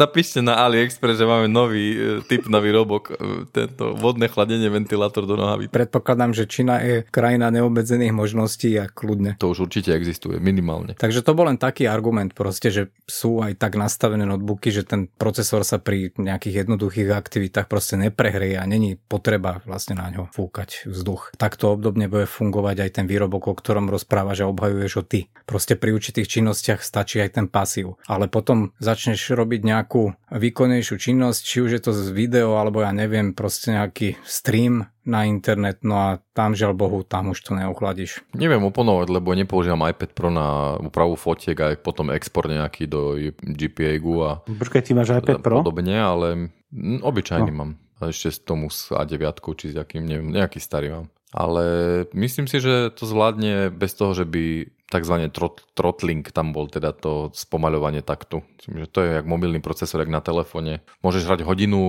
Napíšte 0.00 0.40
na 0.40 0.56
AliExpress, 0.64 1.20
že 1.20 1.28
máme 1.28 1.44
nový 1.44 1.92
e, 1.92 1.98
typ 2.24 2.48
na 2.48 2.56
výrobok, 2.56 3.12
e, 3.12 3.44
tento 3.52 3.92
vodné 3.92 4.32
chladenie 4.32 4.72
ventilátor 4.72 5.28
do 5.28 5.36
nohaví. 5.36 5.68
Predpokladám, 5.68 6.32
že 6.32 6.48
Čína 6.48 6.80
je 6.80 7.04
krajina 7.12 7.52
neobmedzených 7.52 8.16
možností 8.16 8.80
a 8.80 8.88
kľudne. 8.88 9.36
To 9.36 9.52
už 9.52 9.68
určite 9.68 9.92
existuje, 9.92 10.40
minimálne. 10.40 10.96
Takže 10.96 11.20
to 11.20 11.36
bol 11.36 11.52
len 11.52 11.60
taký 11.60 11.84
argument 11.84 12.32
proste, 12.32 12.72
že 12.72 12.82
sú 13.04 13.44
aj 13.44 13.60
tak 13.60 13.76
nastavené 13.76 14.24
notebooky, 14.24 14.72
že 14.72 14.88
ten 14.88 15.12
procesor 15.20 15.68
sa 15.68 15.76
pri 15.76 16.16
nejakých 16.16 16.64
jednoduchých 16.64 17.12
aktivitách 17.12 17.68
proste 17.68 18.00
neprehrie 18.00 18.56
a 18.56 18.64
není 18.64 18.96
potreba 18.96 19.60
vlastne 19.68 20.00
na 20.00 20.08
ňo 20.08 20.32
fúkať 20.32 20.88
vzduch. 20.88 21.36
Takto 21.36 21.76
obdobne 21.76 22.08
bude 22.08 22.24
fungovať 22.24 22.88
aj 22.88 22.90
ten 22.96 23.04
výrobok, 23.04 23.52
o 23.52 23.54
ktorom 23.58 23.92
rozprávaš 23.92 24.48
a 24.48 24.48
obhajuješ 24.48 24.92
ho 24.96 25.04
ty. 25.04 25.28
Proste 25.44 25.76
pri 25.76 25.92
určitých 25.92 26.40
činnostiach 26.40 26.80
stačí 26.80 27.20
aj 27.20 27.36
ten 27.36 27.46
pasív. 27.52 28.00
Ale 28.08 28.32
potom 28.32 28.72
začneš 28.80 29.36
robiť 29.36 29.60
nejakú 29.60 29.89
výkonnejšiu 30.30 30.96
činnosť, 30.96 31.40
či 31.42 31.56
už 31.66 31.70
je 31.74 31.82
to 31.82 31.90
z 31.90 32.14
video, 32.14 32.54
alebo 32.54 32.86
ja 32.86 32.94
neviem, 32.94 33.34
proste 33.34 33.74
nejaký 33.74 34.14
stream 34.22 34.86
na 35.02 35.26
internet, 35.26 35.82
no 35.82 35.98
a 35.98 36.08
tam 36.30 36.54
žiaľ 36.54 36.78
Bohu, 36.78 37.02
tam 37.02 37.34
už 37.34 37.42
to 37.42 37.58
neuchladíš. 37.58 38.22
Neviem 38.38 38.62
oponovať, 38.62 39.10
lebo 39.10 39.34
nepoužívam 39.34 39.82
iPad 39.90 40.10
Pro 40.14 40.30
na 40.30 40.78
úpravu 40.78 41.18
fotiek 41.18 41.58
a 41.58 41.74
potom 41.74 42.14
export 42.14 42.46
nejaký 42.46 42.86
do 42.86 43.18
GPA-gu 43.42 44.14
a 44.22 44.30
Počkaj, 44.46 44.82
ty 44.86 44.94
máš 44.94 45.18
iPad 45.18 45.42
Pro? 45.42 45.66
podobne, 45.66 45.98
ale 45.98 46.54
obyčajný 47.02 47.50
no. 47.50 47.58
mám. 47.58 47.70
Ešte 48.00 48.28
s 48.32 48.38
tomu 48.40 48.72
s 48.72 48.88
A9, 48.94 49.42
či 49.58 49.74
s 49.74 49.76
akým, 49.76 50.06
neviem, 50.06 50.32
nejaký 50.32 50.56
starý 50.56 50.88
mám. 50.94 51.06
Ale 51.30 51.64
myslím 52.10 52.50
si, 52.50 52.58
že 52.58 52.90
to 52.90 53.06
zvládne 53.06 53.70
bez 53.70 53.94
toho, 53.94 54.18
že 54.18 54.26
by 54.26 54.66
tzv. 54.90 55.14
Trot, 55.30 55.62
throttling 55.78 56.26
tam 56.28 56.50
bol, 56.50 56.66
teda 56.66 56.90
to 56.90 57.30
spomaľovanie 57.30 58.02
taktu. 58.02 58.42
Že 58.66 58.86
to 58.90 58.98
je 59.06 59.10
jak 59.22 59.26
mobilný 59.26 59.62
procesor, 59.62 60.02
jak 60.02 60.12
na 60.12 60.20
telefóne. 60.20 60.82
Môžeš 61.00 61.24
hrať 61.24 61.40
hodinu 61.46 61.80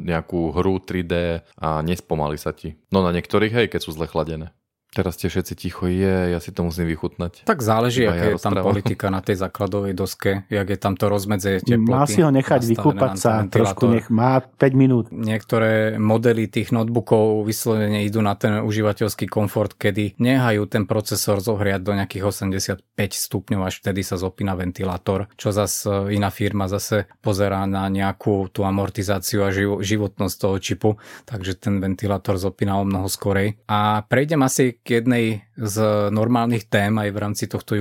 nejakú 0.00 0.54
hru 0.54 0.78
3D 0.78 1.44
a 1.58 1.82
nespomalí 1.82 2.38
sa 2.38 2.54
ti. 2.54 2.78
No 2.94 3.02
na 3.02 3.10
niektorých, 3.10 3.52
hej, 3.52 3.66
keď 3.68 3.80
sú 3.82 3.90
zle 3.92 4.06
chladené. 4.06 4.54
Teraz 4.96 5.20
ste 5.20 5.28
všetci 5.28 5.52
ticho, 5.60 5.84
je, 5.92 6.32
ja 6.32 6.40
si 6.40 6.56
to 6.56 6.64
musím 6.64 6.88
vychutnať. 6.88 7.44
Tak 7.44 7.60
záleží, 7.60 8.08
aká 8.08 8.16
ja 8.16 8.32
je 8.32 8.40
tam 8.40 8.56
rozprávam. 8.56 8.72
politika 8.72 9.06
na 9.12 9.20
tej 9.20 9.36
základovej 9.36 9.92
doske, 9.92 10.48
jak 10.48 10.68
je 10.72 10.78
tam 10.80 10.96
to 10.96 11.12
rozmedze 11.12 11.60
teploty. 11.60 11.92
Má 11.92 12.08
si 12.08 12.24
ho 12.24 12.32
nechať 12.32 12.64
vykúpať 12.64 13.12
sa, 13.20 13.44
trošku 13.44 13.92
nech 13.92 14.08
má 14.08 14.40
5 14.40 14.72
minút. 14.72 15.04
Niektoré 15.12 16.00
modely 16.00 16.48
tých 16.48 16.72
notebookov 16.72 17.44
vyslovene 17.44 18.08
idú 18.08 18.24
na 18.24 18.40
ten 18.40 18.64
užívateľský 18.64 19.28
komfort, 19.28 19.76
kedy 19.76 20.16
nehajú 20.16 20.64
ten 20.64 20.88
procesor 20.88 21.44
zohriať 21.44 21.84
do 21.84 21.92
nejakých 21.92 22.24
85 22.24 22.80
stupňov, 22.96 23.60
až 23.68 23.84
vtedy 23.84 24.00
sa 24.00 24.16
zopína 24.16 24.56
ventilátor, 24.56 25.28
čo 25.36 25.52
zase 25.52 26.08
iná 26.08 26.32
firma 26.32 26.72
zase 26.72 27.04
pozerá 27.20 27.68
na 27.68 27.84
nejakú 27.92 28.48
tú 28.48 28.64
amortizáciu 28.64 29.44
a 29.44 29.52
živo- 29.52 29.84
životnosť 29.84 30.36
toho 30.40 30.56
čipu, 30.56 30.90
takže 31.28 31.60
ten 31.60 31.84
ventilátor 31.84 32.40
zopína 32.40 32.80
o 32.80 32.88
mnoho 32.88 33.12
skorej. 33.12 33.60
A 33.68 34.00
prejdem 34.08 34.40
asi 34.40 34.78
k 34.86 35.02
jednej 35.02 35.42
z 35.58 35.76
normálnych 36.14 36.70
tém 36.70 36.94
aj 36.94 37.10
v 37.10 37.18
rámci 37.18 37.44
tohto 37.50 37.74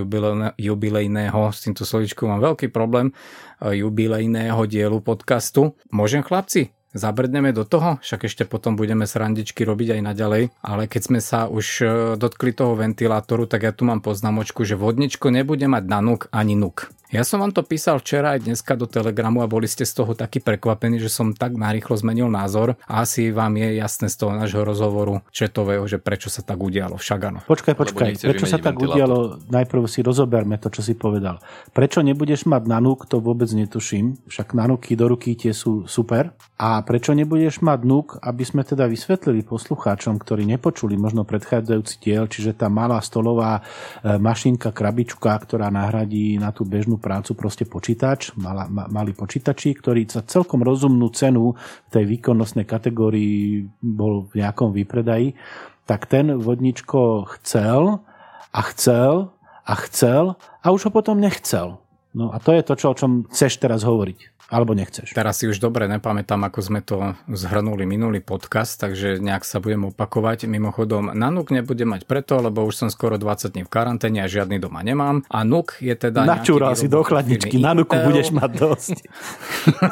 jubilejného, 0.58 1.42
s 1.54 1.60
týmto 1.62 1.86
slovičkom 1.86 2.34
mám 2.34 2.42
veľký 2.42 2.74
problém, 2.74 3.14
e, 3.62 3.78
jubilejného 3.78 4.66
dielu 4.66 4.98
podcastu. 5.06 5.78
Môžem 5.94 6.26
chlapci? 6.26 6.74
Zabrdneme 6.96 7.52
do 7.52 7.68
toho, 7.68 8.00
však 8.00 8.26
ešte 8.26 8.44
potom 8.48 8.80
budeme 8.80 9.04
srandičky 9.04 9.68
robiť 9.68 10.00
aj 10.00 10.02
naďalej, 10.02 10.44
ale 10.64 10.88
keď 10.88 11.02
sme 11.04 11.20
sa 11.20 11.52
už 11.52 11.66
e, 11.84 11.86
dotkli 12.16 12.56
toho 12.56 12.74
ventilátoru, 12.74 13.46
tak 13.46 13.68
ja 13.68 13.76
tu 13.76 13.86
mám 13.86 14.02
poznámočku, 14.02 14.66
že 14.66 14.80
vodničko 14.80 15.30
nebude 15.30 15.68
mať 15.68 15.84
nanuk 15.86 16.32
ani 16.32 16.58
nuk. 16.58 16.95
Ja 17.14 17.22
som 17.22 17.38
vám 17.38 17.54
to 17.54 17.62
písal 17.62 18.02
včera 18.02 18.34
aj 18.34 18.50
dneska 18.50 18.74
do 18.74 18.90
Telegramu 18.90 19.46
a 19.46 19.52
boli 19.52 19.70
ste 19.70 19.86
z 19.86 19.94
toho 19.94 20.18
taký 20.18 20.42
prekvapení, 20.42 20.98
že 20.98 21.14
som 21.14 21.38
tak 21.38 21.54
narýchlo 21.54 21.94
zmenil 21.94 22.34
názor 22.34 22.82
a 22.90 23.06
asi 23.06 23.30
vám 23.30 23.62
je 23.62 23.78
jasné 23.78 24.10
z 24.10 24.26
toho 24.26 24.34
nášho 24.34 24.66
rozhovoru 24.66 25.22
četového, 25.30 25.86
že 25.86 26.02
prečo 26.02 26.34
sa 26.34 26.42
tak 26.42 26.58
udialo. 26.58 26.98
Však 26.98 27.20
áno. 27.22 27.40
Počkaj, 27.46 27.74
počkaj, 27.78 28.12
prečo 28.26 28.50
sa 28.50 28.58
tak 28.58 28.82
ventilátor. 28.82 28.90
udialo? 28.98 29.18
Najprv 29.54 29.86
si 29.86 30.02
rozoberme 30.02 30.58
to, 30.58 30.74
čo 30.74 30.82
si 30.82 30.98
povedal. 30.98 31.38
Prečo 31.78 32.02
nebudeš 32.02 32.50
mať 32.50 32.64
nanúk, 32.66 33.06
to 33.06 33.22
vôbec 33.22 33.54
netuším. 33.54 34.18
Však 34.26 34.58
nanúky 34.58 34.98
do 34.98 35.06
ruky 35.06 35.38
tie 35.38 35.54
sú 35.54 35.86
super. 35.86 36.34
A 36.58 36.82
prečo 36.82 37.12
nebudeš 37.12 37.62
mať 37.62 37.80
núk, 37.84 38.08
aby 38.24 38.48
sme 38.48 38.64
teda 38.64 38.88
vysvetlili 38.90 39.44
poslucháčom, 39.44 40.18
ktorí 40.18 40.48
nepočuli 40.48 40.96
možno 40.96 41.28
predchádzajúci 41.28 41.96
diel, 42.00 42.26
čiže 42.32 42.56
tá 42.56 42.72
malá 42.72 42.98
stolová 43.04 43.60
e, 43.60 44.16
mašinka, 44.16 44.72
krabička, 44.72 45.36
ktorá 45.36 45.68
nahradí 45.68 46.40
na 46.40 46.56
tú 46.56 46.64
bežnú 46.64 46.95
prácu 46.98 47.38
proste 47.38 47.64
počítač, 47.64 48.34
malá, 48.36 48.66
ma, 48.68 48.90
malý 48.90 49.14
počítačí, 49.14 49.78
ktorý 49.78 50.08
za 50.10 50.26
celkom 50.26 50.66
rozumnú 50.66 51.14
cenu 51.14 51.54
v 51.56 51.90
tej 51.92 52.06
výkonnostnej 52.10 52.66
kategórii 52.66 53.70
bol 53.80 54.28
v 54.28 54.44
nejakom 54.44 54.74
výpredaji, 54.74 55.38
tak 55.86 56.10
ten 56.10 56.34
vodničko 56.34 57.30
chcel 57.38 58.02
a 58.50 58.62
chcel 58.74 59.30
a 59.66 59.74
chcel 59.86 60.38
a 60.64 60.66
už 60.74 60.90
ho 60.90 60.92
potom 60.92 61.22
nechcel. 61.22 61.85
No 62.16 62.32
a 62.32 62.40
to 62.40 62.56
je 62.56 62.64
to, 62.64 62.80
čo, 62.80 62.88
o 62.92 62.96
čom 62.96 63.28
chceš 63.28 63.60
teraz 63.60 63.84
hovoriť. 63.84 64.36
Alebo 64.46 64.78
nechceš. 64.78 65.12
Teraz 65.18 65.42
si 65.42 65.50
už 65.50 65.58
dobre 65.58 65.90
nepamätám, 65.90 66.38
ako 66.46 66.60
sme 66.62 66.80
to 66.86 67.18
zhrnuli 67.28 67.84
minulý 67.90 68.22
podcast, 68.22 68.78
takže 68.78 69.18
nejak 69.18 69.42
sa 69.42 69.58
budem 69.58 69.90
opakovať. 69.90 70.46
Mimochodom, 70.46 71.12
na 71.18 71.34
NUK 71.34 71.60
nebudem 71.60 71.90
mať 71.90 72.06
preto, 72.06 72.38
lebo 72.38 72.62
už 72.62 72.86
som 72.86 72.90
skoro 72.94 73.18
20 73.18 73.52
dní 73.52 73.66
v 73.66 73.74
karanténe 73.74 74.22
a 74.22 74.30
žiadny 74.30 74.62
doma 74.62 74.86
nemám. 74.86 75.26
A 75.34 75.42
NUK 75.42 75.82
je 75.82 75.96
teda... 75.98 76.30
Načúral 76.30 76.78
si 76.78 76.86
do 76.86 77.02
chladničky, 77.02 77.58
na 77.58 77.74
nuku 77.74 77.98
budeš 77.98 78.30
mať 78.32 78.52
dosť. 78.54 78.98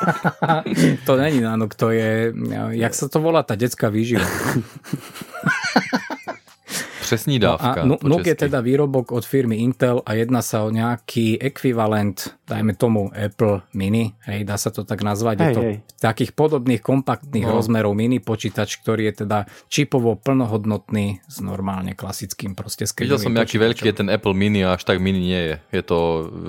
to 1.10 1.14
není 1.18 1.42
na 1.42 1.58
NUK, 1.58 1.74
to 1.74 1.90
je... 1.90 2.30
Jak 2.78 2.94
sa 2.94 3.10
to 3.10 3.20
volá, 3.26 3.42
tá 3.42 3.58
detská 3.58 3.90
výživa. 3.90 4.24
Přesní 7.14 7.38
No 7.38 7.46
dávka. 7.48 7.82
a 7.82 7.86
Nu- 7.86 7.98
po 7.98 8.10
NUK 8.10 8.26
je 8.26 8.36
teda 8.40 8.60
výrobok 8.60 9.12
od 9.12 9.22
firmy 9.22 9.56
Intel 9.58 10.02
a 10.02 10.14
jedná 10.14 10.42
sa 10.42 10.66
o 10.66 10.70
nejaký 10.70 11.38
ekvivalent, 11.38 12.18
dajme 12.44 12.74
tomu 12.74 13.14
Apple 13.14 13.62
Mini, 13.72 14.18
hej, 14.26 14.44
dá 14.44 14.58
sa 14.58 14.70
to 14.70 14.82
tak 14.82 15.00
nazvať. 15.00 15.36
je 15.36 15.46
Hej, 15.46 15.54
to 15.54 15.62
hej. 15.62 15.76
takých 16.00 16.32
podobných 16.32 16.82
kompaktných 16.82 17.44
No. 17.44 17.54
rozmerov 17.54 17.94
mini 17.94 18.18
počítač, 18.18 18.80
ktorý 18.80 19.14
je 19.14 19.24
teda 19.24 19.38
čipovo 19.68 20.16
plnohodnotný 20.16 21.22
s 21.24 21.38
normálne 21.40 21.94
klasickým 21.94 22.54
proste 22.54 22.90
Videl 22.90 23.20
som, 23.20 23.36
aký 23.36 23.58
veľký 23.58 23.86
je 23.86 23.96
ten 23.96 24.10
Apple 24.10 24.34
Mini 24.34 24.64
a 24.64 24.74
až 24.74 24.84
tak 24.84 24.98
mini 24.98 25.20
nie 25.24 25.42
je. 25.44 25.56
Je 25.72 25.84
to... 25.84 25.98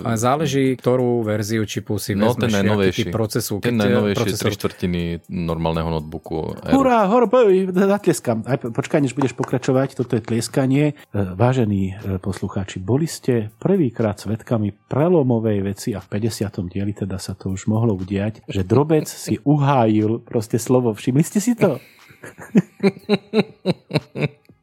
A 0.04 0.16
záleží, 0.16 0.76
ktorú 0.76 1.22
verziu 1.22 1.62
čipu 1.64 1.96
si 1.96 2.14
No, 2.14 2.32
vezmeš, 2.32 2.40
ten 2.40 2.48
aký 2.48 2.56
najnovejší. 2.56 3.02
typ 3.04 3.12
procesu. 3.12 3.54
Ten 3.60 3.74
je 3.74 3.82
najnovejší 3.82 4.16
procesor 4.16 4.50
3 4.50 4.56
štvrtiny 4.56 5.02
normálneho 5.28 5.88
notebooku. 5.90 6.54
Hurá, 6.70 7.04
hor. 7.06 7.26
Aj, 7.26 8.56
počkaj, 8.58 9.00
než 9.00 9.12
budeš 9.12 9.34
pokračovať, 9.34 9.96
toto 9.96 10.14
je 10.14 10.22
tliesk 10.22 10.53
tlieskanie. 10.54 10.94
Vážení 11.10 11.98
poslucháči, 12.22 12.78
boli 12.78 13.10
ste 13.10 13.50
prvýkrát 13.58 14.22
svetkami 14.22 14.70
prelomovej 14.86 15.58
veci 15.66 15.90
a 15.90 15.98
v 15.98 16.14
50. 16.14 16.70
dieli 16.70 16.94
teda 16.94 17.18
sa 17.18 17.34
to 17.34 17.50
už 17.50 17.66
mohlo 17.66 17.98
udiať, 17.98 18.46
že 18.46 18.62
drobec 18.62 19.10
si 19.10 19.42
uhájil 19.42 20.22
proste 20.22 20.62
slovo. 20.62 20.94
Všimli 20.94 21.26
ste 21.26 21.42
si 21.42 21.58
to? 21.58 21.82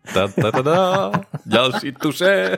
Ta, 0.02 0.26
ta, 0.32 0.50
ta, 0.50 0.62
ta. 0.64 0.82
Ďalší 1.46 1.94
tuše. 2.00 2.58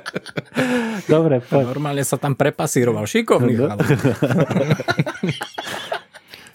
Dobre, 1.12 1.44
poď. 1.44 1.76
Normálne 1.76 2.06
sa 2.06 2.22
tam 2.22 2.40
prepasíroval. 2.40 3.04
Šikovný. 3.04 3.54
No. 3.58 3.74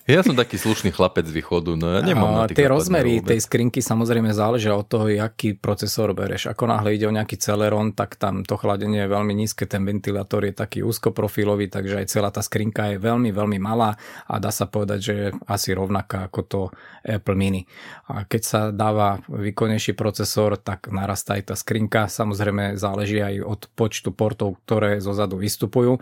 Ja 0.08 0.24
som 0.24 0.32
taký 0.32 0.56
slušný 0.56 0.88
chlapec 0.88 1.28
z 1.28 1.36
východu, 1.36 1.76
no 1.76 1.92
ja 1.92 2.00
nemám 2.00 2.32
na 2.32 2.48
Tie 2.48 2.64
rozmery 2.64 3.20
tej 3.20 3.44
skrinky 3.44 3.84
samozrejme 3.84 4.32
záležia 4.32 4.72
od 4.72 4.88
toho, 4.88 5.04
aký 5.04 5.52
procesor 5.52 6.16
bereš. 6.16 6.48
Ako 6.48 6.64
náhle 6.64 6.96
ide 6.96 7.04
o 7.04 7.12
nejaký 7.12 7.36
Celeron, 7.36 7.92
tak 7.92 8.16
tam 8.16 8.40
to 8.40 8.56
chladenie 8.56 9.04
je 9.04 9.12
veľmi 9.12 9.36
nízke, 9.36 9.68
ten 9.68 9.84
ventilátor 9.84 10.48
je 10.48 10.56
taký 10.56 10.80
úzkoprofilový, 10.80 11.68
takže 11.68 12.00
aj 12.00 12.06
celá 12.08 12.32
tá 12.32 12.40
skrinka 12.40 12.88
je 12.88 12.96
veľmi, 12.96 13.28
veľmi 13.36 13.60
malá 13.60 14.00
a 14.24 14.40
dá 14.40 14.48
sa 14.48 14.64
povedať, 14.64 14.98
že 15.04 15.12
je 15.12 15.26
asi 15.44 15.76
rovnaká 15.76 16.32
ako 16.32 16.40
to 16.48 16.60
Apple 17.04 17.36
Mini. 17.36 17.68
A 18.08 18.24
keď 18.24 18.42
sa 18.48 18.60
dáva 18.72 19.20
výkonnejší 19.28 19.92
procesor, 19.92 20.56
tak 20.56 20.88
narastá 20.88 21.36
aj 21.36 21.52
tá 21.52 21.54
skrinka. 21.54 22.08
Samozrejme 22.08 22.80
záleží 22.80 23.20
aj 23.20 23.44
od 23.44 23.60
počtu 23.76 24.16
portov, 24.16 24.56
ktoré 24.64 25.04
zo 25.04 25.12
zadu 25.12 25.36
vystupujú. 25.36 26.00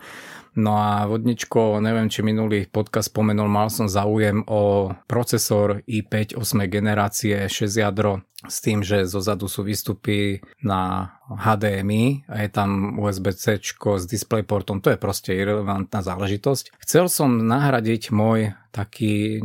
No 0.57 0.73
a 0.73 1.05
vodničko, 1.05 1.77
neviem, 1.85 2.09
či 2.09 2.25
minulý 2.25 2.65
podcast 2.65 3.13
spomenul, 3.13 3.45
mal 3.45 3.69
som 3.69 3.85
záujem 3.85 4.41
o 4.49 4.89
procesor 5.05 5.85
i5 5.85 6.33
8 6.33 6.65
generácie 6.65 7.45
6 7.45 7.77
jadro 7.77 8.25
s 8.41 8.57
tým, 8.65 8.81
že 8.81 9.05
zo 9.05 9.21
zadu 9.21 9.45
sú 9.45 9.61
výstupy 9.61 10.41
na 10.65 11.13
HDMI 11.29 12.25
a 12.25 12.41
je 12.41 12.49
tam 12.49 12.97
USB-C 12.97 13.61
s 13.61 14.03
DisplayPortom, 14.09 14.81
to 14.81 14.93
je 14.93 14.97
proste 14.97 15.29
irrelevantná 15.33 16.01
záležitosť. 16.01 16.73
Chcel 16.81 17.05
som 17.05 17.37
nahradiť 17.37 18.09
môj 18.09 18.57
taký 18.73 19.41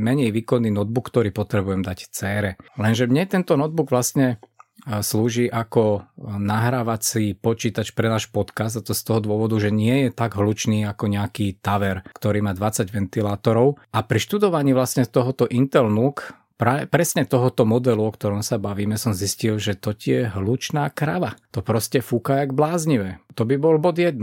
menej 0.00 0.32
výkonný 0.32 0.72
notebook, 0.72 1.08
ktorý 1.08 1.32
potrebujem 1.32 1.80
dať 1.80 1.98
cére. 2.08 2.60
Lenže 2.76 3.08
mne 3.08 3.24
tento 3.28 3.56
notebook 3.56 3.88
vlastne 3.88 4.40
slúži 4.84 5.48
ako 5.48 6.04
nahrávací 6.20 7.38
počítač 7.38 7.94
pre 7.96 8.12
náš 8.12 8.28
podcast 8.28 8.76
a 8.76 8.84
to 8.84 8.92
z 8.92 9.02
toho 9.06 9.20
dôvodu, 9.24 9.56
že 9.56 9.72
nie 9.72 10.06
je 10.06 10.10
tak 10.12 10.36
hlučný 10.36 10.84
ako 10.84 11.08
nejaký 11.08 11.56
Taver, 11.62 12.04
ktorý 12.12 12.44
má 12.44 12.52
20 12.52 12.92
ventilátorov 12.92 13.80
a 13.94 13.98
pri 14.04 14.18
študovaní 14.20 14.76
vlastne 14.76 15.08
tohoto 15.08 15.48
Intel 15.48 15.88
NUC 15.88 16.44
Pra, 16.54 16.86
presne 16.86 17.26
tohoto 17.26 17.66
modelu, 17.66 17.98
o 17.98 18.14
ktorom 18.14 18.38
sa 18.46 18.62
bavíme, 18.62 18.94
som 18.94 19.10
zistil, 19.10 19.58
že 19.58 19.74
to 19.74 19.90
je 19.90 20.30
hlučná 20.30 20.86
krava. 20.94 21.34
To 21.50 21.66
proste 21.66 21.98
fúka 21.98 22.46
jak 22.46 22.54
bláznivé. 22.54 23.18
To 23.34 23.42
by 23.42 23.58
bol 23.58 23.82
bod 23.82 23.98
1. 23.98 24.14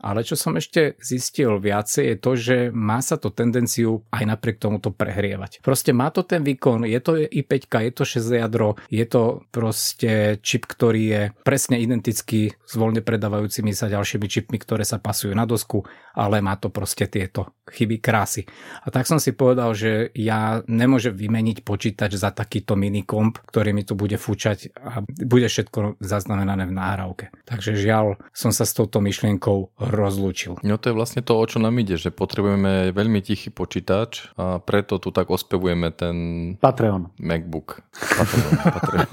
Ale 0.00 0.24
čo 0.24 0.34
som 0.34 0.56
ešte 0.56 0.96
zistil 1.00 1.60
viacej 1.60 2.04
je 2.10 2.16
to, 2.16 2.32
že 2.36 2.56
má 2.72 3.04
sa 3.04 3.20
to 3.20 3.28
tendenciu 3.28 4.02
aj 4.10 4.24
napriek 4.24 4.56
tomuto 4.56 4.90
prehrievať. 4.90 5.60
Proste 5.60 5.92
má 5.92 6.08
to 6.08 6.24
ten 6.24 6.40
výkon, 6.40 6.88
je 6.88 7.00
to 7.04 7.20
i5, 7.20 7.52
je 7.68 7.92
to 7.92 8.04
6 8.08 8.40
jadro, 8.40 8.80
je 8.88 9.04
to 9.04 9.44
proste 9.52 10.40
čip, 10.40 10.64
ktorý 10.64 11.02
je 11.04 11.22
presne 11.44 11.76
identický 11.76 12.56
s 12.56 12.74
voľne 12.74 13.04
predávajúcimi 13.04 13.76
sa 13.76 13.92
ďalšími 13.92 14.26
čipmi, 14.26 14.56
ktoré 14.56 14.88
sa 14.88 14.96
pasujú 14.96 15.36
na 15.36 15.44
dosku, 15.44 15.84
ale 16.16 16.40
má 16.40 16.56
to 16.56 16.72
proste 16.72 17.06
tieto 17.12 17.52
chyby 17.70 18.02
krásy. 18.02 18.48
A 18.82 18.90
tak 18.90 19.06
som 19.06 19.22
si 19.22 19.30
povedal, 19.30 19.76
že 19.76 20.10
ja 20.16 20.64
nemôžem 20.66 21.14
vymeniť 21.14 21.62
počítač 21.62 22.18
za 22.18 22.34
takýto 22.34 22.74
minikomp, 22.74 23.38
ktorý 23.46 23.70
mi 23.70 23.86
tu 23.86 23.94
bude 23.94 24.18
fúčať 24.18 24.74
a 24.74 25.04
bude 25.06 25.46
všetko 25.46 26.02
zaznamenané 26.02 26.66
v 26.66 26.74
náhrávke. 26.74 27.24
Takže 27.46 27.78
žiaľ, 27.78 28.18
som 28.34 28.50
sa 28.50 28.66
s 28.66 28.74
touto 28.74 28.98
myšlienkou 28.98 29.78
rozlúčil. 29.90 30.56
No 30.62 30.78
to 30.78 30.90
je 30.90 30.94
vlastne 30.96 31.20
to, 31.20 31.36
o 31.36 31.44
čo 31.44 31.58
nám 31.58 31.76
ide, 31.82 31.98
že 31.98 32.14
potrebujeme 32.14 32.94
veľmi 32.94 33.20
tichý 33.20 33.50
počítač 33.50 34.30
a 34.38 34.62
preto 34.62 35.02
tu 35.02 35.10
tak 35.10 35.28
ospevujeme 35.28 35.90
ten 35.92 36.16
Patreon. 36.62 37.10
MacBook. 37.18 37.82
Patreon, 37.92 38.52
Patreon. 38.62 39.08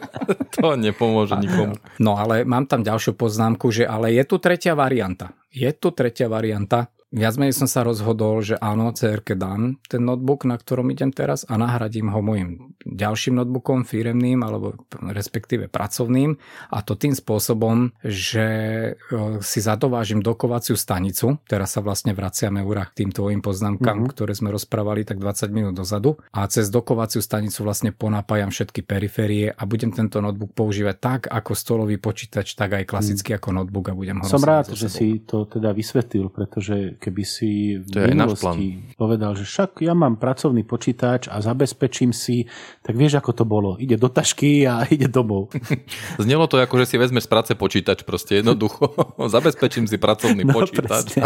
to 0.54 0.68
nepomôže 0.76 1.34
nikomu. 1.40 1.74
No 1.98 2.20
ale 2.20 2.44
mám 2.44 2.68
tam 2.68 2.84
ďalšiu 2.84 3.16
poznámku, 3.16 3.72
že 3.72 3.88
ale 3.88 4.14
je 4.14 4.24
tu 4.28 4.36
tretia 4.38 4.76
varianta. 4.76 5.32
Je 5.50 5.68
tu 5.74 5.90
tretia 5.90 6.30
varianta, 6.30 6.92
Viac 7.10 7.42
menej 7.42 7.58
som 7.58 7.66
sa 7.66 7.82
rozhodol, 7.82 8.38
že 8.38 8.54
áno, 8.54 8.94
CRK 8.94 9.34
dám 9.34 9.82
ten 9.90 10.06
notebook, 10.06 10.46
na 10.46 10.54
ktorom 10.54 10.94
idem 10.94 11.10
teraz 11.10 11.42
a 11.42 11.58
nahradím 11.58 12.06
ho 12.14 12.22
môjim 12.22 12.70
ďalším 12.86 13.34
notebookom 13.34 13.82
firemným 13.82 14.38
alebo 14.46 14.78
respektíve 14.94 15.66
pracovným 15.66 16.38
a 16.70 16.78
to 16.86 16.94
tým 16.94 17.10
spôsobom, 17.10 17.90
že 18.06 18.46
e, 18.94 19.42
si 19.42 19.58
zadovážim 19.58 20.22
dokovaciu 20.22 20.78
stanicu. 20.78 21.42
Teraz 21.50 21.74
sa 21.74 21.82
vlastne 21.82 22.14
vraciame 22.14 22.62
úra 22.62 22.86
k 22.86 23.02
tým 23.02 23.10
tvojim 23.10 23.42
poznámkam, 23.42 24.06
mm-hmm. 24.06 24.12
ktoré 24.14 24.32
sme 24.38 24.54
rozprávali 24.54 25.02
tak 25.02 25.18
20 25.18 25.50
minút 25.50 25.74
dozadu 25.74 26.14
a 26.30 26.46
cez 26.46 26.70
dokovaciu 26.70 27.18
stanicu 27.18 27.66
vlastne 27.66 27.90
ponapájam 27.90 28.54
všetky 28.54 28.86
periférie 28.86 29.50
a 29.50 29.62
budem 29.66 29.90
tento 29.90 30.22
notebook 30.22 30.54
používať 30.54 30.96
tak 31.02 31.20
ako 31.26 31.58
stolový 31.58 31.98
počítač, 31.98 32.54
tak 32.54 32.78
aj 32.78 32.86
klasicky 32.86 33.34
mm. 33.34 33.36
ako 33.42 33.48
notebook 33.50 33.90
a 33.90 33.98
budem 33.98 34.22
ho 34.22 34.30
Som 34.30 34.46
rád, 34.46 34.78
že 34.78 34.86
si 34.86 35.26
to 35.26 35.42
teda 35.50 35.74
vysvetlil, 35.74 36.30
pretože 36.30 36.99
keby 37.00 37.22
si 37.24 37.80
v 37.80 37.88
to 37.88 38.04
minulosti 38.04 38.92
povedal, 39.00 39.32
že 39.32 39.48
však 39.48 39.80
ja 39.80 39.96
mám 39.96 40.20
pracovný 40.20 40.60
počítač 40.68 41.32
a 41.32 41.40
zabezpečím 41.40 42.12
si, 42.12 42.44
tak 42.84 43.00
vieš, 43.00 43.16
ako 43.16 43.32
to 43.32 43.44
bolo. 43.48 43.80
Ide 43.80 43.96
do 43.96 44.12
tašky 44.12 44.68
a 44.68 44.84
ide 44.94 45.08
domov. 45.08 45.48
Znelo 46.20 46.44
to 46.44 46.60
ako, 46.60 46.84
že 46.84 46.94
si 46.94 46.96
vezmeš 47.00 47.24
z 47.24 47.30
práce 47.32 47.52
počítač, 47.56 48.04
proste 48.04 48.44
jednoducho. 48.44 48.92
Zabezpečím 49.34 49.88
si 49.88 49.96
pracovný 49.96 50.44
no, 50.44 50.52
počítač. 50.52 51.16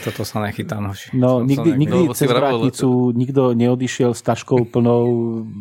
Toto 0.00 0.26
sa 0.26 0.42
nechytám. 0.42 0.90
No, 1.14 1.44
nikdy, 1.44 1.76
nikdy 1.76 2.10
no, 2.10 2.16
cez 2.16 2.26
vrátnicu 2.26 3.14
nikto 3.14 3.54
neodišiel 3.54 4.16
s 4.16 4.22
taškou 4.26 4.66
plnou... 4.66 5.06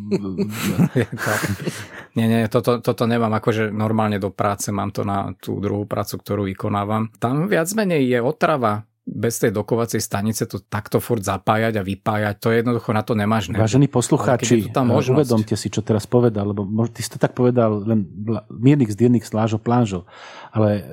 nie, 2.17 2.25
nie, 2.25 2.49
toto, 2.49 2.81
toto 2.81 3.03
nemám 3.05 3.37
akože 3.37 3.69
normálne 3.69 4.17
do 4.17 4.33
práce, 4.33 4.73
mám 4.73 4.89
to 4.89 5.05
na 5.05 5.37
tú 5.37 5.61
druhú 5.61 5.85
prácu, 5.85 6.17
ktorú 6.17 6.49
vykonávam. 6.49 7.13
Tam 7.21 7.45
viac 7.45 7.69
menej 7.77 8.09
je 8.09 8.19
otrava 8.19 8.88
bez 9.09 9.41
tej 9.41 9.49
dokovacej 9.49 9.97
stanice 9.97 10.45
to 10.45 10.61
takto 10.61 11.01
furt 11.01 11.25
zapájať 11.25 11.81
a 11.81 11.83
vypájať, 11.83 12.35
to 12.37 12.53
jednoducho 12.53 12.93
na 12.93 13.01
to 13.01 13.17
nemáš. 13.17 13.49
Nebud. 13.49 13.65
Vážení 13.65 13.89
poslucháči, 13.89 14.69
uvedomte 14.69 15.57
si, 15.57 15.67
čo 15.73 15.81
teraz 15.81 16.05
povedal, 16.05 16.53
lebo 16.53 16.63
ty 16.85 17.01
si 17.01 17.09
to 17.09 17.17
tak 17.17 17.33
povedal 17.33 17.81
len 17.81 18.05
miernik 18.53 18.93
z 18.93 18.97
diernik 19.01 19.25
slážo 19.25 19.57
plánžo, 19.57 20.05
ale 20.53 20.85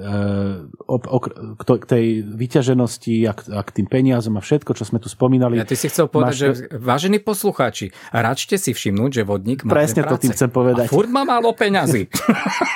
e, 0.89 1.75
k 1.77 1.85
tej 1.85 2.05
vyťaženosti 2.25 3.15
a 3.29 3.33
k, 3.37 3.41
a 3.53 3.61
k 3.61 3.71
tým 3.83 3.87
peniazom 3.87 4.41
a 4.41 4.43
všetko, 4.43 4.73
čo 4.73 4.89
sme 4.89 4.97
tu 4.97 5.13
spomínali. 5.13 5.61
Ja 5.61 5.69
ty 5.69 5.77
si 5.77 5.93
chcel 5.93 6.09
povedať, 6.09 6.33
máš... 6.33 6.41
že 6.41 6.49
vážení 6.73 7.21
poslucháči, 7.21 7.93
račte 8.11 8.57
si 8.57 8.73
všimnúť, 8.73 9.11
že 9.13 9.23
vodník 9.29 9.61
má 9.69 9.77
Presne 9.77 10.09
to 10.09 10.17
tým 10.17 10.33
chcem 10.33 10.49
povedať. 10.49 10.89
A 10.89 10.93
furt 10.93 11.13
má 11.13 11.29
málo 11.29 11.53
peňazí. 11.53 12.09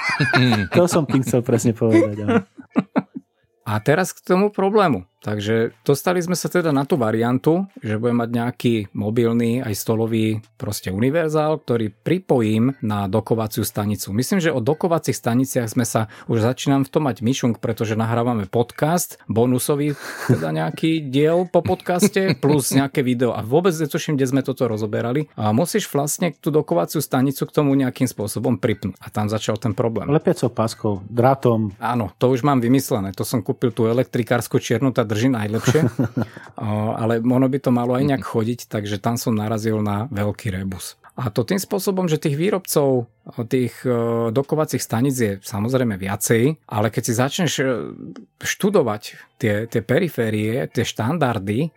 to 0.77 0.85
som 0.85 1.09
tým 1.09 1.25
chcel 1.25 1.41
presne 1.41 1.73
povedať. 1.73 2.17
Ale. 2.23 2.45
A 3.65 3.79
teraz 3.79 4.11
k 4.11 4.21
tomu 4.25 4.51
problému. 4.51 5.10
Takže 5.21 5.77
dostali 5.85 6.25
sme 6.25 6.33
sa 6.33 6.49
teda 6.49 6.73
na 6.73 6.89
tú 6.89 6.97
variantu, 6.97 7.69
že 7.85 8.01
budem 8.01 8.25
mať 8.25 8.31
nejaký 8.33 8.75
mobilný 8.97 9.61
aj 9.61 9.77
stolový 9.77 10.41
proste 10.57 10.89
univerzál, 10.89 11.61
ktorý 11.61 11.93
pripojím 11.93 12.81
na 12.81 13.05
dokovaciu 13.05 13.61
stanicu. 13.61 14.17
Myslím, 14.17 14.41
že 14.41 14.49
o 14.49 14.65
dokovacích 14.65 15.13
staniciach 15.13 15.69
sme 15.69 15.85
sa 15.85 16.09
už 16.25 16.41
začínam 16.41 16.89
v 16.89 16.93
tom 16.93 17.05
mať 17.05 17.21
myšung, 17.21 17.61
pretože 17.61 18.01
nahrávame 18.01 18.49
podcast, 18.49 19.21
bonusový 19.29 19.93
teda 20.25 20.57
nejaký 20.57 21.05
diel 21.13 21.45
po 21.45 21.61
podcaste, 21.61 22.41
plus 22.41 22.73
nejaké 22.73 23.05
video 23.05 23.37
a 23.37 23.45
vôbec 23.45 23.77
netuším, 23.77 24.17
kde 24.17 24.25
sme 24.25 24.41
toto 24.41 24.65
rozoberali. 24.65 25.29
A 25.37 25.53
musíš 25.53 25.85
vlastne 25.93 26.33
tú 26.33 26.49
dokovaciu 26.49 27.05
stanicu 27.05 27.45
k 27.45 27.53
tomu 27.53 27.77
nejakým 27.77 28.09
spôsobom 28.09 28.57
pripnúť. 28.57 28.97
A 29.05 29.13
tam 29.13 29.29
začal 29.29 29.61
ten 29.61 29.77
problém. 29.77 30.09
Lepiacou 30.09 30.49
páskou, 30.49 31.05
drátom. 31.13 31.77
Áno, 31.77 32.09
to 32.17 32.33
už 32.33 32.41
mám 32.41 32.65
vymyslené. 32.65 33.13
To 33.21 33.29
som 33.29 33.45
kúpil 33.45 33.77
tú 33.77 33.85
elektrikárskú 33.85 34.57
čiernu, 34.57 34.97
tá 34.97 35.05
drží 35.11 35.29
najlepšie, 35.35 35.83
ale 37.03 37.19
ono 37.19 37.47
by 37.51 37.59
to 37.59 37.75
malo 37.75 37.99
aj 37.99 38.07
nejak 38.07 38.23
chodiť, 38.23 38.71
takže 38.71 39.03
tam 39.03 39.19
som 39.19 39.35
narazil 39.35 39.83
na 39.83 40.07
veľký 40.15 40.55
rebus. 40.55 40.95
A 41.21 41.29
to 41.29 41.45
tým 41.45 41.61
spôsobom, 41.61 42.09
že 42.09 42.23
tých 42.23 42.39
výrobcov 42.39 43.11
tých 43.45 43.75
dokovacích 44.33 44.81
staníc 44.83 45.17
je 45.21 45.33
samozrejme 45.43 45.95
viacej, 46.01 46.57
ale 46.67 46.89
keď 46.89 47.03
si 47.05 47.13
začneš 47.13 47.53
e, 47.61 47.65
študovať 48.43 49.03
tie, 49.39 49.55
tie 49.71 49.83
periférie, 49.85 50.67
tie 50.73 50.83
štandardy, 50.83 51.71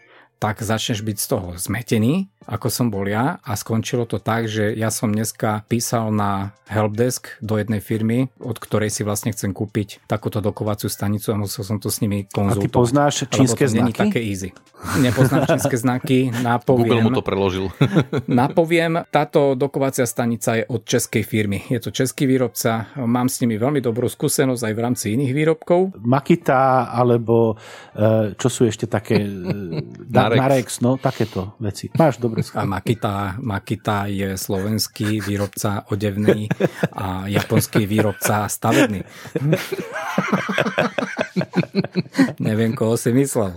tak 0.43 0.59
začneš 0.59 1.07
byť 1.07 1.17
z 1.23 1.27
toho 1.31 1.47
zmetený, 1.55 2.27
ako 2.43 2.67
som 2.67 2.91
bol 2.91 3.07
ja 3.07 3.39
a 3.39 3.55
skončilo 3.55 4.03
to 4.03 4.19
tak, 4.19 4.51
že 4.51 4.75
ja 4.75 4.91
som 4.91 5.15
dneska 5.15 5.63
písal 5.71 6.11
na 6.11 6.51
helpdesk 6.67 7.39
do 7.39 7.55
jednej 7.59 7.79
firmy, 7.79 8.27
od 8.41 8.57
ktorej 8.59 8.91
si 8.91 9.05
vlastne 9.05 9.31
chcem 9.31 9.55
kúpiť 9.55 10.03
takúto 10.09 10.43
dokovaciu 10.43 10.91
stanicu 10.91 11.31
a 11.31 11.39
musel 11.39 11.63
som 11.63 11.77
to 11.77 11.87
s 11.87 12.03
nimi 12.03 12.27
konzultovať. 12.27 12.59
A 12.59 12.67
ty 12.67 12.71
poznáš 12.71 13.15
čínske 13.29 13.65
znaky? 13.69 14.09
také 14.09 14.19
easy. 14.19 14.51
Nepoznám 14.99 15.47
čínske 15.47 15.77
znaky, 15.79 16.33
napoviem. 16.43 16.99
Google 16.99 17.03
mu 17.07 17.11
to 17.15 17.23
preložil. 17.23 17.71
napoviem, 18.27 19.07
táto 19.07 19.55
dokovacia 19.55 20.03
stanica 20.03 20.59
je 20.59 20.63
od 20.67 20.83
českej 20.83 21.23
firmy. 21.23 21.63
Je 21.71 21.79
to 21.79 21.95
český 21.95 22.27
výrobca, 22.27 22.91
mám 22.99 23.31
s 23.31 23.39
nimi 23.39 23.55
veľmi 23.55 23.79
dobrú 23.79 24.11
skúsenosť 24.11 24.63
aj 24.67 24.73
v 24.75 24.79
rámci 24.83 25.05
iných 25.15 25.31
výrobkov. 25.31 25.95
Makita 26.03 26.91
alebo 26.91 27.55
e, 27.95 28.35
čo 28.35 28.47
sú 28.51 28.67
ešte 28.67 28.91
také 28.91 29.23
Narex, 30.38 30.41
Narex 30.41 30.80
no 30.81 30.97
takéto 30.97 31.53
veci. 31.60 31.89
Máš 31.97 32.18
dobré 32.18 32.41
A 32.53 32.65
Makita, 32.65 33.35
Makita 33.39 34.05
je 34.10 34.38
slovenský 34.38 35.22
výrobca 35.22 35.85
odevný 35.89 36.49
a 36.93 37.27
japonský 37.30 37.85
výrobca 37.85 38.49
stavebný. 38.49 39.03
Neviem, 42.47 42.73
koho 42.73 42.97
si 42.97 43.14
myslel. 43.14 43.53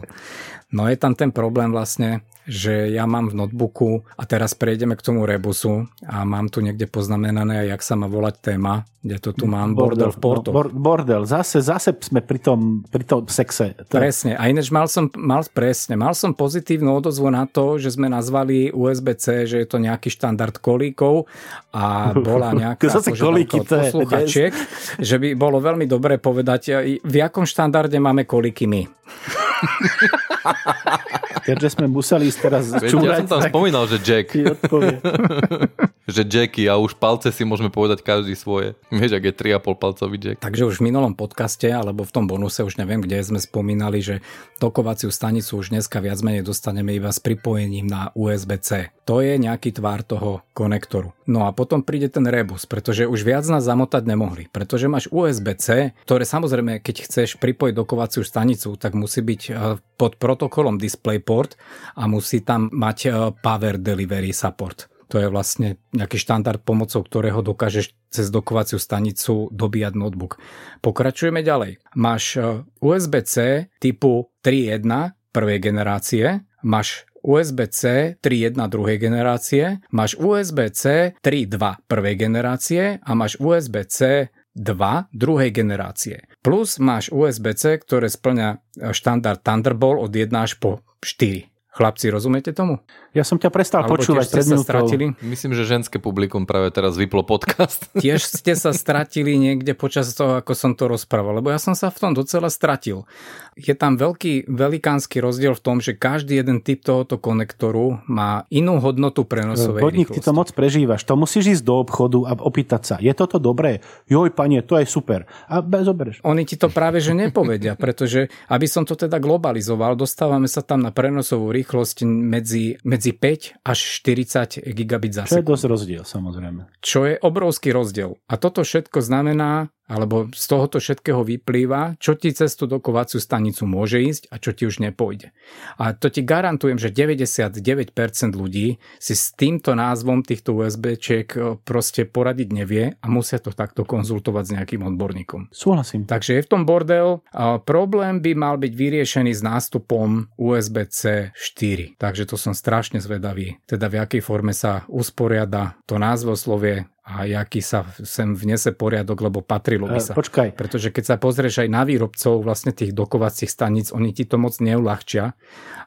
No 0.73 0.89
je 0.91 0.97
tam 0.99 1.15
ten 1.15 1.31
problém 1.31 1.73
vlastne, 1.73 2.21
že 2.47 2.95
ja 2.95 3.11
mám 3.11 3.35
v 3.35 3.43
notebooku 3.43 4.07
a 4.15 4.23
teraz 4.23 4.55
prejdeme 4.55 4.95
k 4.95 5.03
tomu 5.03 5.27
rebusu 5.27 5.91
a 6.07 6.23
mám 6.23 6.47
tu 6.47 6.63
niekde 6.63 6.87
poznamenané, 6.87 7.67
jak 7.67 7.83
sa 7.83 7.99
má 7.99 8.07
volať 8.07 8.39
téma, 8.39 8.87
kde 9.03 9.19
to 9.19 9.35
tu 9.35 9.51
mám, 9.51 9.75
bordel, 9.75 10.07
bordel 10.07 10.11
v 10.15 10.19
Porto. 10.23 10.55
No, 10.55 10.63
bordel, 10.71 11.23
zase, 11.27 11.59
zase 11.59 11.91
sme 11.99 12.23
pri 12.23 12.39
tom, 12.39 12.87
pri 12.87 13.03
tom 13.03 13.27
sexe. 13.27 13.75
To... 13.91 13.99
Presne, 13.99 14.39
a 14.39 14.47
inéž 14.47 14.71
mal 14.71 14.87
som, 14.87 15.11
mal, 15.19 15.43
presne, 15.51 15.99
mal 15.99 16.15
som 16.15 16.31
pozitívnu 16.35 17.03
odozvu 17.03 17.35
na 17.35 17.51
to, 17.51 17.83
že 17.83 17.99
sme 17.99 18.07
nazvali 18.07 18.71
USB-C, 18.71 19.51
že 19.51 19.59
je 19.63 19.67
to 19.67 19.83
nejaký 19.83 20.11
štandard 20.11 20.55
kolíkov 20.63 21.27
a 21.75 22.15
bola 22.15 22.55
nejaká 22.63 23.03
kolíky, 23.11 23.59
to 23.67 23.75
posluchačiek, 23.75 24.55
že 25.03 25.19
by 25.19 25.35
bolo 25.35 25.59
veľmi 25.59 25.91
dobre 25.91 26.23
povedať, 26.23 26.63
v 27.03 27.15
jakom 27.15 27.43
štandarde 27.43 27.99
máme 27.99 28.23
kolíky 28.23 28.71
my. 28.71 28.87
Keďže 31.47 31.69
sme 31.79 31.87
museli 31.87 32.27
ísť 32.27 32.39
teraz 32.43 32.65
čúrať. 32.75 33.07
Ja 33.07 33.23
som 33.23 33.29
tam 33.31 33.41
tak... 33.47 33.51
spomínal, 33.55 33.87
že 33.87 34.03
Jack. 34.03 34.35
že 36.07 36.23
Jacky 36.23 36.71
a 36.71 36.79
už 36.79 36.95
palce 36.95 37.35
si 37.35 37.43
môžeme 37.43 37.69
povedať 37.69 38.07
každý 38.07 38.39
svoje. 38.39 38.79
Vieš, 38.95 39.19
ak 39.19 39.25
je 39.27 39.35
3,5 39.59 39.83
palcový 39.83 40.17
Jack. 40.23 40.39
Takže 40.39 40.71
už 40.71 40.79
v 40.79 40.87
minulom 40.87 41.19
podcaste, 41.19 41.67
alebo 41.67 42.07
v 42.07 42.15
tom 42.15 42.31
bonuse, 42.31 42.63
už 42.63 42.79
neviem, 42.79 43.03
kde 43.03 43.19
sme 43.27 43.43
spomínali, 43.43 43.99
že 43.99 44.23
tokovaciu 44.63 45.11
stanicu 45.11 45.59
už 45.59 45.75
dneska 45.75 45.99
viac 45.99 46.23
menej 46.23 46.47
dostaneme 46.47 46.95
iba 46.95 47.11
s 47.11 47.19
pripojením 47.19 47.91
na 47.91 48.15
USB-C. 48.15 48.95
To 49.07 49.19
je 49.19 49.35
nejaký 49.39 49.75
tvár 49.75 50.07
toho 50.07 50.47
konektoru. 50.55 51.11
No 51.27 51.47
a 51.47 51.51
potom 51.51 51.83
príde 51.83 52.07
ten 52.07 52.27
rebus, 52.27 52.71
pretože 52.71 53.11
už 53.11 53.27
viac 53.27 53.43
nás 53.51 53.67
zamotať 53.67 54.07
nemohli, 54.07 54.47
pretože 54.51 54.87
máš 54.87 55.11
USB-C, 55.11 55.95
ktoré 56.07 56.23
samozrejme, 56.23 56.79
keď 56.83 57.07
chceš 57.07 57.39
pripojiť 57.43 57.75
dokovaciu 57.75 58.23
stanicu, 58.23 58.79
tak 58.79 58.95
musí 58.95 59.27
byť 59.27 59.43
eh, 59.51 59.55
pod 59.99 60.23
protokolom 60.23 60.79
DisplayPort 60.79 61.59
a 61.99 62.07
musí 62.07 62.47
tam 62.47 62.71
mať 62.71 62.99
eh, 63.07 63.13
Power 63.43 63.75
Delivery 63.83 64.31
Support. 64.31 64.96
To 65.11 65.23
je 65.23 65.31
vlastne 65.31 65.79
nejaký 65.95 66.19
štandard, 66.19 66.59
pomocou 66.59 67.07
ktorého 67.07 67.39
dokážeš 67.43 67.95
cez 68.11 68.27
dokovaciu 68.31 68.83
stanicu 68.83 69.53
dobíjať 69.55 69.95
notebook. 69.95 70.43
Pokračujeme 70.83 71.47
ďalej. 71.47 71.79
Máš 71.95 72.35
e, 72.35 72.67
USB-C 72.83 73.69
typu 73.79 74.35
3.1 74.43 75.15
prvej 75.31 75.59
generácie, 75.63 76.43
máš 76.67 77.07
USB-C 77.27 78.17
3.1 78.23 78.71
druhej 78.71 78.99
generácie, 79.03 79.83
máš 79.91 80.15
USB-C 80.19 81.15
3.2 81.23 81.91
prvej 81.91 82.15
generácie 82.15 83.03
a 83.03 83.11
máš 83.15 83.39
USB-C 83.43 84.31
2 84.57 85.13
druhej 85.13 85.51
generácie. 85.53 86.25
Plus 86.41 86.81
máš 86.81 87.13
USB-C, 87.13 87.83
ktoré 87.85 88.09
splňa 88.09 88.65
štandard 88.95 89.45
Thunderbolt 89.45 90.01
od 90.01 90.11
1 90.15 90.33
až 90.33 90.57
po 90.57 90.81
4. 91.05 91.53
Chlapci, 91.77 92.09
rozumiete 92.09 92.57
tomu? 92.57 92.81
Ja 93.17 93.25
som 93.25 93.41
ťa 93.41 93.49
prestal 93.49 93.89
Alebo 93.89 93.97
počúvať 93.97 94.29
pred 94.29 94.45
sa 94.45 94.57
stratili? 94.61 95.05
Myslím, 95.25 95.57
že 95.57 95.65
ženské 95.65 95.97
publikum 95.97 96.45
práve 96.45 96.69
teraz 96.69 97.01
vyplo 97.01 97.25
podcast. 97.25 97.89
Tiež 98.05 98.21
ste 98.21 98.53
sa 98.53 98.77
stratili 98.77 99.41
niekde 99.41 99.73
počas 99.73 100.13
toho, 100.13 100.41
ako 100.45 100.53
som 100.53 100.77
to 100.77 100.85
rozprával, 100.85 101.41
lebo 101.41 101.49
ja 101.49 101.57
som 101.57 101.73
sa 101.73 101.89
v 101.89 101.97
tom 101.97 102.13
docela 102.13 102.53
stratil. 102.53 103.09
Je 103.57 103.73
tam 103.73 103.97
veľký, 103.97 104.53
velikánsky 104.53 105.17
rozdiel 105.17 105.57
v 105.57 105.63
tom, 105.65 105.81
že 105.81 105.97
každý 105.97 106.45
jeden 106.45 106.61
typ 106.61 106.85
tohoto 106.85 107.17
konektoru 107.17 108.05
má 108.05 108.45
inú 108.53 108.77
hodnotu 108.85 109.25
prenosovej 109.25 109.81
Vodník, 109.81 110.13
ty 110.13 110.21
to 110.21 110.37
moc 110.37 110.53
prežívaš. 110.53 111.09
To 111.09 111.17
musíš 111.17 111.57
ísť 111.57 111.65
do 111.65 111.81
obchodu 111.81 112.19
a 112.29 112.33
opýtať 112.37 112.83
sa, 112.85 112.95
je 113.01 113.09
toto 113.17 113.41
dobré? 113.41 113.81
Joj, 114.13 114.29
panie, 114.37 114.61
to 114.61 114.77
je 114.77 114.85
super. 114.85 115.25
A 115.49 115.65
zoberieš. 115.65 116.21
Oni 116.29 116.45
ti 116.45 116.61
to 116.61 116.69
práve 116.69 117.01
že 117.01 117.17
nepovedia, 117.17 117.73
pretože 117.81 118.29
aby 118.53 118.69
som 118.69 118.85
to 118.85 118.93
teda 118.93 119.17
globalizoval, 119.17 119.97
dostávame 119.97 120.53
sa 120.53 120.61
tam 120.61 120.85
na 120.85 120.93
prenosovú 120.93 121.49
rýchlosť 121.49 121.87
rýchlosť 121.87 121.99
medzi, 122.07 122.65
medzi 123.07 123.15
5 123.15 123.63
až 123.63 123.79
40 124.03 124.67
gigabit 124.75 125.13
za 125.15 125.23
sekundu. 125.31 125.31
Čo 125.31 125.39
je 125.39 125.51
dosť 125.55 125.65
rozdiel, 125.71 126.03
samozrejme. 126.03 126.61
Čo 126.83 127.01
je 127.07 127.15
obrovský 127.23 127.71
rozdiel. 127.71 128.19
A 128.27 128.35
toto 128.35 128.67
všetko 128.67 128.99
znamená, 128.99 129.71
alebo 129.87 130.31
z 130.35 130.45
tohoto 130.51 130.83
všetkého 130.83 131.23
vyplýva, 131.23 131.99
čo 132.03 132.19
ti 132.19 132.35
cez 132.35 132.59
tú 132.59 132.67
dokovaciu 132.67 133.23
stanicu 133.23 133.65
môže 133.71 134.03
ísť 134.03 134.29
a 134.35 134.43
čo 134.43 134.51
ti 134.51 134.67
už 134.67 134.83
nepôjde. 134.83 135.31
A 135.79 135.95
to 135.95 136.11
ti 136.11 136.27
garantujem, 136.27 136.77
že 136.77 136.91
99% 136.91 137.95
ľudí 138.35 138.83
si 138.99 139.15
s 139.15 139.31
týmto 139.33 139.79
názvom 139.79 140.27
týchto 140.27 140.59
USB-čiek 140.59 141.29
e, 141.35 141.39
proste 141.63 142.03
poradiť 142.05 142.49
nevie 142.51 142.85
a 142.99 143.07
musia 143.07 143.39
to 143.39 143.55
takto 143.55 143.87
konzultovať 143.87 144.45
s 144.45 144.55
nejakým 144.59 144.83
odborníkom. 144.83 145.55
Súhlasím. 145.55 146.05
Takže 146.05 146.39
je 146.39 146.45
v 146.45 146.51
tom 146.51 146.63
bordel. 146.67 147.23
A 147.31 147.63
problém 147.63 148.19
by 148.19 148.33
mal 148.35 148.57
byť 148.59 148.73
vyriešený 148.75 149.33
s 149.33 149.43
nástupom 149.47 150.35
USB-C 150.35 151.31
4. 151.33 151.99
Takže 152.01 152.27
to 152.27 152.35
som 152.35 152.53
strašne 152.53 152.99
zvedavý. 152.99 153.63
Teda 153.65 153.87
v 153.87 154.03
akej 154.03 154.23
forme 154.25 154.51
sa 154.51 154.83
usporiada 154.91 155.79
to 155.87 155.97
názvoslovie 156.03 156.91
a 157.07 157.23
jaký 157.23 157.63
sa 157.63 157.87
sem 158.03 158.35
vnese 158.35 158.75
poriadok, 158.75 159.31
lebo 159.31 159.39
patrilo 159.39 159.87
by 159.87 160.03
e, 160.03 160.07
sa. 160.11 160.13
Počkaj. 160.19 160.59
Pretože 160.59 160.91
keď 160.91 161.15
sa 161.15 161.17
pozrieš 161.23 161.63
aj 161.63 161.69
na 161.71 161.87
výrobcov 161.87 162.43
vlastne 162.43 162.75
tých 162.75 162.91
dokovacích 162.91 163.47
staníc, 163.47 163.95
oni 163.95 164.11
ti 164.11 164.27
to 164.27 164.43
moc 164.43 164.59
neulahčia 164.59 165.39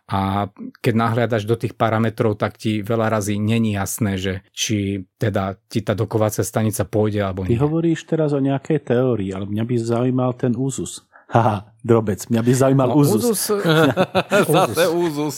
a 0.08 0.48
keď 0.80 0.94
nahliadaš 0.96 1.44
do 1.44 1.60
tých 1.60 1.76
parametrov, 1.76 2.40
tak 2.40 2.56
ti 2.56 2.80
veľa 2.80 3.20
razy 3.20 3.36
není 3.36 3.76
jasné, 3.76 4.16
že 4.16 4.34
či 4.56 5.04
teda 5.20 5.60
ti 5.68 5.84
tá 5.84 5.92
dokovacia 5.92 6.48
stanica 6.48 6.88
pôjde 6.88 7.20
alebo 7.20 7.44
nie. 7.44 7.60
Ty 7.60 7.68
hovoríš 7.68 8.08
teraz 8.08 8.32
o 8.32 8.40
nejakej 8.40 8.80
teórii, 8.88 9.36
ale 9.36 9.44
mňa 9.44 9.64
by 9.68 9.76
zaujímal 9.76 10.32
ten 10.40 10.56
úzus. 10.56 11.04
Haha, 11.30 11.70
drobec. 11.86 12.26
Mňa 12.26 12.42
by 12.42 12.52
zaujímal 12.58 12.90
no, 12.90 12.98
úzus. 12.98 13.22
úzus. 13.22 13.54
Zase 14.50 14.90
úzus. 14.90 15.36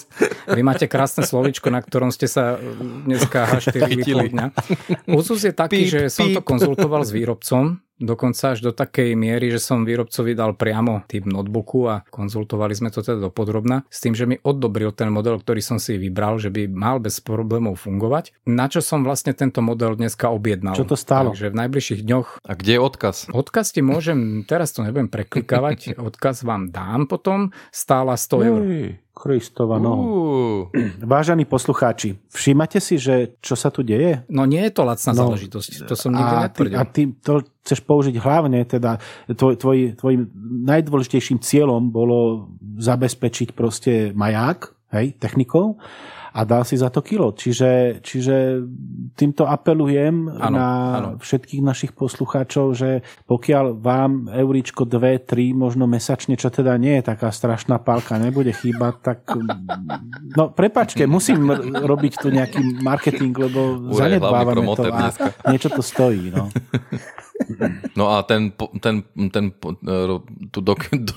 Vy 0.48 0.64
máte 0.64 0.88
krásne 0.88 1.28
slovičko, 1.28 1.68
na 1.68 1.84
ktorom 1.84 2.16
ste 2.16 2.32
sa 2.32 2.56
dneska 3.04 3.44
H4 3.60 3.92
vypli. 4.00 4.32
Úzus 5.12 5.44
je 5.44 5.52
taký, 5.52 5.84
píp, 5.84 5.92
že 5.92 6.02
píp. 6.08 6.16
som 6.16 6.28
to 6.32 6.42
konzultoval 6.48 7.04
s 7.04 7.12
výrobcom 7.12 7.84
dokonca 8.02 8.58
až 8.58 8.66
do 8.66 8.72
takej 8.74 9.14
miery, 9.14 9.54
že 9.54 9.62
som 9.62 9.86
výrobcovi 9.86 10.34
dal 10.34 10.58
priamo 10.58 11.06
typ 11.06 11.30
notebooku 11.30 11.88
a 11.88 12.02
konzultovali 12.10 12.74
sme 12.74 12.90
to 12.90 13.06
teda 13.06 13.30
dopodrobna 13.30 13.86
s 13.88 14.02
tým, 14.02 14.18
že 14.18 14.26
mi 14.26 14.42
odobril 14.42 14.92
ten 14.92 15.14
model, 15.14 15.38
ktorý 15.40 15.62
som 15.62 15.78
si 15.78 15.96
vybral, 16.02 16.42
že 16.42 16.50
by 16.50 16.68
mal 16.68 16.98
bez 16.98 17.22
problémov 17.22 17.78
fungovať. 17.80 18.34
Na 18.50 18.68
čo 18.68 18.82
som 18.82 19.06
vlastne 19.06 19.38
tento 19.38 19.62
model 19.62 19.96
dneska 19.96 20.34
objednal. 20.34 20.74
Čo 20.74 20.90
to 20.90 20.98
stálo? 20.98 21.32
Takže 21.32 21.54
v 21.54 21.60
najbližších 21.62 22.02
dňoch... 22.04 22.28
A 22.42 22.52
kde 22.58 22.72
je 22.76 22.82
odkaz? 22.82 23.30
Odkaz 23.32 23.72
ti 23.72 23.86
môžem, 23.86 24.44
teraz 24.50 24.74
to 24.74 24.82
nebudem 24.82 25.08
preklikávať, 25.08 25.94
odkaz 26.10 26.42
vám 26.42 26.74
dám 26.74 27.06
potom, 27.06 27.54
stála 27.70 28.18
100 28.18 28.50
eur. 28.50 28.62
Kristova 29.12 29.76
noho. 29.78 30.02
Uh. 30.72 30.82
Vážení 31.04 31.44
poslucháči, 31.44 32.16
všímate 32.32 32.80
si, 32.80 32.96
že 32.96 33.36
čo 33.44 33.60
sa 33.60 33.68
tu 33.68 33.84
deje? 33.84 34.24
No 34.32 34.48
nie 34.48 34.64
je 34.64 34.72
to 34.72 34.88
lacná 34.88 35.12
no, 35.12 35.20
záležitosť, 35.28 35.86
to 35.86 35.96
som 36.00 36.16
nikdy 36.16 36.36
netvrdil. 36.48 36.78
A 36.80 36.84
ty 36.88 37.02
to 37.20 37.44
chceš 37.62 37.80
použiť 37.84 38.16
hlavne, 38.18 38.64
teda 38.64 38.98
tvoj, 39.36 39.60
tvoj, 39.60 39.78
tvojim 40.00 40.32
najdôležitejším 40.66 41.44
cieľom 41.44 41.92
bolo 41.92 42.50
zabezpečiť 42.80 43.52
proste 43.52 44.16
maják, 44.16 44.74
hej, 44.92 45.16
technikou 45.18 45.80
a 46.32 46.48
dal 46.48 46.64
si 46.64 46.80
za 46.80 46.88
to 46.88 47.04
kilo. 47.04 47.36
Čiže, 47.36 48.00
čiže 48.00 48.64
týmto 49.20 49.44
apelujem 49.44 50.32
Áno, 50.32 50.56
na 50.56 50.70
áno. 50.96 51.10
všetkých 51.20 51.60
našich 51.60 51.92
poslucháčov, 51.92 52.72
že 52.72 53.04
pokiaľ 53.28 53.76
vám 53.76 54.32
euričko 54.32 54.88
2, 54.88 55.28
3, 55.28 55.52
možno 55.52 55.92
mesačne, 55.92 56.40
čo 56.40 56.48
teda 56.48 56.80
nie 56.80 57.04
je 57.04 57.12
taká 57.12 57.36
strašná 57.36 57.84
pálka, 57.84 58.16
nebude 58.16 58.56
chýbať, 58.56 58.96
tak 59.04 59.20
no 60.40 60.56
prepačte, 60.56 61.04
musím 61.04 61.52
robiť 61.76 62.14
tu 62.24 62.32
nejaký 62.32 62.80
marketing, 62.80 63.36
lebo 63.36 63.92
zanedbávame 63.92 64.72
to 64.80 64.88
a 64.88 65.12
niečo 65.52 65.68
to 65.68 65.84
stojí. 65.84 66.32
No. 66.32 66.48
No 68.00 68.16
a 68.16 68.24
ten, 68.24 68.52
ten, 68.80 69.04
ten, 69.32 69.46
ro- 69.84 70.26
tu 70.52 70.60
do, 70.62 70.74
do, 70.76 71.16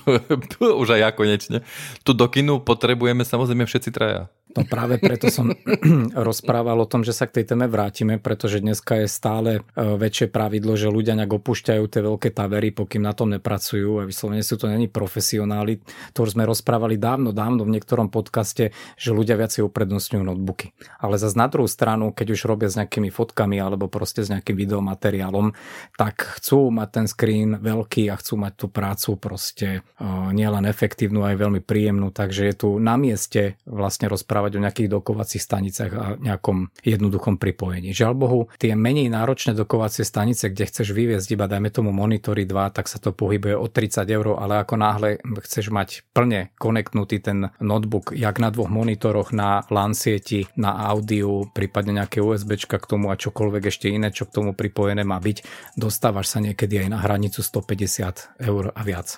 už 0.81 0.95
aj 0.95 0.99
ja 0.99 1.09
konečne, 1.11 1.57
tu 2.03 2.11
do 2.13 2.27
kinu 2.27 2.59
potrebujeme 2.59 3.23
samozrejme 3.23 3.65
všetci 3.65 3.89
traja. 3.91 4.27
No 4.55 4.63
práve 4.63 4.95
preto 4.95 5.27
som 5.27 5.51
rozprával 6.27 6.79
o 6.79 6.87
tom, 6.87 7.03
že 7.03 7.11
sa 7.11 7.27
k 7.27 7.43
tej 7.43 7.51
téme 7.51 7.67
vrátime, 7.67 8.15
pretože 8.23 8.63
dneska 8.63 9.03
je 9.03 9.07
stále 9.11 9.51
e, 9.59 9.61
väčšie 9.75 10.31
pravidlo, 10.31 10.79
že 10.79 10.87
ľudia 10.87 11.19
nejak 11.19 11.43
opúšťajú 11.43 11.83
tie 11.91 12.01
veľké 12.01 12.31
tavery, 12.31 12.71
pokým 12.71 13.03
na 13.03 13.11
tom 13.11 13.35
nepracujú 13.35 13.99
a 13.99 14.07
vyslovene 14.07 14.47
sú 14.47 14.55
to 14.55 14.71
není 14.71 14.87
profesionáli. 14.87 15.83
To 16.15 16.23
už 16.23 16.39
sme 16.39 16.47
rozprávali 16.47 16.95
dávno, 16.95 17.35
dávno 17.35 17.67
v 17.67 17.75
niektorom 17.75 18.07
podcaste, 18.07 18.71
že 18.95 19.11
ľudia 19.11 19.35
viacej 19.35 19.67
uprednostňujú 19.67 20.23
notebooky. 20.23 20.71
Ale 21.03 21.19
zase 21.19 21.35
na 21.35 21.51
druhú 21.51 21.67
stranu, 21.67 22.15
keď 22.15 22.39
už 22.39 22.47
robia 22.47 22.71
s 22.71 22.79
nejakými 22.79 23.11
fotkami 23.11 23.59
alebo 23.59 23.91
proste 23.91 24.23
s 24.23 24.31
nejakým 24.31 24.55
videomateriálom, 24.55 25.51
tak 25.99 26.23
chcú 26.39 26.71
mať 26.71 26.89
ten 26.95 27.05
screen 27.11 27.59
veľký 27.59 28.07
a 28.07 28.15
chcú 28.15 28.39
mať 28.39 28.53
tú 28.55 28.67
prácu 28.71 29.19
proste 29.19 29.67
e, 29.99 30.07
nielen 30.31 30.63
efektívnu, 30.63 31.27
aj 31.27 31.35
veľmi 31.43 31.59
príjemnú, 31.59 32.15
takže 32.15 32.47
je 32.47 32.55
tu 32.55 32.69
na 32.79 32.95
mieste 32.95 33.59
vlastne 33.67 34.07
rozprávať 34.07 34.44
o 34.53 34.61
nejakých 34.61 34.93
dokovacích 34.93 35.41
stanicách 35.41 35.91
a 35.97 36.05
nejakom 36.21 36.69
jednoduchom 36.85 37.41
pripojení. 37.41 37.89
Žiaľ 37.97 38.13
Bohu, 38.13 38.39
tie 38.61 38.77
menej 38.77 39.09
náročné 39.09 39.57
dokovacie 39.57 40.05
stanice, 40.05 40.53
kde 40.53 40.69
chceš 40.69 40.93
vyviezť 40.93 41.33
iba 41.33 41.49
dajme 41.49 41.73
tomu 41.73 41.89
monitory 41.89 42.45
2, 42.45 42.75
tak 42.77 42.85
sa 42.85 43.01
to 43.01 43.09
pohybuje 43.15 43.57
od 43.57 43.71
30 43.73 44.05
eur, 44.05 44.37
ale 44.37 44.61
ako 44.61 44.75
náhle 44.77 45.09
chceš 45.41 45.73
mať 45.73 46.05
plne 46.13 46.53
konektnutý 46.61 47.17
ten 47.23 47.49
notebook, 47.57 48.13
jak 48.13 48.37
na 48.37 48.53
dvoch 48.53 48.69
monitoroch, 48.69 49.33
na 49.33 49.65
LAN 49.73 49.97
sieti, 49.97 50.45
na 50.59 50.75
audiu, 50.91 51.49
prípadne 51.49 52.03
nejaké 52.03 52.21
USB 52.21 52.59
k 52.59 52.85
tomu 52.85 53.09
a 53.09 53.19
čokoľvek 53.19 53.63
ešte 53.71 53.87
iné, 53.87 54.11
čo 54.11 54.27
k 54.27 54.35
tomu 54.35 54.51
pripojené 54.51 55.07
má 55.07 55.17
byť, 55.17 55.37
dostávaš 55.79 56.35
sa 56.35 56.43
niekedy 56.43 56.85
aj 56.85 56.87
na 56.91 56.99
hranicu 56.99 57.39
150 57.39 58.43
eur 58.43 58.63
a 58.75 58.81
viac. 58.83 59.17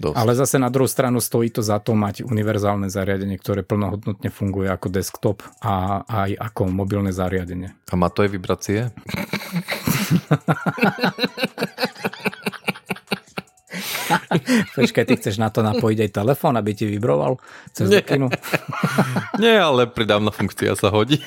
Dosť. 0.00 0.16
Ale 0.16 0.32
zase 0.32 0.56
na 0.56 0.72
druhú 0.72 0.88
stranu 0.88 1.20
stojí 1.20 1.52
to 1.52 1.60
za 1.60 1.76
to 1.76 1.92
mať 1.92 2.24
univerzálne 2.24 2.88
zariadenie, 2.88 3.36
ktoré 3.36 3.60
plnohodnotne 3.60 4.32
funguje 4.32 4.72
ako 4.72 4.88
desktop 4.88 5.44
a 5.60 6.00
aj 6.08 6.40
ako 6.40 6.72
mobilné 6.72 7.12
zariadenie. 7.12 7.76
A 7.92 8.00
má 8.00 8.08
to 8.08 8.24
aj 8.24 8.32
vibrácie? 8.32 8.88
Počkaj, 14.78 15.04
ty 15.06 15.14
chceš 15.16 15.36
na 15.38 15.48
to 15.50 15.62
napojiť 15.62 15.98
aj 16.06 16.10
telefón, 16.10 16.54
aby 16.58 16.74
ti 16.74 16.84
vibroval 16.86 17.38
cez 17.70 17.90
Nie. 17.90 18.02
kinu? 18.02 18.28
Nie, 19.42 19.60
ale 19.60 19.86
pridávna 19.86 20.30
funkcia 20.34 20.74
sa 20.74 20.90
hodí. 20.90 21.20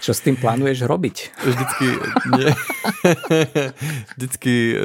Čo 0.00 0.16
s 0.16 0.24
tým 0.24 0.40
plánuješ 0.40 0.88
robiť? 0.88 1.16
Vždycky, 1.44 1.86
nie. 2.32 2.48
Vždycky 4.16 4.54
e, 4.72 4.76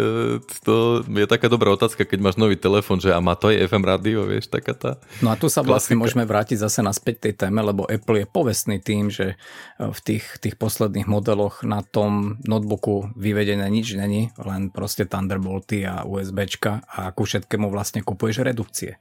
to 0.67 1.07
je 1.07 1.27
taká 1.31 1.47
dobrá 1.47 1.71
otázka, 1.71 2.03
keď 2.03 2.19
máš 2.19 2.35
nový 2.35 2.59
telefon, 2.59 2.99
že 2.99 3.15
a 3.15 3.23
má 3.23 3.39
to 3.39 3.47
aj 3.47 3.63
FM 3.71 3.87
rádio, 3.87 4.27
vieš, 4.27 4.51
taká 4.51 4.75
tá. 4.75 4.91
No 5.23 5.31
a 5.31 5.39
tu 5.39 5.47
sa 5.47 5.63
vlastne 5.63 5.95
Klasika. 5.95 6.03
môžeme 6.03 6.23
vrátiť 6.27 6.59
zase 6.59 6.83
naspäť 6.83 7.31
tej 7.31 7.47
téme, 7.47 7.63
lebo 7.63 7.87
Apple 7.87 8.23
je 8.23 8.27
povestný 8.27 8.83
tým, 8.83 9.07
že 9.07 9.39
e, 9.79 9.87
v 9.87 9.99
tých, 10.03 10.35
tých 10.43 10.59
posledných 10.59 11.07
modeloch 11.07 11.63
na 11.63 11.79
tom 11.79 12.35
notebooku 12.43 13.15
vyvedené 13.15 13.63
nič 13.71 13.95
není, 13.95 14.35
len 14.35 14.67
proste 14.67 15.07
Thunderbolty 15.07 15.87
a 15.87 15.94
USBčka 16.03 16.83
a 16.83 17.15
ku 17.15 17.23
všetkému 17.23 17.71
vlastne 17.71 18.03
kupuješ 18.03 18.43
redukcie. 18.43 18.99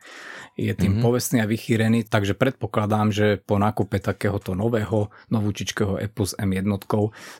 Je 0.54 0.70
tým 0.70 0.98
mm-hmm. 0.98 1.04
povestný 1.04 1.42
a 1.42 1.50
vychýrený, 1.50 2.06
takže 2.06 2.38
predpokladám, 2.38 3.10
že 3.10 3.42
po 3.42 3.58
nákupe 3.58 3.98
takéhoto 3.98 4.54
nového, 4.54 5.10
novúčičkého 5.34 5.98
Apple 5.98 6.30
s 6.30 6.38
M1 6.38 6.62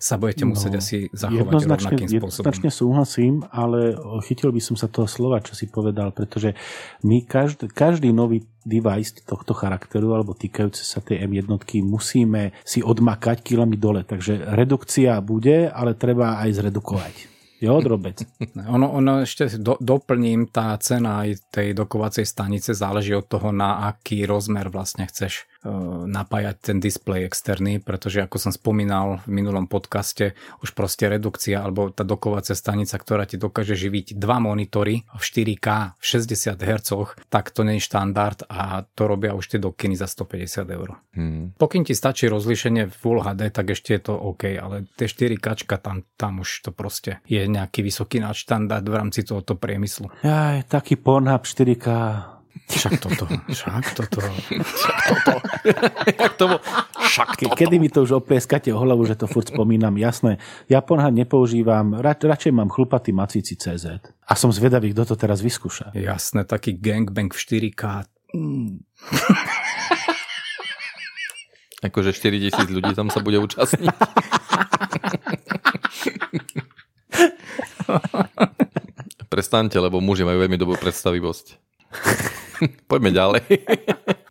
sa 0.03 0.19
budete 0.19 0.43
musieť 0.49 0.73
No, 0.75 0.83
asi 0.83 0.97
zachovať 1.15 1.53
rovnakým 1.71 2.09
spôsobom. 2.11 2.51
jednoznačne 2.51 2.71
súhlasím, 2.75 3.35
ale 3.55 3.95
chytil 4.27 4.51
by 4.51 4.59
som 4.59 4.75
sa 4.75 4.91
toho 4.91 5.07
slova, 5.07 5.39
čo 5.45 5.55
si 5.55 5.71
povedal, 5.71 6.11
pretože 6.11 6.59
my 7.07 7.23
každý, 7.23 7.71
každý 7.71 8.11
nový 8.11 8.43
device 8.65 9.21
tohto 9.23 9.53
charakteru 9.53 10.17
alebo 10.17 10.33
týkajúce 10.33 10.83
sa 10.83 11.05
tej 11.05 11.29
M1 11.29 11.47
musíme 11.85 12.57
si 12.65 12.81
odmakať 12.81 13.45
kilami 13.45 13.77
dole. 13.77 14.03
Takže 14.03 14.57
redukcia 14.57 15.21
bude, 15.21 15.69
ale 15.69 15.95
treba 15.95 16.41
aj 16.41 16.51
zredukovať. 16.65 17.34
Jo, 17.63 17.81
drobec. 17.81 18.19
Ono, 18.67 18.91
ono 18.91 19.23
ešte 19.23 19.47
do, 19.63 19.79
doplním, 19.79 20.51
tá 20.51 20.75
cena 20.83 21.23
aj 21.23 21.55
tej 21.55 21.69
dokovacej 21.73 22.27
stanice 22.27 22.75
záleží 22.75 23.15
od 23.15 23.27
toho, 23.31 23.55
na 23.55 23.89
aký 23.89 24.27
rozmer 24.27 24.69
vlastne 24.69 25.07
chceš 25.07 25.47
napájať 26.05 26.57
ten 26.61 26.79
displej 26.79 27.25
externý, 27.29 27.81
pretože 27.81 28.21
ako 28.21 28.37
som 28.37 28.53
spomínal 28.53 29.25
v 29.25 29.41
minulom 29.41 29.65
podcaste, 29.65 30.37
už 30.61 30.77
proste 30.77 31.09
redukcia 31.09 31.65
alebo 31.65 31.89
tá 31.89 32.05
dokovacia 32.05 32.53
stanica, 32.53 33.01
ktorá 33.01 33.25
ti 33.25 33.41
dokáže 33.41 33.73
živiť 33.75 34.17
dva 34.21 34.39
monitory 34.39 35.09
v 35.09 35.23
4K 35.23 35.97
v 35.97 36.05
60 36.05 36.61
Hz, 36.61 36.91
tak 37.33 37.51
to 37.51 37.65
nie 37.65 37.81
je 37.81 37.87
štandard 37.89 38.45
a 38.47 38.85
to 38.93 39.09
robia 39.09 39.33
už 39.33 39.57
tie 39.57 39.61
dokiny 39.61 39.97
za 39.97 40.05
150 40.07 40.69
eur. 40.69 41.01
Hmm. 41.17 41.57
Pokým 41.57 41.83
ti 41.89 41.97
stačí 41.97 42.29
rozlíšenie 42.29 42.93
Full 42.93 43.25
HD, 43.25 43.49
tak 43.49 43.73
ešte 43.73 43.97
je 43.97 44.01
to 44.05 44.15
OK, 44.15 44.53
ale 44.61 44.85
tie 45.01 45.09
4K 45.09 45.81
tam, 45.81 46.05
tam 46.21 46.45
už 46.45 46.69
to 46.69 46.71
proste 46.71 47.25
je 47.25 47.41
nejaký 47.45 47.81
vysoký 47.81 48.21
nadštandard 48.21 48.85
v 48.85 48.95
rámci 48.95 49.25
tohoto 49.25 49.57
priemyslu. 49.57 50.13
Aj, 50.23 50.61
taký 50.69 51.01
Pornhub 51.01 51.49
4K. 51.49 51.89
Však 52.65 52.93
toto, 53.03 53.29
však 53.51 53.85
toto. 53.95 54.21
Však 57.05 57.29
Ke, 57.39 57.47
kedy 57.53 57.77
mi 57.77 57.93
to 57.93 58.03
už 58.03 58.25
oplieskate 58.25 58.73
o 58.73 58.79
hlavu, 58.81 59.05
že 59.05 59.19
to 59.21 59.27
furt 59.29 59.53
spomínam, 59.53 59.95
jasné. 60.01 60.39
Ja 60.67 60.81
Pornhub 60.81 61.13
nepoužívam, 61.13 62.01
ra, 62.01 62.17
radšej 62.17 62.53
mám 62.55 62.73
chlupatý 62.73 63.13
macici 63.13 63.55
CZ. 63.55 64.01
A 64.25 64.33
som 64.35 64.51
zvedavý, 64.51 64.91
kto 64.97 65.15
to 65.15 65.15
teraz 65.21 65.45
vyskúša. 65.45 65.93
Jasné, 65.93 66.49
taký 66.49 66.75
gangbang 66.75 67.31
v 67.31 67.39
4K. 67.39 67.83
Akože 71.85 72.17
4000 72.17 72.65
ľudí 72.73 72.97
tam 72.97 73.13
sa 73.13 73.21
bude 73.21 73.37
účastniť. 73.45 73.93
Prestaňte, 79.33 79.77
lebo 79.83 80.01
muži 80.01 80.25
majú 80.25 80.41
veľmi 80.47 80.57
dobrú 80.57 80.79
predstavivosť. 80.81 81.61
Poďme 82.91 83.11
ďalej. 83.11 83.45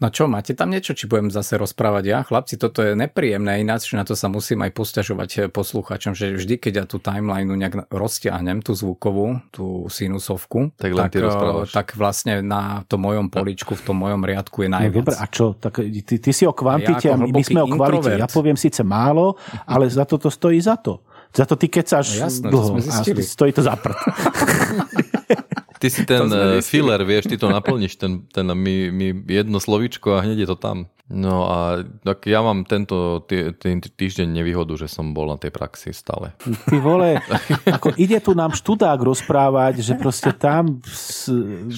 No 0.03 0.11
čo, 0.11 0.27
máte 0.27 0.51
tam 0.51 0.67
niečo, 0.67 0.91
či 0.91 1.07
budem 1.07 1.31
zase 1.31 1.55
rozprávať 1.55 2.03
ja? 2.03 2.19
Chlapci, 2.27 2.59
toto 2.59 2.83
je 2.83 2.91
nepríjemné, 2.91 3.63
ináč 3.63 3.95
na 3.95 4.03
to 4.03 4.19
sa 4.19 4.27
musím 4.27 4.59
aj 4.59 4.75
posťažovať 4.75 5.47
poslucháčom, 5.47 6.11
že 6.11 6.35
vždy, 6.35 6.59
keď 6.59 6.73
ja 6.75 6.83
tú 6.83 6.99
timelineu 6.99 7.55
nejak 7.55 7.87
roztiahnem, 7.87 8.59
tú 8.59 8.75
zvukovú, 8.75 9.39
tú 9.47 9.87
sinusovku, 9.87 10.75
Tak 10.75 10.91
ty 11.07 11.23
eh, 11.23 11.71
tak 11.71 11.95
vlastne 11.95 12.43
na 12.43 12.83
tom 12.83 12.99
mojom 12.99 13.31
poličku, 13.31 13.79
v 13.79 13.83
tom 13.85 14.03
mojom 14.03 14.27
riadku 14.27 14.67
je 14.67 14.69
No 14.69 14.75
najviac. 14.75 15.07
dobre, 15.07 15.15
a 15.15 15.25
čo? 15.25 15.55
Tak 15.55 15.71
ty, 15.79 16.15
ty 16.19 16.31
si 16.35 16.43
o 16.43 16.51
kvantite, 16.51 17.07
Ja 17.07 17.15
a 17.15 17.23
my, 17.23 17.39
sme 17.39 17.63
o 17.63 17.71
kvalite. 17.71 18.03
introvert. 18.03 18.19
Ja 18.19 18.27
poviem 18.27 18.59
síce 18.59 18.83
málo, 18.83 19.39
ale 19.63 19.87
za 19.87 20.03
to 20.03 20.19
to 20.19 20.27
stojí 20.27 20.59
za 20.59 20.75
to. 20.75 20.99
Za 21.31 21.47
to 21.47 21.55
ty 21.55 21.65
kecáš 21.65 22.13
No 22.13 22.27
jasné, 22.27 22.45
to 22.45 22.53
dlho 22.53 22.67
sme 22.67 22.79
a 22.81 22.85
zistili. 22.91 23.23
stojí 23.23 23.55
to 23.55 23.63
za 23.63 23.73
prd. 23.73 23.95
Ty 25.83 25.91
si 25.91 26.07
ten 26.07 26.31
eh, 26.31 26.63
filler, 26.63 27.03
vieš, 27.03 27.27
ty 27.27 27.35
to 27.35 27.51
naplníš, 27.51 27.99
ten, 27.99 28.23
ten 28.31 28.47
mi, 28.55 28.87
mi 28.87 29.11
jedno 29.27 29.59
slovíčko 29.59 30.15
a 30.15 30.23
hneď 30.23 30.47
je 30.47 30.47
to 30.47 30.55
tam. 30.55 30.87
No 31.11 31.51
a 31.51 31.83
tak 32.07 32.31
ja 32.31 32.39
mám 32.39 32.63
tento 32.63 33.27
tý, 33.27 33.51
tý, 33.51 33.75
týždeň 33.75 34.39
nevýhodu, 34.39 34.79
že 34.79 34.87
som 34.87 35.11
bol 35.11 35.27
na 35.27 35.35
tej 35.35 35.51
praxi 35.51 35.91
stále. 35.91 36.31
Ty 36.39 36.79
vole, 36.79 37.19
ako 37.75 37.99
ide 37.99 38.23
tu 38.23 38.31
nám 38.31 38.55
študák 38.55 39.03
rozprávať, 39.03 39.83
že 39.83 39.99
proste 39.99 40.31
tam 40.31 40.79
s, 40.87 41.27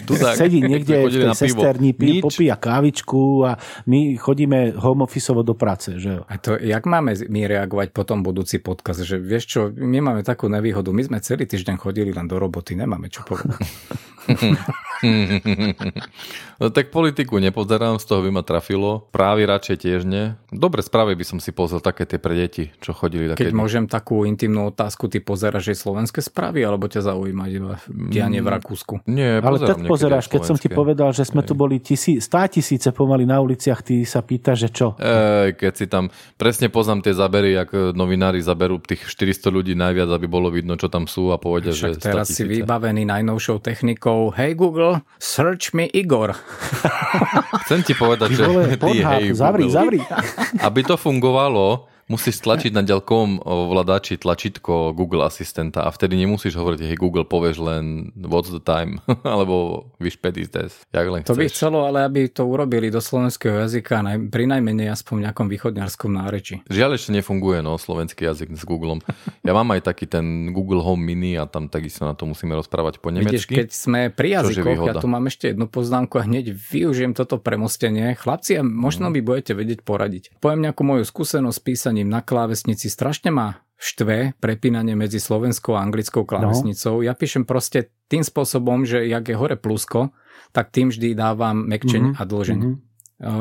Študák. 0.05 0.37
sedí 0.37 0.61
niekde 0.61 1.09
v 1.09 1.33
tej 1.33 1.33
sesterni, 1.33 1.97
pí, 1.97 2.21
popíja 2.21 2.53
kávičku 2.53 3.49
a 3.49 3.57
my 3.89 4.13
chodíme 4.13 4.77
home 4.77 5.09
officeovo 5.09 5.41
do 5.41 5.57
práce, 5.57 5.97
že. 5.97 6.21
A 6.29 6.37
to, 6.37 6.61
jak 6.61 6.85
máme 6.85 7.17
my 7.25 7.41
reagovať 7.49 7.97
po 7.97 8.05
tom 8.05 8.21
budúci 8.21 8.61
podcast, 8.61 9.01
že 9.01 9.17
vieš 9.17 9.43
čo, 9.49 9.61
my 9.73 10.05
máme 10.05 10.21
takú 10.21 10.53
nevýhodu, 10.53 10.93
my 10.93 11.01
sme 11.01 11.17
celý 11.17 11.49
týždeň 11.49 11.81
chodili 11.81 12.13
len 12.13 12.29
do 12.29 12.37
roboty, 12.37 12.77
nemáme 12.77 13.09
čo 13.09 13.25
povedať. 13.25 13.57
no 16.59 16.65
tak 16.71 16.89
politiku 16.89 17.37
nepozerám, 17.37 17.99
z 18.01 18.05
toho 18.07 18.21
by 18.25 18.31
ma 18.31 18.43
trafilo. 18.43 19.05
Právy 19.13 19.45
radšej 19.45 19.77
tiež 19.85 20.01
nie. 20.07 20.33
Dobre 20.49 20.81
správy 20.81 21.13
by 21.19 21.25
som 21.25 21.39
si 21.43 21.51
pozrel 21.51 21.81
také 21.83 22.07
tie 22.09 22.17
pre 22.17 22.33
deti, 22.33 22.71
čo 22.81 22.95
chodili. 22.95 23.29
Také... 23.29 23.49
Keď 23.49 23.53
môžem 23.53 23.85
takú 23.85 24.25
intimnú 24.25 24.71
otázku, 24.73 25.11
ty 25.11 25.21
pozeráš 25.21 25.75
aj 25.75 25.77
slovenské 25.83 26.19
správy, 26.25 26.65
alebo 26.65 26.89
ťa 26.89 27.11
zaujíma 27.11 27.43
iba 27.51 27.77
dianie 27.87 28.41
v 28.41 28.49
Rakúsku? 28.49 29.05
Nie, 29.05 29.43
Ale 29.43 29.61
tak 29.61 29.85
pozeráš, 29.85 30.31
keď 30.31 30.41
som 30.47 30.57
ti 30.57 30.71
povedal, 30.71 31.13
že 31.13 31.27
sme 31.27 31.45
tu 31.45 31.53
boli 31.53 31.77
tisí, 31.83 32.17
stá 32.23 32.47
tisíce 32.49 32.89
pomaly 32.89 33.27
na 33.27 33.43
uliciach, 33.43 33.85
ty 33.85 34.07
sa 34.07 34.25
pýtaš, 34.25 34.57
že 34.67 34.69
čo? 34.73 34.87
Ej, 34.97 35.59
keď 35.59 35.73
si 35.75 35.85
tam, 35.85 36.09
presne 36.39 36.71
poznám 36.71 37.05
tie 37.05 37.13
zabery, 37.13 37.53
ak 37.59 37.93
novinári 37.93 38.41
zaberú 38.41 38.81
tých 38.81 39.05
400 39.05 39.53
ľudí 39.53 39.73
najviac, 39.77 40.09
aby 40.09 40.25
bolo 40.25 40.49
vidno, 40.49 40.79
čo 40.79 40.87
tam 40.87 41.05
sú 41.05 41.29
a 41.29 41.37
povedia, 41.37 41.75
Však 41.75 41.99
že 41.99 42.01
teraz 42.01 42.31
si 42.31 42.43
vybavený 42.47 43.05
najnovšou 43.05 43.59
technikou. 43.61 44.14
Hej 44.35 44.51
Google, 44.59 45.01
search 45.17 45.73
me 45.73 45.85
Igor. 45.91 46.35
Chcem 47.65 47.81
ti 47.81 47.93
povedať, 47.97 48.29
že 48.35 48.43
ty, 48.77 49.01
hej, 49.01 49.33
zavri, 49.33 49.65
zavri. 49.71 49.99
Aby 50.61 50.81
to 50.85 50.95
fungovalo, 50.99 51.87
musíš 52.05 52.41
stlačiť 52.45 52.69
na 52.69 52.85
ďalkovom 52.85 53.41
ovládači 53.41 54.21
tlačítko 54.21 54.93
Google 54.93 55.25
asistenta 55.25 55.85
a 55.85 55.89
vtedy 55.89 56.13
nemusíš 56.21 56.53
hovoriť, 56.53 56.85
hej 56.85 56.97
Google, 56.97 57.25
povieš 57.25 57.57
len 57.61 58.13
what's 58.13 58.53
the 58.53 58.61
time, 58.61 59.01
alebo 59.25 59.89
pad 60.21 60.37
is 60.37 60.49
this, 60.53 60.85
jak 60.93 61.07
len 61.09 61.25
To 61.25 61.33
chceš. 61.33 61.41
by 61.41 61.45
chcelo, 61.49 61.79
ale 61.89 62.05
aby 62.05 62.29
to 62.29 62.45
urobili 62.45 62.93
do 62.93 63.01
slovenského 63.01 63.65
jazyka, 63.65 64.05
pri 64.29 64.45
najmenej 64.45 64.93
aspoň 64.93 65.29
nejakom 65.29 65.49
východňarskom 65.49 66.11
náreči. 66.13 66.61
Žiaľ 66.69 66.89
ešte 66.97 67.09
nefunguje, 67.17 67.65
no, 67.65 67.77
slovenský 67.81 68.29
jazyk 68.29 68.53
s 68.53 68.63
Googlem. 68.63 69.01
Ja 69.41 69.57
mám 69.57 69.73
aj 69.73 69.89
taký 69.89 70.05
ten 70.05 70.53
Google 70.53 70.85
Home 70.85 71.01
Mini 71.01 71.33
a 71.41 71.49
tam 71.49 71.73
takisto 71.73 72.05
na 72.05 72.13
to 72.13 72.29
musíme 72.29 72.53
rozprávať 72.53 73.01
po 73.01 73.09
nemecky. 73.09 73.33
Vidíš, 73.33 73.45
keď 73.49 73.69
sme 73.73 73.99
pri 74.13 74.41
jazykoch, 74.41 74.77
ja 74.85 74.93
tu 75.01 75.09
mám 75.09 75.25
ešte 75.25 75.53
jednu 75.53 75.65
poznámku 75.65 76.21
a 76.21 76.23
hneď 76.29 76.53
využijem 76.53 77.17
toto 77.17 77.41
premostenie. 77.41 78.13
Chlapci, 78.13 78.61
možno 78.61 79.09
by 79.09 79.19
budete 79.25 79.57
vedieť 79.57 79.81
poradiť. 79.81 80.37
Poviem 80.37 80.69
nejakú 80.69 80.85
moju 80.85 81.03
skúsenosť 81.05 81.59
písať 81.65 81.94
prepínaním 81.95 82.11
na 82.11 82.19
klávesnici 82.19 82.91
strašne 82.91 83.31
ma 83.31 83.63
štve 83.79 84.35
prepínanie 84.43 84.95
medzi 84.99 85.19
slovenskou 85.19 85.79
a 85.79 85.83
anglickou 85.83 86.27
klávesnicou. 86.27 86.99
No. 86.99 87.05
Ja 87.07 87.15
píšem 87.15 87.47
proste 87.47 87.91
tým 88.11 88.23
spôsobom, 88.23 88.83
že 88.83 89.07
jak 89.07 89.31
je 89.31 89.35
hore 89.35 89.55
plusko, 89.55 90.11
tak 90.51 90.75
tým 90.75 90.91
vždy 90.91 91.15
dávam 91.15 91.63
mekčeň 91.63 92.01
mm-hmm. 92.11 92.19
a 92.19 92.23
dlžeň. 92.27 92.59
Mm-hmm. 92.59 92.83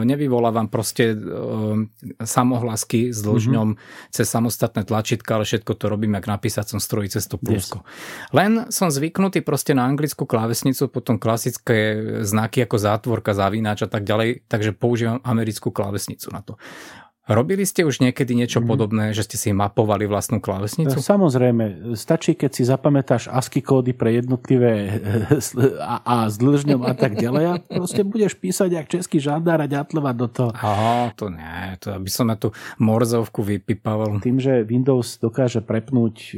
Nevyvolávam 0.07 0.71
proste 0.71 1.19
uh, 1.19 1.83
samohlasky 2.23 3.11
s 3.11 3.19
dlžňom 3.27 3.75
mm-hmm. 3.75 4.11
cez 4.15 4.27
samostatné 4.31 4.87
tlačítka, 4.87 5.35
ale 5.35 5.43
všetko 5.43 5.75
to 5.75 5.91
robím 5.91 6.15
jak 6.15 6.31
na 6.31 6.39
písacom 6.39 6.79
stroji 6.79 7.11
cez 7.11 7.27
to 7.27 7.43
plusko. 7.43 7.83
Yes. 7.83 8.31
Len 8.31 8.53
som 8.71 8.87
zvyknutý 8.95 9.43
proste 9.43 9.75
na 9.75 9.83
anglickú 9.83 10.31
klávesnicu, 10.31 10.87
potom 10.87 11.19
klasické 11.19 11.99
znaky 12.23 12.71
ako 12.71 12.77
zátvorka, 12.79 13.35
zavínač 13.35 13.83
a 13.83 13.91
tak 13.91 14.07
ďalej, 14.07 14.47
takže 14.47 14.79
používam 14.79 15.19
americkú 15.27 15.75
klávesnicu 15.75 16.31
na 16.31 16.47
to. 16.47 16.55
Robili 17.25 17.65
ste 17.65 17.89
už 17.89 18.05
niekedy 18.05 18.37
niečo 18.37 18.61
mm. 18.61 18.67
podobné, 18.69 19.05
že 19.17 19.25
ste 19.25 19.41
si 19.41 19.49
mapovali 19.57 20.05
vlastnú 20.05 20.45
klávesnicu? 20.45 21.01
Samozrejme. 21.01 21.97
Stačí, 21.97 22.37
keď 22.37 22.51
si 22.53 22.69
zapamätáš 22.69 23.33
ASCII 23.33 23.65
kódy 23.65 23.97
pre 23.97 24.21
jednotlivé 24.21 25.01
a, 25.81 26.05
a 26.05 26.17
s 26.29 26.37
dlžňom 26.37 26.85
a 26.85 26.93
tak 26.93 27.17
ďalej 27.17 27.45
a 27.49 27.55
proste 27.65 28.05
budeš 28.05 28.37
písať 28.37 28.69
jak 28.77 28.87
český 28.93 29.25
žandár 29.25 29.65
a 29.65 29.71
ďatlovať 29.71 30.15
do 30.21 30.29
toho. 30.29 30.51
Aha, 30.53 31.17
to 31.17 31.33
nie. 31.33 31.81
To 31.81 31.97
aby 31.97 32.11
som 32.13 32.29
na 32.29 32.37
tú 32.37 32.53
morzovku 32.77 33.41
vypipával. 33.41 34.21
Tým, 34.21 34.37
že 34.37 34.61
Windows 34.61 35.17
dokáže 35.17 35.65
prepnúť 35.65 36.17
e, 36.21 36.31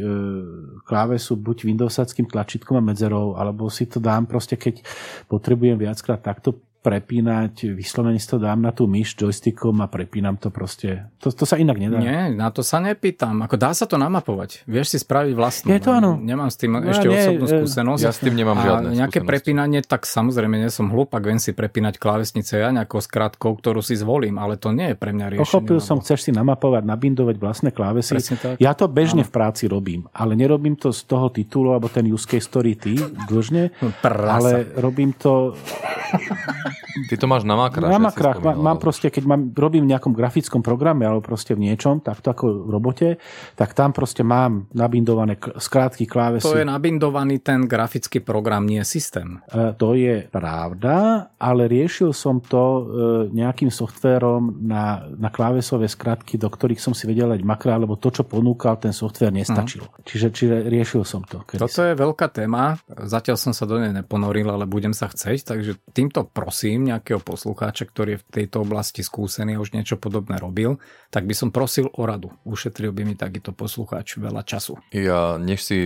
klávesu 0.86 1.34
buď 1.34 1.66
Windowsackým 1.66 2.30
tlačítkom 2.30 2.78
a 2.78 2.84
medzerou, 2.84 3.34
alebo 3.34 3.66
si 3.66 3.90
to 3.90 3.98
dám 3.98 4.30
proste, 4.30 4.54
keď 4.54 4.86
potrebujem 5.26 5.74
viackrát 5.74 6.22
takto 6.22 6.65
prepínať, 6.86 7.74
vyslovene 7.74 8.22
si 8.22 8.30
to 8.30 8.38
dám 8.38 8.62
na 8.62 8.70
tú 8.70 8.86
myš 8.86 9.18
joystickom 9.18 9.82
a 9.82 9.90
prepínam 9.90 10.38
to 10.38 10.54
proste. 10.54 11.10
To, 11.18 11.34
to 11.34 11.42
sa 11.42 11.58
inak 11.58 11.82
nedá. 11.82 11.98
Nie, 11.98 12.30
na 12.30 12.54
to 12.54 12.62
sa 12.62 12.78
nepýtam. 12.78 13.42
Ako 13.42 13.58
dá 13.58 13.74
sa 13.74 13.90
to 13.90 13.98
namapovať. 13.98 14.62
Vieš 14.70 14.94
si 14.94 14.98
spraviť 15.02 15.34
vlastnú. 15.34 15.74
Je 15.74 15.82
to 15.82 15.90
áno. 15.90 16.14
Nemám 16.22 16.46
s 16.46 16.62
tým 16.62 16.78
no, 16.78 16.86
ešte 16.86 17.10
nie, 17.10 17.18
osobnú 17.18 17.46
skúsenosť. 17.50 18.02
Ja 18.06 18.14
s 18.14 18.22
tým 18.22 18.38
nemám 18.38 18.62
žiadne 18.62 18.94
A 18.94 18.98
nejaké 19.02 19.26
prepínanie, 19.26 19.82
tak 19.82 20.06
samozrejme 20.06 20.62
nie 20.62 20.70
som 20.70 20.86
hlúpak, 20.86 21.26
viem 21.26 21.42
si 21.42 21.50
prepínať 21.50 21.98
klávesnice 21.98 22.62
ja 22.62 22.70
nejakou 22.70 23.02
skratkou, 23.02 23.58
ktorú 23.58 23.82
si 23.82 23.98
zvolím, 23.98 24.38
ale 24.38 24.54
to 24.54 24.70
nie 24.70 24.94
je 24.94 24.96
pre 24.96 25.10
mňa 25.10 25.26
riešenie. 25.34 25.42
Pochopil 25.42 25.82
som, 25.82 25.98
chceš 25.98 26.28
si 26.28 26.30
namapovať, 26.30 26.86
nabindovať 26.86 27.36
vlastné 27.42 27.74
klávesy. 27.74 28.14
Ja 28.62 28.78
to 28.78 28.86
bežne 28.86 29.26
áno. 29.26 29.28
v 29.28 29.32
práci 29.34 29.66
robím, 29.66 30.06
ale 30.14 30.38
nerobím 30.38 30.78
to 30.78 30.94
z 30.94 31.02
toho 31.02 31.34
titulu, 31.34 31.74
alebo 31.74 31.90
ten 31.90 32.06
use 32.06 32.30
case 32.30 32.46
story 32.46 32.78
ty, 32.78 32.94
dlžne, 33.26 33.74
ale 34.06 34.70
robím 34.78 35.10
to 35.18 35.56
Ty 37.06 37.14
to 37.20 37.26
máš 37.28 37.44
na 37.44 37.60
makrách. 37.60 37.92
Na 37.92 38.00
makrách. 38.00 38.40
Mám, 38.40 38.56
mám 38.56 38.78
proste, 38.80 39.12
keď 39.12 39.28
mám, 39.28 39.52
robím 39.52 39.84
v 39.84 39.92
nejakom 39.92 40.16
grafickom 40.16 40.64
programe 40.64 41.04
alebo 41.04 41.20
proste 41.20 41.52
v 41.52 41.68
niečom, 41.68 42.00
takto 42.00 42.32
ako 42.32 42.44
v 42.64 42.70
robote, 42.72 43.08
tak 43.52 43.76
tam 43.76 43.92
proste 43.92 44.24
mám 44.24 44.64
nabindované 44.72 45.36
skrátky 45.36 46.08
klávesy. 46.08 46.48
To 46.48 46.56
je 46.56 46.64
nabindovaný 46.64 47.44
ten 47.44 47.68
grafický 47.68 48.24
program, 48.24 48.64
nie 48.64 48.80
systém. 48.88 49.44
E, 49.52 49.76
to 49.76 49.92
je 49.92 50.24
pravda, 50.32 51.28
ale 51.36 51.68
riešil 51.68 52.16
som 52.16 52.40
to 52.40 52.64
e, 52.64 52.82
nejakým 53.36 53.68
softvérom 53.68 54.64
na, 54.64 55.04
na 55.20 55.28
klávesové 55.28 55.92
skratky, 55.92 56.40
do 56.40 56.48
ktorých 56.48 56.80
som 56.80 56.96
si 56.96 57.04
vedel 57.04 57.36
dať 57.36 57.44
makra, 57.44 57.76
lebo 57.76 58.00
to, 58.00 58.08
čo 58.08 58.24
ponúkal, 58.24 58.80
ten 58.80 58.96
softvér 58.96 59.36
nestačil. 59.36 59.84
Uh-huh. 59.84 60.04
Čiže, 60.06 60.28
čiže 60.32 60.56
riešil 60.64 61.04
som 61.04 61.20
to. 61.28 61.44
Toto 61.44 61.82
je 61.84 61.92
veľká 61.92 62.32
téma. 62.32 62.80
Zatiaľ 62.88 63.36
som 63.36 63.52
sa 63.52 63.68
do 63.68 63.76
nej 63.76 63.92
neponoril, 63.92 64.48
ale 64.48 64.64
budem 64.64 64.96
sa 64.96 65.12
chceť, 65.12 65.52
takže 65.52 65.72
týmto 65.92 66.24
prosím 66.24 66.65
nejakého 66.74 67.22
poslucháča, 67.22 67.86
ktorý 67.86 68.18
je 68.18 68.22
v 68.22 68.26
tejto 68.42 68.66
oblasti 68.66 69.06
skúsený 69.06 69.54
a 69.54 69.62
už 69.62 69.70
niečo 69.70 69.94
podobné 69.94 70.42
robil, 70.42 70.82
tak 71.14 71.30
by 71.30 71.34
som 71.38 71.54
prosil 71.54 71.86
o 71.94 72.02
radu. 72.02 72.34
Ušetril 72.42 72.90
by 72.90 73.06
mi 73.06 73.14
takýto 73.14 73.54
poslucháč 73.54 74.18
veľa 74.18 74.42
času. 74.42 74.82
Ja 74.90 75.38
než 75.38 75.62
si 75.62 75.78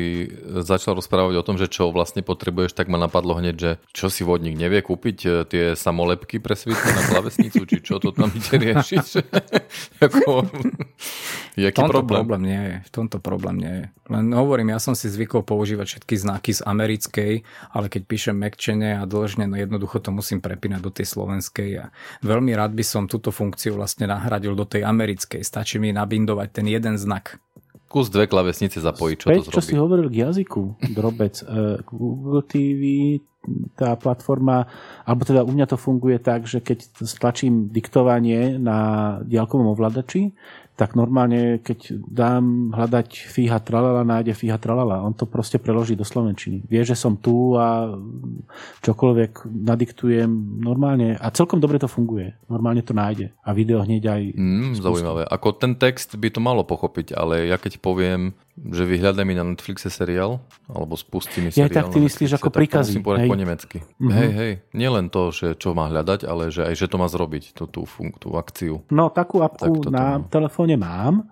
začal 0.64 0.96
rozprávať 0.96 1.36
o 1.36 1.46
tom, 1.46 1.60
že 1.60 1.68
čo 1.68 1.92
vlastne 1.92 2.24
potrebuješ, 2.24 2.72
tak 2.72 2.88
ma 2.88 2.96
napadlo 2.96 3.36
hneď, 3.36 3.56
že 3.60 3.70
čo 3.92 4.08
si 4.08 4.24
vodník 4.24 4.56
nevie 4.56 4.80
kúpiť 4.80 5.18
e, 5.26 5.28
tie 5.44 5.64
samolepky 5.76 6.40
pre 6.40 6.56
svitku 6.56 6.88
na 6.88 7.02
klavesnicu, 7.04 7.68
či 7.68 7.78
čo 7.84 8.00
to 8.00 8.16
tam 8.16 8.32
ide 8.32 8.54
riešiť. 8.72 9.06
Ako, 10.06 10.46
v 11.58 11.74
tomto 11.74 12.00
problém? 12.00 12.20
problém 12.22 12.42
nie 12.46 12.62
je. 12.62 12.76
V 12.86 12.90
tomto 12.94 13.18
problém 13.18 13.56
nie 13.58 13.74
je. 13.74 13.86
Len 14.10 14.26
hovorím, 14.32 14.72
ja 14.72 14.80
som 14.80 14.94
si 14.94 15.10
zvykol 15.10 15.42
používať 15.42 15.86
všetky 15.86 16.14
znaky 16.16 16.50
z 16.54 16.60
americkej, 16.64 17.32
ale 17.74 17.86
keď 17.90 18.02
píšem 18.06 18.36
mekčene 18.36 18.98
a 18.98 19.04
dlžne, 19.04 19.50
no 19.50 19.58
jednoducho 19.58 19.98
to 19.98 20.14
musím 20.14 20.38
prepínať 20.60 20.84
do 20.84 20.92
tej 20.92 21.08
slovenskej 21.08 21.70
a 21.80 21.84
veľmi 22.20 22.52
rád 22.52 22.76
by 22.76 22.84
som 22.84 23.08
túto 23.08 23.32
funkciu 23.32 23.80
vlastne 23.80 24.04
nahradil 24.04 24.52
do 24.52 24.68
tej 24.68 24.84
americkej. 24.84 25.40
Stačí 25.40 25.80
mi 25.80 25.88
nabindovať 25.88 26.60
ten 26.60 26.68
jeden 26.68 27.00
znak. 27.00 27.40
Kus 27.88 28.12
dve 28.12 28.28
klavesnice 28.28 28.78
zapojiť, 28.78 29.16
čo 29.16 29.26
Späť, 29.26 29.40
to 29.40 29.44
zrobí. 29.48 29.56
čo 29.56 29.62
si 29.64 29.74
hovoril 29.74 30.06
k 30.12 30.16
jazyku, 30.28 30.62
drobec. 30.94 31.42
E, 31.42 31.80
Google 31.88 32.44
TV, 32.44 32.82
tá 33.74 33.96
platforma, 33.96 34.68
alebo 35.08 35.24
teda 35.24 35.42
u 35.42 35.50
mňa 35.50 35.66
to 35.72 35.80
funguje 35.80 36.20
tak, 36.20 36.44
že 36.44 36.60
keď 36.60 36.86
stlačím 37.02 37.72
diktovanie 37.72 38.60
na 38.60 39.18
diaľkovom 39.24 39.72
ovládači, 39.72 40.36
tak 40.80 40.96
normálne, 40.96 41.60
keď 41.60 41.92
dám 42.08 42.72
hľadať 42.72 43.28
fíha 43.28 43.60
tralala, 43.60 44.00
nájde 44.00 44.32
fíha 44.32 44.56
tralala. 44.56 45.04
On 45.04 45.12
to 45.12 45.28
proste 45.28 45.60
preloží 45.60 45.92
do 45.92 46.08
slovenčiny. 46.08 46.64
Vie, 46.64 46.80
že 46.88 46.96
som 46.96 47.20
tu 47.20 47.52
a 47.60 47.92
čokoľvek 48.80 49.44
nadiktujem 49.44 50.32
normálne. 50.64 51.20
A 51.20 51.28
celkom 51.36 51.60
dobre 51.60 51.76
to 51.76 51.84
funguje. 51.84 52.32
Normálne 52.48 52.80
to 52.80 52.96
nájde. 52.96 53.28
A 53.44 53.52
video 53.52 53.84
hneď 53.84 54.08
aj... 54.08 54.22
Mm, 54.40 54.72
zaujímavé. 54.80 55.28
Ako 55.28 55.52
ten 55.52 55.76
text 55.76 56.16
by 56.16 56.32
to 56.32 56.40
malo 56.40 56.64
pochopiť, 56.64 57.12
ale 57.12 57.52
ja 57.52 57.60
keď 57.60 57.76
poviem 57.84 58.32
že 58.60 58.84
vyhľadaj 58.84 59.24
mi 59.24 59.32
na 59.32 59.44
Netflixe 59.44 59.88
seriál, 59.88 60.44
alebo 60.68 60.92
spustí 60.92 61.40
mi 61.40 61.48
seriál. 61.48 61.72
Ja 61.72 61.76
tak 61.80 61.96
ty 61.96 61.98
myslíš 62.04 62.36
ako 62.36 62.52
príkazy. 62.52 63.00
musím 63.00 63.04
povedať 63.08 63.24
hej. 63.24 63.30
po 63.32 63.38
nemecky. 63.40 63.78
Mm-hmm. 63.80 64.12
Hej, 64.12 64.30
hej. 64.36 64.52
Nielen 64.76 65.06
to, 65.08 65.32
že 65.32 65.56
čo 65.56 65.72
má 65.72 65.88
hľadať, 65.88 66.28
ale 66.28 66.52
že 66.52 66.68
aj 66.68 66.74
že 66.76 66.86
to 66.92 66.96
má 67.00 67.08
zrobiť, 67.08 67.56
tú, 67.56 67.64
tú, 67.64 67.88
tú 68.20 68.28
akciu. 68.36 68.84
No, 68.92 69.08
takú 69.08 69.40
apku 69.40 69.88
tak 69.88 69.92
na 69.92 70.20
telefóne 70.28 70.76
mám 70.76 71.24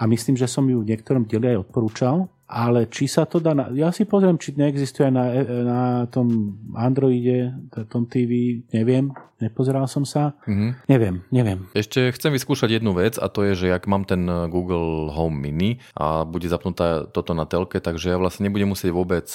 a 0.00 0.02
myslím, 0.08 0.34
že 0.40 0.48
som 0.48 0.64
ju 0.64 0.80
v 0.80 0.96
niektorom 0.96 1.28
dieli 1.28 1.52
aj 1.52 1.68
odporúčal 1.68 2.32
ale 2.52 2.84
či 2.92 3.08
sa 3.08 3.24
to 3.24 3.40
dá... 3.40 3.56
Na, 3.56 3.72
ja 3.72 3.88
si 3.88 4.04
pozriem, 4.04 4.36
či 4.36 4.52
neexistuje 4.52 5.08
na, 5.08 5.24
na 5.64 5.80
tom 6.12 6.52
Androide, 6.76 7.56
tom 7.88 8.04
TV, 8.04 8.60
neviem, 8.76 9.08
nepozeral 9.40 9.88
som 9.88 10.04
sa. 10.04 10.36
Mm-hmm. 10.44 10.70
Neviem, 10.92 11.16
neviem. 11.32 11.60
Ešte 11.72 12.12
chcem 12.12 12.36
vyskúšať 12.36 12.76
jednu 12.76 12.92
vec 12.92 13.16
a 13.16 13.32
to 13.32 13.48
je, 13.48 13.56
že 13.56 13.66
ak 13.72 13.88
mám 13.88 14.04
ten 14.04 14.28
Google 14.52 15.08
Home 15.16 15.40
Mini 15.40 15.80
a 15.96 16.28
bude 16.28 16.44
zapnutá 16.52 17.08
toto 17.08 17.32
na 17.32 17.48
telke, 17.48 17.80
takže 17.80 18.12
ja 18.12 18.20
vlastne 18.20 18.46
nebudem 18.52 18.68
musieť 18.68 18.92
vôbec 18.92 19.32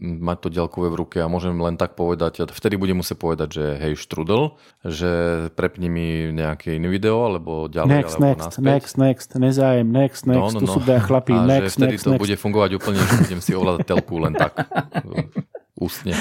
mať 0.00 0.38
to 0.42 0.48
ďalkové 0.50 0.90
v 0.90 0.98
ruke 0.98 1.18
a 1.22 1.30
môžem 1.30 1.54
len 1.56 1.78
tak 1.78 1.94
povedať, 1.94 2.50
vtedy 2.50 2.74
budem 2.74 3.00
musieť 3.00 3.18
povedať, 3.18 3.48
že 3.54 3.64
hej 3.78 3.94
štrudel, 3.94 4.58
že 4.82 5.10
prepni 5.54 5.88
mi 5.88 6.08
nejaké 6.34 6.76
iné 6.76 6.90
video, 6.90 7.24
alebo 7.24 7.70
ďalej, 7.70 7.90
next, 7.90 8.14
alebo 8.18 8.26
next, 8.26 8.44
naspäť. 8.44 8.66
Next, 8.66 8.94
next, 8.98 9.28
nezájem, 9.38 9.88
next, 9.88 10.22
next, 10.26 10.38
no, 10.38 10.50
no, 10.50 10.58
no. 10.58 10.60
tu 10.60 10.66
sú 10.66 10.80
chlapí, 10.82 11.32
a 11.32 11.46
next, 11.46 11.78
že 11.78 11.86
vtedy 11.86 11.96
next, 11.96 12.04
to 12.04 12.10
next. 12.14 12.22
bude 12.26 12.36
fungovať 12.36 12.70
úplne, 12.76 12.98
že 13.00 13.14
budem 13.22 13.40
si 13.40 13.52
ovládať 13.54 13.84
telku 13.86 14.16
len 14.18 14.34
tak. 14.34 14.52
ústne. 15.76 16.16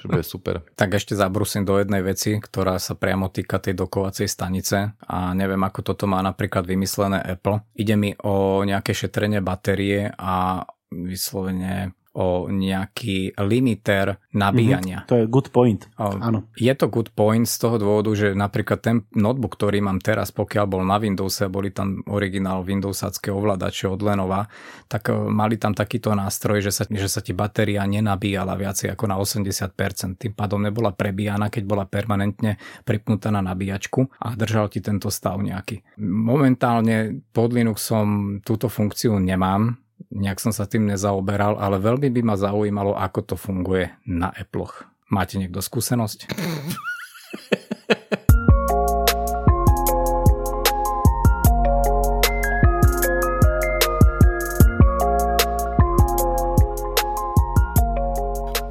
že 0.00 0.06
bude 0.08 0.24
super. 0.24 0.64
Tak 0.74 0.96
ešte 0.96 1.12
zabrusím 1.12 1.68
do 1.68 1.76
jednej 1.76 2.00
veci, 2.00 2.40
ktorá 2.40 2.80
sa 2.80 2.96
priamo 2.96 3.28
týka 3.28 3.60
tej 3.60 3.76
dokovacej 3.76 4.26
stanice 4.26 4.96
a 4.96 5.36
neviem, 5.36 5.60
ako 5.60 5.92
toto 5.92 6.08
má 6.08 6.24
napríklad 6.24 6.64
vymyslené 6.64 7.20
Apple. 7.20 7.60
Ide 7.76 7.94
mi 8.00 8.10
o 8.24 8.64
nejaké 8.64 8.96
šetrenie 8.96 9.44
batérie 9.44 10.08
a 10.16 10.64
vyslovene 10.88 11.92
o 12.12 12.44
nejaký 12.52 13.40
limiter 13.40 14.20
nabíjania. 14.36 15.04
Mm-hmm, 15.04 15.08
to 15.08 15.16
je 15.16 15.24
good 15.32 15.48
point. 15.48 15.88
O, 15.96 16.12
Áno. 16.20 16.44
Je 16.60 16.72
to 16.76 16.92
good 16.92 17.08
point 17.16 17.48
z 17.48 17.56
toho 17.56 17.80
dôvodu, 17.80 18.12
že 18.12 18.36
napríklad 18.36 18.84
ten 18.84 18.96
notebook, 19.16 19.56
ktorý 19.56 19.80
mám 19.80 19.96
teraz, 19.96 20.28
pokiaľ 20.28 20.64
bol 20.68 20.84
na 20.84 21.00
Windowse, 21.00 21.48
boli 21.48 21.72
tam 21.72 22.04
originál 22.12 22.68
Windowsácké 22.68 23.32
ovládače 23.32 23.88
od 23.88 24.04
Lenova, 24.04 24.44
tak 24.92 25.08
e, 25.08 25.16
mali 25.16 25.56
tam 25.56 25.72
takýto 25.72 26.12
nástroj, 26.12 26.60
že 26.60 26.72
sa, 26.72 26.84
že 26.84 27.08
sa 27.08 27.24
ti 27.24 27.32
batéria 27.32 27.88
nenabíjala 27.88 28.60
viacej 28.60 28.92
ako 28.92 29.04
na 29.08 29.16
80%. 29.16 30.20
Tým 30.20 30.32
pádom 30.36 30.60
nebola 30.60 30.92
prebíjana, 30.92 31.48
keď 31.48 31.64
bola 31.64 31.84
permanentne 31.88 32.60
pripnutá 32.84 33.32
na 33.32 33.40
nabíjačku 33.40 34.20
a 34.20 34.36
držal 34.36 34.68
ti 34.68 34.84
tento 34.84 35.08
stav 35.08 35.40
nejaký. 35.40 35.80
Momentálne 36.04 37.24
pod 37.32 37.56
Linuxom 37.56 38.40
túto 38.44 38.68
funkciu 38.68 39.16
nemám, 39.16 39.80
nejak 40.12 40.38
som 40.38 40.52
sa 40.52 40.68
tým 40.68 40.86
nezaoberal, 40.86 41.56
ale 41.56 41.80
veľmi 41.80 42.12
by 42.12 42.20
ma 42.22 42.36
zaujímalo, 42.36 42.92
ako 42.94 43.20
to 43.32 43.34
funguje 43.38 43.90
na 44.04 44.28
Apple. 44.32 44.68
Máte 45.08 45.40
niekto 45.40 45.60
skúsenosť? 45.60 46.28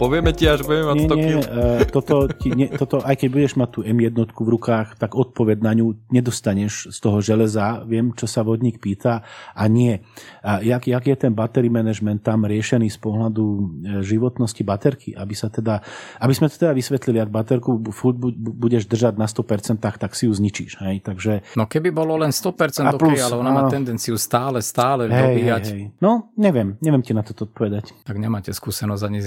Povieme 0.02 0.34
ti, 0.34 0.50
až 0.50 0.66
budeme 0.66 0.90
mať 0.90 0.98
nie, 0.98 1.06
100 1.06 1.14
nie, 1.14 1.30
kg. 1.30 1.38
uh, 1.38 1.82
toto, 1.86 2.16
ti, 2.34 2.50
nie, 2.50 2.68
toto, 2.74 3.06
aj 3.06 3.22
keď 3.22 3.30
budeš 3.30 3.54
mať 3.54 3.70
tú 3.70 3.80
M1 3.86 4.18
v 4.34 4.50
rukách, 4.50 4.98
tak 4.98 5.14
odpoved 5.14 5.62
na 5.62 5.78
ňu 5.78 5.94
nedostaneš 6.10 6.90
z 6.90 6.98
toho 6.98 7.22
železa. 7.22 7.86
Viem, 7.86 8.18
čo 8.18 8.26
sa 8.26 8.42
vodník 8.42 8.82
pýta 8.82 9.22
a 9.54 9.64
nie. 9.70 10.02
A 10.42 10.58
jak, 10.66 10.90
jak 10.90 11.06
je 11.06 11.16
ten 11.22 11.38
battery 11.38 11.70
management 11.70 12.26
tam 12.26 12.50
riešený 12.50 12.90
z 12.90 12.98
pohľadu 12.98 13.46
e, 13.46 13.62
životnosti 14.02 14.66
baterky, 14.66 15.14
aby 15.14 15.38
sa 15.38 15.54
teda, 15.54 15.86
aby 16.18 16.34
sme 16.34 16.50
to 16.50 16.58
teda 16.58 16.74
vysvetlili, 16.74 17.22
ak 17.22 17.30
baterku 17.30 17.94
furt 17.94 18.18
budeš 18.34 18.90
držať 18.90 19.22
na 19.22 19.30
100%, 19.30 19.86
tak 19.86 20.12
si 20.18 20.26
ju 20.26 20.34
zničíš. 20.34 20.82
Hej? 20.82 21.06
Takže, 21.06 21.46
no 21.54 21.70
keby 21.70 21.94
bolo 21.94 22.18
len 22.18 22.34
100% 22.34 22.90
a 22.90 22.98
plus, 22.98 23.22
okay, 23.22 23.30
ale 23.30 23.38
ona 23.38 23.54
má 23.54 23.70
tendenciu 23.70 24.18
stále, 24.18 24.66
stále 24.66 25.06
hej, 25.06 25.14
dobíjať. 25.14 25.66
Hej, 25.70 25.78
hej. 25.78 26.02
No, 26.02 26.34
neviem, 26.42 26.82
neviem 26.82 27.06
ti 27.06 27.14
na 27.14 27.22
toto 27.22 27.46
odpovedať. 27.46 27.94
Tak 28.02 28.18
nemáte 28.18 28.50
skúsenosť 28.50 29.04
ani 29.06 29.20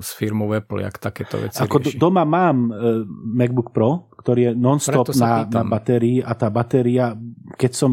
s 0.00 0.08
firmu 0.22 0.46
Apple, 0.54 0.86
jak 0.86 1.02
takéto 1.02 1.42
veci 1.42 1.58
Ako 1.58 1.82
rieši. 1.82 1.98
doma 1.98 2.22
mám 2.22 2.70
uh, 2.70 3.02
MacBook 3.10 3.74
Pro, 3.74 4.06
ktorý 4.22 4.40
je 4.46 4.52
non-stop 4.54 5.10
na, 5.18 5.42
na 5.50 5.62
batérii 5.66 6.22
a 6.22 6.30
tá 6.38 6.46
batéria, 6.46 7.18
keď 7.58 7.72
som 7.74 7.90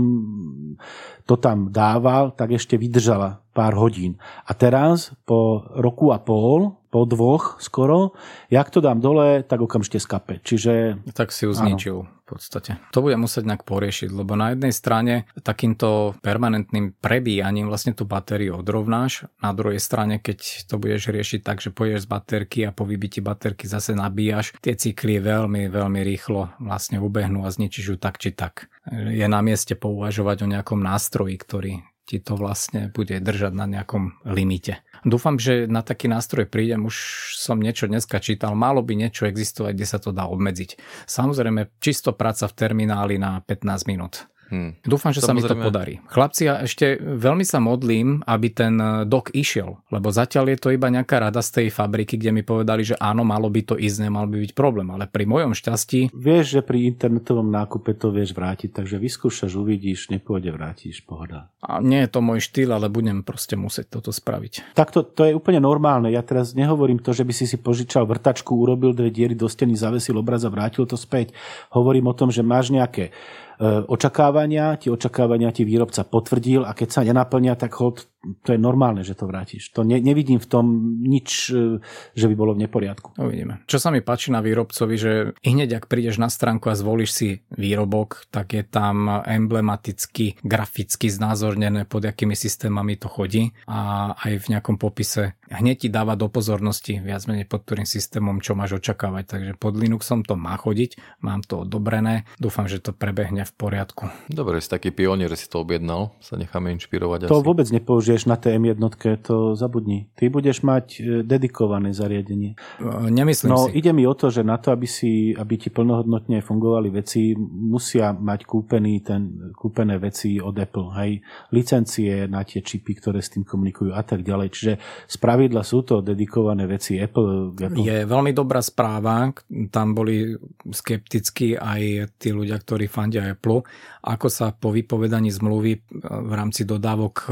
to 1.25 1.37
tam 1.41 1.73
dával, 1.73 2.33
tak 2.37 2.53
ešte 2.53 2.77
vydržala 2.77 3.41
pár 3.53 3.73
hodín. 3.77 4.17
A 4.45 4.53
teraz, 4.53 5.13
po 5.25 5.65
roku 5.77 6.09
a 6.13 6.21
pol, 6.21 6.77
po 6.89 7.05
dvoch 7.05 7.61
skoro, 7.61 8.17
jak 8.49 8.69
to 8.73 8.81
dám 8.81 8.97
dole, 8.97 9.45
tak 9.45 9.61
okamžite 9.61 10.01
skape. 10.01 10.41
Čiže... 10.41 11.05
Tak 11.13 11.29
si 11.29 11.45
ju 11.45 11.53
zničil 11.53 11.97
áno. 12.01 12.18
Podstate. 12.29 12.77
To 12.93 13.01
bude 13.01 13.17
musieť 13.17 13.49
nejak 13.49 13.63
poriešiť, 13.65 14.09
lebo 14.13 14.37
na 14.37 14.53
jednej 14.53 14.69
strane 14.69 15.25
takýmto 15.41 16.13
permanentným 16.21 16.93
prebíjaním 17.01 17.67
vlastne 17.67 17.97
tú 17.97 18.05
batériu 18.05 18.61
odrovnáš, 18.61 19.25
na 19.41 19.51
druhej 19.55 19.81
strane, 19.81 20.21
keď 20.21 20.69
to 20.69 20.77
budeš 20.77 21.09
riešiť 21.09 21.39
tak, 21.41 21.57
že 21.63 21.73
poješ 21.73 22.05
z 22.05 22.11
baterky 22.11 22.59
a 22.67 22.75
po 22.75 22.85
vybití 22.85 23.19
baterky 23.19 23.65
zase 23.65 23.97
nabíjaš, 23.97 24.53
tie 24.61 24.77
cykly 24.77 25.17
veľmi, 25.19 25.67
veľmi 25.67 26.01
rýchlo 26.05 26.53
vlastne 26.61 27.01
ubehnú 27.01 27.43
a 27.43 27.49
zničíš 27.49 27.85
ju 27.93 27.97
tak 27.97 28.21
či 28.21 28.31
tak. 28.31 28.69
Je 28.93 29.25
na 29.25 29.41
mieste 29.41 29.73
pouvažovať 29.73 30.45
o 30.45 30.51
nejakom 30.51 30.79
nástroji, 30.79 31.35
ktorý 31.35 31.73
ti 32.09 32.17
to 32.17 32.33
vlastne 32.33 32.89
bude 32.89 33.21
držať 33.21 33.53
na 33.53 33.69
nejakom 33.69 34.25
limite. 34.25 34.81
Dúfam, 35.05 35.37
že 35.37 35.69
na 35.69 35.85
taký 35.85 36.09
nástroj 36.09 36.49
prídem, 36.49 36.89
už 36.89 36.97
som 37.37 37.61
niečo 37.61 37.85
dneska 37.85 38.17
čítal, 38.17 38.57
malo 38.57 38.81
by 38.81 38.97
niečo 38.97 39.29
existovať, 39.29 39.77
kde 39.77 39.85
sa 39.85 40.01
to 40.01 40.09
dá 40.09 40.25
obmedziť. 40.25 40.81
Samozrejme, 41.05 41.77
čisto 41.77 42.17
práca 42.17 42.49
v 42.49 42.57
termináli 42.57 43.21
na 43.21 43.45
15 43.45 43.85
minút. 43.85 44.25
Hmm. 44.49 44.73
Dúfam, 44.81 45.13
že 45.13 45.21
Samozrejme. 45.21 45.45
sa 45.45 45.53
mi 45.53 45.61
to 45.61 45.67
podarí. 45.69 45.93
Chlapci, 46.09 46.49
ja 46.49 46.65
ešte 46.65 46.97
veľmi 46.97 47.45
sa 47.45 47.61
modlím, 47.61 48.25
aby 48.25 48.47
ten 48.49 48.73
dok 49.05 49.29
išiel, 49.31 49.77
lebo 49.93 50.09
zatiaľ 50.09 50.53
je 50.53 50.57
to 50.57 50.69
iba 50.73 50.89
nejaká 50.89 51.21
rada 51.21 51.39
z 51.45 51.49
tej 51.61 51.67
fabriky, 51.69 52.17
kde 52.17 52.33
mi 52.33 52.41
povedali, 52.41 52.81
že 52.81 52.97
áno, 52.97 53.21
malo 53.21 53.45
by 53.47 53.61
to 53.61 53.75
ísť, 53.77 54.09
nemal 54.09 54.25
by 54.25 54.41
byť 54.41 54.51
problém, 54.57 54.89
ale 54.89 55.05
pri 55.05 55.29
mojom 55.29 55.53
šťastí... 55.53 56.09
Vieš, 56.11 56.59
že 56.59 56.61
pri 56.65 56.89
internetovom 56.89 57.45
nákupe 57.45 57.93
to 57.93 58.09
vieš 58.09 58.33
vrátiť, 58.33 58.73
takže 58.73 58.97
vyskúšaš, 58.97 59.53
uvidíš, 59.53 60.09
nepôjde, 60.09 60.49
vrátiš, 60.49 61.05
pohoda. 61.05 61.53
A 61.61 61.77
nie 61.77 62.01
je 62.01 62.09
to 62.09 62.19
môj 62.25 62.41
štýl, 62.41 62.73
ale 62.73 62.89
budem 62.89 63.21
proste 63.21 63.53
musieť 63.53 64.01
toto 64.01 64.09
spraviť. 64.09 64.73
Tak 64.73 64.89
to, 64.89 65.05
to 65.05 65.29
je 65.29 65.37
úplne 65.37 65.61
normálne. 65.61 66.09
Ja 66.09 66.25
teraz 66.25 66.57
nehovorím 66.57 66.97
to, 66.97 67.13
že 67.13 67.21
by 67.21 67.33
si 67.35 67.45
si 67.45 67.61
požičal 67.61 68.09
vrtačku, 68.09 68.49
urobil 68.57 68.97
dve 68.97 69.13
diery 69.13 69.37
do 69.37 69.45
steny, 69.45 69.77
zavesil 69.77 70.17
obraz 70.17 70.41
a 70.41 70.49
vrátil 70.49 70.89
to 70.89 70.97
späť. 70.97 71.37
Hovorím 71.69 72.09
o 72.09 72.17
tom, 72.17 72.33
že 72.33 72.41
máš 72.41 72.73
nejaké 72.73 73.13
očakávania, 73.59 74.79
tie 74.79 74.87
očakávania 74.87 75.51
ti 75.51 75.67
výrobca 75.67 76.07
potvrdil 76.07 76.63
a 76.63 76.71
keď 76.71 76.87
sa 76.89 77.01
nenaplnia, 77.03 77.59
tak 77.59 77.75
hold, 77.75 78.07
to 78.43 78.51
je 78.51 78.59
normálne, 78.59 78.99
že 79.01 79.15
to 79.15 79.25
vrátiš. 79.25 79.71
To 79.71 79.87
ne, 79.87 79.95
nevidím 80.03 80.43
v 80.43 80.47
tom 80.47 80.65
nič, 80.99 81.55
e, 81.55 81.79
že 82.15 82.25
by 82.27 82.35
bolo 82.35 82.51
v 82.51 82.67
neporiadku. 82.67 83.15
Uvidíme. 83.15 83.63
Čo 83.65 83.79
sa 83.79 83.89
mi 83.95 84.03
páči 84.03 84.35
na 84.35 84.43
výrobcovi, 84.43 84.95
že 84.99 85.11
hneď 85.39 85.79
ak 85.79 85.85
prídeš 85.87 86.19
na 86.19 86.27
stránku 86.27 86.67
a 86.67 86.75
zvolíš 86.75 87.11
si 87.15 87.29
výrobok, 87.55 88.27
tak 88.27 88.51
je 88.55 88.63
tam 88.67 89.23
emblematicky, 89.23 90.35
graficky 90.43 91.07
znázornené, 91.07 91.87
pod 91.87 92.03
akými 92.03 92.35
systémami 92.35 92.99
to 92.99 93.07
chodí 93.07 93.55
a 93.71 94.11
aj 94.19 94.33
v 94.43 94.49
nejakom 94.51 94.75
popise 94.75 95.39
hneď 95.49 95.87
ti 95.87 95.89
dáva 95.89 96.13
do 96.13 96.29
pozornosti 96.29 97.01
viac 97.01 97.25
menej 97.25 97.49
pod 97.49 97.65
ktorým 97.65 97.89
systémom, 97.89 98.39
čo 98.39 98.53
máš 98.53 98.77
očakávať. 98.77 99.23
Takže 99.25 99.51
pod 99.57 99.73
Linuxom 99.75 100.21
to 100.21 100.37
má 100.37 100.55
chodiť, 100.55 101.21
mám 101.25 101.41
to 101.41 101.65
odobrené, 101.65 102.29
dúfam, 102.37 102.69
že 102.69 102.79
to 102.79 102.93
prebehne 102.93 103.43
v 103.43 103.53
poriadku. 103.57 104.13
Dobre, 104.29 104.61
si 104.61 104.69
taký 104.69 104.93
pionier, 104.93 105.33
si 105.33 105.49
to 105.49 105.65
objednal, 105.65 106.13
sa 106.21 106.37
necháme 106.37 106.69
inšpirovať. 106.77 107.29
To 107.29 107.41
asi. 107.41 107.45
vôbec 107.45 107.67
nepoužiješ 108.09 108.25
na 108.25 108.35
TM 108.35 108.65
jednotke, 108.65 109.17
to 109.21 109.53
zabudni. 109.53 110.09
Ty 110.17 110.33
budeš 110.33 110.65
mať 110.65 110.85
e, 110.97 111.01
dedikované 111.21 111.93
zariadenie. 111.93 112.57
E, 112.81 113.11
nemyslím 113.13 113.53
no, 113.53 113.69
si. 113.69 113.77
ide 113.77 113.93
mi 113.93 114.09
o 114.09 114.17
to, 114.17 114.33
že 114.33 114.41
na 114.41 114.57
to, 114.57 114.73
aby, 114.73 114.89
si, 114.89 115.37
aby 115.37 115.61
ti 115.61 115.69
plnohodnotne 115.69 116.41
fungovali 116.41 116.89
veci, 116.89 117.37
musia 117.37 118.09
mať 118.09 118.49
kúpený 118.49 119.05
ten, 119.05 119.53
kúpené 119.53 120.01
veci 120.01 120.41
od 120.41 120.57
Apple. 120.57 120.89
Hej, 120.97 121.11
licencie 121.53 122.25
na 122.25 122.41
tie 122.41 122.65
čipy, 122.65 122.97
ktoré 122.97 123.21
s 123.21 123.29
tým 123.29 123.45
komunikujú 123.45 123.93
a 123.93 124.01
tak 124.01 124.25
ďalej. 124.25 124.47
Čiže 124.49 124.73
z 125.05 125.15
pravidla 125.21 125.61
sú 125.61 125.85
to 125.85 126.01
dedikované 126.01 126.65
veci 126.65 126.97
Apple. 126.97 127.53
Apple. 127.53 127.85
Je 127.85 128.09
veľmi 128.09 128.33
dobrá 128.33 128.65
správa. 128.65 129.29
Tam 129.69 129.93
boli 129.93 130.33
skeptickí 130.65 131.53
aj 131.53 132.15
tí 132.17 132.33
ľudia, 132.33 132.57
ktorí 132.57 132.89
fandia 132.89 133.29
Apple, 133.29 133.61
ako 133.99 134.27
sa 134.31 134.49
po 134.55 134.73
vypovedaní 134.73 135.27
zmluvy 135.27 135.71
e, 135.75 135.79
v 136.01 136.33
rámci 136.33 136.63
dodávok 136.63 137.15
e, 137.19 137.31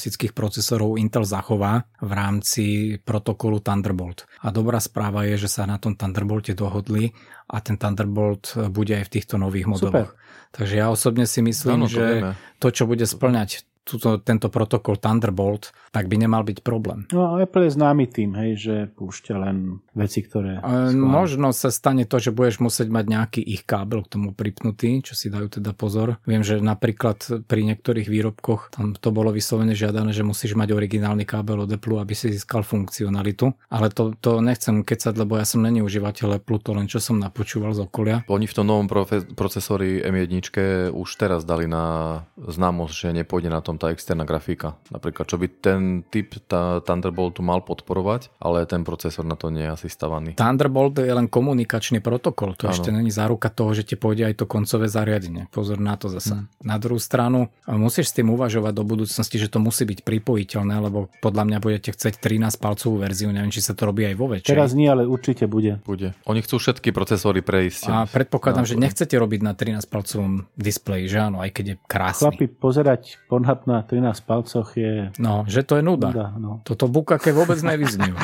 klasických 0.00 0.32
procesorov 0.32 0.96
Intel 0.96 1.28
zachová 1.28 1.84
v 2.00 2.12
rámci 2.16 2.64
protokolu 3.04 3.60
Thunderbolt. 3.60 4.24
A 4.40 4.48
dobrá 4.48 4.80
správa 4.80 5.28
je, 5.28 5.44
že 5.44 5.52
sa 5.52 5.68
na 5.68 5.76
tom 5.76 5.92
Thunderbolte 5.92 6.56
dohodli 6.56 7.12
a 7.52 7.60
ten 7.60 7.76
Thunderbolt 7.76 8.56
bude 8.72 8.96
aj 8.96 9.04
v 9.04 9.12
týchto 9.20 9.36
nových 9.36 9.68
modeloch. 9.68 10.16
Super. 10.16 10.56
Takže 10.56 10.74
ja 10.80 10.88
osobne 10.88 11.28
si 11.28 11.44
myslím, 11.44 11.84
no, 11.84 11.86
no, 11.86 11.92
to 11.92 12.00
že 12.00 12.06
vieme. 12.16 12.32
to, 12.56 12.68
čo 12.72 12.88
bude 12.88 13.04
splňať 13.04 13.68
túto, 13.84 14.20
tento 14.22 14.48
protokol 14.48 14.96
Thunderbolt, 14.96 15.74
tak 15.90 16.06
by 16.06 16.16
nemal 16.22 16.46
byť 16.46 16.62
problém. 16.62 17.10
No 17.10 17.34
a 17.34 17.42
Apple 17.42 17.66
je 17.66 17.76
známy 17.76 18.06
tým, 18.06 18.38
hej, 18.38 18.50
že 18.56 18.74
púšťa 18.94 19.34
len 19.36 19.82
veci, 19.92 20.22
ktoré... 20.22 20.62
E, 20.62 20.94
možno 20.94 21.50
sa 21.50 21.68
stane 21.74 22.06
to, 22.06 22.22
že 22.22 22.30
budeš 22.30 22.62
musieť 22.62 22.88
mať 22.88 23.04
nejaký 23.10 23.40
ich 23.42 23.66
kábel 23.66 24.06
k 24.06 24.12
tomu 24.16 24.30
pripnutý, 24.32 25.02
čo 25.02 25.18
si 25.18 25.28
dajú 25.28 25.60
teda 25.60 25.74
pozor. 25.74 26.22
Viem, 26.24 26.46
že 26.46 26.62
napríklad 26.62 27.46
pri 27.50 27.60
niektorých 27.66 28.06
výrobkoch 28.06 28.74
tam 28.74 28.94
to 28.94 29.10
bolo 29.10 29.34
vyslovene 29.34 29.74
žiadané, 29.74 30.14
že 30.14 30.22
musíš 30.22 30.54
mať 30.54 30.70
originálny 30.70 31.26
kábel 31.26 31.66
od 31.66 31.70
Apple, 31.74 31.98
aby 31.98 32.14
si 32.14 32.30
získal 32.30 32.62
funkcionalitu. 32.62 33.50
Ale 33.68 33.90
to, 33.90 34.14
to 34.22 34.38
nechcem 34.38 34.86
kecať, 34.86 35.14
lebo 35.18 35.36
ja 35.36 35.44
som 35.44 35.60
není 35.60 35.82
užívateľ 35.82 36.38
Apple, 36.38 36.62
to 36.62 36.70
len 36.72 36.86
čo 36.86 37.02
som 37.02 37.18
napočúval 37.18 37.74
z 37.74 37.82
okolia. 37.82 38.16
Oni 38.30 38.46
v 38.46 38.54
tom 38.54 38.66
novom 38.70 38.86
profe- 38.86 39.26
procesori 39.34 40.02
M1 40.06 40.54
už 40.94 41.08
teraz 41.18 41.42
dali 41.42 41.66
na 41.66 42.22
známosť, 42.38 42.94
že 42.94 43.08
nepôjde 43.22 43.50
na 43.50 43.60
tom 43.60 43.69
tom 43.70 43.78
tá 43.78 43.94
externá 43.94 44.26
grafika. 44.26 44.74
Napríklad, 44.90 45.30
čo 45.30 45.38
by 45.38 45.46
ten 45.46 46.02
typ 46.10 46.34
tá 46.50 46.82
Thunderboltu 46.82 47.46
mal 47.46 47.62
podporovať, 47.62 48.34
ale 48.42 48.66
ten 48.66 48.82
procesor 48.82 49.22
na 49.22 49.38
to 49.38 49.54
nie 49.54 49.62
je 49.62 49.70
asi 49.70 49.86
stavaný. 49.86 50.34
Thunderbolt 50.34 50.98
je 50.98 51.14
len 51.14 51.30
komunikačný 51.30 52.02
protokol, 52.02 52.58
to 52.58 52.66
ano. 52.66 52.74
ešte 52.74 52.90
není 52.90 53.14
záruka 53.14 53.46
toho, 53.46 53.70
že 53.70 53.86
ti 53.86 53.94
pôjde 53.94 54.26
aj 54.26 54.42
to 54.42 54.44
koncové 54.50 54.90
zariadenie. 54.90 55.46
Pozor 55.54 55.78
na 55.78 55.94
to 55.94 56.10
zase. 56.10 56.34
Hmm. 56.34 56.50
Na 56.58 56.82
druhú 56.82 56.98
stranu, 56.98 57.54
musíš 57.70 58.10
s 58.10 58.16
tým 58.18 58.34
uvažovať 58.34 58.72
do 58.74 58.82
budúcnosti, 58.82 59.38
že 59.38 59.46
to 59.46 59.62
musí 59.62 59.86
byť 59.86 60.02
pripojiteľné, 60.02 60.74
lebo 60.82 61.06
podľa 61.22 61.46
mňa 61.46 61.58
budete 61.62 61.94
chcieť 61.94 62.18
13 62.18 62.58
palcovú 62.58 62.98
verziu, 62.98 63.30
neviem, 63.30 63.54
či 63.54 63.62
sa 63.62 63.78
to 63.78 63.86
robí 63.86 64.02
aj 64.02 64.16
vo 64.18 64.26
väčšej. 64.26 64.50
Teraz 64.50 64.74
nie, 64.74 64.90
ale 64.90 65.06
určite 65.06 65.46
bude. 65.46 65.78
Bude. 65.86 66.16
Oni 66.26 66.42
chcú 66.42 66.58
všetky 66.58 66.90
procesory 66.90 67.44
prejsť. 67.44 67.82
A 67.86 68.08
predpokladám, 68.08 68.66
že 68.66 68.74
nechcete 68.74 69.14
robiť 69.14 69.40
na 69.44 69.52
13 69.54 69.86
palcovom 69.86 70.48
displeji, 70.58 71.06
že 71.06 71.18
áno, 71.20 71.38
aj 71.44 71.50
keď 71.54 71.64
je 71.64 71.76
krásny. 71.86 72.24
Chlapi, 72.26 72.46
pozerať 72.50 73.02
Pornhub 73.28 73.59
na 73.66 73.82
13 73.82 74.24
palcoch 74.24 74.68
je... 74.76 75.10
No, 75.18 75.44
že 75.48 75.64
to 75.64 75.76
je 75.76 75.82
nuda. 75.82 76.12
nuda 76.12 76.26
no. 76.36 76.60
Toto 76.64 76.86
bukake 76.86 77.32
vôbec 77.34 77.58
nevyzniu. 77.60 78.14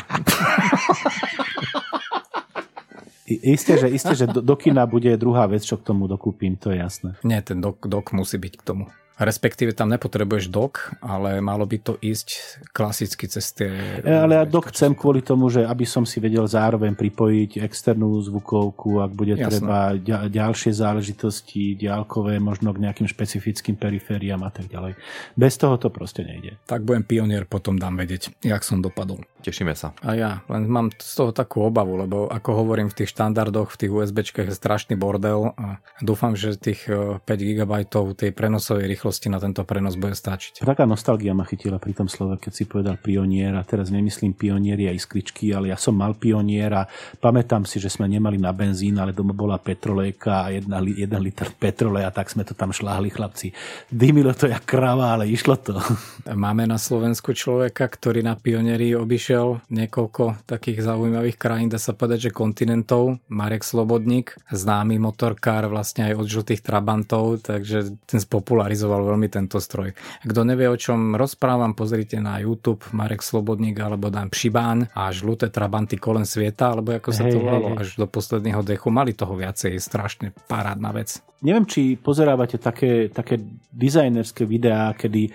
Isté, 3.26 3.74
že, 3.74 3.90
isté, 3.90 4.14
že 4.14 4.30
do, 4.30 4.38
do 4.38 4.54
kina 4.54 4.86
bude 4.86 5.10
druhá 5.18 5.50
vec, 5.50 5.66
čo 5.66 5.74
k 5.74 5.82
tomu 5.82 6.06
dokúpim, 6.06 6.54
to 6.54 6.70
je 6.70 6.78
jasné. 6.78 7.18
Nie, 7.26 7.42
ten 7.42 7.58
dok, 7.58 7.82
dok 7.90 8.14
musí 8.14 8.38
byť 8.38 8.54
k 8.54 8.62
tomu. 8.62 8.86
Respektíve 9.16 9.72
tam 9.72 9.88
nepotrebuješ 9.88 10.52
dok, 10.52 10.92
ale 11.00 11.40
malo 11.40 11.64
by 11.64 11.80
to 11.80 11.96
ísť 11.96 12.60
klasicky 12.76 13.24
cez 13.24 13.48
tie... 13.56 13.72
E, 14.04 14.12
ale 14.12 14.36
ja 14.36 14.44
dok 14.44 14.68
chcem 14.68 14.92
kvôli 14.92 15.24
tomu, 15.24 15.48
že 15.48 15.64
aby 15.64 15.88
som 15.88 16.04
si 16.04 16.20
vedel 16.20 16.44
zároveň 16.44 16.92
pripojiť 16.92 17.64
externú 17.64 18.20
zvukovku, 18.20 19.00
ak 19.00 19.16
bude 19.16 19.40
Jasne. 19.40 19.64
treba 19.64 19.96
ďalšie 20.28 20.76
záležitosti, 20.76 21.80
ďalkové, 21.80 22.36
možno 22.44 22.76
k 22.76 22.84
nejakým 22.84 23.08
špecifickým 23.08 23.80
perifériám 23.80 24.44
a 24.44 24.52
tak 24.52 24.68
ďalej. 24.68 25.00
Bez 25.32 25.56
toho 25.56 25.80
to 25.80 25.88
proste 25.88 26.20
nejde. 26.20 26.60
Tak 26.68 26.84
budem 26.84 27.00
pionier, 27.08 27.48
potom 27.48 27.80
dám 27.80 27.96
vedieť, 27.96 28.36
jak 28.44 28.60
som 28.60 28.84
dopadol. 28.84 29.24
Tešíme 29.40 29.72
sa. 29.72 29.96
A 30.04 30.12
ja, 30.12 30.44
len 30.52 30.68
mám 30.68 30.92
z 30.92 31.12
toho 31.16 31.30
takú 31.32 31.64
obavu, 31.64 31.96
lebo 31.96 32.28
ako 32.28 32.66
hovorím 32.66 32.92
v 32.92 33.00
tých 33.00 33.16
štandardoch, 33.16 33.72
v 33.72 33.78
tých 33.80 33.94
USBčkách 33.94 34.50
je 34.50 34.58
strašný 34.58 34.98
bordel 34.98 35.54
a 35.56 35.80
dúfam, 36.04 36.34
že 36.36 36.58
tých 36.58 36.84
5 36.90 37.22
e, 37.24 37.54
GB 37.54 37.72
tej 38.18 38.30
prenosovej 38.34 38.90
rýchlosti 38.90 39.05
rýchlosti 39.06 39.30
na 39.30 39.38
tento 39.38 39.62
prenos 39.62 39.94
bude 39.94 40.18
stačiť. 40.18 40.66
Taká 40.66 40.82
nostalgia 40.82 41.30
ma 41.30 41.46
chytila 41.46 41.78
pri 41.78 41.94
tom 41.94 42.10
slove, 42.10 42.42
keď 42.42 42.50
si 42.50 42.66
povedal 42.66 42.98
pionier 42.98 43.54
a 43.54 43.62
teraz 43.62 43.94
nemyslím 43.94 44.34
pionieri 44.34 44.90
a 44.90 44.92
iskričky, 44.98 45.54
ale 45.54 45.70
ja 45.70 45.78
som 45.78 45.94
mal 45.94 46.18
pionier 46.18 46.74
a 46.74 46.90
pamätám 47.22 47.62
si, 47.70 47.78
že 47.78 47.86
sme 47.86 48.10
nemali 48.10 48.34
na 48.34 48.50
benzín, 48.50 48.98
ale 48.98 49.14
doma 49.14 49.30
bola 49.30 49.62
petrolejka 49.62 50.50
a 50.50 50.58
jedna, 50.58 50.82
jeden 50.82 51.22
liter 51.22 51.54
petrole 51.54 52.02
a 52.02 52.10
tak 52.10 52.26
sme 52.34 52.42
to 52.42 52.58
tam 52.58 52.74
šláhli 52.74 53.14
chlapci. 53.14 53.54
Dymilo 53.86 54.34
to 54.34 54.50
jak 54.50 54.66
krava, 54.66 55.14
ale 55.14 55.30
išlo 55.30 55.54
to. 55.54 55.78
Máme 56.34 56.66
na 56.66 56.82
Slovensku 56.82 57.30
človeka, 57.30 57.86
ktorý 57.86 58.26
na 58.26 58.34
pionieri 58.34 58.90
obišiel 58.98 59.70
niekoľko 59.70 60.50
takých 60.50 60.82
zaujímavých 60.82 61.38
krajín, 61.38 61.70
dá 61.70 61.78
sa 61.78 61.94
povedať, 61.94 62.26
že 62.26 62.34
kontinentov. 62.34 63.22
Marek 63.30 63.62
Slobodník, 63.62 64.34
známy 64.50 64.98
motorkár 64.98 65.70
vlastne 65.70 66.10
aj 66.10 66.18
od 66.18 66.26
žltých 66.26 66.58
trabantov, 66.58 67.46
takže 67.46 67.94
ten 68.02 68.18
spopularizoval 68.18 68.95
využíval 68.96 69.12
veľmi 69.12 69.28
tento 69.28 69.58
stroj. 69.60 69.92
Kto 70.24 70.40
nevie, 70.48 70.66
o 70.72 70.76
čom 70.76 71.14
rozprávam, 71.14 71.76
pozrite 71.76 72.16
na 72.16 72.40
YouTube 72.40 72.80
Marek 72.96 73.20
Slobodník 73.20 73.76
alebo 73.76 74.08
dám 74.08 74.32
Pšibán 74.32 74.88
a 74.96 75.12
žluté 75.12 75.52
trabanty 75.52 76.00
kolen 76.00 76.24
sveta, 76.24 76.72
alebo 76.72 76.96
ako 76.96 77.10
sa 77.12 77.28
to 77.28 77.36
volalo, 77.36 77.76
až 77.76 78.00
do 78.00 78.08
posledného 78.08 78.64
dechu. 78.64 78.88
Mali 78.88 79.12
toho 79.12 79.36
viacej, 79.36 79.76
je 79.76 79.80
strašne 79.82 80.26
parádna 80.48 80.90
vec. 80.96 81.20
Neviem, 81.44 81.68
či 81.68 82.00
pozerávate 82.00 82.56
také, 82.56 83.12
také 83.12 83.36
dizajnerské 83.76 84.48
videá, 84.48 84.96
kedy 84.96 85.28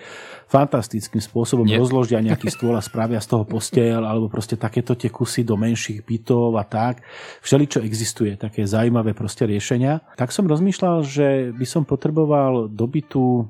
fantastickým 0.52 1.24
spôsobom 1.24 1.64
Nie. 1.64 1.80
rozložia 1.80 2.20
nejaký 2.20 2.52
stôl 2.52 2.76
a 2.76 2.84
spravia 2.84 3.24
z 3.24 3.32
toho 3.32 3.48
postel, 3.48 4.04
alebo 4.04 4.28
proste 4.28 4.60
takéto 4.60 4.92
tie 4.92 5.08
kusy 5.08 5.48
do 5.48 5.56
menších 5.56 6.04
bytov 6.04 6.60
a 6.60 6.64
tak. 6.68 7.00
Všeli, 7.40 7.64
čo 7.64 7.80
existuje, 7.80 8.36
také 8.36 8.68
zaujímavé 8.68 9.16
proste 9.16 9.48
riešenia. 9.48 10.04
Tak 10.20 10.28
som 10.28 10.44
rozmýšľal, 10.44 11.08
že 11.08 11.56
by 11.56 11.64
som 11.64 11.88
potreboval 11.88 12.68
dobytu 12.68 13.48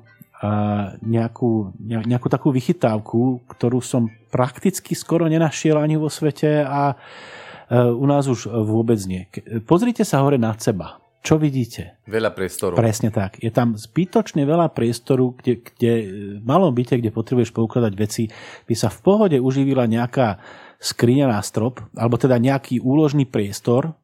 nejakú, 1.03 1.71
nejakú 1.79 2.27
takú 2.27 2.51
vychytávku, 2.51 3.47
ktorú 3.47 3.79
som 3.79 4.11
prakticky 4.27 4.91
skoro 4.91 5.31
nenašiel 5.31 5.79
ani 5.79 5.95
vo 5.95 6.11
svete 6.11 6.67
a 6.67 6.91
e, 6.91 6.95
u 7.79 8.03
nás 8.03 8.27
už 8.27 8.51
vôbec 8.51 8.99
nie. 9.07 9.23
Pozrite 9.63 10.03
sa 10.03 10.19
hore 10.19 10.35
nad 10.35 10.59
seba. 10.59 11.02
Čo 11.23 11.39
vidíte? 11.39 12.03
Veľa 12.03 12.35
priestoru. 12.35 12.75
Presne 12.75 13.07
tak. 13.07 13.39
Je 13.39 13.47
tam 13.47 13.79
zbytočne 13.79 14.43
veľa 14.43 14.75
priestoru, 14.75 15.31
kde, 15.39 15.63
kde 15.63 15.91
v 16.37 16.43
malom 16.43 16.75
byte, 16.75 16.99
kde 16.99 17.15
potrebuješ 17.15 17.55
poukladať 17.55 17.93
veci, 17.95 18.27
by 18.67 18.75
sa 18.75 18.91
v 18.91 18.99
pohode 18.99 19.37
uživila 19.39 19.87
nejaká 19.87 20.43
skriňa 20.83 21.31
na 21.31 21.39
strop, 21.39 21.79
alebo 21.95 22.19
teda 22.19 22.35
nejaký 22.43 22.83
úložný 22.83 23.23
priestor, 23.23 23.95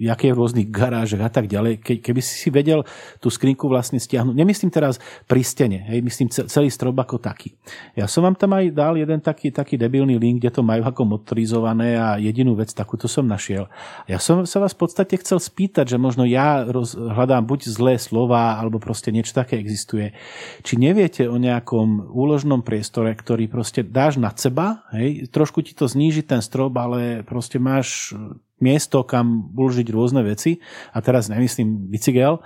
jaké 0.00 0.32
v 0.32 0.38
rôznych 0.40 0.68
garážach 0.72 1.28
a 1.28 1.30
tak 1.30 1.46
ďalej. 1.46 1.84
Ke, 1.84 2.00
keby 2.00 2.20
si 2.24 2.34
si 2.40 2.48
vedel 2.48 2.82
tú 3.20 3.28
skrinku 3.28 3.68
vlastne 3.68 4.00
stiahnuť, 4.00 4.34
nemyslím 4.34 4.72
teraz 4.72 4.96
pri 5.28 5.44
stene, 5.44 5.84
hej, 5.92 6.00
myslím 6.00 6.28
celý 6.32 6.68
strop 6.72 6.96
ako 6.96 7.20
taký. 7.20 7.54
Ja 7.92 8.08
som 8.08 8.24
vám 8.24 8.36
tam 8.36 8.56
aj 8.56 8.72
dal 8.72 8.96
jeden 8.96 9.20
taký, 9.20 9.52
taký 9.52 9.76
debilný 9.76 10.16
link, 10.16 10.40
kde 10.40 10.50
to 10.50 10.62
majú 10.64 10.82
ako 10.88 11.02
motorizované 11.04 12.00
a 12.00 12.16
jedinú 12.16 12.56
vec 12.56 12.72
takúto 12.72 13.06
som 13.06 13.28
našiel. 13.28 13.68
Ja 14.08 14.16
som 14.16 14.48
sa 14.48 14.58
vás 14.58 14.72
v 14.72 14.88
podstate 14.88 15.20
chcel 15.20 15.38
spýtať, 15.38 15.92
že 15.92 15.98
možno 16.00 16.24
ja 16.24 16.64
roz, 16.64 16.96
hľadám 16.96 17.44
buď 17.44 17.60
zlé 17.68 17.94
slova, 18.00 18.56
alebo 18.56 18.80
proste 18.80 19.12
niečo 19.12 19.36
také 19.36 19.60
existuje. 19.60 20.16
Či 20.64 20.80
neviete 20.80 21.28
o 21.28 21.36
nejakom 21.36 22.10
úložnom 22.10 22.64
priestore, 22.64 23.12
ktorý 23.12 23.46
proste 23.52 23.84
dáš 23.84 24.16
nad 24.16 24.34
seba, 24.40 24.88
hej, 24.96 25.28
trošku 25.28 25.60
ti 25.60 25.76
to 25.76 25.84
zníži 25.84 26.24
ten 26.24 26.40
strop, 26.40 26.72
ale 26.80 27.22
proste 27.22 27.60
máš 27.60 28.16
miesto, 28.60 29.06
kam 29.06 29.54
uložiť 29.54 29.86
rôzne 29.88 30.20
veci. 30.26 30.60
A 30.92 31.00
teraz 31.00 31.30
nemyslím 31.32 31.88
bicykel. 31.88 32.42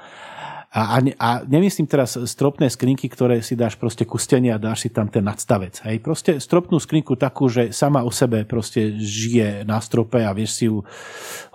A, 0.76 0.80
a, 0.92 1.00
a 1.00 1.28
nemyslím 1.48 1.88
teraz 1.88 2.20
stropné 2.20 2.68
skrinky, 2.68 3.08
ktoré 3.08 3.40
si 3.40 3.56
dáš 3.56 3.80
proste 3.80 4.04
ku 4.04 4.20
stene 4.20 4.52
a 4.52 4.60
dáš 4.60 4.84
si 4.84 4.88
tam 4.92 5.08
ten 5.08 5.24
nadstavec. 5.24 5.80
Hej. 5.88 6.04
Proste 6.04 6.36
stropnú 6.36 6.76
skrinku 6.76 7.16
takú, 7.16 7.48
že 7.48 7.72
sama 7.72 8.04
o 8.04 8.12
sebe 8.12 8.44
proste 8.44 8.92
žije 8.98 9.64
na 9.64 9.80
strope 9.80 10.20
a 10.20 10.36
vieš 10.36 10.50
si 10.60 10.64
ju 10.68 10.84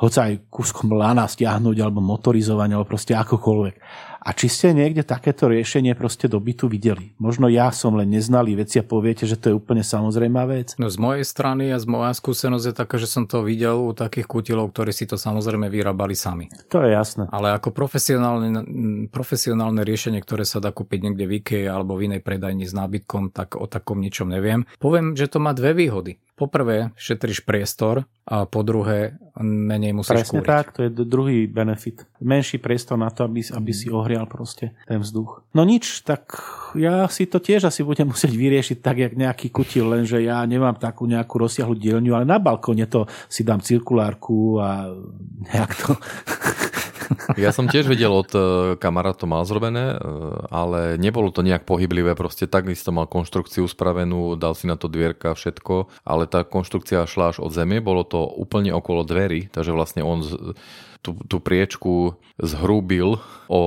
hoca 0.01 0.25
aj 0.25 0.49
kúskom 0.49 0.97
lana 0.97 1.29
stiahnuť 1.29 1.77
alebo 1.77 2.01
motorizovať 2.01 2.69
alebo 2.73 2.87
proste 2.89 3.13
akokoľvek. 3.13 3.75
A 4.21 4.37
či 4.37 4.53
ste 4.53 4.77
niekde 4.77 5.01
takéto 5.01 5.49
riešenie 5.49 5.97
proste 5.97 6.29
do 6.29 6.37
bytu 6.37 6.69
videli? 6.69 7.17
Možno 7.17 7.49
ja 7.49 7.73
som 7.73 7.97
len 7.97 8.13
neznalý 8.13 8.53
veci 8.53 8.77
a 8.77 8.85
poviete, 8.85 9.25
že 9.25 9.33
to 9.33 9.49
je 9.49 9.57
úplne 9.57 9.81
samozrejmá 9.81 10.45
vec? 10.45 10.77
No 10.77 10.93
z 10.93 11.01
mojej 11.01 11.25
strany 11.25 11.73
a 11.73 11.81
z 11.81 11.89
moja 11.89 12.13
skúsenosť 12.13 12.65
je 12.69 12.73
taká, 12.77 13.01
že 13.01 13.09
som 13.09 13.25
to 13.25 13.41
videl 13.41 13.81
u 13.81 13.97
takých 13.97 14.29
kutilov, 14.29 14.69
ktorí 14.77 14.93
si 14.93 15.09
to 15.09 15.17
samozrejme 15.17 15.65
vyrábali 15.73 16.13
sami. 16.13 16.53
To 16.69 16.85
je 16.85 16.93
jasné. 16.93 17.25
Ale 17.33 17.57
ako 17.57 17.73
profesionálne, 17.73 18.61
profesionálne 19.09 19.81
riešenie, 19.81 20.21
ktoré 20.21 20.45
sa 20.45 20.61
dá 20.61 20.69
kúpiť 20.69 21.09
niekde 21.09 21.25
v 21.25 21.41
IKEA 21.41 21.73
alebo 21.73 21.97
v 21.97 22.13
inej 22.13 22.21
predajni 22.21 22.69
s 22.69 22.77
nábytkom, 22.77 23.33
tak 23.33 23.57
o 23.57 23.65
takom 23.65 23.97
ničom 23.97 24.29
neviem. 24.29 24.69
Poviem, 24.77 25.17
že 25.17 25.33
to 25.33 25.41
má 25.41 25.57
dve 25.57 25.73
výhody. 25.73 26.21
Poprvé, 26.41 26.89
šetríš 26.97 27.45
priestor 27.45 28.09
a 28.25 28.49
po 28.49 28.65
druhé, 28.65 29.21
menej 29.37 29.93
musíš 29.93 30.25
Presne 30.25 30.41
kúriť. 30.41 30.49
tak, 30.49 30.65
to 30.73 30.79
je 30.81 30.89
druhý 30.89 31.45
benefit. 31.45 32.09
Menší 32.17 32.57
priestor 32.57 32.97
na 32.97 33.13
to, 33.13 33.29
aby, 33.29 33.45
aby 33.45 33.69
si 33.69 33.93
ohrial 33.93 34.25
proste 34.25 34.73
ten 34.89 34.97
vzduch. 34.97 35.45
No 35.53 35.61
nič, 35.61 36.01
tak 36.01 36.33
ja 36.73 37.05
si 37.13 37.29
to 37.29 37.37
tiež 37.37 37.69
asi 37.69 37.85
budem 37.85 38.09
musieť 38.13 38.33
vyriešiť 38.33 38.77
tak, 38.81 38.97
jak 38.97 39.13
nejaký 39.13 39.53
kutil, 39.53 39.85
lenže 39.85 40.17
ja 40.17 40.41
nemám 40.49 40.81
takú 40.81 41.05
nejakú 41.05 41.45
rozsiahlu 41.45 41.77
dielňu, 41.77 42.17
ale 42.17 42.25
na 42.25 42.41
balkóne 42.41 42.89
to 42.89 43.05
si 43.29 43.45
dám 43.45 43.61
cirkulárku 43.61 44.57
a 44.57 44.89
nejak 45.45 45.71
to 45.77 45.93
ja 47.39 47.51
som 47.55 47.67
tiež 47.67 47.87
vedel 47.87 48.11
od 48.11 48.31
e, 48.33 48.39
kamaráta, 48.79 49.23
to 49.23 49.25
mal 49.27 49.43
zrobené, 49.43 49.95
e, 49.95 49.97
ale 50.49 50.95
nebolo 50.97 51.29
to 51.29 51.45
nejak 51.45 51.67
pohyblivé, 51.67 52.15
proste 52.15 52.47
takisto 52.47 52.89
mal 52.95 53.05
konštrukciu 53.07 53.67
spravenú, 53.67 54.39
dal 54.39 54.55
si 54.55 54.65
na 54.65 54.79
to 54.79 54.87
dvierka, 54.87 55.35
všetko, 55.35 55.91
ale 56.07 56.25
tá 56.25 56.43
konštrukcia 56.47 57.05
šla 57.05 57.35
až 57.35 57.37
od 57.43 57.51
zeme, 57.51 57.83
bolo 57.83 58.07
to 58.07 58.23
úplne 58.23 58.71
okolo 58.71 59.03
dverí, 59.03 59.51
takže 59.51 59.71
vlastne 59.75 60.01
on 60.01 60.23
tú, 61.01 61.17
tú 61.25 61.41
priečku 61.41 62.15
zhrúbil 62.37 63.17
o 63.49 63.61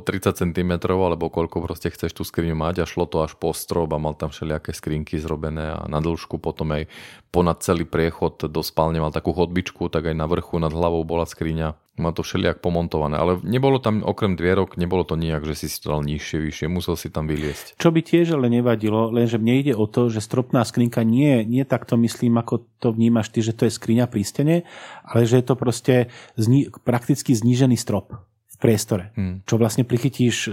30 0.00 0.32
cm 0.32 0.72
alebo 0.88 1.28
koľko 1.28 1.60
proste 1.60 1.92
chceš 1.92 2.16
tú 2.16 2.24
skriňu 2.24 2.56
mať 2.56 2.82
a 2.82 2.88
šlo 2.88 3.04
to 3.04 3.20
až 3.20 3.36
po 3.36 3.52
strop 3.52 3.92
a 3.92 4.00
mal 4.00 4.16
tam 4.16 4.32
všelijaké 4.32 4.72
skrinky 4.72 5.20
zrobené 5.20 5.76
a 5.76 5.84
na 5.86 6.00
dĺžku 6.00 6.40
potom 6.40 6.72
aj 6.72 6.88
ponad 7.30 7.60
celý 7.60 7.84
priechod 7.84 8.40
do 8.48 8.60
spálne 8.64 8.98
mal 8.98 9.12
takú 9.12 9.36
chodbičku, 9.36 9.92
tak 9.92 10.10
aj 10.10 10.16
na 10.16 10.26
vrchu 10.26 10.56
nad 10.58 10.72
hlavou 10.72 11.04
bola 11.04 11.28
skriňa 11.28 11.76
má 12.00 12.10
to 12.16 12.24
všelijak 12.24 12.64
pomontované, 12.64 13.20
ale 13.20 13.38
nebolo 13.44 13.78
tam 13.78 14.00
okrem 14.00 14.34
dvierok, 14.34 14.80
nebolo 14.80 15.04
to 15.04 15.14
nijak, 15.14 15.44
že 15.44 15.54
si 15.54 15.66
si 15.68 15.78
to 15.78 15.92
dal 15.92 16.02
nižšie, 16.02 16.40
vyššie, 16.40 16.66
musel 16.72 16.96
si 16.96 17.12
tam 17.12 17.28
vyliesť. 17.28 17.76
Čo 17.76 17.92
by 17.92 18.00
tiež 18.00 18.34
ale 18.34 18.48
nevadilo, 18.48 19.12
lenže 19.12 19.36
mne 19.36 19.54
ide 19.60 19.74
o 19.76 19.84
to, 19.84 20.08
že 20.08 20.24
stropná 20.24 20.64
skrinka 20.64 21.04
nie, 21.04 21.44
nie 21.44 21.68
takto 21.68 22.00
myslím, 22.00 22.40
ako 22.40 22.64
to 22.80 22.90
vnímaš 22.90 23.30
ty, 23.30 23.44
že 23.44 23.52
to 23.52 23.68
je 23.68 23.76
skriňa 23.76 24.08
pri 24.08 24.22
stene, 24.24 24.56
ale 25.04 25.28
že 25.28 25.38
je 25.38 25.44
to 25.46 25.54
proste 25.54 25.94
zni- 26.40 26.72
prakticky 26.82 27.36
znížený 27.36 27.76
strop 27.76 28.16
priestore, 28.60 29.10
hmm. 29.16 29.48
čo 29.48 29.56
vlastne 29.56 29.88
prichytíš 29.88 30.52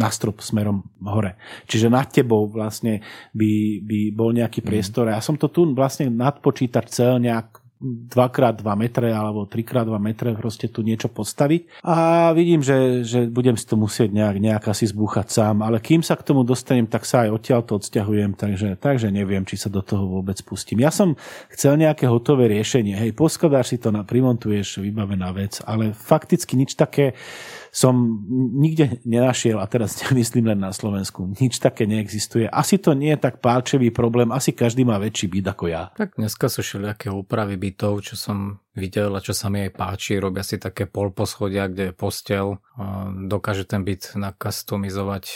na 0.00 0.08
strop 0.08 0.40
smerom 0.40 0.88
hore. 1.04 1.36
Čiže 1.68 1.92
nad 1.92 2.08
tebou 2.08 2.48
vlastne 2.48 3.04
by, 3.36 3.84
by 3.84 3.98
bol 4.16 4.32
nejaký 4.32 4.64
hmm. 4.64 4.68
priestor. 4.72 5.12
Ja 5.12 5.20
som 5.20 5.36
to 5.36 5.52
tu 5.52 5.68
vlastne 5.76 6.08
nadpočítať 6.08 6.84
cel 6.88 7.20
nejak 7.20 7.60
2x2 7.82 8.64
metre 8.78 9.10
alebo 9.12 9.44
3x2 9.44 9.92
metre 10.00 10.30
proste 10.32 10.70
tu 10.72 10.80
niečo 10.80 11.12
postaviť. 11.12 11.84
A 11.84 12.30
vidím, 12.32 12.64
že, 12.64 13.04
že 13.04 13.26
budem 13.28 13.58
si 13.58 13.66
to 13.68 13.76
musieť 13.76 14.14
nejak, 14.14 14.36
nejak 14.40 14.64
asi 14.70 14.88
zbúchať 14.88 15.28
sám, 15.28 15.60
ale 15.60 15.82
kým 15.82 16.00
sa 16.00 16.16
k 16.16 16.24
tomu 16.24 16.46
dostanem, 16.46 16.88
tak 16.88 17.04
sa 17.04 17.28
aj 17.28 17.34
odtiaľ 17.34 17.60
to 17.66 17.76
odsťahujem, 17.76 18.38
takže, 18.38 18.68
takže 18.80 19.12
neviem, 19.12 19.44
či 19.44 19.60
sa 19.60 19.68
do 19.68 19.84
toho 19.84 20.06
vôbec 20.06 20.38
pustím. 20.46 20.80
Ja 20.86 20.94
som 20.94 21.18
chcel 21.52 21.76
nejaké 21.76 22.08
hotové 22.08 22.48
riešenie, 22.48 22.96
hej, 22.96 23.12
poskladáš 23.12 23.74
si 23.74 23.76
to, 23.76 23.92
na, 23.92 24.06
primontuješ, 24.06 24.80
vybavená 24.80 25.34
vec, 25.34 25.60
ale 25.68 25.92
fakticky 25.92 26.56
nič 26.56 26.78
také 26.78 27.12
som 27.74 28.22
nikde 28.54 29.02
nenašiel, 29.02 29.58
a 29.58 29.66
teraz 29.66 29.98
nemyslím 30.06 30.54
len 30.54 30.62
na 30.62 30.70
Slovensku, 30.70 31.26
nič 31.42 31.58
také 31.58 31.90
neexistuje. 31.90 32.46
Asi 32.46 32.78
to 32.78 32.94
nie 32.94 33.10
je 33.18 33.18
tak 33.18 33.42
pálčevý 33.42 33.90
problém, 33.90 34.30
asi 34.30 34.54
každý 34.54 34.86
má 34.86 34.94
väčší 35.02 35.26
byt 35.26 35.46
ako 35.50 35.64
ja. 35.66 35.90
Tak 35.98 36.14
dneska 36.14 36.46
sú 36.46 36.62
všelijaké 36.62 37.10
úpravy 37.10 37.58
bytov, 37.58 38.06
čo 38.06 38.14
som 38.14 38.62
videl 38.78 39.10
a 39.18 39.20
čo 39.20 39.34
sa 39.34 39.50
mi 39.50 39.66
aj 39.66 39.74
páči. 39.74 40.22
Robia 40.22 40.46
si 40.46 40.62
také 40.62 40.86
polposchodia, 40.86 41.66
kde 41.66 41.90
je 41.90 41.94
postel. 41.98 42.62
Dokáže 43.26 43.66
ten 43.66 43.82
byt 43.82 44.14
nakastomizovať 44.14 45.34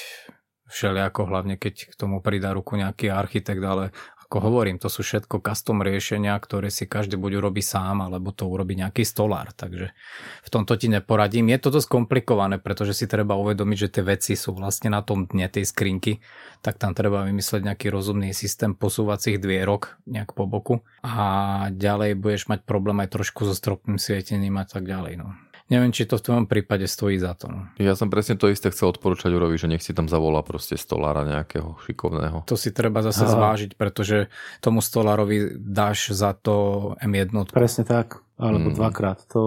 všelijako, 0.69 1.27
hlavne 1.27 1.57
keď 1.57 1.91
k 1.91 1.95
tomu 1.97 2.21
pridá 2.21 2.53
ruku 2.53 2.77
nejaký 2.77 3.09
architekt, 3.09 3.65
ale 3.65 3.91
ako 4.29 4.45
hovorím, 4.45 4.77
to 4.77 4.93
sú 4.93 5.01
všetko 5.01 5.41
custom 5.41 5.81
riešenia, 5.81 6.37
ktoré 6.37 6.69
si 6.69 6.85
každý 6.85 7.17
buď 7.17 7.41
urobí 7.41 7.65
sám, 7.65 8.05
alebo 8.05 8.29
to 8.29 8.45
urobí 8.45 8.77
nejaký 8.77 9.01
stolár. 9.01 9.57
Takže 9.57 9.97
v 10.45 10.49
tomto 10.53 10.77
ti 10.77 10.93
neporadím. 10.93 11.49
Je 11.49 11.57
to 11.57 11.73
dosť 11.73 11.89
komplikované, 11.89 12.61
pretože 12.61 12.93
si 12.93 13.09
treba 13.09 13.41
uvedomiť, 13.41 13.89
že 13.89 13.89
tie 13.89 14.05
veci 14.05 14.37
sú 14.37 14.53
vlastne 14.53 14.93
na 14.93 15.01
tom 15.01 15.25
dne 15.25 15.49
tej 15.49 15.65
skrinky, 15.65 16.21
tak 16.61 16.77
tam 16.77 16.93
treba 16.93 17.25
vymysleť 17.25 17.73
nejaký 17.73 17.89
rozumný 17.89 18.37
systém 18.37 18.77
posúvacích 18.77 19.41
dvierok 19.41 19.97
nejak 20.05 20.37
po 20.37 20.45
boku 20.45 20.85
a 21.01 21.73
ďalej 21.73 22.21
budeš 22.21 22.53
mať 22.53 22.69
problém 22.69 23.01
aj 23.01 23.17
trošku 23.17 23.49
so 23.49 23.57
stropným 23.57 23.97
svietením 23.97 24.61
a 24.61 24.69
tak 24.69 24.85
ďalej. 24.85 25.25
No 25.25 25.48
neviem, 25.69 25.93
či 25.93 26.09
to 26.09 26.21
v 26.21 26.25
tvojom 26.25 26.47
prípade 26.49 26.85
stojí 26.89 27.17
za 27.21 27.33
to. 27.37 27.49
Ja 27.81 27.97
som 27.97 28.09
presne 28.13 28.37
to 28.37 28.49
isté 28.53 28.69
chcel 28.73 28.93
odporúčať 28.93 29.33
Urovi, 29.33 29.57
že 29.57 29.69
nech 29.69 29.85
si 29.85 29.97
tam 29.97 30.09
zavolá 30.09 30.45
proste 30.45 30.77
stolára 30.77 31.25
nejakého 31.25 31.81
šikovného. 31.89 32.45
To 32.49 32.57
si 32.57 32.73
treba 32.73 33.05
zase 33.05 33.25
Aha. 33.29 33.33
zvážiť, 33.33 33.71
pretože 33.77 34.33
tomu 34.61 34.85
stolárovi 34.85 35.57
dáš 35.57 36.13
za 36.13 36.37
to 36.37 36.93
M1. 37.01 37.33
Presne 37.53 37.85
tak 37.89 38.28
alebo 38.39 38.71
mm. 38.71 38.77
dvakrát. 38.79 39.19
To, 39.35 39.43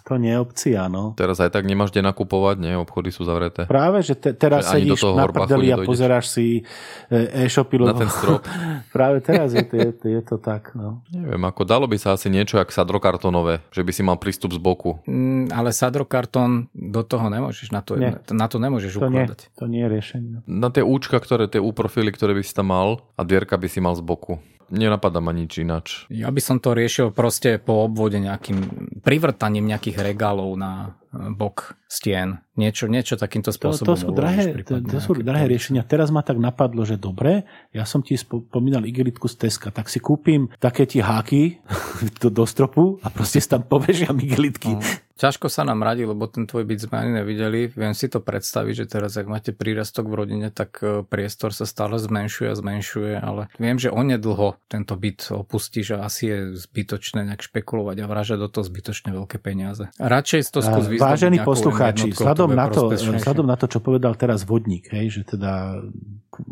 to 0.00 0.16
nie 0.16 0.32
je 0.32 0.40
opcia, 0.40 0.88
no. 0.88 1.12
Teraz 1.20 1.36
aj 1.36 1.52
tak 1.52 1.68
nemáš 1.68 1.92
kde 1.92 2.00
nakupovať, 2.00 2.56
nie? 2.64 2.72
Obchody 2.72 3.12
sú 3.12 3.28
zavreté. 3.28 3.68
Práve, 3.68 4.00
že 4.00 4.16
te, 4.16 4.32
teraz 4.32 4.72
že 4.72 4.80
sedíš 4.80 5.04
na 5.12 5.28
prdeli 5.28 5.68
a 5.68 5.84
pozeráš 5.84 6.32
si 6.32 6.64
e, 7.12 7.44
e-shopy. 7.44 7.76
Na 7.76 7.92
ten 7.92 8.08
strop. 8.08 8.48
Práve 8.96 9.20
teraz 9.20 9.52
je 9.52 9.60
to, 9.60 9.76
je, 9.76 9.90
to, 9.92 10.06
je 10.08 10.22
to 10.24 10.36
tak, 10.40 10.72
no. 10.72 11.04
Neviem, 11.12 11.44
ako 11.44 11.68
dalo 11.68 11.84
by 11.84 12.00
sa 12.00 12.16
asi 12.16 12.32
niečo 12.32 12.56
jak 12.56 12.72
sadrokartonové, 12.72 13.60
že 13.68 13.84
by 13.84 13.92
si 13.92 14.00
mal 14.00 14.16
prístup 14.16 14.56
z 14.56 14.60
boku. 14.64 14.96
Mm, 15.04 15.52
ale 15.52 15.76
sadrokartón 15.76 16.72
do 16.72 17.04
toho 17.04 17.28
nemôžeš, 17.28 17.68
na 17.68 17.84
to, 17.84 18.00
nie. 18.00 18.16
na 18.32 18.46
to 18.48 18.56
nemôžeš 18.56 18.96
to 18.96 19.04
ukladať. 19.04 19.40
Nie, 19.44 19.52
to 19.60 19.64
nie 19.68 19.84
je 19.84 19.88
riešenie. 19.92 20.34
Na 20.48 20.72
tie 20.72 20.80
účka, 20.80 21.20
ktoré, 21.20 21.52
tie 21.52 21.60
úprofily, 21.60 22.08
ktoré 22.16 22.32
by 22.32 22.40
si 22.40 22.56
tam 22.56 22.72
mal 22.72 23.04
a 23.12 23.28
dvierka 23.28 23.60
by 23.60 23.68
si 23.68 23.84
mal 23.84 23.92
z 23.92 24.00
boku 24.00 24.40
nenapadá 24.70 25.22
ma 25.22 25.30
nič 25.30 25.62
ináč. 25.62 25.86
Ja 26.10 26.30
by 26.30 26.40
som 26.42 26.56
to 26.58 26.74
riešil 26.74 27.14
proste 27.14 27.58
po 27.62 27.86
obvode 27.86 28.18
nejakým 28.18 28.58
privrtaním 29.02 29.70
nejakých 29.70 30.02
regálov 30.02 30.54
na 30.58 30.94
eh, 31.12 31.30
bok 31.30 31.78
stien. 31.86 32.42
Niečo, 32.58 32.90
niečo 32.90 33.14
takýmto 33.14 33.54
spôsobom. 33.54 33.86
To, 33.86 33.94
to 33.94 34.02
sú 34.02 34.08
drahé, 34.10 34.56
to, 34.64 34.80
to 34.82 34.98
sú 34.98 35.12
drahé 35.20 35.46
riešenia. 35.46 35.86
Teraz 35.86 36.10
ma 36.10 36.24
tak 36.26 36.40
napadlo, 36.40 36.82
že 36.82 36.98
dobre, 36.98 37.46
ja 37.70 37.86
som 37.86 38.02
ti 38.02 38.18
spomínal 38.18 38.82
igelitku 38.88 39.28
z 39.30 39.46
Teska, 39.46 39.70
tak 39.70 39.86
si 39.92 40.02
kúpim 40.02 40.50
také 40.58 40.88
ti 40.88 40.98
háky 40.98 41.62
do, 42.22 42.28
do 42.32 42.44
stropu 42.48 42.98
a 43.04 43.08
proste 43.12 43.38
tam 43.44 43.62
povežiam 43.62 44.16
igelitky. 44.18 44.74
No. 44.74 44.82
Ťažko 45.16 45.48
sa 45.48 45.64
nám 45.64 45.80
radí, 45.80 46.04
lebo 46.04 46.28
ten 46.28 46.44
tvoj 46.44 46.68
byt 46.68 46.92
sme 46.92 46.96
ani 47.00 47.24
nevideli. 47.24 47.72
Viem 47.72 47.96
si 47.96 48.04
to 48.12 48.20
predstaviť, 48.20 48.84
že 48.84 48.84
teraz, 48.84 49.16
ak 49.16 49.24
máte 49.24 49.56
prírastok 49.56 50.12
v 50.12 50.14
rodine, 50.20 50.52
tak 50.52 50.76
e, 50.84 51.08
priestor 51.08 51.56
sa 51.56 51.64
stále 51.64 51.96
zmenšuje 51.96 52.52
a 52.52 52.56
zmenšuje, 52.60 53.12
ale 53.16 53.48
viem, 53.56 53.80
že 53.80 53.88
onedlho 53.88 54.60
tento 54.68 54.92
byt 54.92 55.32
opustí, 55.32 55.80
že 55.80 55.96
asi 55.96 56.28
je 56.28 56.38
zbytočné 56.60 57.32
nejak 57.32 57.40
špekulovať 57.48 57.96
a 58.04 58.06
vražať 58.12 58.44
do 58.44 58.48
toho 58.52 58.68
zbytočne 58.68 59.16
veľké 59.16 59.40
peniaze. 59.40 59.88
Radšej 59.96 60.52
to 60.52 60.60
skús 60.60 60.84
Vážení 61.00 61.40
poslucháči, 61.40 62.12
vzhľadom 62.12 62.52
na, 62.52 62.68
to, 62.68 62.92
vzhľadom 62.92 63.48
na 63.48 63.56
to, 63.56 63.72
čo 63.72 63.80
povedal 63.80 64.12
teraz 64.20 64.44
vodník, 64.44 64.92
hej, 64.92 65.16
že 65.16 65.32
teda 65.32 65.80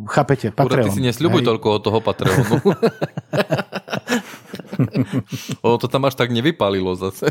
chápete, 0.09 0.57
Patreon. 0.57 0.89
Kura, 0.89 0.89
ty 0.89 0.97
si 0.97 1.05
nesľubuj 1.05 1.45
hej. 1.45 1.49
toľko 1.53 1.69
od 1.69 1.83
toho 1.85 1.99
Patreonu. 2.01 2.57
ono 5.69 5.77
to 5.77 5.87
tam 5.93 6.09
až 6.09 6.17
tak 6.17 6.33
nevypalilo 6.33 6.97
zase. 6.97 7.29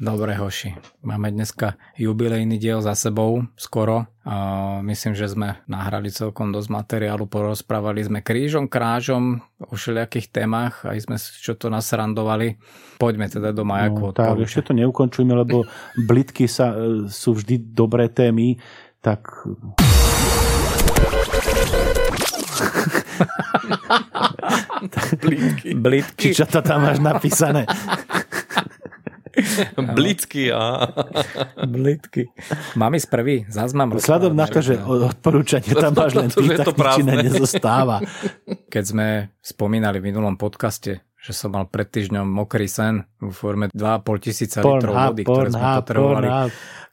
Dobre, 0.00 0.32
hoši. 0.32 0.72
Máme 1.04 1.28
dneska 1.28 1.76
jubilejný 1.92 2.56
diel 2.56 2.80
za 2.80 2.96
sebou, 2.96 3.44
skoro. 3.52 4.08
A 4.24 4.80
myslím, 4.80 5.12
že 5.12 5.28
sme 5.28 5.60
nahrali 5.68 6.08
celkom 6.08 6.56
dosť 6.56 6.72
materiálu, 6.72 7.28
porozprávali 7.28 8.00
sme 8.00 8.24
krížom, 8.24 8.64
krážom 8.64 9.44
o 9.60 9.76
všelijakých 9.76 10.32
témach, 10.32 10.88
aj 10.88 11.04
sme 11.04 11.20
čo 11.20 11.52
to 11.52 11.68
nasrandovali. 11.68 12.56
Poďme 12.96 13.28
teda 13.28 13.52
do 13.52 13.68
majaku. 13.68 14.08
No, 14.08 14.16
tak, 14.16 14.40
ešte 14.40 14.72
to 14.72 14.74
neukončujme, 14.80 15.36
lebo 15.36 15.68
blitky 16.08 16.48
sa, 16.48 16.72
e, 16.72 17.04
sú 17.12 17.36
vždy 17.36 17.60
dobré 17.60 18.08
témy, 18.08 18.56
tak... 19.04 19.28
blitky. 25.20 25.76
blitky. 25.76 26.32
Či 26.32 26.40
čo 26.40 26.48
to 26.48 26.64
tam 26.64 26.88
máš 26.88 27.04
napísané? 27.04 27.68
Blicky 29.96 30.52
a... 30.52 30.88
Blitky. 31.74 32.30
Mám 32.76 32.96
ísť 32.96 33.08
prvý? 33.10 33.36
Zas 33.48 33.74
mám 33.76 33.94
Vzhľadom 33.94 34.34
na 34.34 34.46
to, 34.46 34.62
že 34.62 34.78
odporúčanie 34.80 35.72
tam 35.76 35.92
máš 35.96 36.14
len 36.16 36.28
ty, 36.30 36.46
tak 36.56 36.74
nič 36.76 37.30
nezostáva. 37.30 38.00
Keď 38.74 38.84
sme 38.84 39.06
spomínali 39.40 39.98
v 39.98 40.12
minulom 40.12 40.38
podcaste, 40.38 41.02
že 41.20 41.32
som 41.36 41.52
mal 41.52 41.68
pred 41.68 41.84
týždňom 41.84 42.24
mokrý 42.24 42.64
sen 42.64 43.04
v 43.20 43.28
forme 43.28 43.68
2,5 43.68 44.24
tisíca 44.24 44.58
litrov 44.64 44.94
vody, 45.12 45.22
ktoré 45.28 45.48
sme 45.52 45.68
potrebovali, 45.76 46.28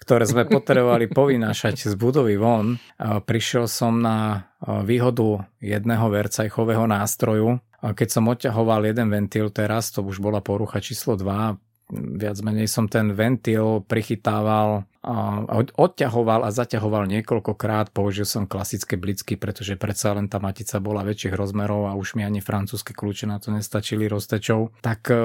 ktoré 0.03 0.23
sme 0.27 0.43
potrebovali 0.51 1.05
povynášať 1.07 1.87
z 1.87 1.95
budovy 1.95 2.35
von. 2.35 2.75
Prišiel 2.99 3.71
som 3.71 4.03
na 4.03 4.51
výhodu 4.83 5.47
jedného 5.63 6.11
vercajchového 6.11 6.83
nástroju. 6.91 7.63
Keď 7.77 8.07
som 8.09 8.27
odťahoval 8.27 8.89
jeden 8.89 9.07
ventil 9.07 9.47
teraz, 9.47 9.95
to 9.95 10.03
už 10.03 10.19
bola 10.19 10.43
porucha 10.43 10.83
číslo 10.83 11.15
2, 11.15 11.55
viac 11.93 12.37
menej 12.43 12.67
som 12.67 12.91
ten 12.91 13.15
ventil 13.15 13.83
prichytával 13.87 14.83
odťahoval 15.77 16.43
a 16.43 16.51
zaťahoval 16.51 17.07
niekoľkokrát. 17.07 17.95
Použil 17.95 18.27
som 18.27 18.43
klasické 18.43 18.99
blicky, 18.99 19.39
pretože 19.39 19.79
predsa 19.79 20.11
len 20.11 20.27
tá 20.27 20.43
matica 20.43 20.83
bola 20.83 21.07
väčších 21.07 21.31
rozmerov 21.31 21.87
a 21.87 21.95
už 21.95 22.19
mi 22.19 22.27
ani 22.27 22.43
francúzske 22.43 22.91
kľúče 22.91 23.23
na 23.31 23.39
to 23.39 23.55
nestačili 23.55 24.11
roztečou. 24.11 24.75
Tak 24.83 25.07
e, 25.07 25.15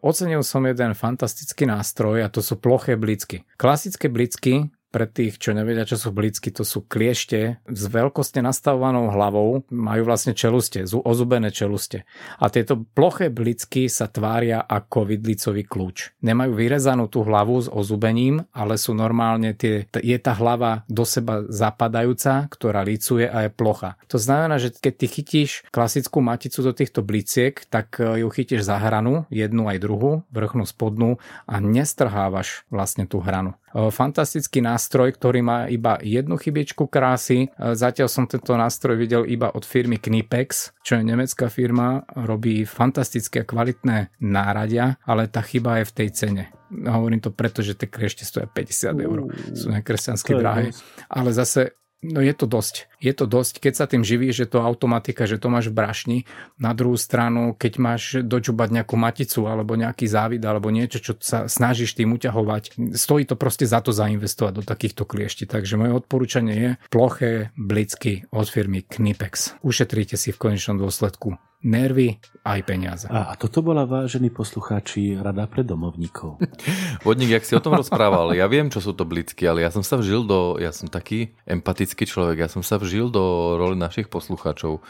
ocenil 0.00 0.40
som 0.40 0.64
jeden 0.64 0.96
fantastický 0.96 1.68
nástroj 1.68 2.24
a 2.24 2.32
to 2.32 2.40
sú 2.40 2.56
ploché 2.56 2.96
blicky. 2.96 3.44
Klasické 3.60 4.08
blicky 4.08 4.72
pre 4.90 5.06
tých, 5.06 5.38
čo 5.38 5.54
nevedia, 5.54 5.86
čo 5.86 5.96
sú 5.96 6.10
blicky, 6.10 6.50
to 6.50 6.66
sú 6.66 6.82
kliešte 6.82 7.62
s 7.64 7.82
veľkosti 7.86 8.42
nastavovanou 8.42 9.14
hlavou, 9.14 9.62
majú 9.70 10.02
vlastne 10.04 10.34
čeluste, 10.34 10.82
ozubené 10.84 11.54
čeluste. 11.54 12.02
A 12.42 12.50
tieto 12.50 12.82
ploché 12.82 13.30
blicky 13.30 13.86
sa 13.86 14.10
tvária 14.10 14.66
ako 14.66 15.06
vidlicový 15.06 15.62
kľúč. 15.62 16.18
Nemajú 16.26 16.52
vyrezanú 16.58 17.06
tú 17.06 17.22
hlavu 17.22 17.62
s 17.62 17.70
ozubením, 17.70 18.42
ale 18.50 18.74
sú 18.74 18.92
normálne 18.92 19.54
tie, 19.54 19.86
je 19.86 20.18
tá 20.18 20.34
hlava 20.34 20.82
do 20.90 21.06
seba 21.06 21.46
zapadajúca, 21.46 22.50
ktorá 22.50 22.82
licuje 22.82 23.30
a 23.30 23.46
je 23.46 23.50
plocha. 23.54 23.94
To 24.10 24.18
znamená, 24.18 24.58
že 24.58 24.74
keď 24.74 24.92
ty 24.98 25.06
chytíš 25.06 25.50
klasickú 25.70 26.18
maticu 26.18 26.66
do 26.66 26.72
týchto 26.74 27.06
bliciek, 27.06 27.62
tak 27.70 28.02
e, 28.02 28.26
ju 28.26 28.28
chytíš 28.28 28.66
za 28.66 28.82
hranu, 28.82 29.28
jednu 29.30 29.70
aj 29.70 29.78
druhú, 29.78 30.26
vrchnú 30.34 30.66
spodnú 30.66 31.22
a 31.46 31.62
nestrhávaš 31.62 32.66
vlastne 32.72 33.06
tú 33.06 33.22
hranu. 33.22 33.54
E, 33.70 33.90
fantastický 33.90 34.58
nástroj, 34.60 35.14
ktorý 35.14 35.40
má 35.42 35.58
iba 35.70 35.98
jednu 36.02 36.34
chybičku 36.36 36.90
krásy. 36.90 37.46
E, 37.46 37.74
zatiaľ 37.78 38.08
som 38.10 38.26
tento 38.26 38.54
nástroj 38.58 38.98
videl 38.98 39.22
iba 39.30 39.50
od 39.54 39.62
firmy 39.62 40.02
Knipex, 40.02 40.74
čo 40.82 40.98
je 40.98 41.06
nemecká 41.06 41.46
firma, 41.46 42.02
robí 42.18 42.66
fantastické 42.66 43.42
a 43.42 43.48
kvalitné 43.48 44.18
náradia, 44.22 44.98
ale 45.06 45.30
tá 45.30 45.40
chyba 45.42 45.82
je 45.82 45.84
v 45.86 45.94
tej 45.94 46.08
cene. 46.10 46.44
Hovorím 46.70 47.18
to 47.22 47.34
preto, 47.34 47.62
že 47.66 47.74
tie 47.74 47.90
kliešte 47.90 48.22
stoja 48.22 48.46
50 48.46 49.06
eur. 49.06 49.18
Sú 49.58 49.74
nekresťansky 49.74 50.38
drahé. 50.38 50.70
Ale 51.10 51.34
zase 51.34 51.74
No 52.00 52.24
je 52.24 52.32
to 52.32 52.48
dosť. 52.48 52.88
Je 52.96 53.12
to 53.12 53.28
dosť, 53.28 53.60
keď 53.60 53.72
sa 53.76 53.84
tým 53.84 54.00
živíš, 54.00 54.44
že 54.44 54.46
to 54.48 54.64
automatika, 54.64 55.28
že 55.28 55.36
to 55.36 55.52
máš 55.52 55.68
v 55.68 55.76
brašni. 55.76 56.18
Na 56.56 56.72
druhú 56.72 56.96
stranu, 56.96 57.52
keď 57.52 57.72
máš 57.76 58.02
dočubať 58.24 58.72
nejakú 58.72 58.96
maticu 58.96 59.44
alebo 59.44 59.76
nejaký 59.76 60.08
závid 60.08 60.40
alebo 60.40 60.72
niečo, 60.72 60.96
čo 60.96 61.12
sa 61.20 61.44
snažíš 61.44 61.92
tým 61.92 62.16
uťahovať, 62.16 62.96
stojí 62.96 63.28
to 63.28 63.36
proste 63.36 63.68
za 63.68 63.84
to 63.84 63.92
zainvestovať 63.92 64.52
do 64.56 64.64
takýchto 64.64 65.04
kliešti. 65.04 65.44
Takže 65.44 65.76
moje 65.76 65.92
odporúčanie 65.92 66.56
je 66.56 66.70
ploché 66.88 67.52
blicky 67.60 68.24
od 68.32 68.48
firmy 68.48 68.80
Knipex. 68.80 69.60
Ušetríte 69.60 70.16
si 70.16 70.32
v 70.32 70.40
konečnom 70.40 70.80
dôsledku 70.80 71.49
nervy 71.60 72.16
aj 72.40 72.60
peniaze. 72.64 73.06
A, 73.12 73.32
a 73.32 73.34
toto 73.36 73.60
bola, 73.60 73.84
vážení 73.84 74.32
poslucháči, 74.32 75.20
rada 75.20 75.44
pre 75.44 75.60
domovníkov. 75.60 76.40
Vodník, 77.04 77.36
jak 77.36 77.44
si 77.44 77.52
o 77.52 77.60
tom 77.60 77.76
rozprával, 77.76 78.32
ja 78.32 78.48
viem, 78.48 78.72
čo 78.72 78.80
sú 78.80 78.96
to 78.96 79.04
blicky, 79.04 79.44
ale 79.44 79.60
ja 79.64 79.70
som 79.70 79.84
sa 79.84 80.00
vžil 80.00 80.24
do, 80.24 80.56
ja 80.56 80.72
som 80.72 80.88
taký 80.88 81.36
empatický 81.44 82.08
človek, 82.08 82.44
ja 82.44 82.48
som 82.48 82.64
sa 82.64 82.80
vžil 82.80 83.12
do 83.12 83.56
roli 83.60 83.76
našich 83.76 84.08
poslucháčov 84.08 84.80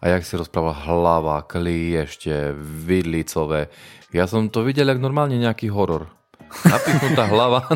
a 0.00 0.04
jak 0.16 0.24
si 0.24 0.40
rozprával 0.40 0.76
hlava, 0.88 1.44
kliešte, 1.44 2.56
vidlicové, 2.60 3.68
ja 4.14 4.24
som 4.24 4.48
to 4.48 4.64
videl 4.64 4.88
jak 4.88 5.00
normálne 5.00 5.36
nejaký 5.36 5.68
horor 5.68 6.23
napichnutá 6.64 7.24
hlava 7.28 7.66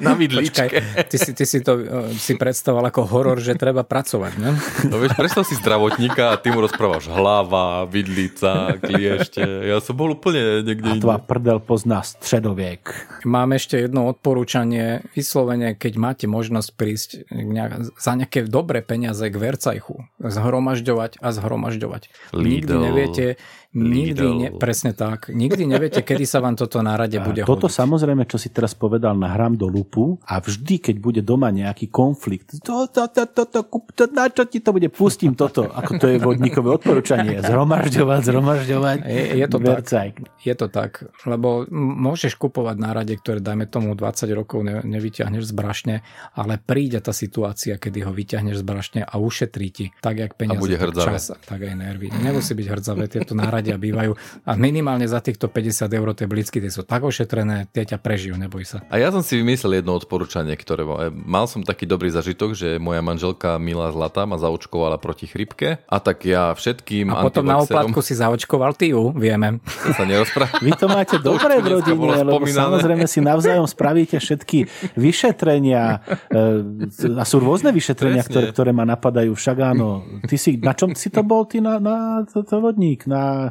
na, 0.00 0.12
na 0.12 0.12
vidličke. 0.14 0.68
Počkaj, 0.70 1.08
ty, 1.10 1.16
si, 1.16 1.30
ty 1.36 1.44
si 1.44 1.58
to 1.60 1.72
uh, 1.78 2.12
si 2.14 2.36
predstavoval 2.36 2.90
ako 2.90 3.02
horor, 3.06 3.38
že 3.42 3.56
treba 3.56 3.82
pracovať, 3.84 4.32
ne? 4.38 4.50
No 4.88 4.98
vieš, 4.98 5.14
predstav 5.16 5.42
si 5.46 5.58
zdravotníka 5.58 6.34
a 6.34 6.40
ty 6.40 6.54
mu 6.54 6.64
rozprávaš 6.64 7.10
hlava, 7.10 7.84
vidlica, 7.86 8.76
kliešte. 8.80 9.42
Ja 9.42 9.82
som 9.82 9.98
bol 9.98 10.14
úplne 10.14 10.64
niekde 10.64 11.02
A 11.06 11.18
prdel 11.18 11.58
pozná 11.60 12.02
stredoviek. 12.06 12.82
Mám 13.26 13.56
ešte 13.56 13.80
jedno 13.80 14.08
odporúčanie. 14.08 15.04
Vyslovene, 15.12 15.74
keď 15.76 15.92
máte 15.98 16.26
možnosť 16.30 16.68
prísť 16.74 17.10
nejak, 17.30 17.94
za 17.98 18.12
nejaké 18.16 18.46
dobré 18.46 18.80
peniaze 18.80 19.26
k 19.26 19.36
Vercajchu, 19.36 20.06
zhromažďovať 20.20 21.20
a 21.20 21.28
zhromažďovať. 21.30 22.02
Lidl. 22.32 22.46
Nikdy 22.46 22.74
neviete, 22.74 23.24
Nikdy, 23.70 24.26
ne, 24.34 24.48
presne 24.58 24.90
tak. 24.98 25.30
Nikdy 25.30 25.62
neviete, 25.62 26.02
kedy 26.02 26.26
sa 26.26 26.42
vám 26.42 26.58
toto 26.58 26.82
na 26.82 26.98
rade 26.98 27.22
bude 27.22 27.46
Toto 27.46 27.70
hodiť. 27.70 27.78
samozrejme, 27.78 28.26
čo 28.26 28.34
si 28.34 28.50
teraz 28.50 28.74
povedal, 28.74 29.14
nahrám 29.14 29.54
do 29.54 29.70
lupu 29.70 30.18
a 30.26 30.42
vždy, 30.42 30.82
keď 30.82 30.96
bude 30.98 31.20
doma 31.22 31.54
nejaký 31.54 31.86
konflikt, 31.86 32.58
to, 32.66 32.90
to, 32.90 33.06
to, 33.06 33.30
to, 33.30 33.46
to, 33.46 33.60
to, 33.70 34.04
na 34.10 34.26
čo 34.26 34.42
ti 34.50 34.58
to 34.58 34.74
bude, 34.74 34.90
pustím 34.90 35.38
toto, 35.38 35.70
ako 35.70 36.02
to 36.02 36.06
je 36.10 36.18
vodníkové 36.18 36.82
odporúčanie. 36.82 37.38
Zhromažďovať, 37.46 38.20
zhromažďovať. 38.26 38.98
Je, 39.06 39.22
je 39.38 39.46
to 39.46 39.58
tak. 39.62 40.18
Je 40.42 40.54
to 40.58 40.66
tak, 40.66 41.06
lebo 41.22 41.62
môžeš 41.70 42.34
kupovať 42.42 42.74
na 42.74 42.90
rade, 42.90 43.14
ktoré 43.14 43.38
dajme 43.38 43.70
tomu 43.70 43.94
20 43.94 44.26
rokov 44.34 44.66
ne, 44.66 44.82
nevyťahneš 44.82 45.46
z 45.46 45.52
brašne, 45.54 45.94
ale 46.34 46.58
príde 46.58 46.98
tá 46.98 47.14
situácia, 47.14 47.78
kedy 47.78 48.02
ho 48.02 48.10
vyťahneš 48.10 48.58
z 48.58 48.64
brašne 48.66 49.00
a 49.06 49.14
ušetrí 49.14 49.68
ti, 49.70 49.86
tak 50.02 50.18
jak 50.18 50.34
peniaze, 50.34 50.58
a 50.58 50.64
bude 50.66 50.74
tak 50.74 50.90
čas, 51.06 51.30
tak 51.38 51.62
aj 51.62 51.78
nervy. 51.78 52.10
Nemusí 52.18 52.58
byť 52.58 52.66
hrdzavé, 52.66 53.06
tieto 53.06 53.36
nárade 53.38 53.59
radia 53.60 53.76
bývajú 53.76 54.12
a 54.48 54.52
minimálne 54.56 55.04
za 55.04 55.20
týchto 55.20 55.52
50 55.52 55.86
eur 55.92 56.08
tie 56.16 56.26
blicky, 56.26 56.58
tie 56.58 56.72
sú 56.72 56.82
tak 56.82 57.04
ošetrené, 57.04 57.68
tie 57.70 57.84
ťa 57.84 58.00
prežijú, 58.00 58.34
neboj 58.40 58.64
sa. 58.66 58.78
A 58.88 58.96
ja 58.96 59.12
som 59.12 59.20
si 59.20 59.36
vymyslel 59.38 59.84
jedno 59.84 59.94
odporúčanie, 59.94 60.56
ktoré 60.56 60.82
mal 61.12 61.44
som 61.46 61.60
taký 61.60 61.84
dobrý 61.84 62.08
zažitok, 62.08 62.56
že 62.56 62.80
moja 62.80 63.04
manželka 63.04 63.60
Milá 63.60 63.92
Zlata 63.92 64.24
ma 64.24 64.40
zaočkovala 64.40 64.96
proti 64.96 65.28
chrypke 65.28 65.84
a 65.84 65.96
tak 66.00 66.24
ja 66.24 66.56
všetkým 66.56 67.12
A 67.12 67.28
potom 67.28 67.44
na 67.44 67.60
oplatku 67.60 68.00
si 68.00 68.16
zaočkoval 68.16 68.74
ty 68.74 68.96
ju, 68.96 69.12
vieme. 69.12 69.60
To 69.60 69.92
sa 69.92 70.04
nerozpráva. 70.08 70.58
Vy 70.64 70.72
to 70.74 70.86
máte 70.88 71.16
dobre 71.20 71.60
v 71.60 71.66
rodine, 71.78 72.24
lebo 72.24 72.44
samozrejme 72.48 73.04
si 73.04 73.20
navzájom 73.20 73.68
spravíte 73.68 74.16
všetky 74.16 74.66
vyšetrenia 74.96 76.00
e, 76.30 77.18
a 77.20 77.24
sú 77.26 77.36
rôzne 77.42 77.70
vyšetrenia, 77.74 78.24
ktoré, 78.24 78.46
ktoré 78.54 78.70
ma 78.72 78.88
napadajú. 78.88 79.36
Však 79.36 79.56
áno, 79.60 80.06
ty 80.24 80.40
si, 80.40 80.56
na 80.58 80.72
čom 80.72 80.96
si 80.96 81.12
to 81.12 81.20
bol 81.26 81.44
ty 81.44 81.58
na, 81.60 81.82
na 81.82 82.24
to, 82.24 82.46
to 82.46 82.56
vodník? 82.62 83.04
Na 83.10 83.49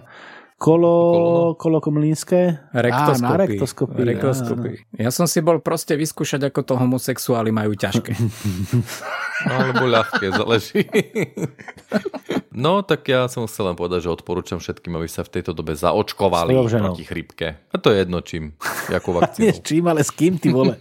kolo, 0.59 0.95
kolo 1.55 1.79
komlínske? 1.79 2.59
Rektoskopy. 2.75 3.23
Á, 3.23 3.31
na 3.31 3.35
rektoskopy. 3.39 3.99
rektoskopy. 4.03 4.69
Ja 4.99 5.09
som 5.09 5.25
si 5.25 5.39
bol 5.39 5.63
proste 5.63 5.95
vyskúšať, 5.95 6.51
ako 6.51 6.59
to 6.67 6.73
homosexuáli 6.75 7.49
majú 7.55 7.73
ťažké. 7.79 8.13
Alebo 9.55 9.87
ľahké, 9.87 10.35
záleží. 10.35 10.83
No, 12.51 12.83
tak 12.83 13.07
ja 13.07 13.31
som 13.31 13.47
chcel 13.47 13.71
len 13.71 13.79
povedať, 13.79 14.03
že 14.03 14.11
odporúčam 14.11 14.59
všetkým, 14.59 14.99
aby 14.99 15.07
sa 15.07 15.23
v 15.23 15.39
tejto 15.39 15.55
dobe 15.55 15.79
zaočkovali 15.79 16.51
proti 16.51 17.07
chrypke. 17.07 17.47
A 17.71 17.75
to 17.79 17.95
je 17.95 18.03
jedno 18.03 18.19
čím, 18.19 18.59
ako 18.91 19.09
vakcínu. 19.23 19.47
Nie 19.47 19.55
čím, 19.63 19.87
ale 19.87 20.03
s 20.03 20.11
kým, 20.11 20.35
ty 20.43 20.51
vole. 20.51 20.75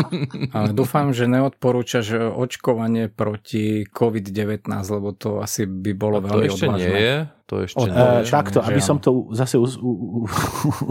ale 0.56 0.72
dúfam, 0.72 1.12
že 1.12 1.28
neodporúčaš 1.28 2.32
očkovanie 2.32 3.12
proti 3.12 3.84
COVID-19, 3.84 4.72
lebo 4.72 5.12
to 5.12 5.44
asi 5.44 5.68
by 5.68 5.92
bolo 5.92 6.24
A 6.24 6.24
to 6.24 6.28
veľmi 6.32 6.48
ešte 6.48 6.64
odvážne. 6.64 6.88
nie 6.88 6.96
je? 7.04 7.18
To 7.48 7.64
ešte 7.64 7.80
Od, 7.80 7.88
uh, 7.88 8.20
takto, 8.28 8.60
aby 8.60 8.76
som 8.76 9.00
to 9.00 9.32
zase 9.32 9.56
us, 9.56 9.80
u, 9.80 9.88
u, 9.88 10.28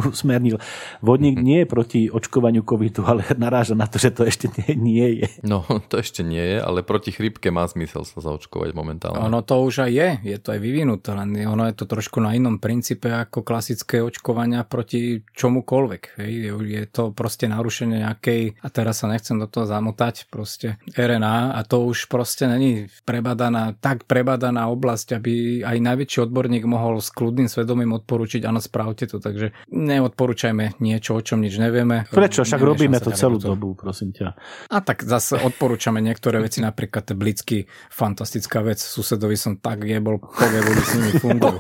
usmernil. 0.10 0.58
Vodník 1.06 1.38
nie 1.38 1.62
je 1.62 1.68
proti 1.70 2.02
očkovaniu 2.10 2.66
covidu, 2.66 3.06
ale 3.06 3.22
naráža 3.38 3.78
na 3.78 3.86
to, 3.86 4.02
že 4.02 4.10
to 4.10 4.26
ešte 4.26 4.50
nie, 4.58 4.74
nie 4.74 5.08
je. 5.22 5.28
No, 5.46 5.62
to 5.86 6.02
ešte 6.02 6.26
nie 6.26 6.42
je, 6.42 6.58
ale 6.58 6.82
proti 6.82 7.14
chrípke 7.14 7.54
má 7.54 7.62
zmysel 7.70 8.10
sa 8.10 8.26
zaočkovať 8.26 8.74
momentálne. 8.74 9.22
Ono 9.22 9.46
to 9.46 9.62
už 9.70 9.86
aj 9.86 9.92
je, 9.94 10.10
je 10.34 10.38
to 10.42 10.58
aj 10.58 10.60
vyvinuté, 10.60 11.14
len 11.14 11.30
ono 11.46 11.70
je 11.70 11.78
to 11.78 11.86
trošku 11.86 12.18
na 12.26 12.34
inom 12.34 12.58
princípe 12.58 13.06
ako 13.06 13.46
klasické 13.46 14.02
očkovania 14.02 14.66
proti 14.66 15.22
čomukoľvek. 15.38 16.18
Hej. 16.18 16.58
Je 16.58 16.84
to 16.90 17.14
proste 17.14 17.46
narušenie 17.54 18.02
nejakej, 18.02 18.58
a 18.66 18.68
teraz 18.74 19.06
sa 19.06 19.08
nechcem 19.14 19.38
do 19.38 19.46
toho 19.46 19.70
zamotať, 19.70 20.26
proste 20.34 20.82
RNA 20.98 21.54
a 21.54 21.62
to 21.70 21.86
už 21.86 22.10
proste 22.10 22.50
není 22.50 22.90
prebadaná, 23.06 23.78
tak 23.78 24.10
prebadaná 24.10 24.74
oblasť, 24.74 25.22
aby 25.22 25.62
aj 25.62 25.78
najväčší 25.78 26.26
odbor 26.26 26.47
odborník 26.48 26.64
mohol 26.64 27.04
s 27.04 27.12
kľudným 27.12 27.52
svedomím 27.52 27.92
odporúčiť, 28.00 28.48
áno, 28.48 28.64
spravte 28.64 29.04
to, 29.04 29.20
takže 29.20 29.52
neodporúčajme 29.68 30.80
niečo, 30.80 31.20
o 31.20 31.22
čom 31.22 31.44
nič 31.44 31.60
nevieme. 31.60 32.08
Prečo? 32.08 32.48
Však 32.48 32.64
robíme 32.64 33.04
to 33.04 33.12
celú 33.12 33.36
to. 33.36 33.52
dobu, 33.52 33.76
prosím 33.76 34.16
ťa. 34.16 34.32
A 34.72 34.80
tak 34.80 35.04
zase 35.04 35.44
odporúčame 35.44 36.00
niektoré 36.00 36.40
veci, 36.40 36.64
napríklad 36.64 37.12
blicky, 37.20 37.68
fantastická 37.92 38.64
vec, 38.64 38.80
susedovi 38.80 39.36
som 39.36 39.60
tak 39.60 39.84
jebol, 39.84 40.24
povie, 40.24 40.64
s 40.64 40.92
nimi 40.96 41.12
fungujú. 41.20 41.60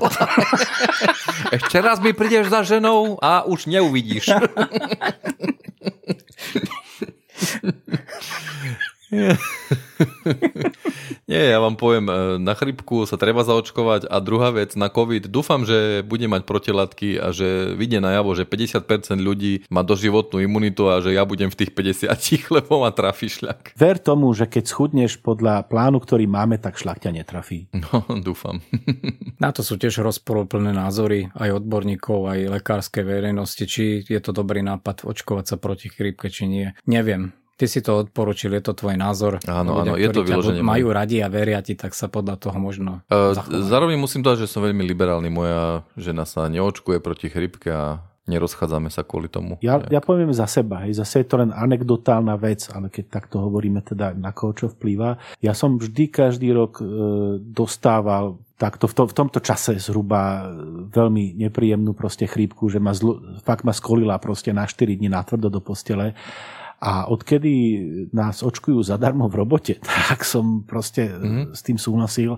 Ešte 1.59 1.83
raz 1.83 1.99
mi 1.99 2.15
prídeš 2.15 2.47
za 2.47 2.63
ženou 2.63 3.19
a 3.19 3.43
už 3.43 3.67
neuvidíš. 3.67 4.31
Nie, 11.31 11.55
ja 11.55 11.63
vám 11.63 11.79
poviem, 11.79 12.11
e, 12.11 12.35
na 12.43 12.51
chrypku 12.55 13.07
sa 13.07 13.15
treba 13.15 13.47
zaočkovať 13.47 14.07
a 14.07 14.19
druhá 14.19 14.51
vec, 14.51 14.75
na 14.75 14.91
COVID, 14.91 15.31
dúfam, 15.31 15.63
že 15.63 16.03
bude 16.03 16.27
mať 16.27 16.43
protilátky 16.43 17.15
a 17.15 17.31
že 17.31 17.71
vidie 17.79 18.03
najavo, 18.03 18.35
že 18.35 18.43
50% 18.43 19.15
ľudí 19.19 19.63
má 19.71 19.83
doživotnú 19.83 20.43
imunitu 20.43 20.91
a 20.91 20.99
že 20.99 21.15
ja 21.15 21.23
budem 21.23 21.47
v 21.47 21.63
tých 21.63 21.71
50, 21.71 22.51
lebo 22.59 22.83
ma 22.83 22.91
trafí 22.91 23.31
šľak. 23.31 23.79
Ver 23.79 23.99
tomu, 23.99 24.27
že 24.35 24.47
keď 24.47 24.67
schudneš 24.67 25.23
podľa 25.23 25.63
plánu, 25.71 26.03
ktorý 26.03 26.27
máme, 26.27 26.59
tak 26.59 26.75
šľak 26.75 27.07
ťa 27.07 27.11
netrafí. 27.15 27.71
No, 27.71 28.03
dúfam. 28.27 28.59
Na 29.39 29.55
to 29.55 29.63
sú 29.63 29.79
tiež 29.79 30.03
rozporúplné 30.03 30.75
názory 30.75 31.31
aj 31.31 31.63
odborníkov, 31.63 32.27
aj 32.27 32.39
lekárskej 32.59 33.07
verejnosti, 33.07 33.63
či 33.63 34.03
je 34.03 34.19
to 34.19 34.35
dobrý 34.35 34.59
nápad 34.63 35.07
očkovať 35.07 35.45
sa 35.47 35.55
proti 35.55 35.87
chrípke, 35.87 36.27
či 36.27 36.43
nie. 36.47 36.67
Neviem. 36.83 37.46
Ty 37.57 37.65
si 37.65 37.81
to 37.81 38.05
odporučil, 38.05 38.53
je 38.53 38.61
to 38.61 38.77
tvoj 38.77 38.93
názor. 38.93 39.41
Áno, 39.49 39.81
áno, 39.81 39.97
je 39.97 40.13
to 40.13 40.21
vyloženie. 40.21 40.61
Majú 40.61 40.93
radi 40.93 41.25
a 41.25 41.27
veria 41.27 41.57
ti, 41.65 41.73
tak 41.73 41.97
sa 41.97 42.05
podľa 42.05 42.37
toho 42.37 42.57
možno 42.61 43.01
uh, 43.09 43.33
Zároveň 43.49 43.97
musím 43.97 44.21
povedať, 44.21 44.45
že 44.45 44.53
som 44.53 44.61
veľmi 44.61 44.85
liberálny. 44.85 45.33
Moja 45.33 45.81
žena 45.97 46.29
sa 46.29 46.45
neočkuje 46.53 47.01
proti 47.01 47.33
chrypke 47.33 47.73
a 47.73 48.05
nerozchádzame 48.27 48.91
sa 48.91 49.01
kvôli 49.07 49.31
tomu. 49.31 49.55
Ja, 49.63 49.79
ja 49.87 50.03
poviem 50.03 50.35
za 50.35 50.45
seba, 50.45 50.83
hej, 50.83 50.99
zase 50.99 51.23
je 51.23 51.27
to 51.31 51.39
len 51.39 51.49
anekdotálna 51.55 52.35
vec, 52.35 52.67
ale 52.69 52.91
keď 52.91 53.23
takto 53.23 53.39
hovoríme 53.39 53.79
teda 53.81 54.13
na 54.13 54.35
koho 54.35 54.51
čo 54.51 54.67
vplýva. 54.67 55.15
Ja 55.39 55.55
som 55.55 55.79
vždy 55.79 56.11
každý 56.11 56.51
rok 56.51 56.83
e, 56.83 56.85
dostával 57.39 58.35
takto 58.59 58.91
v, 58.91 58.93
to, 58.93 59.03
v 59.07 59.15
tomto 59.15 59.39
čase 59.39 59.79
zhruba 59.79 60.51
veľmi 60.91 61.39
nepríjemnú 61.39 61.95
proste 61.95 62.27
chrípku, 62.27 62.67
že 62.67 62.83
ma 62.83 62.91
zlo, 62.91 63.23
fakt 63.47 63.63
ma 63.63 63.71
skolila 63.71 64.19
proste 64.19 64.51
na 64.51 64.67
4 64.67 64.99
dní 64.99 65.07
natvrdo 65.07 65.47
do 65.47 65.63
postele 65.63 66.11
a 66.77 67.09
odkedy 67.09 67.53
nás 68.13 68.45
očkujú 68.45 68.85
zadarmo 68.85 69.25
v 69.25 69.37
robote, 69.41 69.73
tak 70.09 70.21
som 70.21 70.61
proste 70.61 71.09
mm-hmm. 71.09 71.57
s 71.57 71.61
tým 71.65 71.77
súhlasil. 71.81 72.37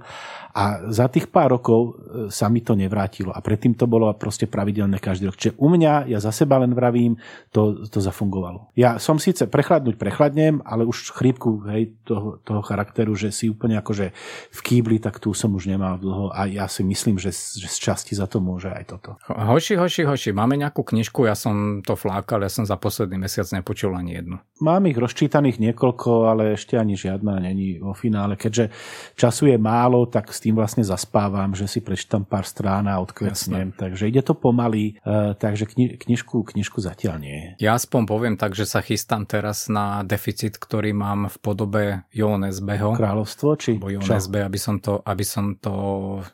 A 0.53 0.89
za 0.89 1.05
tých 1.07 1.29
pár 1.29 1.53
rokov 1.53 1.79
e, 1.81 1.91
sa 2.33 2.49
mi 2.49 2.65
to 2.65 2.73
nevrátilo. 2.73 3.29
A 3.29 3.39
predtým 3.39 3.77
to 3.77 3.85
bolo 3.85 4.09
proste 4.17 4.49
pravidelné 4.49 4.97
každý 4.97 5.29
rok. 5.29 5.37
Čiže 5.37 5.57
u 5.61 5.67
mňa, 5.69 6.09
ja 6.09 6.19
za 6.19 6.33
seba 6.33 6.57
len 6.57 6.73
vravím, 6.73 7.15
to, 7.53 7.85
to 7.85 8.01
zafungovalo. 8.01 8.73
Ja 8.73 8.97
som 8.97 9.21
síce 9.21 9.45
prechladnúť 9.45 9.95
prechladnem, 9.95 10.65
ale 10.65 10.89
už 10.89 11.13
chrípku 11.13 11.61
hej, 11.69 11.93
toho, 12.01 12.41
toho 12.41 12.61
charakteru, 12.65 13.13
že 13.13 13.29
si 13.29 13.49
úplne 13.49 13.77
akože 13.77 14.11
v 14.49 14.59
kýbli, 14.59 14.97
tak 14.97 15.21
tu 15.21 15.31
som 15.37 15.53
už 15.53 15.69
nemal 15.69 16.01
dlho. 16.01 16.33
A 16.33 16.49
ja 16.49 16.65
si 16.65 16.81
myslím, 16.81 17.21
že, 17.21 17.29
že 17.33 17.69
z 17.69 17.77
časti 17.77 18.17
za 18.17 18.25
to 18.25 18.41
môže 18.41 18.73
aj 18.73 18.83
toto. 18.89 19.09
Hoši, 19.29 19.77
hoši, 19.77 20.09
hoši, 20.09 20.29
máme 20.33 20.57
nejakú 20.57 20.81
knižku, 20.81 21.29
ja 21.29 21.37
som 21.37 21.85
to 21.85 21.93
flákal, 21.93 22.41
ja 22.41 22.51
som 22.51 22.65
za 22.65 22.75
posledný 22.75 23.21
mesiac 23.21 23.45
nepočul 23.53 23.93
ani 23.93 24.17
jednu. 24.17 24.41
Mám 24.59 24.89
ich 24.89 24.97
rozčítaných 24.97 25.61
niekoľko, 25.61 26.31
ale 26.31 26.57
ešte 26.57 26.75
ani 26.75 26.97
žiadna 26.97 27.39
není 27.39 27.79
vo 27.79 27.93
finále. 27.93 28.35
Keďže 28.35 28.73
času 29.15 29.53
je 29.53 29.57
málo, 29.61 30.09
tak 30.09 30.31
s 30.39 30.47
tým 30.47 30.55
vlastne 30.55 30.87
zaspávam, 30.87 31.51
že 31.51 31.67
si 31.67 31.83
prečítam 31.83 32.23
pár 32.23 32.47
strán 32.47 32.87
a 32.87 33.03
odkvecnem. 33.03 33.75
Takže 33.75 34.07
ide 34.07 34.23
to 34.23 34.31
pomaly, 34.31 34.95
uh, 35.03 35.35
takže 35.35 35.67
kni- 35.67 35.99
knižku, 35.99 36.47
knižku 36.55 36.79
zatiaľ 36.79 37.19
nie. 37.19 37.59
Ja 37.59 37.75
aspoň 37.75 38.07
poviem 38.07 38.35
tak, 38.39 38.55
že 38.55 38.63
sa 38.63 38.79
chystám 38.79 39.27
teraz 39.27 39.67
na 39.67 40.07
deficit, 40.07 40.55
ktorý 40.55 40.95
mám 40.95 41.27
v 41.27 41.35
podobe 41.43 41.83
JONSBho. 42.15 42.95
Kráľovstvo, 42.95 43.59
či 43.59 43.75
JONSB, 43.75 44.47
aby 44.47 44.55
som, 44.55 44.79
to, 44.79 45.03
aby 45.03 45.27
som 45.27 45.59
to 45.59 45.75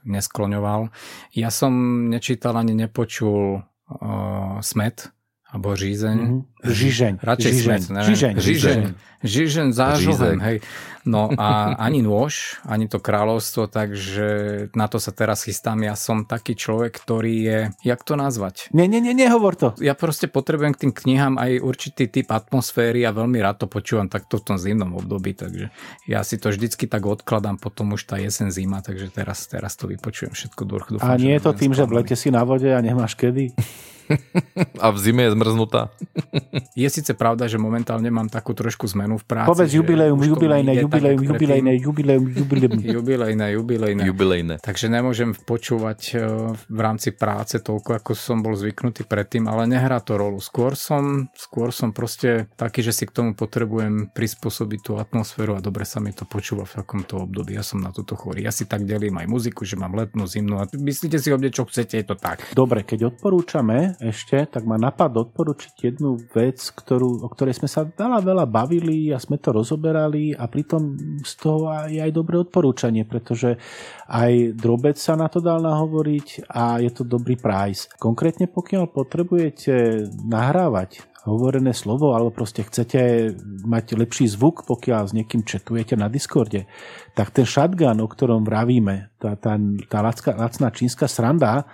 neskloňoval. 0.06 0.94
Ja 1.34 1.50
som 1.50 1.74
nečítal 2.06 2.62
ani 2.62 2.78
nepočul 2.78 3.66
uh, 3.66 4.62
Smet, 4.62 5.15
alebo 5.56 5.72
žízeň. 5.72 6.18
Mm-hmm. 6.20 6.42
Žižeň. 6.68 7.14
Radšej 7.24 7.54
Žižeň. 7.56 7.64
smet, 7.64 7.84
neviem. 7.88 8.10
Žižeň. 8.12 8.34
Žižeň. 8.36 8.80
Žižeň 9.26 9.68
zážuhem, 9.72 10.12
Žízeň. 10.12 10.38
hej. 10.44 10.58
No 11.08 11.32
a 11.38 11.78
ani 11.80 12.02
nôž, 12.04 12.60
ani 12.68 12.92
to 12.92 13.00
kráľovstvo, 13.00 13.72
takže 13.72 14.28
na 14.76 14.90
to 14.92 15.00
sa 15.00 15.16
teraz 15.16 15.48
chystám. 15.48 15.80
Ja 15.86 15.96
som 15.96 16.28
taký 16.28 16.58
človek, 16.58 16.98
ktorý 16.98 17.34
je, 17.46 17.60
jak 17.88 18.02
to 18.04 18.20
nazvať? 18.20 18.68
Nie, 18.76 18.90
nie, 18.90 19.00
nie, 19.00 19.16
nehovor 19.16 19.56
to. 19.56 19.78
Ja 19.80 19.96
proste 19.96 20.28
potrebujem 20.28 20.76
k 20.76 20.82
tým 20.90 20.92
knihám 20.92 21.40
aj 21.40 21.62
určitý 21.64 22.10
typ 22.12 22.34
atmosféry 22.36 23.08
a 23.08 23.16
veľmi 23.16 23.40
rád 23.40 23.64
to 23.64 23.68
počúvam 23.72 24.12
takto 24.12 24.42
v 24.42 24.44
tom 24.52 24.58
zimnom 24.60 24.98
období, 24.98 25.38
takže 25.38 25.72
ja 26.10 26.26
si 26.26 26.36
to 26.36 26.52
vždycky 26.52 26.90
tak 26.90 27.06
odkladám, 27.08 27.62
potom 27.62 27.96
už 27.96 28.04
tá 28.10 28.20
jesen 28.20 28.52
zima, 28.52 28.84
takže 28.84 29.14
teraz, 29.14 29.48
teraz 29.48 29.80
to 29.80 29.88
vypočujem 29.88 30.36
všetko. 30.36 30.62
Dúfam, 30.68 31.00
A 31.00 31.16
nie 31.16 31.32
je 31.38 31.42
to 31.48 31.56
tým, 31.56 31.72
že 31.72 31.88
v 31.88 32.04
lete 32.04 32.18
si 32.20 32.34
na 32.34 32.44
vode 32.44 32.68
a 32.68 32.82
nemáš 32.84 33.16
kedy? 33.16 33.56
A 34.84 34.92
v 34.92 34.98
zime 35.02 35.28
je 35.28 35.32
zmrznutá. 35.34 35.92
Je 36.78 36.88
síce 36.88 37.12
pravda, 37.16 37.48
že 37.50 37.58
momentálne 37.58 38.08
mám 38.12 38.30
takú 38.30 38.54
trošku 38.54 38.88
zmenu 38.96 39.18
v 39.20 39.26
práci. 39.26 39.50
Povedz 39.50 39.72
jubileum, 39.74 40.20
jubilejné, 40.20 40.86
predtým. 40.88 41.28
jubilejné, 41.32 41.72
jubileum, 41.82 42.26
jubileum. 42.30 42.74
Jubilejné, 42.96 43.46
jubilejné. 43.58 44.02
Jubilejné. 44.08 44.56
Takže 44.62 44.88
nemôžem 44.88 45.36
počúvať 45.36 46.00
e, 46.14 46.18
v 46.56 46.80
rámci 46.80 47.12
práce 47.12 47.60
toľko, 47.60 48.02
ako 48.02 48.12
som 48.16 48.40
bol 48.40 48.56
zvyknutý 48.56 49.04
predtým, 49.04 49.50
ale 49.50 49.68
nehrá 49.68 50.00
to 50.00 50.16
rolu. 50.16 50.40
Skôr 50.40 50.78
som, 50.78 51.28
skôr 51.36 51.74
som 51.76 51.92
proste 51.92 52.48
taký, 52.56 52.86
že 52.86 52.96
si 52.96 53.04
k 53.10 53.16
tomu 53.16 53.32
potrebujem 53.34 54.12
prispôsobiť 54.14 54.80
tú 54.80 54.92
atmosféru 55.02 55.58
a 55.58 55.64
dobre 55.64 55.84
sa 55.84 56.00
mi 56.00 56.16
to 56.16 56.24
počúva 56.24 56.64
v 56.64 56.84
takomto 56.84 57.26
období. 57.26 57.58
Ja 57.58 57.66
som 57.66 57.82
na 57.82 57.92
toto 57.92 58.16
chorý. 58.16 58.46
Ja 58.46 58.54
si 58.54 58.68
tak 58.70 58.88
delím 58.88 59.20
aj 59.20 59.28
muziku, 59.28 59.68
že 59.68 59.76
mám 59.80 59.96
letnú, 59.96 60.28
zimnú 60.30 60.62
a 60.62 60.70
myslíte 60.72 61.18
si 61.20 61.30
obde, 61.32 61.52
čo 61.52 61.68
chcete, 61.68 61.96
je 62.00 62.06
to 62.06 62.16
tak. 62.16 62.44
Dobre, 62.56 62.86
keď 62.86 63.16
odporúčame 63.16 63.95
ešte, 64.00 64.48
tak 64.48 64.64
ma 64.64 64.76
napadlo 64.80 65.28
odporučiť 65.28 65.74
jednu 65.80 66.20
vec, 66.34 66.60
ktorú, 66.60 67.24
o 67.24 67.28
ktorej 67.32 67.60
sme 67.60 67.70
sa 67.70 67.86
veľa, 67.86 68.20
veľa 68.24 68.46
bavili 68.48 69.12
a 69.12 69.18
sme 69.22 69.40
to 69.40 69.56
rozoberali 69.56 70.36
a 70.36 70.48
pritom 70.48 70.98
z 71.24 71.34
toho 71.38 71.70
je 71.88 72.00
aj 72.02 72.12
dobré 72.12 72.42
odporúčanie, 72.42 73.08
pretože 73.08 73.56
aj 74.10 74.56
drobec 74.58 75.00
sa 75.00 75.16
na 75.16 75.32
to 75.32 75.40
dal 75.40 75.64
nahovoriť 75.64 76.50
a 76.52 76.80
je 76.84 76.92
to 76.92 77.04
dobrý 77.06 77.40
price. 77.40 77.88
Konkrétne 77.98 78.52
pokiaľ 78.52 78.92
potrebujete 78.92 80.08
nahrávať 80.26 81.16
hovorené 81.26 81.74
slovo, 81.74 82.14
alebo 82.14 82.30
proste 82.30 82.62
chcete 82.62 83.34
mať 83.66 83.98
lepší 83.98 84.30
zvuk, 84.30 84.64
pokiaľ 84.70 85.10
s 85.10 85.16
niekým 85.18 85.42
četujete 85.42 85.98
na 85.98 86.06
Discorde, 86.06 86.70
tak 87.18 87.34
ten 87.34 87.50
shotgun, 87.50 87.98
o 87.98 88.08
ktorom 88.08 88.46
vravíme, 88.46 89.10
tá, 89.18 89.34
tá, 89.34 89.58
tá 89.90 90.00
lacka, 90.06 90.38
lacná 90.38 90.70
čínska 90.70 91.10
sranda, 91.10 91.66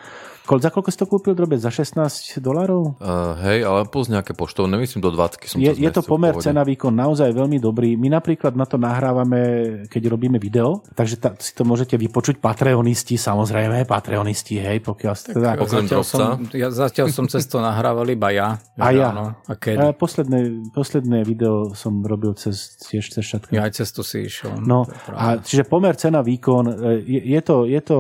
za 0.48 0.70
koľko 0.74 0.90
si 0.90 0.98
to 0.98 1.06
kúpil 1.06 1.38
drobec? 1.38 1.62
Za 1.62 1.70
16 1.70 2.42
dolarov? 2.42 2.98
Uh, 2.98 3.38
hej, 3.46 3.62
ale 3.62 3.86
plus 3.86 4.10
nejaké 4.10 4.34
poštovné, 4.34 4.76
myslím 4.82 5.06
do 5.06 5.14
20 5.14 5.38
som 5.46 5.58
Je, 5.62 5.72
to 5.72 5.80
je 5.80 5.92
to 5.94 6.02
pomer 6.02 6.34
cena 6.42 6.66
výkon 6.66 6.92
naozaj 6.92 7.30
veľmi 7.30 7.62
dobrý. 7.62 7.94
My 7.96 8.10
napríklad 8.10 8.58
na 8.58 8.66
to 8.66 8.82
nahrávame, 8.82 9.40
keď 9.88 10.12
robíme 10.12 10.42
video, 10.42 10.82
takže 10.98 11.16
ta, 11.22 11.30
si 11.38 11.54
to 11.54 11.62
môžete 11.62 11.96
vypočuť 11.96 12.42
Patreonisti, 12.42 13.16
samozrejme, 13.16 13.86
Patreonisti, 13.86 14.58
hej, 14.58 14.82
pokiaľ 14.82 15.14
ste 15.14 15.38
teda... 15.38 15.56
Okrem 15.62 15.88
Zatiaľ 15.88 16.04
som, 16.04 16.28
ja, 16.58 16.68
zatiaľ 16.74 17.08
som 17.14 17.26
cez 17.30 17.46
to 17.46 17.62
nahrával 17.62 18.08
iba 18.10 18.34
ja. 18.34 18.58
A 18.82 18.90
ja. 18.90 19.14
Áno, 19.14 19.38
a 19.46 19.54
A 19.54 19.60
kedy? 19.60 19.94
posledné, 19.94 20.40
posledné 20.74 21.22
video 21.22 21.72
som 21.78 22.02
robil 22.02 22.34
cez, 22.34 22.82
tiež 22.82 23.14
cez 23.14 23.24
všetko. 23.24 23.54
Ja 23.54 23.70
aj 23.70 23.78
cez 23.78 23.94
to 23.94 24.02
si 24.02 24.26
išiel. 24.26 24.58
No, 24.58 24.90
to 24.90 25.14
a 25.14 25.38
čiže 25.38 25.70
pomer 25.70 25.94
cena 25.96 26.26
výkon, 26.26 26.66
je, 27.06 27.22
je 27.22 27.42
to, 27.46 27.70
je 27.70 27.82
to 27.86 27.98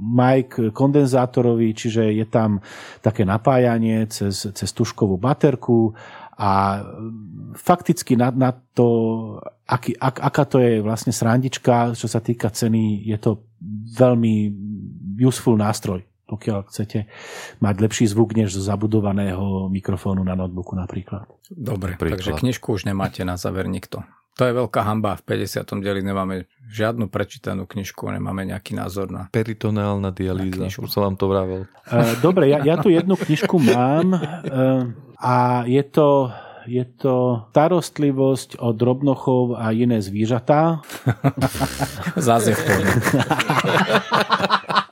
mic 0.00 0.72
kondenzátorový, 0.72 1.76
čiže 1.76 2.08
je 2.16 2.26
tam 2.26 2.64
také 3.04 3.28
napájanie 3.28 4.08
cez, 4.08 4.48
cez 4.50 4.70
tuškovú 4.72 5.20
baterku 5.20 5.92
a 6.36 6.84
fakticky 7.56 8.16
na, 8.16 8.28
na 8.28 8.52
to, 8.52 8.88
aký, 9.64 9.96
ak, 9.96 10.20
aká 10.20 10.44
to 10.44 10.60
je 10.60 10.84
vlastne 10.84 11.12
srandička, 11.12 11.96
čo 11.96 12.08
sa 12.08 12.20
týka 12.20 12.52
ceny, 12.52 13.08
je 13.08 13.16
to 13.16 13.48
veľmi 13.96 14.52
useful 15.16 15.56
nástroj, 15.56 16.04
pokiaľ 16.28 16.68
chcete 16.68 17.08
mať 17.64 17.74
lepší 17.80 18.04
zvuk 18.04 18.36
než 18.36 18.52
zo 18.52 18.60
zabudovaného 18.60 19.72
mikrofónu 19.72 20.20
na 20.20 20.36
notebooku 20.36 20.76
napríklad. 20.76 21.24
Dobre, 21.48 21.96
Príklad. 21.96 22.20
takže 22.20 22.36
knižku 22.36 22.76
už 22.76 22.84
nemáte 22.84 23.24
na 23.24 23.40
záver 23.40 23.64
nikto. 23.64 24.04
To 24.36 24.44
je 24.44 24.52
veľká 24.52 24.84
hamba. 24.84 25.16
V 25.16 25.24
50. 25.32 25.64
dieli 25.80 26.04
nemáme 26.04 26.44
žiadnu 26.68 27.08
prečítanú 27.08 27.64
knižku, 27.64 28.04
nemáme 28.12 28.44
nejaký 28.44 28.76
názor 28.76 29.08
na... 29.08 29.32
Peritoneálna 29.32 30.12
dialýza, 30.12 30.68
knižku. 30.68 30.84
už 30.84 30.92
som 30.92 31.08
vám 31.08 31.16
to 31.16 31.24
vravel. 31.24 31.64
E, 31.88 32.20
Dobre, 32.20 32.52
ja, 32.52 32.60
ja 32.60 32.76
tu 32.76 32.92
jednu 32.92 33.16
knižku 33.16 33.56
mám 33.56 34.12
e, 34.12 34.20
a 35.16 35.64
je 35.64 35.80
to, 35.88 36.28
je 36.68 36.84
to 36.84 37.48
starostlivosť 37.48 38.60
o 38.60 38.76
drobnochov 38.76 39.56
a 39.56 39.72
iné 39.72 40.04
zvířatá. 40.04 40.84
Pohode. 42.20 42.92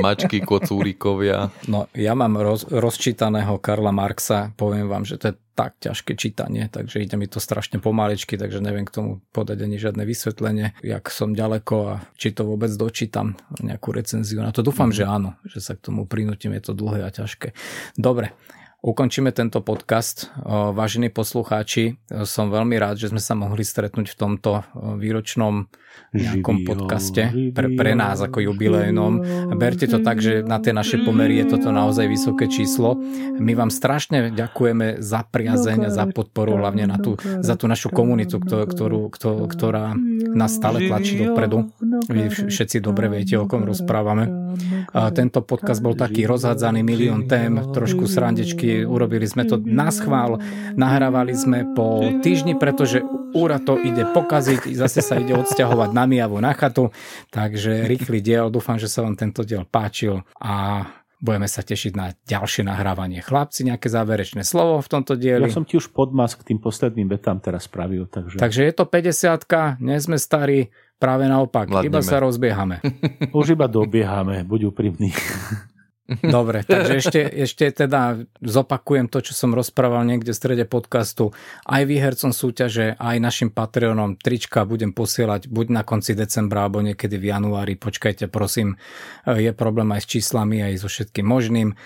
Mačky, 0.00 0.40
kocúrikovia. 0.42 1.50
No, 1.66 1.90
ja 1.94 2.14
mám 2.14 2.38
roz, 2.38 2.66
rozčítaného 2.68 3.58
Karla 3.58 3.90
Marxa, 3.90 4.54
poviem 4.54 4.86
vám, 4.86 5.04
že 5.04 5.18
to 5.18 5.24
je 5.32 5.34
tak 5.58 5.74
ťažké 5.82 6.14
čítanie, 6.14 6.70
takže 6.70 7.02
ide 7.02 7.18
mi 7.18 7.26
to 7.26 7.42
strašne 7.42 7.82
pomaličky, 7.82 8.38
takže 8.38 8.62
neviem 8.62 8.86
k 8.86 8.94
tomu 8.94 9.10
podať 9.34 9.66
ani 9.66 9.74
žiadne 9.74 10.06
vysvetlenie, 10.06 10.78
jak 10.86 11.10
som 11.10 11.34
ďaleko 11.34 11.76
a 11.90 11.94
či 12.14 12.30
to 12.30 12.46
vôbec 12.46 12.70
dočítam, 12.70 13.34
nejakú 13.58 13.90
recenziu 13.90 14.38
na 14.38 14.54
to. 14.54 14.62
Dúfam, 14.62 14.94
že 14.94 15.02
áno, 15.02 15.34
že 15.42 15.58
sa 15.58 15.74
k 15.74 15.90
tomu 15.90 16.06
prinútim, 16.06 16.54
je 16.54 16.70
to 16.70 16.78
dlhé 16.78 17.02
a 17.02 17.10
ťažké. 17.10 17.58
Dobre, 17.98 18.38
Ukončíme 18.78 19.34
tento 19.34 19.58
podcast. 19.58 20.30
Vážení 20.46 21.10
poslucháči, 21.10 21.98
som 22.22 22.46
veľmi 22.46 22.78
rád, 22.78 22.94
že 23.02 23.10
sme 23.10 23.18
sa 23.18 23.34
mohli 23.34 23.66
stretnúť 23.66 24.14
v 24.14 24.16
tomto 24.16 24.62
výročnom 25.02 25.66
nejakom 26.14 26.62
podcaste 26.62 27.50
pre, 27.50 27.74
pre 27.74 27.98
nás 27.98 28.22
ako 28.22 28.38
jubilejnom. 28.38 29.18
Berte 29.58 29.90
to 29.90 29.98
tak, 29.98 30.22
že 30.22 30.46
na 30.46 30.62
tie 30.62 30.70
naše 30.70 31.02
pomery 31.02 31.42
je 31.42 31.58
toto 31.58 31.74
naozaj 31.74 32.06
vysoké 32.06 32.46
číslo. 32.46 32.94
My 33.42 33.58
vám 33.58 33.74
strašne 33.74 34.30
ďakujeme 34.30 35.02
za 35.02 35.26
priazeň 35.26 35.90
a 35.90 35.90
za 35.90 36.06
podporu, 36.06 36.62
hlavne 36.62 36.86
na 36.86 37.02
tú, 37.02 37.18
za 37.18 37.58
tú 37.58 37.66
našu 37.66 37.90
komunitu, 37.90 38.38
kto- 38.38 38.62
ktorú, 38.62 39.10
kto, 39.10 39.50
ktorá 39.50 39.98
nás 40.30 40.54
stále 40.54 40.86
tlačí 40.86 41.18
dopredu. 41.18 41.66
Vy 42.06 42.30
vš- 42.30 42.46
všetci 42.46 42.76
dobre 42.78 43.10
viete, 43.10 43.34
o 43.34 43.50
kom 43.50 43.66
rozprávame. 43.66 44.47
A 44.94 45.10
tento 45.12 45.44
podcast 45.44 45.80
bol 45.84 45.94
taký 45.98 46.24
rozhádzaný 46.24 46.80
milión 46.84 47.26
tém, 47.28 47.58
trošku 47.72 48.08
srandečky, 48.08 48.84
urobili 48.84 49.28
sme 49.28 49.44
to 49.44 49.60
na 49.60 49.92
schvál, 49.92 50.40
nahrávali 50.74 51.34
sme 51.36 51.68
po 51.72 52.04
týždni, 52.20 52.56
pretože 52.56 53.02
úra 53.32 53.60
to 53.60 53.76
ide 53.76 54.08
pokaziť, 54.12 54.72
zase 54.72 55.04
sa 55.04 55.20
ide 55.20 55.36
odsťahovať 55.36 55.90
na 55.92 56.04
Miavu 56.08 56.40
na 56.40 56.56
chatu, 56.56 56.90
takže 57.28 57.84
rýchly 57.84 58.24
diel, 58.24 58.48
dúfam, 58.48 58.80
že 58.80 58.88
sa 58.88 59.04
vám 59.04 59.18
tento 59.18 59.44
diel 59.44 59.68
páčil 59.68 60.24
a 60.40 60.84
budeme 61.18 61.50
sa 61.50 61.66
tešiť 61.66 61.92
na 61.98 62.14
ďalšie 62.14 62.62
nahrávanie. 62.62 63.18
Chlapci, 63.20 63.66
nejaké 63.66 63.90
záverečné 63.90 64.46
slovo 64.46 64.78
v 64.78 64.88
tomto 64.88 65.18
dieli? 65.18 65.50
Ja 65.50 65.54
som 65.58 65.66
ti 65.66 65.74
už 65.74 65.90
podmas 65.90 66.38
k 66.38 66.46
tým 66.54 66.62
posledným 66.62 67.10
vetám 67.10 67.42
teraz 67.42 67.66
spravil, 67.66 68.06
takže 68.06 68.38
Takže 68.38 68.60
je 68.62 68.74
to 68.74 68.84
50 68.86 69.82
nie 69.82 69.98
sme 69.98 70.16
starí, 70.16 70.70
práve 70.98 71.30
naopak, 71.30 71.70
Mladneme. 71.70 71.88
iba 71.88 72.00
sa 72.02 72.18
rozbiehame. 72.20 72.82
už 73.38 73.54
iba 73.54 73.70
dobiehame, 73.70 74.44
buď 74.44 74.74
úprimný. 74.74 75.14
Dobre, 76.24 76.64
takže 76.64 76.92
ešte, 77.04 77.20
ešte 77.20 77.64
teda 77.68 78.24
zopakujem 78.40 79.12
to, 79.12 79.20
čo 79.20 79.36
som 79.36 79.52
rozprával 79.52 80.08
niekde 80.08 80.32
v 80.32 80.40
strede 80.40 80.64
podcastu. 80.64 81.36
Aj 81.68 81.84
výhercom 81.84 82.32
súťaže, 82.32 82.96
aj 82.96 83.16
našim 83.20 83.52
Patreonom 83.52 84.16
trička 84.16 84.64
budem 84.64 84.96
posielať 84.96 85.52
buď 85.52 85.66
na 85.68 85.82
konci 85.84 86.16
decembra, 86.16 86.64
alebo 86.64 86.80
niekedy 86.80 87.20
v 87.20 87.28
januári. 87.28 87.76
Počkajte, 87.76 88.32
prosím, 88.32 88.80
je 89.28 89.52
problém 89.52 89.92
aj 89.92 90.08
s 90.08 90.08
číslami, 90.08 90.64
aj 90.64 90.80
so 90.80 90.88
všetkým 90.88 91.28
možným. 91.28 91.76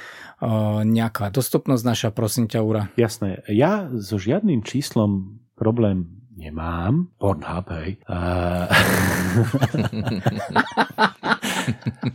Nejaká 0.86 1.34
dostupnosť 1.34 1.82
naša, 1.82 2.08
prosím 2.14 2.46
ťa, 2.46 2.58
Ura. 2.62 2.82
Jasné, 2.94 3.42
ja 3.50 3.90
so 3.90 4.22
žiadnym 4.22 4.62
číslom 4.62 5.42
problém 5.58 6.21
nemám. 6.42 7.06
Pornhub, 7.22 7.66
hej. 7.78 8.02
Uh, 8.10 8.66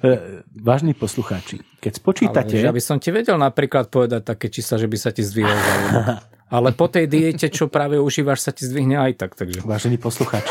vážni 0.68 0.92
poslucháči, 0.92 1.64
keď 1.80 1.94
spočítate... 1.96 2.60
Ale, 2.60 2.68
ja 2.68 2.72
by 2.76 2.82
som 2.84 3.00
ti 3.00 3.16
vedel 3.16 3.40
napríklad 3.40 3.88
povedať 3.88 4.22
také 4.28 4.52
čísla, 4.52 4.76
že 4.76 4.92
by 4.92 4.98
sa 5.00 5.16
ti 5.16 5.24
zdvihol 5.24 5.56
Ale 6.48 6.72
po 6.72 6.88
tej 6.88 7.12
diete, 7.12 7.52
čo 7.52 7.68
práve 7.68 8.00
užívaš, 8.00 8.40
sa 8.48 8.52
ti 8.56 8.64
zdvihne 8.64 8.96
aj 8.96 9.14
tak. 9.20 9.32
Takže... 9.36 9.68
Vážení 9.68 10.00
poslucháči, 10.00 10.48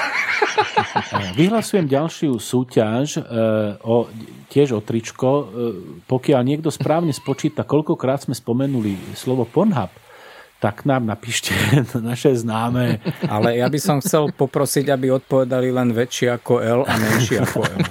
vyhlasujem 1.40 1.88
ďalšiu 1.88 2.36
súťaž, 2.36 3.16
e, 3.16 3.20
o, 3.80 4.04
tiež 4.52 4.76
o 4.76 4.84
tričko. 4.84 5.28
E, 5.32 5.44
pokiaľ 6.04 6.40
niekto 6.44 6.68
správne 6.68 7.16
spočíta, 7.16 7.64
koľkokrát 7.64 8.28
sme 8.28 8.36
spomenuli 8.36 9.16
slovo 9.16 9.48
Pornhub, 9.48 9.88
tak 10.56 10.88
nám 10.88 11.04
napíšte 11.04 11.52
naše 12.00 12.36
známe. 12.36 13.00
Ale 13.28 13.56
ja 13.60 13.68
by 13.68 13.78
som 13.80 14.00
chcel 14.00 14.32
poprosiť, 14.32 14.88
aby 14.88 15.10
odpovedali 15.12 15.70
len 15.70 15.92
väčšie 15.92 16.30
ako 16.32 16.60
L 16.64 16.80
a 16.84 16.96
menšie 16.96 17.40
ako 17.44 17.60
L. 17.64 17.80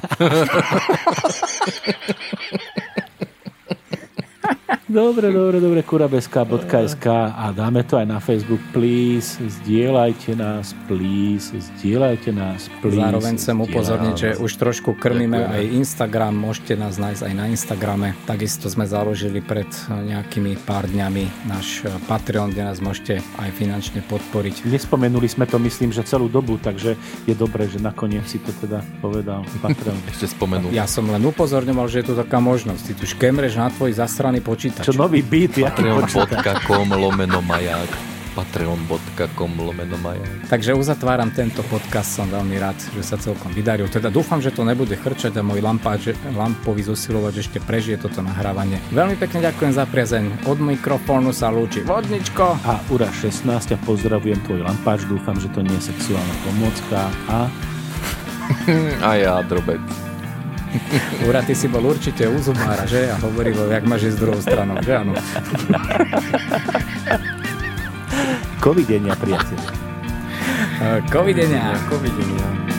Dobre, 4.95 5.27
dobre, 5.27 5.59
dobre, 5.59 5.83
kurabeska.sk 5.83 7.03
a 7.11 7.51
dáme 7.51 7.83
to 7.83 7.99
aj 7.99 8.07
na 8.07 8.23
Facebook, 8.23 8.63
please, 8.71 9.35
zdieľajte 9.43 10.39
nás, 10.39 10.71
please, 10.87 11.51
zdieľajte 11.51 12.31
nás, 12.31 12.71
please. 12.79 13.03
Zároveň 13.03 13.35
chcem 13.35 13.57
upozorniť, 13.59 14.15
že 14.15 14.29
už 14.39 14.55
trošku 14.55 14.95
krmíme 14.95 15.35
Ďakujeme. 15.35 15.51
aj 15.51 15.63
Instagram, 15.83 16.33
môžete 16.39 16.79
nás 16.79 16.95
nájsť 16.95 17.27
aj 17.27 17.33
na 17.35 17.45
Instagrame. 17.51 18.15
Takisto 18.23 18.71
sme 18.71 18.87
založili 18.87 19.43
pred 19.43 19.67
nejakými 19.91 20.55
pár 20.63 20.87
dňami 20.87 21.51
náš 21.51 21.83
Patreon, 22.07 22.55
kde 22.55 22.63
nás 22.63 22.79
môžete 22.79 23.19
aj 23.19 23.51
finančne 23.51 23.99
podporiť. 23.99 24.63
Nespomenuli 24.63 25.27
sme 25.27 25.43
to, 25.43 25.59
myslím, 25.59 25.91
že 25.91 26.07
celú 26.07 26.31
dobu, 26.31 26.55
takže 26.55 26.95
je 27.27 27.35
dobré, 27.35 27.67
že 27.67 27.83
nakoniec 27.83 28.23
si 28.31 28.39
to 28.39 28.55
teda 28.63 28.79
povedal 29.03 29.43
Patreon. 29.59 29.99
Ešte 30.15 30.31
spomenul. 30.31 30.71
Ja 30.71 30.87
som 30.87 31.03
len 31.11 31.19
upozorňoval, 31.27 31.91
že 31.91 31.99
je 31.99 32.05
tu 32.07 32.13
taká 32.15 32.39
možnosť. 32.39 32.79
Ty 32.79 32.93
tu 32.95 33.05
škemreš 33.11 33.59
na 33.59 33.67
tvoj 33.67 33.91
zastraný 33.91 34.39
počítač 34.39 34.84
čo 34.85 34.93
nový 34.93 35.25
beat, 35.25 35.57
Patreon.com 35.57 36.93
lomeno 36.93 37.41
maják 37.41 38.15
patreon.com 38.35 39.51
lomeno 39.63 39.95
maják. 40.03 40.51
Takže 40.51 40.75
uzatváram 40.75 41.31
tento 41.31 41.63
podcast, 41.71 42.19
som 42.19 42.27
veľmi 42.27 42.59
rád, 42.59 42.75
že 42.91 42.99
sa 42.99 43.15
celkom 43.15 43.55
vydaril. 43.55 43.87
Teda 43.87 44.11
dúfam, 44.11 44.43
že 44.43 44.51
to 44.51 44.67
nebude 44.67 44.91
chrčať 44.91 45.39
a 45.39 45.41
môj 45.41 45.63
lampáč, 45.63 46.11
lampový 46.35 46.83
zosilovač 46.83 47.47
ešte 47.47 47.63
prežije 47.63 48.03
toto 48.03 48.19
nahrávanie. 48.19 48.83
Veľmi 48.91 49.15
pekne 49.15 49.47
ďakujem 49.47 49.71
za 49.71 49.87
priazeň. 49.87 50.51
Od 50.51 50.59
mikrofónu 50.59 51.31
sa 51.31 51.47
lúči 51.47 51.87
Vodničko. 51.87 52.59
A 52.67 52.83
Ura 52.91 53.07
16 53.07 53.47
a 53.47 53.77
pozdravujem 53.87 54.43
tvoj 54.43 54.67
lampáč. 54.67 55.07
Dúfam, 55.07 55.39
že 55.39 55.47
to 55.55 55.63
nie 55.63 55.73
je 55.79 55.95
sexuálna 55.95 56.35
pomôcka. 56.43 56.99
A... 57.31 57.37
a 59.07 59.11
ja, 59.15 59.39
drobec. 59.47 59.79
Ura, 61.27 61.41
ty 61.41 61.55
si 61.55 61.67
bol 61.67 61.85
určite 61.85 62.27
u 62.27 62.37
zubára, 62.39 62.85
že? 62.85 63.11
A 63.11 63.17
hovoril, 63.21 63.55
jak 63.71 63.83
máš 63.87 64.13
ísť 64.13 64.17
druhou 64.19 64.39
stranou, 64.41 64.77
že 64.83 64.91
áno? 64.95 65.13
Covidenia, 68.59 69.13
priateľ. 69.15 69.61
Covidenia. 71.07 71.77
Covidenia. 71.87 72.74